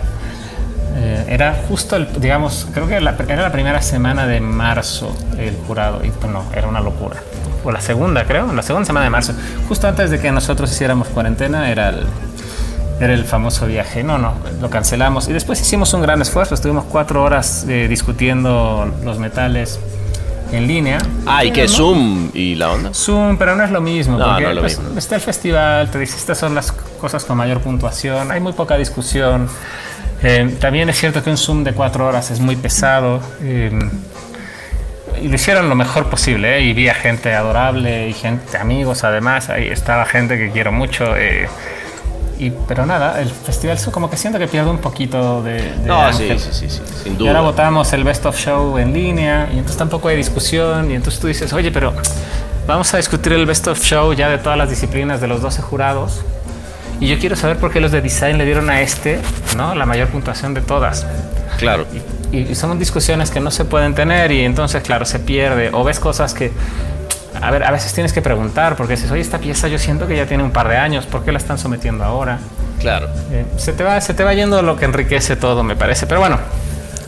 Eh, 0.97 1.24
era 1.28 1.55
justo, 1.68 1.97
el, 1.97 2.09
digamos, 2.20 2.66
creo 2.72 2.87
que 2.87 3.01
la- 3.01 3.16
era 3.28 3.43
la 3.43 3.53
primera 3.53 3.83
semana 3.83 4.26
de 4.26 4.41
marzo 4.41 5.16
el 5.39 5.57
jurado. 5.66 6.05
Y 6.05 6.11
pues 6.11 6.33
no, 6.33 6.45
era 6.55 6.68
una 6.68 6.81
locura. 6.81 7.16
O 7.64 7.70
la 7.72 7.81
segunda, 7.81 8.24
creo, 8.24 8.51
la 8.53 8.62
segunda 8.62 8.87
semana 8.87 9.05
de 9.05 9.11
marzo. 9.11 9.35
Justo 9.68 9.87
antes 9.89 10.11
de 10.11 10.18
que 10.20 10.31
nosotros 10.33 10.70
hiciéramos 10.72 11.09
cuarentena, 11.09 11.70
era 11.70 11.89
el, 11.91 12.07
era 13.01 13.15
el 13.15 13.25
famoso 13.25 13.67
viaje. 13.67 14.03
No, 14.03 14.19
no, 14.19 14.35
lo 14.61 14.71
cancelamos. 14.71 15.29
Y 15.29 15.33
después 15.33 15.61
hicimos 15.61 15.93
un 15.95 16.03
gran 16.03 16.21
esfuerzo. 16.21 16.55
Estuvimos 16.55 16.85
cuatro 16.85 17.23
horas 17.23 17.65
eh, 17.69 17.87
discutiendo 17.89 18.93
los 19.05 19.19
metales 19.19 19.81
en 20.53 20.67
línea. 20.67 20.99
Ah, 21.27 21.45
¿y 21.45 21.51
qué? 21.51 21.63
¿no? 21.63 21.69
Zoom 21.69 22.31
y 22.35 22.55
la 22.55 22.73
onda. 22.73 22.93
Zoom, 22.93 23.37
pero 23.39 23.57
no 23.57 23.65
es 23.65 23.71
lo 23.71 23.81
mismo. 23.81 24.19
No, 24.19 24.27
porque 24.27 24.43
no 24.43 24.49
es 24.51 24.55
lo 24.55 24.61
pues, 24.61 24.79
mismo. 24.79 24.99
está 24.99 25.15
el 25.15 25.21
festival, 25.21 25.91
te 25.91 25.99
dice, 25.99 26.17
estas 26.17 26.39
son 26.39 26.55
las 26.55 26.73
cosas 26.73 27.25
con 27.25 27.37
mayor 27.37 27.61
puntuación, 27.61 28.31
hay 28.31 28.41
muy 28.41 28.53
poca 28.53 28.77
discusión. 28.77 29.49
Eh, 30.23 30.57
también 30.61 30.89
es 30.91 30.99
cierto 30.99 31.23
que 31.23 31.31
un 31.31 31.39
Zoom 31.39 31.65
de 31.65 31.73
cuatro 31.73 32.07
horas 32.07 32.31
es 32.31 32.41
muy 32.41 32.57
pesado. 32.57 33.21
eh, 33.43 33.71
y 35.23 35.29
lo 35.29 35.35
hicieron 35.35 35.69
lo 35.69 35.75
mejor 35.75 36.07
posible, 36.07 36.59
¿eh? 36.59 36.63
y 36.63 36.73
vi 36.73 36.89
a 36.89 36.95
gente 36.95 37.35
adorable 37.35 38.09
y 38.09 38.13
gente, 38.15 38.57
amigos 38.57 39.05
además, 39.05 39.51
ahí 39.51 39.67
estaba 39.69 40.07
gente 40.07 40.39
que 40.39 40.51
quiero 40.51 40.73
mucho. 40.73 41.15
eh, 41.17 41.49
y, 42.41 42.53
pero 42.66 42.86
nada, 42.86 43.20
el 43.20 43.28
festival 43.28 43.78
como 43.93 44.09
que 44.09 44.16
siento 44.16 44.38
que 44.38 44.49
pierde 44.49 44.70
un 44.70 44.78
poquito 44.78 45.43
de... 45.43 45.53
de 45.55 45.86
No, 45.86 46.11
sí, 46.12 46.28
sí, 46.38 46.49
sí, 46.53 46.70
sí, 46.70 46.80
sin 47.03 47.20
Y 47.20 47.26
ahora 47.28 47.41
duda. 47.41 47.51
votamos 47.51 47.93
el 47.93 48.03
Best 48.03 48.24
of 48.24 48.36
Show 48.38 48.78
en 48.78 48.95
línea 48.95 49.49
y 49.53 49.57
entonces 49.59 49.76
tampoco 49.76 50.09
hay 50.09 50.16
discusión 50.16 50.91
y 50.91 50.95
entonces 50.95 51.20
tú 51.20 51.26
dices, 51.26 51.53
oye, 51.53 51.70
pero 51.70 51.93
vamos 52.66 52.93
a 52.95 52.97
discutir 52.97 53.34
el 53.34 53.45
Best 53.45 53.68
of 53.68 53.78
Show 53.82 54.14
ya 54.14 54.30
de 54.30 54.38
todas 54.38 54.57
las 54.57 54.70
disciplinas 54.70 55.20
de 55.20 55.26
los 55.28 55.43
12 55.43 55.61
jurados 55.61 56.22
y 56.99 57.09
yo 57.09 57.18
quiero 57.18 57.36
saber 57.36 57.59
por 57.59 57.72
qué 57.72 57.80
los 57.80 57.93
de 57.93 58.01
design 58.01 58.38
le 58.38 58.45
dieron 58.47 58.70
a 58.70 58.80
este, 58.80 59.18
¿no? 59.57 59.74
La 59.74 59.84
mayor 59.84 60.09
puntuación 60.09 60.55
de 60.55 60.62
todas. 60.62 61.07
Claro. 61.59 61.86
Y, 62.32 62.38
y 62.38 62.55
son 62.55 62.78
discusiones 62.78 63.30
que 63.30 63.41
no 63.41 63.51
se 63.51 63.64
pueden 63.64 63.95
tener 63.95 64.32
y 64.32 64.45
entonces, 64.45 64.82
claro, 64.82 65.05
se 65.05 65.18
pierde 65.18 65.70
o 65.72 65.84
ves 65.84 66.01
cosas 66.01 66.32
que... 66.34 66.53
A 67.41 67.51
ver, 67.51 67.64
a 67.64 67.70
veces 67.70 67.93
tienes 67.93 68.12
que 68.12 68.22
preguntar 68.22 68.76
porque 68.76 68.95
dices, 68.95 69.11
oye, 69.11 69.20
esta 69.20 69.39
pieza 69.39 69.68
yo 69.68 69.78
siento 69.78 70.07
que 70.07 70.16
ya 70.16 70.26
tiene 70.26 70.43
un 70.43 70.51
par 70.51 70.68
de 70.68 70.76
años, 70.76 71.07
¿por 71.07 71.24
qué 71.24 71.33
la 71.33 71.39
están 71.39 71.59
sometiendo 71.59 72.05
ahora? 72.05 72.39
Claro. 72.81 73.09
Eh, 73.31 73.45
se, 73.57 73.72
te 73.72 73.85
va, 73.85 74.01
se 74.01 74.14
te 74.14 74.24
va 74.24 74.35
yendo 74.35 74.62
lo 74.62 74.76
que 74.76 74.85
enriquece 74.87 75.37
todo, 75.37 75.62
me 75.62 75.76
parece. 75.76 76.07
Pero 76.07 76.20
bueno, 76.20 76.39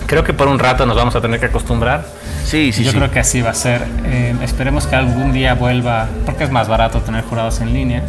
creo 0.06 0.22
que 0.24 0.32
por 0.32 0.48
un 0.48 0.58
rato 0.58 0.86
nos 0.86 0.96
vamos 0.96 1.14
a 1.16 1.20
tener 1.20 1.40
que 1.40 1.46
acostumbrar. 1.46 2.04
Sí, 2.44 2.72
sí, 2.72 2.84
Yo 2.84 2.92
sí. 2.92 2.98
creo 2.98 3.10
que 3.10 3.20
así 3.20 3.40
va 3.40 3.50
a 3.50 3.54
ser. 3.54 3.82
Eh, 4.04 4.34
esperemos 4.42 4.86
que 4.86 4.96
algún 4.96 5.32
día 5.32 5.54
vuelva, 5.54 6.08
porque 6.26 6.44
es 6.44 6.50
más 6.50 6.68
barato 6.68 7.00
tener 7.00 7.24
jurados 7.24 7.60
en 7.60 7.72
línea, 7.72 8.02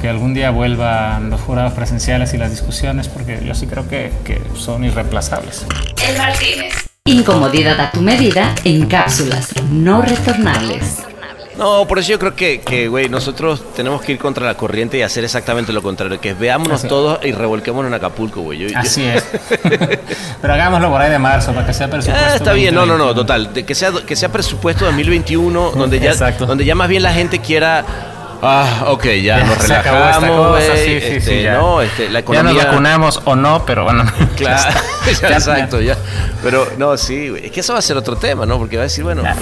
que 0.00 0.08
algún 0.08 0.34
día 0.34 0.50
vuelvan 0.50 1.30
los 1.30 1.40
jurados 1.40 1.72
presenciales 1.72 2.34
y 2.34 2.38
las 2.38 2.50
discusiones, 2.50 3.08
porque 3.08 3.40
yo 3.44 3.54
sí 3.54 3.66
creo 3.66 3.88
que, 3.88 4.12
que 4.24 4.40
son 4.56 4.84
irreemplazables. 4.84 5.64
El 6.06 6.18
Martínez. 6.18 6.74
Incomodidad 7.04 7.80
a 7.80 7.90
tu 7.90 8.02
medida 8.02 8.54
en 8.64 8.86
cápsulas 8.86 9.48
no 9.70 10.02
retornables. 10.02 11.07
No, 11.58 11.86
por 11.86 11.98
eso 11.98 12.10
yo 12.10 12.18
creo 12.18 12.34
que, 12.36 12.60
que, 12.60 12.86
güey, 12.88 13.08
nosotros 13.08 13.62
tenemos 13.74 14.00
que 14.00 14.12
ir 14.12 14.18
contra 14.18 14.46
la 14.46 14.54
corriente 14.54 14.96
y 14.96 15.02
hacer 15.02 15.24
exactamente 15.24 15.72
lo 15.72 15.82
contrario, 15.82 16.20
que 16.20 16.32
veámonos 16.32 16.80
Así. 16.80 16.88
todos 16.88 17.18
y 17.24 17.32
revolquémonos 17.32 17.88
en 17.90 17.94
Acapulco, 17.94 18.40
güey. 18.42 18.58
Yo- 18.60 18.78
Así 18.78 19.04
es. 19.04 19.24
Pero 20.40 20.54
hagámoslo 20.54 20.88
por 20.90 21.00
ahí 21.00 21.10
de 21.10 21.18
marzo, 21.18 21.52
para 21.52 21.66
que 21.66 21.72
sea 21.74 21.88
presupuesto. 21.90 22.26
Ah, 22.30 22.36
está 22.36 22.52
bien, 22.52 22.74
no, 22.74 22.86
no, 22.86 22.96
no, 22.96 23.12
2021. 23.12 23.14
total. 23.14 23.54
De 23.54 23.64
que 23.66 23.74
sea 23.74 23.90
que 24.06 24.14
sea 24.16 24.30
presupuesto 24.30 24.84
2021, 24.84 25.72
donde 25.72 25.98
ya, 26.00 26.10
Exacto. 26.12 26.46
donde 26.46 26.64
ya 26.64 26.74
más 26.74 26.88
bien 26.88 27.02
la 27.02 27.12
gente 27.12 27.40
quiera. 27.40 27.84
Ah, 28.40 28.84
ok, 28.88 29.04
ya, 29.04 29.20
Ya 29.38 29.44
nos 29.44 29.58
relajamos, 29.58 30.46
cosa, 30.48 30.76
sí, 30.76 30.82
sí, 30.84 30.92
este, 30.94 31.20
sí, 31.20 31.42
ya. 31.42 31.54
no, 31.54 31.82
este, 31.82 32.04
la 32.06 32.12
Ya 32.12 32.18
economía. 32.20 32.52
nos 32.52 32.64
vacunamos 32.64 33.20
o 33.24 33.34
no, 33.34 33.64
pero 33.66 33.84
bueno. 33.84 34.04
Claro, 34.36 34.70
ya 35.20 35.28
exacto, 35.28 35.80
ya. 35.80 35.96
Pero 36.42 36.68
no, 36.78 36.96
sí, 36.96 37.30
güey. 37.30 37.46
Es 37.46 37.50
que 37.52 37.60
eso 37.60 37.72
va 37.72 37.80
a 37.80 37.82
ser 37.82 37.96
otro 37.96 38.14
tema, 38.16 38.46
¿no? 38.46 38.56
Porque 38.58 38.76
va 38.76 38.82
a 38.82 38.84
decir, 38.84 39.02
bueno, 39.02 39.22
Claro. 39.22 39.40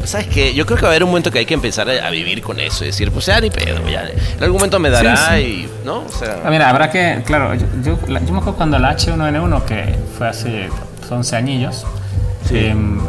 el 0.00 0.06
¿sabes 0.06 0.26
qué? 0.26 0.52
Yo 0.52 0.66
creo 0.66 0.76
que 0.76 0.82
va 0.82 0.88
a 0.88 0.90
haber 0.92 1.04
un 1.04 1.08
momento 1.10 1.30
que 1.30 1.38
hay 1.38 1.46
que 1.46 1.54
empezar 1.54 1.88
a, 1.88 2.06
a 2.06 2.10
vivir 2.10 2.42
con 2.42 2.60
eso 2.60 2.84
y 2.84 2.88
decir, 2.88 3.10
pues 3.10 3.24
ya 3.24 3.40
ni 3.40 3.48
pedo, 3.50 3.78
ya. 3.88 4.02
En 4.02 4.42
algún 4.42 4.58
momento 4.58 4.78
me 4.78 4.90
dará 4.90 5.40
y, 5.40 5.66
¿no? 5.84 6.00
O 6.00 6.08
sea, 6.10 6.40
Ah, 6.44 6.50
mira, 6.50 6.68
habrá 6.68 6.90
que, 6.90 7.22
claro, 7.24 7.54
yo, 7.54 7.64
yo, 7.82 7.98
me 8.06 8.18
acuerdo 8.18 8.54
cuando 8.56 8.78
la 8.78 8.94
H1N1, 8.94 9.64
que 9.64 9.94
fue 10.18 10.28
hace 10.28 10.68
11 11.10 11.36
añillos, 11.36 11.86
em, 12.50 13.00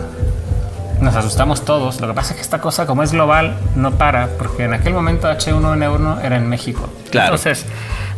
nos 1.01 1.15
asustamos 1.15 1.65
todos. 1.65 2.01
Lo 2.01 2.07
que 2.07 2.13
pasa 2.13 2.31
es 2.31 2.37
que 2.37 2.41
esta 2.41 2.59
cosa, 2.59 2.85
como 2.85 3.03
es 3.03 3.11
global, 3.11 3.57
no 3.75 3.91
para, 3.91 4.27
porque 4.37 4.65
en 4.65 4.73
aquel 4.73 4.93
momento 4.93 5.29
H1N1 5.29 6.23
era 6.23 6.37
en 6.37 6.47
México. 6.47 6.89
Claro. 7.11 7.35
Entonces, 7.35 7.65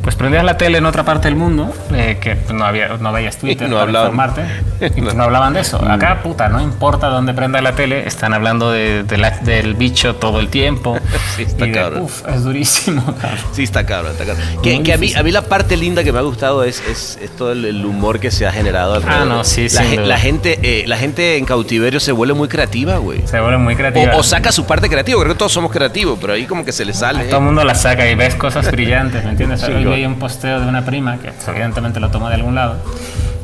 pues 0.02 0.16
prendías 0.16 0.44
la 0.44 0.58
tele 0.58 0.78
en 0.78 0.86
otra 0.86 1.04
parte 1.04 1.28
del 1.28 1.36
mundo, 1.36 1.74
eh, 1.94 2.18
que 2.22 2.38
no, 2.54 2.66
había, 2.66 2.88
no 3.00 3.12
veías 3.12 3.38
Twitter 3.40 3.68
no 3.70 3.76
para 3.76 3.84
hablaban. 3.84 4.12
informarte, 4.12 4.46
y 5.00 5.02
pues 5.02 5.14
no 5.16 5.24
hablaban 5.24 5.54
de 5.54 5.60
eso. 5.62 5.84
Acá, 5.84 6.22
puta, 6.24 6.50
no 6.50 6.62
importa 6.62 7.08
dónde 7.08 7.34
prenda 7.34 7.62
la 7.62 7.74
tele, 7.74 8.08
están 8.08 8.34
hablando 8.34 8.72
de, 8.72 9.04
de 9.04 9.18
la- 9.18 9.32
del 9.40 9.74
bicho 9.76 10.16
todo 10.16 10.40
el 10.40 10.50
tiempo. 10.50 10.98
Sí, 11.36 11.44
está 11.44 11.68
y 11.68 11.72
de, 11.72 12.00
uf, 12.02 12.28
es 12.28 12.44
durísimo, 12.44 13.04
cabrón. 13.22 13.40
Sí, 13.54 13.64
está 13.64 13.86
cabrón, 13.86 14.12
está 14.14 14.26
cabrón. 14.26 14.44
Que, 14.62 14.82
que 14.84 14.94
a, 14.94 14.98
mí, 14.98 15.14
a 15.14 15.24
mí 15.24 15.32
la 15.32 15.44
parte 15.44 15.78
linda 15.78 16.04
que 16.04 16.12
me 16.12 16.20
ha 16.20 16.22
gustado 16.22 16.64
es, 16.64 16.82
es, 16.90 17.18
es 17.22 17.30
todo 17.36 17.52
el, 17.54 17.64
el 17.66 17.86
humor 17.86 18.20
que 18.20 18.30
se 18.32 18.46
ha 18.48 18.52
generado 18.52 18.96
alrededor. 18.96 19.22
Ah, 19.22 19.26
no, 19.26 19.44
sí, 19.44 19.68
la, 19.70 19.84
la 20.06 20.18
gente 20.18 20.60
eh, 20.64 20.84
La 20.88 20.98
gente 20.98 21.38
en 21.38 21.46
cautiverio 21.46 22.00
se 22.00 22.12
vuelve 22.12 22.34
muy 22.34 22.48
creativa, 22.50 22.98
güey. 22.98 23.26
Se 23.28 23.40
vuelve 23.40 23.58
muy 23.58 23.76
creativa. 23.76 24.16
O, 24.16 24.20
o 24.20 24.24
saca 24.24 24.52
su 24.52 24.66
parte 24.66 24.90
creativa, 24.90 25.20
creo 25.22 25.34
que 25.34 25.38
todos 25.38 25.52
somos 25.54 25.72
creativos, 25.72 26.18
pero 26.20 26.34
ahí 26.34 26.46
como 26.46 26.66
que 26.66 26.72
se 26.72 26.84
le 26.84 26.94
sale. 26.94 27.26
Todo 27.26 27.38
el 27.38 27.46
mundo 27.46 27.64
la 27.64 27.76
saca 27.76 28.10
y 28.10 28.16
ves 28.16 28.36
cosas 28.36 28.70
brillantes, 28.72 29.24
¿me 29.24 29.32
entiendes? 29.32 29.62
Sí, 29.62 29.72
Veía 29.90 30.08
un 30.08 30.20
posteo 30.20 30.60
de 30.62 30.68
una 30.68 30.84
prima, 30.86 31.18
que 31.18 31.32
evidentemente 31.52 32.00
lo 32.00 32.10
tomó 32.10 32.30
de 32.30 32.36
algún 32.36 32.56
lado, 32.56 32.76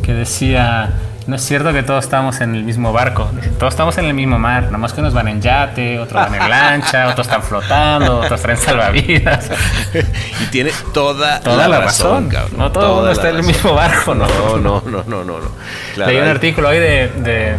que 0.03 0.13
decía, 0.13 0.89
no 1.27 1.35
es 1.37 1.41
cierto 1.43 1.73
que 1.73 1.81
todos 1.83 2.03
estamos 2.03 2.39
en 2.41 2.53
el 2.55 2.63
mismo 2.63 2.93
barco, 2.93 3.29
todos 3.59 3.73
estamos 3.73 3.97
en 3.97 4.05
el 4.05 4.13
mismo 4.13 4.37
mar, 4.37 4.71
nomás 4.71 4.93
que 4.93 5.01
unos 5.01 5.13
van 5.13 5.27
en 5.27 5.41
yate, 5.41 5.99
otros 5.99 6.21
van 6.29 6.35
en 6.35 6.49
lancha, 6.49 7.07
otros 7.11 7.25
están 7.27 7.41
flotando, 7.41 8.19
otros 8.19 8.39
traen 8.41 8.57
salvavidas. 8.59 9.49
y 10.43 10.45
tiene 10.51 10.71
toda, 10.93 11.39
Toda 11.39 11.67
la 11.67 11.79
razón. 11.81 12.29
cabrón. 12.29 12.57
No 12.59 12.71
todo 12.71 12.83
el 12.83 12.89
mundo 12.91 13.05
la 13.07 13.11
está 13.13 13.29
en 13.29 13.35
el 13.35 13.41
razón. 13.41 13.53
mismo 13.53 13.73
barco, 13.73 14.15
¿no? 14.15 14.27
No, 14.27 14.57
no, 14.57 14.83
no, 14.85 15.03
no, 15.07 15.23
no. 15.23 15.39
no. 15.39 15.47
Claro, 15.95 16.11
Leí 16.11 16.19
un 16.19 16.25
hay- 16.25 16.31
artículo 16.31 16.69
hoy 16.69 16.77
de, 16.79 17.07
de- 17.17 17.55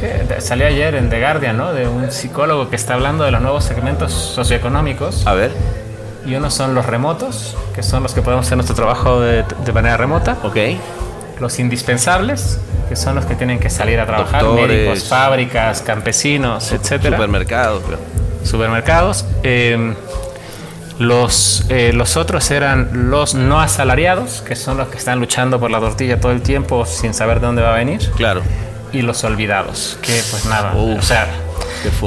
creo 0.00 0.28
que 0.28 0.40
salió 0.40 0.66
ayer 0.68 0.94
en 0.94 1.10
The 1.10 1.18
Guardian, 1.20 1.56
¿no? 1.56 1.72
De 1.72 1.88
un 1.88 2.10
psicólogo 2.12 2.70
que 2.70 2.76
está 2.76 2.94
hablando 2.94 3.24
de 3.24 3.32
los 3.32 3.40
nuevos 3.42 3.64
segmentos 3.64 4.12
socioeconómicos. 4.12 5.26
A 5.26 5.34
ver, 5.34 5.50
Y 6.26 6.34
unos 6.34 6.52
son 6.54 6.74
los 6.74 6.86
remotos, 6.86 7.56
que 7.74 7.82
son 7.82 8.02
los 8.02 8.12
que 8.12 8.22
podemos 8.22 8.46
hacer 8.46 8.56
nuestro 8.56 8.76
trabajo 8.76 9.20
de, 9.20 9.44
de 9.64 9.72
manera 9.72 9.96
remota. 9.96 10.36
ok. 10.42 10.56
Los 11.40 11.58
indispensables, 11.58 12.58
que 12.88 12.96
son 12.96 13.14
los 13.14 13.24
que 13.24 13.34
tienen 13.34 13.58
que 13.58 13.70
salir 13.70 13.98
a 13.98 14.04
trabajar, 14.06 14.42
Doctores. 14.42 14.68
médicos, 14.68 15.08
fábricas, 15.08 15.80
campesinos, 15.80 16.70
etcétera, 16.72 17.16
Supermercados, 17.16 17.82
supermercados. 18.44 19.24
Eh, 19.42 19.94
los, 20.98 21.64
eh, 21.70 21.92
los 21.94 22.18
otros 22.18 22.50
eran 22.50 23.10
los 23.10 23.34
no 23.34 23.58
asalariados, 23.60 24.42
que 24.42 24.54
son 24.54 24.76
los 24.76 24.88
que 24.88 24.98
están 24.98 25.18
luchando 25.18 25.58
por 25.58 25.70
la 25.70 25.80
tortilla 25.80 26.20
todo 26.20 26.32
el 26.32 26.42
tiempo 26.42 26.84
sin 26.84 27.14
saber 27.14 27.40
de 27.40 27.46
dónde 27.46 27.62
va 27.62 27.72
a 27.72 27.76
venir. 27.76 28.00
Claro. 28.16 28.42
Y 28.92 29.00
los 29.02 29.24
olvidados, 29.24 29.96
que 30.02 30.20
pues 30.30 30.44
nada, 30.46 30.74
Uf, 30.74 30.98
o 30.98 31.02
sea, 31.02 31.26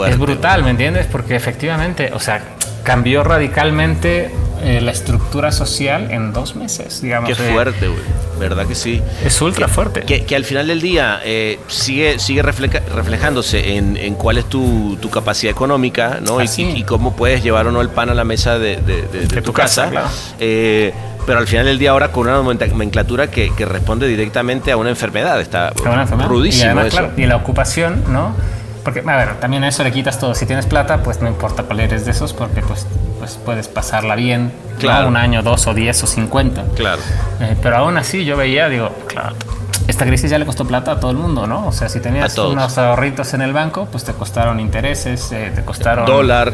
es 0.07 0.19
brutal, 0.19 0.63
¿me 0.63 0.69
entiendes? 0.69 1.07
Porque 1.11 1.35
efectivamente, 1.35 2.11
o 2.13 2.19
sea, 2.19 2.43
cambió 2.83 3.23
radicalmente 3.23 4.29
eh, 4.61 4.81
la 4.81 4.91
estructura 4.91 5.51
social 5.51 6.11
en 6.11 6.33
dos 6.33 6.55
meses, 6.55 7.01
digamos. 7.01 7.29
Qué 7.29 7.35
fuerte, 7.35 7.87
güey. 7.87 7.99
¿Verdad 8.39 8.65
que 8.65 8.75
sí? 8.75 9.01
Es 9.23 9.41
ultra 9.41 9.67
fuerte. 9.67 10.01
Que, 10.01 10.25
que 10.25 10.35
al 10.35 10.43
final 10.43 10.67
del 10.67 10.81
día 10.81 11.21
eh, 11.23 11.59
sigue, 11.67 12.19
sigue 12.19 12.41
refleja- 12.41 12.81
reflejándose 12.93 13.75
en, 13.77 13.95
en 13.95 14.15
cuál 14.15 14.37
es 14.37 14.45
tu, 14.45 14.97
tu 15.01 15.09
capacidad 15.09 15.51
económica, 15.51 16.19
¿no? 16.25 16.41
Y, 16.41 16.47
y- 16.57 16.83
cómo 16.83 17.15
puedes 17.15 17.43
llevar 17.43 17.67
o 17.67 17.71
no 17.71 17.79
el 17.81 17.89
pan 17.89 18.09
a 18.09 18.13
la 18.13 18.23
mesa 18.23 18.57
de, 18.57 18.77
de- 18.77 19.03
de- 19.03 19.27
de 19.27 19.27
tu, 19.37 19.41
tu 19.43 19.53
casa. 19.53 19.83
casa, 19.83 19.91
claro. 19.91 20.07
Eh, 20.39 20.93
pero 21.25 21.39
al 21.39 21.47
final 21.47 21.65
del 21.67 21.77
día 21.79 21.91
ahora 21.91 22.11
con 22.11 22.27
una 22.27 22.35
nomenclatura 22.41 23.31
que, 23.31 23.51
que 23.55 23.65
responde 23.65 24.07
directamente 24.07 24.71
a 24.73 24.77
una 24.77 24.89
enfermedad. 24.89 25.39
Está 25.39 25.71
Fue 25.75 25.89
una 25.89 26.01
enfermedad. 26.01 26.27
rudísimo 26.29 26.63
y 26.63 26.65
además, 26.65 26.87
eso. 26.87 26.97
claro, 26.97 27.13
y 27.15 27.25
la 27.27 27.35
ocupación, 27.37 28.03
¿no? 28.09 28.35
Porque, 28.83 28.99
a 28.99 29.17
ver, 29.17 29.39
también 29.39 29.63
a 29.63 29.69
eso 29.69 29.83
le 29.83 29.91
quitas 29.91 30.19
todo. 30.19 30.35
Si 30.35 30.45
tienes 30.45 30.65
plata, 30.65 31.03
pues 31.03 31.21
no 31.21 31.29
importa 31.29 31.63
cuál 31.63 31.79
eres 31.79 32.05
de 32.05 32.11
esos, 32.11 32.33
porque 32.33 32.61
pues, 32.61 32.85
pues 33.19 33.39
puedes 33.43 33.67
pasarla 33.67 34.15
bien, 34.15 34.51
¿no? 34.73 34.79
Claro. 34.79 35.07
Un 35.07 35.15
año, 35.15 35.41
dos 35.41 35.67
o 35.67 35.73
diez 35.73 36.03
o 36.03 36.07
cincuenta. 36.07 36.63
Claro. 36.75 37.01
Eh, 37.39 37.55
pero 37.61 37.77
aún 37.77 37.97
así 37.97 38.25
yo 38.25 38.35
veía, 38.35 38.67
digo, 38.67 38.91
claro, 39.07 39.35
esta 39.87 40.05
crisis 40.05 40.29
ya 40.29 40.37
le 40.37 40.45
costó 40.45 40.65
plata 40.65 40.91
a 40.91 40.99
todo 40.99 41.11
el 41.11 41.17
mundo, 41.17 41.47
¿no? 41.47 41.67
O 41.67 41.71
sea, 41.71 41.87
si 41.87 41.99
tenías 41.99 42.37
unos 42.37 42.77
ahorritos 42.77 43.33
en 43.33 43.41
el 43.41 43.53
banco, 43.53 43.87
pues 43.91 44.03
te 44.03 44.13
costaron 44.13 44.59
intereses, 44.59 45.31
eh, 45.31 45.51
te 45.55 45.63
costaron... 45.63 46.05
Dólar. 46.05 46.53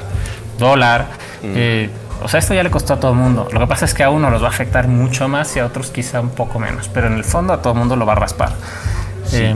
Dólar. 0.58 1.08
eh, 1.44 1.90
o 2.22 2.28
sea, 2.28 2.40
esto 2.40 2.54
ya 2.54 2.64
le 2.64 2.70
costó 2.70 2.94
a 2.96 3.00
todo 3.00 3.12
el 3.12 3.18
mundo. 3.18 3.48
Lo 3.52 3.60
que 3.60 3.68
pasa 3.68 3.86
es 3.86 3.94
que 3.94 4.04
a 4.04 4.10
uno 4.10 4.30
los 4.30 4.44
va 4.44 4.48
a 4.48 4.50
afectar 4.50 4.88
mucho 4.88 5.28
más 5.28 5.56
y 5.56 5.60
a 5.60 5.66
otros 5.66 5.90
quizá 5.90 6.20
un 6.20 6.32
poco 6.32 6.60
menos. 6.60 6.90
Pero 6.90 7.08
en 7.08 7.14
el 7.14 7.24
fondo 7.24 7.54
a 7.54 7.62
todo 7.62 7.74
el 7.74 7.80
mundo 7.80 7.96
lo 7.96 8.06
va 8.06 8.14
a 8.14 8.18
raspar. 8.18 8.52
Eh, 9.32 9.56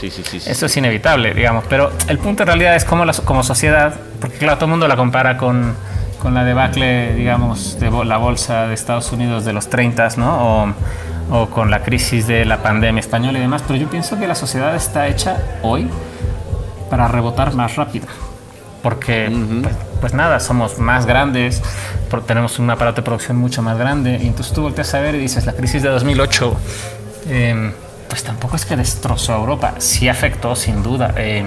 Sí, 0.00 0.10
sí, 0.10 0.22
sí. 0.24 0.40
sí, 0.40 0.50
Eso 0.50 0.66
es 0.66 0.76
inevitable, 0.76 1.34
digamos. 1.34 1.64
Pero 1.68 1.92
el 2.08 2.18
punto 2.18 2.42
en 2.44 2.46
realidad 2.46 2.74
es 2.74 2.86
cómo 2.86 3.04
la, 3.04 3.12
como 3.12 3.42
sociedad, 3.42 3.94
porque 4.18 4.38
claro, 4.38 4.56
todo 4.56 4.64
el 4.64 4.70
mundo 4.70 4.88
la 4.88 4.96
compara 4.96 5.36
con, 5.36 5.74
con 6.22 6.32
la 6.32 6.44
debacle, 6.44 7.14
digamos, 7.14 7.78
de 7.78 7.90
la 8.04 8.16
bolsa 8.16 8.66
de 8.66 8.74
Estados 8.74 9.12
Unidos 9.12 9.44
de 9.44 9.52
los 9.52 9.68
30, 9.68 10.08
¿no? 10.16 10.64
O, 10.64 10.74
o 11.32 11.50
con 11.50 11.70
la 11.70 11.82
crisis 11.82 12.26
de 12.26 12.46
la 12.46 12.62
pandemia 12.62 13.00
española 13.00 13.38
y 13.38 13.42
demás. 13.42 13.62
Pero 13.66 13.78
yo 13.78 13.90
pienso 13.90 14.18
que 14.18 14.26
la 14.26 14.34
sociedad 14.34 14.74
está 14.74 15.06
hecha 15.06 15.36
hoy 15.62 15.88
para 16.88 17.06
rebotar 17.06 17.54
más 17.54 17.76
rápido. 17.76 18.06
Porque, 18.82 19.30
pues, 19.62 19.76
pues 20.00 20.14
nada, 20.14 20.40
somos 20.40 20.78
más 20.78 21.04
grandes, 21.04 21.62
tenemos 22.26 22.58
un 22.58 22.70
aparato 22.70 23.02
de 23.02 23.04
producción 23.04 23.36
mucho 23.36 23.60
más 23.60 23.76
grande. 23.76 24.18
Y 24.22 24.28
entonces 24.28 24.54
tú 24.54 24.62
volteas 24.62 24.94
a 24.94 25.00
ver 25.00 25.14
y 25.14 25.18
dices, 25.18 25.44
la 25.44 25.52
crisis 25.52 25.82
de 25.82 25.90
2008, 25.90 26.56
eh, 27.28 27.72
pues 28.10 28.22
tampoco 28.22 28.56
es 28.56 28.66
que 28.66 28.76
destrozó 28.76 29.32
a 29.32 29.36
Europa. 29.38 29.74
Sí 29.78 30.08
afectó, 30.10 30.54
sin 30.54 30.82
duda. 30.82 31.14
eh, 31.16 31.42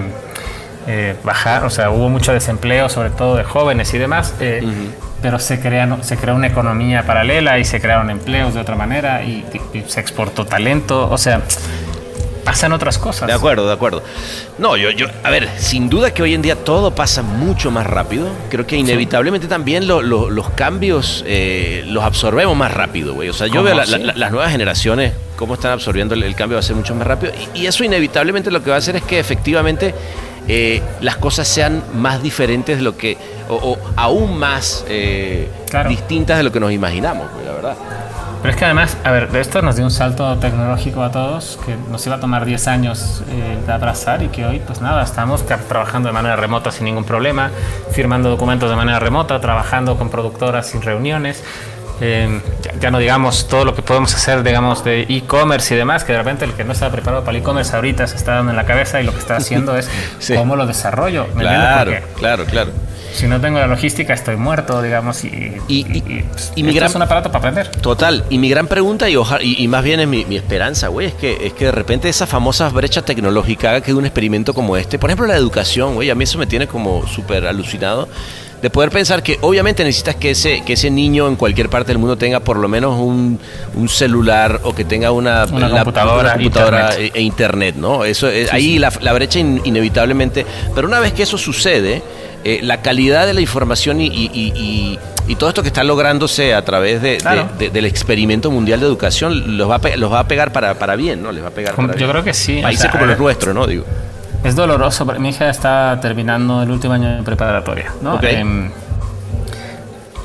eh, 0.87 1.15
bajar, 1.23 1.63
o 1.63 1.69
sea, 1.69 1.91
hubo 1.91 2.09
mucho 2.09 2.33
desempleo, 2.33 2.89
sobre 2.89 3.09
todo 3.11 3.35
de 3.37 3.43
jóvenes 3.43 3.93
y 3.93 3.97
demás. 3.99 4.33
eh, 4.39 4.63
Pero 5.21 5.39
se, 5.39 5.59
crean, 5.61 6.03
se 6.03 6.17
creó 6.17 6.35
una 6.35 6.47
economía 6.47 7.03
paralela 7.05 7.57
y 7.59 7.63
se 7.63 7.79
crearon 7.79 8.09
empleos 8.09 8.53
de 8.53 8.59
otra 8.59 8.75
manera 8.75 9.23
y, 9.23 9.45
y- 9.73 9.77
y 9.77 9.83
se 9.87 10.01
exportó 10.01 10.43
talento. 10.45 11.07
O 11.09 11.17
sea, 11.17 11.41
pasan 12.43 12.73
otras 12.73 12.97
cosas. 12.97 13.27
De 13.27 13.33
acuerdo, 13.33 13.65
de 13.65 13.73
acuerdo. 13.73 14.03
No, 14.57 14.75
yo, 14.75 14.89
yo, 14.91 15.07
a 15.23 15.29
ver, 15.29 15.47
sin 15.57 15.89
duda 15.89 16.13
que 16.13 16.21
hoy 16.23 16.33
en 16.33 16.41
día 16.41 16.57
todo 16.57 16.93
pasa 16.93 17.21
mucho 17.21 17.71
más 17.71 17.87
rápido. 17.87 18.27
Creo 18.49 18.67
que 18.67 18.75
inevitablemente 18.75 19.47
también 19.47 19.87
lo- 19.87 20.01
lo- 20.01 20.29
los 20.29 20.49
cambios 20.49 21.23
eh, 21.25 21.83
los 21.87 22.03
absorbemos 22.03 22.57
más 22.57 22.73
rápido, 22.73 23.13
güey. 23.13 23.29
O 23.29 23.33
sea, 23.33 23.47
yo 23.47 23.53
¿Cómo 23.63 23.63
veo 23.65 23.75
la- 23.75 24.13
las 24.13 24.31
nuevas 24.31 24.51
generaciones, 24.51 25.13
cómo 25.35 25.55
están 25.55 25.71
absorbiendo 25.71 26.13
el, 26.15 26.23
el 26.23 26.35
cambio 26.35 26.55
va 26.55 26.59
a 26.59 26.63
ser 26.63 26.75
mucho 26.75 26.93
más 26.95 27.07
rápido. 27.07 27.33
Y, 27.55 27.61
y 27.61 27.67
eso 27.67 27.83
inevitablemente 27.83 28.51
lo 28.51 28.63
que 28.63 28.69
va 28.69 28.75
a 28.77 28.79
hacer 28.79 28.95
es 28.95 29.03
que 29.03 29.19
efectivamente 29.19 29.93
eh, 30.47 30.81
las 31.01 31.17
cosas 31.17 31.47
sean 31.47 31.83
más 31.95 32.21
diferentes 32.21 32.77
de 32.77 32.83
lo 32.83 32.97
que, 32.97 33.17
o, 33.49 33.55
o 33.55 33.77
aún 33.95 34.37
más 34.37 34.85
eh, 34.89 35.49
Claro. 35.69 35.89
distintas 35.89 36.37
de 36.37 36.43
lo 36.43 36.51
que 36.51 36.59
nos 36.59 36.71
imaginamos, 36.71 37.31
güey, 37.33 37.45
la 37.45 37.51
verdad. 37.53 37.75
Pero 38.41 38.51
es 38.51 38.59
que 38.59 38.65
además, 38.65 38.97
a 39.05 39.11
ver, 39.11 39.31
de 39.31 39.39
esto 39.39 39.61
nos 39.61 39.77
dio 39.77 39.85
un 39.85 39.89
salto 39.91 40.37
tecnológico 40.37 41.01
a 41.01 41.11
todos 41.11 41.57
que 41.65 41.77
nos 41.89 42.05
iba 42.05 42.17
a 42.17 42.19
tomar 42.19 42.43
10 42.43 42.67
años 42.67 43.23
eh, 43.29 43.57
de 43.65 43.71
abrazar 43.71 44.21
y 44.21 44.27
que 44.27 44.45
hoy, 44.45 44.59
pues 44.59 44.81
nada, 44.81 45.01
estamos 45.01 45.45
trabajando 45.45 46.09
de 46.09 46.13
manera 46.13 46.35
remota 46.35 46.69
sin 46.69 46.83
ningún 46.83 47.05
problema, 47.05 47.51
firmando 47.91 48.29
documentos 48.29 48.69
de 48.69 48.75
manera 48.75 48.99
remota, 48.99 49.39
trabajando 49.39 49.97
con 49.97 50.09
productoras 50.09 50.67
sin 50.67 50.81
reuniones. 50.81 51.41
Eh, 52.05 52.41
ya, 52.61 52.71
ya 52.81 52.91
no 52.91 52.99
digamos 52.99 53.47
todo 53.47 53.63
lo 53.63 53.73
que 53.73 53.81
podemos 53.81 54.13
hacer, 54.13 54.43
digamos, 54.43 54.83
de 54.83 55.03
e-commerce 55.07 55.73
y 55.73 55.77
demás, 55.77 56.03
que 56.03 56.11
de 56.11 56.17
repente 56.17 56.43
el 56.43 56.51
que 56.51 56.65
no 56.65 56.73
estaba 56.73 56.91
preparado 56.91 57.23
para 57.23 57.37
el 57.37 57.41
e-commerce 57.41 57.73
ahorita 57.73 58.07
se 58.07 58.17
está 58.17 58.33
dando 58.35 58.51
en 58.51 58.57
la 58.57 58.65
cabeza 58.65 58.99
y 59.01 59.05
lo 59.05 59.13
que 59.13 59.19
está 59.19 59.37
haciendo 59.37 59.77
es 59.77 59.89
Sí. 60.19 60.33
cómo 60.35 60.57
lo 60.57 60.67
desarrollo. 60.67 61.27
¿me? 61.33 61.43
Claro, 61.43 61.93
claro, 62.17 62.45
claro. 62.45 62.71
si 63.13 63.27
no 63.27 63.39
tengo 63.39 63.57
la 63.59 63.67
logística 63.67 64.13
estoy 64.13 64.35
muerto, 64.35 64.81
digamos, 64.81 65.23
y, 65.23 65.27
Y- 65.69 65.85
y- 65.97 66.23
pues, 66.29 66.51
y 66.55 66.63
mi 66.63 66.69
esto 66.69 66.79
gran- 66.79 66.89
es 66.89 66.95
un 66.95 67.01
aparato 67.03 67.31
para 67.31 67.39
aprender. 67.49 67.69
Total, 67.79 68.25
y 68.29 68.37
mi 68.37 68.49
gran 68.49 68.67
pregunta 68.67 69.07
y, 69.09 69.15
oja- 69.15 69.41
y, 69.41 69.63
y 69.63 69.67
más 69.69 69.83
bien 69.83 69.99
es 70.01 70.07
mi, 70.07 70.25
mi 70.25 70.35
esperanza, 70.35 70.89
güey, 70.89 71.07
es 71.07 71.13
que, 71.13 71.37
es 71.47 71.53
que 71.53 71.65
de 71.65 71.71
repente 71.71 72.09
esa 72.09 72.27
famosa 72.27 72.67
brecha 72.69 73.03
tecnológica 73.03 73.69
haga 73.69 73.81
que 73.81 73.93
un 73.93 74.03
experimento 74.05 74.53
como 74.53 74.75
este, 74.75 74.99
por 74.99 75.09
ejemplo 75.09 75.27
la 75.27 75.37
educación, 75.37 75.93
güey, 75.95 76.09
a 76.09 76.15
mí 76.15 76.25
eso 76.25 76.37
me 76.37 76.47
tiene 76.47 76.67
como 76.67 77.07
súper 77.07 77.45
alucinado, 77.47 78.09
de 78.63 78.69
poder 78.69 78.91
pensar 78.91 79.21
que 79.21 79.37
obviamente 79.41 79.83
necesitas 79.83 80.15
que 80.15 80.31
ese, 80.31 80.61
que 80.65 80.73
ese 80.73 80.89
niño 80.89 81.27
en 81.27 81.35
cualquier 81.35 81.67
parte 81.69 81.89
del 81.89 81.97
mundo 81.97 82.15
tenga 82.17 82.39
por 82.39 82.55
lo 82.55 82.69
menos 82.69 82.97
un, 82.97 83.37
un 83.75 83.89
celular 83.89 84.61
o 84.63 84.73
que 84.73 84.85
tenga 84.85 85.11
una, 85.11 85.43
Una 85.51 85.69
computadora, 85.69 86.33
computadora 86.35 86.89
internet. 86.93 87.11
E, 87.13 87.19
e 87.19 87.21
internet, 87.23 87.75
¿no? 87.75 88.05
Eso 88.05 88.29
es- 88.29 88.53
ahí 88.53 88.79
la, 88.79 88.89
la 89.01 89.11
brecha 89.11 89.37
in- 89.39 89.59
inevitablemente, 89.65 90.45
pero 90.73 90.87
una 90.87 91.01
vez 91.01 91.11
que 91.11 91.23
eso 91.23 91.37
sucede, 91.37 92.01
eh, 92.45 92.61
la 92.63 92.81
calidad 92.81 93.25
de 93.25 93.33
la 93.33 93.41
información 93.41 93.99
y, 93.99 94.05
y- 94.07 94.31
y- 94.33 94.53
y- 94.55 94.99
y 95.27 95.35
todo 95.35 95.49
esto 95.49 95.61
que 95.61 95.67
está 95.67 95.83
lográndose 95.83 96.53
a 96.53 96.63
través 96.63 97.01
de, 97.01 97.17
Claro. 97.17 97.49
de- 97.59 97.69
del 97.69 97.83
experimento 97.85 98.49
mundial 98.49 98.79
de 98.79 98.85
educación 98.85 99.57
los 99.57 99.69
va 99.69 99.75
a, 99.75 99.79
pe- 99.79 99.97
los 99.97 100.09
va 100.09 100.19
a 100.19 100.27
pegar 100.29 100.53
para, 100.53 100.73
para 100.75 100.95
bien, 100.95 101.21
¿no? 101.21 101.33
Les 101.33 101.43
va 101.43 101.49
a 101.49 101.51
pegar 101.51 101.75
para 101.75 101.89
Yo 101.89 101.97
bien. 101.97 102.09
creo 102.11 102.23
que 102.23 102.33
sí, 102.33 102.59
o 102.59 102.61
Países 102.61 102.83
sea, 102.83 102.91
como 102.91 103.03
los 103.07 103.15
ver. 103.15 103.19
nuestros, 103.21 103.53
¿no? 103.53 103.67
Digo. 103.67 103.83
Es 104.43 104.55
doloroso, 104.55 105.05
mi 105.05 105.29
hija 105.29 105.49
está 105.49 105.99
terminando 106.01 106.61
el 106.63 106.71
último 106.71 106.93
año 106.93 107.15
de 107.17 107.23
preparatoria, 107.23 107.91
¿no? 108.01 108.15
Ok. 108.15 108.23
Em, 108.23 108.69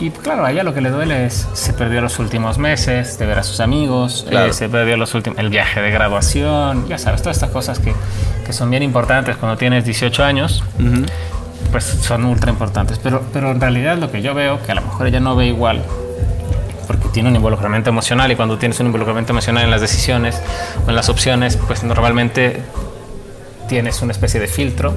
y 0.01 0.11
claro, 0.11 0.45
a 0.45 0.51
ella 0.53 0.63
lo 0.63 0.75
que 0.75 0.81
le 0.81 0.91
duele 0.91 1.27
es 1.27 1.49
se 1.55 1.73
perdió 1.73 2.01
los 2.01 2.19
últimos 2.19 2.59
meses 2.59 3.19
de 3.19 3.27
ver 3.27 3.39
a 3.39 3.43
sus 3.43 3.61
amigos, 3.61 4.27
Claro. 4.29 4.47
eh, 4.47 4.53
se 4.53 4.69
perdió 4.69 4.97
los 4.97 5.15
últimos 5.15 5.39
el 5.39 5.51
viaje 5.51 5.81
de 5.81 5.91
graduación, 5.91 6.87
ya 6.89 6.99
sabes, 6.99 7.23
todas 7.23 7.37
estas 7.37 7.51
cosas 7.51 7.79
que, 7.81 7.93
que 8.47 8.53
son 8.53 8.71
bien 8.71 8.83
importantes 8.83 9.37
cuando 9.37 9.57
tienes 9.57 9.85
18 9.85 10.25
años, 10.25 10.63
pues 11.73 11.85
son 11.85 12.25
ultra 12.25 12.51
importantes. 12.51 12.99
Pero, 13.03 13.23
pero 13.33 13.51
en 13.53 13.61
realidad 13.61 13.99
lo 13.99 14.11
que 14.11 14.23
yo 14.23 14.35
veo, 14.35 14.61
que 14.63 14.73
a 14.73 14.75
lo 14.77 14.83
mejor 14.83 15.07
ella 15.09 15.21
no 15.21 15.35
ve 15.37 15.47
igual, 15.47 15.83
porque 16.87 17.09
tiene 17.09 17.29
un 17.29 17.37
involucramiento 17.37 17.91
emocional 17.91 18.31
y 18.33 18.37
cuando 18.37 18.57
tienes 18.59 18.79
un 18.81 18.87
involucramiento 18.87 19.33
emocional 19.33 19.65
en 19.65 19.71
las 19.71 19.81
decisiones 19.81 20.41
o 20.87 20.91
en 20.91 20.95
las 20.97 21.09
opciones, 21.09 21.57
pues 21.67 21.83
normalmente 21.85 22.63
tienes 23.69 24.03
una 24.03 24.13
especie 24.13 24.41
de 24.41 24.49
filtro. 24.49 24.93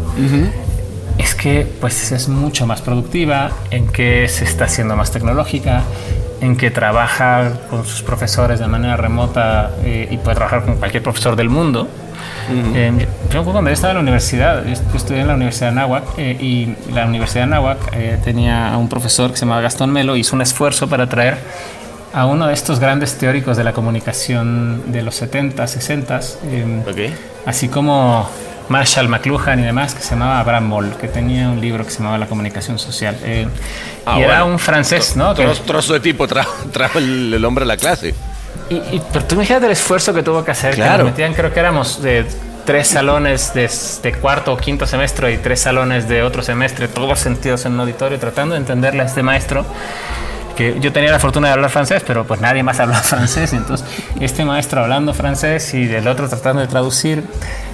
Es 1.18 1.36
que 1.36 1.68
pues 1.80 2.12
es 2.12 2.28
mucho 2.30 2.66
más 2.66 2.82
productiva, 2.82 3.52
en 3.70 3.88
que 3.88 4.28
se 4.28 4.46
está 4.46 4.66
haciendo 4.66 4.96
más 4.96 5.12
tecnológica, 5.12 5.84
en 6.40 6.56
que 6.56 6.72
trabaja 6.72 7.52
con 7.70 7.86
sus 7.86 8.02
profesores 8.02 8.60
de 8.60 8.68
manera 8.68 8.98
remota 8.98 9.72
eh, 9.84 10.08
y 10.10 10.18
puede 10.18 10.36
trabajar 10.36 10.66
con 10.66 10.78
cualquier 10.78 11.04
profesor 11.04 11.36
del 11.36 11.50
mundo. 11.50 11.88
Eh, 12.74 13.06
yo 13.32 13.44
cuando 13.44 13.70
yo 13.70 13.74
estaba 13.74 13.92
en 13.92 13.98
la 13.98 14.02
universidad, 14.02 14.64
yo 14.66 14.98
estudié 14.98 15.22
en 15.22 15.28
la 15.28 15.36
Universidad 15.36 15.68
de 15.68 15.80
Anáhuac 15.80 16.04
eh, 16.18 16.38
y 16.40 16.76
la 16.92 17.06
Universidad 17.06 17.42
de 17.42 17.54
Anáhuac 17.54 17.78
eh, 17.94 18.18
tenía 18.24 18.74
a 18.74 18.78
un 18.78 18.90
profesor 18.90 19.32
que 19.32 19.38
se 19.38 19.42
llamaba 19.46 19.62
Gastón 19.62 19.92
Melo, 19.92 20.16
hizo 20.16 20.36
un 20.36 20.42
esfuerzo 20.42 20.88
para 20.88 21.08
traer 21.08 21.38
a 22.14 22.26
uno 22.26 22.48
de 22.48 22.54
estos 22.54 22.80
grandes 22.80 23.18
teóricos 23.18 23.58
de 23.58 23.64
la 23.64 23.74
comunicación 23.74 24.92
de 24.92 25.02
los 25.04 25.16
70, 25.16 25.66
60, 25.68 26.20
eh, 26.46 26.84
Ok. 26.90 27.16
así 27.46 27.70
como 27.70 28.28
Marshall 28.72 29.08
McLuhan 29.08 29.60
y 29.60 29.64
demás, 29.64 29.94
que 29.94 30.02
se 30.02 30.12
llamaba 30.12 30.40
Abraham 30.40 30.66
Moll, 30.68 30.96
que 31.00 31.08
tenía 31.08 31.50
un 31.50 31.62
libro 31.62 31.84
que 31.86 31.92
se 31.92 32.00
llamaba 32.00 32.18
La 32.18 32.26
comunicación 32.28 32.80
social. 32.80 33.16
Eh, 33.24 33.48
Ah, 34.06 34.16
y 34.18 34.24
era 34.24 34.40
bueno. 34.42 34.54
un 34.54 34.60
francés, 34.60 35.16
¿no? 35.16 35.36
Que- 35.36 35.46
Trozo, 35.68 35.94
de 35.94 36.00
tipo 36.00 36.28
trajo, 36.28 36.54
trajo 36.72 36.98
el, 36.98 37.32
el 37.34 37.46
hombre 37.46 37.64
a 37.66 37.68
la 37.68 37.78
clase. 37.78 38.16
y, 38.70 38.76
y- 38.76 39.02
pero 39.14 39.26
tú 39.26 39.36
imagínate 39.36 39.68
el 39.68 39.74
esfuerzo 39.74 40.12
que 40.14 40.24
tuvo 40.24 40.44
que 40.44 40.50
hacer. 40.52 40.72
que 40.72 40.78
Claro. 40.78 41.04
nos 41.04 41.12
metían, 41.12 41.34
creo 41.36 41.54
que 41.54 41.60
éramos 41.60 42.02
de 42.02 42.26
tres 42.66 42.88
salones 42.88 43.54
de, 43.54 43.70
de 44.04 44.12
cuarto 44.20 44.54
o 44.54 44.58
quinto 44.58 44.88
semestre 44.88 45.34
y 45.34 45.38
tres 45.38 45.60
salones 45.62 46.08
de 46.08 46.24
otro 46.24 46.42
semestre, 46.42 46.88
todos 46.88 47.20
sentidos 47.20 47.66
en 47.66 47.74
un 47.74 47.82
auditorio, 47.82 48.18
tratando 48.20 48.54
de 48.56 48.62
entenderle 48.62 49.04
a 49.04 49.06
este 49.06 49.22
maestro. 49.24 49.66
Que 50.56 50.80
yo 50.80 50.92
tenía 50.92 51.12
la 51.12 51.20
fortuna 51.20 51.48
de 51.48 51.54
hablar 51.54 51.70
francés, 51.72 52.04
pero 52.06 52.26
pues 52.26 52.42
nadie 52.42 52.64
más 52.64 52.80
hablaba 52.80 53.02
francés. 53.04 53.54
Entonces, 53.54 53.86
este 54.20 54.46
maestro 54.46 54.82
hablando 54.82 55.14
francés 55.14 55.74
y 55.74 55.94
el 55.94 56.08
otro 56.08 56.28
tratando 56.30 56.62
de 56.62 56.68
traducir, 56.68 57.24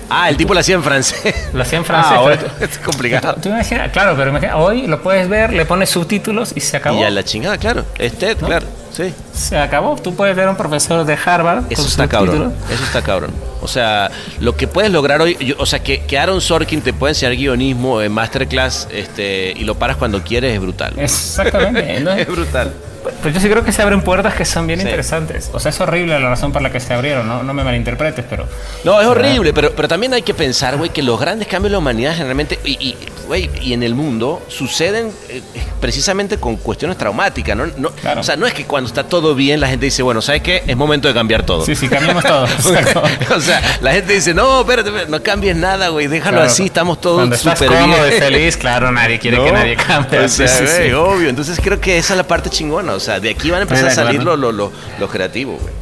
Ah, 0.10 0.30
el 0.30 0.38
tipo 0.38 0.54
lo 0.54 0.62
hacía 0.62 0.76
en 0.76 0.84
francés. 0.84 1.50
lo 1.54 1.62
hacía 1.64 1.80
en 1.80 1.84
francés. 1.86 2.14
Ah, 2.16 2.22
bueno, 2.22 2.42
es 2.62 2.78
complicado. 2.78 3.36
Tú 3.42 3.50
imaginas, 3.50 3.92
claro, 3.92 4.16
pero 4.16 4.30
imagina, 4.30 4.56
hoy 4.56 4.88
lo 4.88 5.02
puedes 5.04 5.28
ver, 5.28 5.52
le 5.52 5.66
pones 5.66 5.90
subtítulos 5.90 6.54
y 6.56 6.62
se 6.62 6.78
acabó. 6.78 6.98
Y 6.98 7.04
a 7.04 7.10
la 7.10 7.24
chingada, 7.24 7.58
claro. 7.58 7.84
Es 7.98 8.18
TED, 8.18 8.38
¿No? 8.40 8.48
claro. 8.48 8.66
Sí. 8.98 9.14
Se 9.32 9.56
acabó. 9.58 9.96
Tú 9.96 10.16
puedes 10.16 10.36
ver 10.36 10.48
a 10.48 10.50
un 10.52 10.58
profesor 10.58 11.06
de 11.06 11.16
Harvard 11.24 11.66
Eso 11.70 11.84
con 11.84 11.86
está 11.92 12.08
cabrón. 12.08 12.54
Eso 12.74 12.84
está 12.84 13.04
cabrón. 13.04 13.30
O 13.62 13.68
sea, 13.68 14.10
lo 14.40 14.56
que 14.56 14.68
puedes 14.68 14.92
lograr 14.92 15.22
hoy, 15.22 15.38
yo- 15.40 15.56
o 15.60 15.66
sea, 15.68 15.80
que, 15.84 16.00
que 16.06 16.18
Aaron 16.18 16.42
Sorkin 16.42 16.82
te 16.82 16.94
puede 16.94 17.12
enseñar 17.12 17.36
guionismo 17.36 18.02
en 18.02 18.12
masterclass 18.12 18.88
este, 18.92 19.54
y 19.56 19.64
lo 19.66 19.76
paras 19.76 19.98
cuando 19.98 20.24
quieres 20.24 20.54
es 20.56 20.60
brutal. 20.60 20.94
Exactamente. 20.98 22.00
¿no? 22.02 22.12
es 22.12 22.28
brutal. 22.28 22.74
Pues 23.22 23.34
yo 23.34 23.40
sí 23.40 23.48
creo 23.50 23.64
que 23.64 23.72
se 23.72 23.82
abren 23.82 24.02
puertas 24.02 24.34
que 24.34 24.44
son 24.44 24.68
bien 24.68 24.80
Sí. 24.80 24.86
interesantes. 24.86 25.50
O 25.54 25.60
sea, 25.62 25.70
es 25.70 25.80
horrible 25.80 26.20
la 26.20 26.30
razón 26.30 26.52
por 26.52 26.62
la 26.62 26.72
que 26.72 26.80
se 26.82 26.94
abrieron, 26.94 27.26
no, 27.26 27.42
no 27.42 27.54
me 27.54 27.64
malinterpretes, 27.64 28.26
pero... 28.30 28.46
No, 28.84 29.00
es 29.00 29.08
horrible, 29.08 29.54
pero, 29.54 29.72
pero 29.74 29.88
también 29.88 30.14
hay 30.14 30.24
que 30.24 30.34
pensar, 30.34 30.76
güey, 30.76 30.90
que 30.90 31.02
los 31.02 31.18
grandes 31.20 31.48
cambios 31.48 31.70
de 31.70 31.74
la 31.74 31.78
humanidad 31.80 32.14
generalmente, 32.16 32.60
y, 32.66 32.72
y, 32.74 32.98
güey, 33.28 33.50
y 33.62 33.74
en 33.74 33.84
el 33.84 33.94
mundo, 33.94 34.42
suceden 34.48 35.12
eh, 35.30 35.42
precisamente 35.80 36.38
con 36.38 36.56
cuestiones 36.56 36.98
traumáticas, 36.98 37.56
¿no? 37.56 37.68
No- 37.78 37.92
Claro. 37.92 38.22
O 38.22 38.24
sea, 38.24 38.36
no 38.36 38.48
es 38.48 38.54
que 38.54 38.66
cuando 38.66 38.88
está 38.88 39.04
todo 39.04 39.36
bien 39.36 39.60
la 39.60 39.68
gente 39.68 39.86
dice, 39.86 40.02
bueno, 40.04 40.22
¿sabes 40.22 40.42
qué? 40.42 40.64
Es 40.66 40.76
momento 40.78 41.08
de 41.08 41.14
cambiar 41.14 41.46
todo. 41.46 41.66
Sí, 41.66 41.76
sí, 41.76 41.88
cambiamos 41.88 42.24
todo. 42.24 42.46
O 43.36 43.40
sea, 43.42 43.62
la 43.82 43.94
gente 43.94 44.14
dice, 44.14 44.34
no, 44.34 44.62
espérate, 44.62 44.90
espérate, 44.90 45.12
no 45.12 45.22
cambies 45.22 45.56
nada, 45.56 45.90
güey, 45.90 46.08
déjalo 46.08 46.38
Claro. 46.38 46.50
así, 46.52 46.66
estamos 46.66 47.00
todos 47.02 47.38
súper 47.40 47.70
bien. 47.70 47.82
cómodo 47.82 48.08
y 48.08 48.12
feliz, 48.20 48.58
claro, 48.58 48.92
nadie 48.92 49.20
quiere 49.20 49.38
que 49.44 49.52
nadie 49.52 49.76
cambie. 49.76 50.20
O 50.20 50.30
sea, 50.30 50.48
Sí, 50.48 50.58
sí, 50.60 50.68
sí. 50.68 50.78
güey, 50.78 50.94
obvio. 50.94 51.30
Entonces 51.30 51.60
creo 51.62 51.80
que 51.80 51.98
esa 51.98 52.14
es 52.14 52.18
la 52.18 52.28
parte 52.28 52.50
chingona. 52.50 52.94
O 52.94 53.00
sea, 53.00 53.20
de 53.20 53.30
aquí 53.30 53.50
van 53.50 53.60
a 53.60 53.64
empezar 53.64 53.88
a 53.90 53.92
salir 53.94 54.24
lo, 54.24 54.36
lo, 54.38 54.52
lo, 54.52 54.72
lo 55.00 55.08
creativo, 55.10 55.54
güey. 55.62 55.74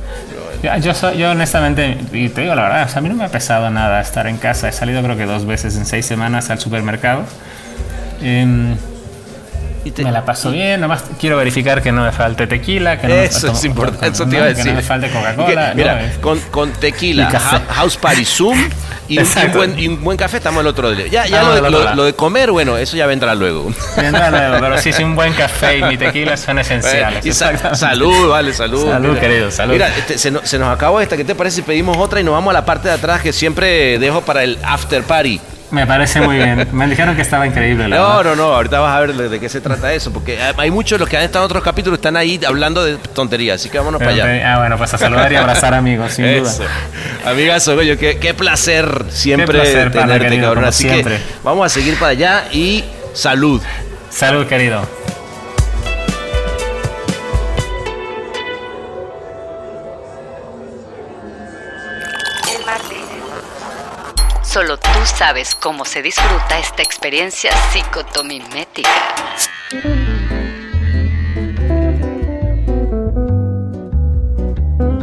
Yo, 0.65 0.93
yo, 0.93 1.13
yo 1.13 1.31
honestamente, 1.31 1.95
y 2.11 2.29
te 2.29 2.41
digo 2.41 2.55
la 2.55 2.63
verdad, 2.63 2.89
a 2.95 3.01
mí 3.01 3.07
no 3.07 3.15
me 3.15 3.25
ha 3.25 3.29
pesado 3.29 3.69
nada 3.69 4.01
estar 4.01 4.25
en 4.25 4.37
casa. 4.37 4.67
He 4.67 4.71
salido 4.71 5.03
creo 5.03 5.15
que 5.15 5.25
dos 5.25 5.45
veces 5.45 5.77
en 5.77 5.85
seis 5.85 6.07
semanas 6.07 6.49
al 6.49 6.59
supermercado. 6.59 7.23
Em, 8.19 8.75
Y 9.85 9.91
te- 9.91 10.03
me 10.03 10.11
la 10.11 10.25
paso 10.25 10.51
bien, 10.51 10.81
nomás 10.81 11.03
quiero 11.19 11.37
verificar 11.37 11.81
que 11.81 11.91
no 11.91 12.03
me 12.03 12.11
falte 12.11 12.47
tequila, 12.47 12.99
que 12.99 13.07
no 13.07 13.13
me 13.13 13.25
Eso 13.25 13.41
falte- 13.47 13.57
es 13.59 13.65
importante, 13.65 14.07
eso 14.07 14.25
te 14.27 14.35
iba 14.35 14.45
a 14.45 14.47
Que 14.49 14.53
decir. 14.55 14.71
no 14.71 14.77
me 14.77 14.81
falte 14.83 15.07
Que, 15.07 15.13
Coca-Cola. 15.13 15.73
mira, 15.75 16.11
con, 16.21 16.39
con 16.49 16.71
tequila, 16.73 17.29
House 17.69 17.95
Party 17.95 18.25
Zoom, 18.25 18.57
y, 19.07 19.19
un- 19.19 19.27
buen, 19.53 19.77
y 19.79 19.87
un 19.87 20.03
buen 20.03 20.17
café, 20.17 20.37
estamos 20.37 20.61
el 20.61 20.67
otro 20.67 20.89
día. 20.91 21.05
Ya, 21.05 21.27
ya 21.27 21.43
lo, 21.43 21.53
de- 21.53 21.95
lo- 21.95 22.03
de 22.03 22.13
comer, 22.15 22.49
bueno, 22.49 22.77
eso 22.77 22.97
ya 22.97 23.05
vendrá 23.05 23.35
luego. 23.35 23.71
Vendrá 23.95 24.31
luego, 24.31 24.57
pero 24.59 24.77
sí, 24.79 24.91
sí, 24.91 25.03
un 25.03 25.15
buen 25.15 25.33
café 25.33 25.77
y 25.77 25.83
mi 25.83 25.97
tequila 25.97 26.35
son 26.35 26.57
esenciales. 26.57 27.23
Y 27.23 27.31
salud, 27.31 28.29
vale, 28.29 28.53
salud. 28.53 28.89
Salud, 28.89 29.09
Mira. 29.09 29.21
querido, 29.21 29.51
salud. 29.51 29.73
Mira, 29.73 29.87
este, 29.95 30.17
se, 30.17 30.31
nos, 30.31 30.49
se 30.49 30.57
nos 30.57 30.69
acabó 30.73 30.99
esta. 30.99 31.15
¿Qué 31.15 31.23
te 31.23 31.35
parece 31.35 31.57
si 31.57 31.61
pedimos 31.61 31.95
otra 31.97 32.19
y 32.19 32.23
nos 32.23 32.33
vamos 32.33 32.49
a 32.49 32.53
la 32.53 32.65
parte 32.65 32.87
de 32.87 32.95
atrás 32.95 33.21
que 33.21 33.31
siempre 33.31 33.99
dejo 33.99 34.21
para 34.21 34.43
el 34.43 34.57
after 34.63 35.03
party? 35.03 35.39
Me 35.71 35.87
parece 35.87 36.21
muy 36.21 36.37
bien. 36.37 36.67
Me 36.73 36.87
dijeron 36.87 37.15
que 37.15 37.21
estaba 37.23 37.45
increíble, 37.47 37.87
la 37.87 37.97
No, 37.97 38.17
verdad. 38.17 38.35
no, 38.35 38.35
no, 38.35 38.55
ahorita 38.55 38.79
vas 38.79 38.95
a 38.95 38.99
ver 38.99 39.13
de, 39.13 39.29
de 39.29 39.39
qué 39.39 39.49
se 39.49 39.61
trata 39.61 39.91
eso, 39.93 40.11
porque 40.13 40.39
hay- 40.57 40.71
muchos 40.71 40.97
de 40.97 40.99
los 40.99 41.09
que 41.09 41.17
han 41.17 41.23
estado 41.23 41.45
en 41.45 41.47
otros 41.49 41.63
capítulos 41.63 41.97
están 41.97 42.15
ahí 42.15 42.39
hablando 42.47 42.83
de 42.83 42.97
tonterías, 42.97 43.59
así 43.59 43.69
que 43.69 43.77
vámonos 43.79 43.99
Pero 43.99 44.11
para 44.11 44.23
allá. 44.31 44.53
ah, 44.53 44.59
bueno, 44.59 44.77
pues 44.77 44.93
a 44.93 44.97
saludar 44.97 45.31
y 45.31 45.35
abrazar 45.35 45.73
amigos, 45.73 46.13
sin 46.13 46.25
Eso. 46.25 46.63
duda. 46.63 46.69
Amigazo, 47.31 47.75
coño, 47.75 47.97
qué, 47.97 48.17
qué 48.19 48.33
placer 48.33 49.05
siempre 49.09 49.45
Qué 49.47 49.51
placer, 49.53 49.91
tenerte, 49.91 50.19
querido, 50.25 50.43
cabrón. 50.43 50.65
Así 50.65 50.87
siempre. 50.87 51.17
que 51.17 51.23
vamos 51.43 51.65
a 51.65 51.69
seguir 51.69 51.95
para 51.95 52.11
allá 52.11 52.43
y 52.51 52.83
salud. 53.13 53.61
Salud, 54.11 54.45
querido. 54.45 54.87
Solo 64.55 64.77
tú 64.77 64.87
sabes 65.03 65.53
cómo 65.53 65.83
se 65.83 66.01
disfruta 66.01 66.57
esta 66.57 66.81
experiencia 66.81 67.51
psicotomimética. 67.73 68.89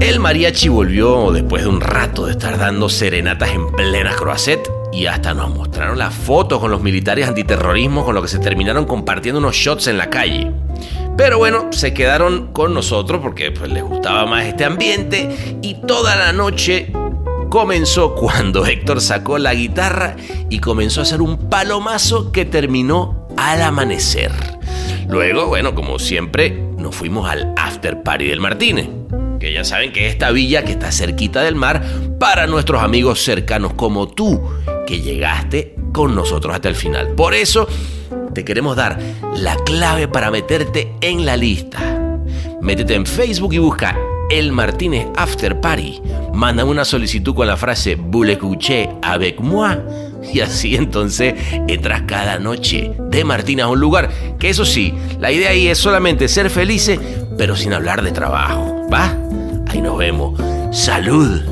El 0.01 0.21
mariachi 0.21 0.69
volvió 0.69 1.33
después 1.33 1.65
de 1.65 1.69
un 1.69 1.83
rato 1.83 2.25
de 2.25 2.33
estar 2.33 2.57
dando 2.57 2.89
serenatas 2.89 3.51
en 3.51 3.71
plena 3.73 4.17
Croisset 4.17 4.67
y 4.91 5.05
hasta 5.05 5.35
nos 5.35 5.55
mostraron 5.55 5.99
las 5.99 6.15
fotos 6.15 6.59
con 6.59 6.71
los 6.71 6.81
militares 6.81 7.29
antiterrorismo 7.29 8.07
con 8.07 8.15
los 8.15 8.25
que 8.25 8.31
se 8.31 8.39
terminaron 8.39 8.87
compartiendo 8.87 9.39
unos 9.39 9.55
shots 9.55 9.87
en 9.89 9.99
la 9.99 10.09
calle. 10.09 10.51
Pero 11.19 11.37
bueno, 11.37 11.71
se 11.75 11.93
quedaron 11.93 12.55
con 12.55 12.73
nosotros 12.73 13.21
porque 13.21 13.51
pues, 13.51 13.71
les 13.71 13.83
gustaba 13.83 14.25
más 14.25 14.47
este 14.47 14.65
ambiente 14.65 15.59
y 15.61 15.75
toda 15.83 16.17
la 16.17 16.33
noche 16.33 16.91
comenzó 17.53 18.15
cuando 18.15 18.65
Héctor 18.65 19.03
sacó 19.03 19.37
la 19.37 19.53
guitarra 19.53 20.17
y 20.49 20.59
comenzó 20.59 21.01
a 21.01 21.03
hacer 21.03 21.21
un 21.21 21.51
palomazo 21.51 22.33
que 22.33 22.47
terminó 22.47 23.29
al 23.37 23.61
amanecer. 23.61 24.33
Luego, 25.07 25.49
bueno, 25.49 25.75
como 25.75 25.99
siempre, 25.99 26.59
nos 26.79 26.97
fuimos 26.97 27.29
al 27.29 27.53
after 27.59 28.03
party 28.03 28.29
del 28.29 28.41
Martínez, 28.41 28.89
que 29.39 29.53
ya 29.53 29.65
saben 29.65 29.93
que 29.93 30.07
es 30.07 30.13
esta 30.15 30.31
villa 30.31 30.65
que 30.65 30.73
está 30.73 30.91
cerquita 30.91 31.43
del 31.43 31.55
mar 31.55 31.83
para 32.19 32.47
nuestros 32.47 32.83
amigos 32.83 33.23
cercanos 33.23 33.75
como 33.75 34.09
tú, 34.09 34.41
que 34.87 35.03
llegaste 35.03 35.77
con 35.93 36.15
nosotros 36.15 36.55
hasta 36.55 36.71
el 36.71 36.75
final. 36.75 37.09
Por 37.09 37.35
eso 37.35 37.69
te 38.33 38.47
queremos 38.47 38.77
dar 38.77 38.99
la 39.37 39.57
clave 39.57 40.09
para 40.09 40.31
meterte 40.31 40.95
en 41.03 41.27
la 41.27 41.37
lista. 41.37 42.17
Métete 42.63 42.95
en 42.95 43.05
Facebook 43.05 43.53
y 43.53 43.59
busca 43.59 43.95
El 44.33 44.51
Martínez 44.51 45.09
After 45.15 45.61
Party. 45.61 46.01
Manda 46.33 46.65
una 46.65 46.87
solicitud 46.87 47.35
con 47.35 47.47
la 47.47 47.59
frase 47.59 47.97
Vous 47.97 48.25
l'écoutez 48.25 48.89
avec 49.03 49.39
moi. 49.41 49.77
Y 50.23 50.41
así 50.41 50.75
entonces 50.75 51.35
entras 51.69 52.05
cada 52.09 52.39
noche 52.39 52.95
de 52.99 53.25
Martínez 53.25 53.67
a 53.67 53.69
un 53.69 53.79
lugar 53.79 54.09
que 54.41 54.49
eso 54.49 54.65
sí, 54.65 54.95
la 55.19 55.31
idea 55.31 55.51
ahí 55.51 55.69
es 55.69 55.77
solamente 55.77 56.29
ser 56.29 56.49
felices, 56.49 56.99
pero 57.37 57.57
sin 57.57 57.75
hablar 57.75 58.01
de 58.01 58.11
trabajo. 58.11 58.89
¿Va? 58.91 59.15
Ahí 59.71 59.83
nos 59.83 59.99
vemos. 59.99 60.41
Salud. 60.75 61.43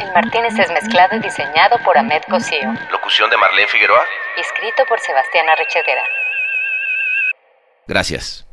El 0.00 0.12
Martínez 0.14 0.58
es 0.58 0.70
mezclado 0.72 1.14
y 1.14 1.20
diseñado 1.20 1.78
por 1.84 1.96
Ahmed 1.96 2.22
Cosío. 2.28 2.74
Locución 2.90 3.30
de 3.30 3.36
Marlene 3.36 3.68
Figueroa. 3.68 4.02
Escrito 4.36 4.82
por 4.88 4.98
Sebastián 4.98 5.48
Arrechedera. 5.48 6.02
Gracias. 7.86 8.47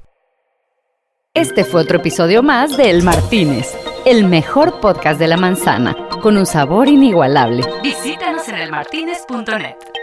Este 1.36 1.66
fue 1.66 1.82
otro 1.82 1.98
episodio 1.98 2.42
más 2.44 2.78
de 2.78 2.90
El 2.90 3.04
Martínez, 3.04 3.78
el 4.06 4.24
mejor 4.24 4.80
podcast 4.80 5.20
de 5.20 5.28
la 5.28 5.36
manzana, 5.36 5.94
con 6.22 6.38
un 6.38 6.46
sabor 6.46 6.88
inigualable. 6.88 7.62
Visítanos 7.84 8.48
en 8.48 8.56
elmartinez.net. 8.56 9.95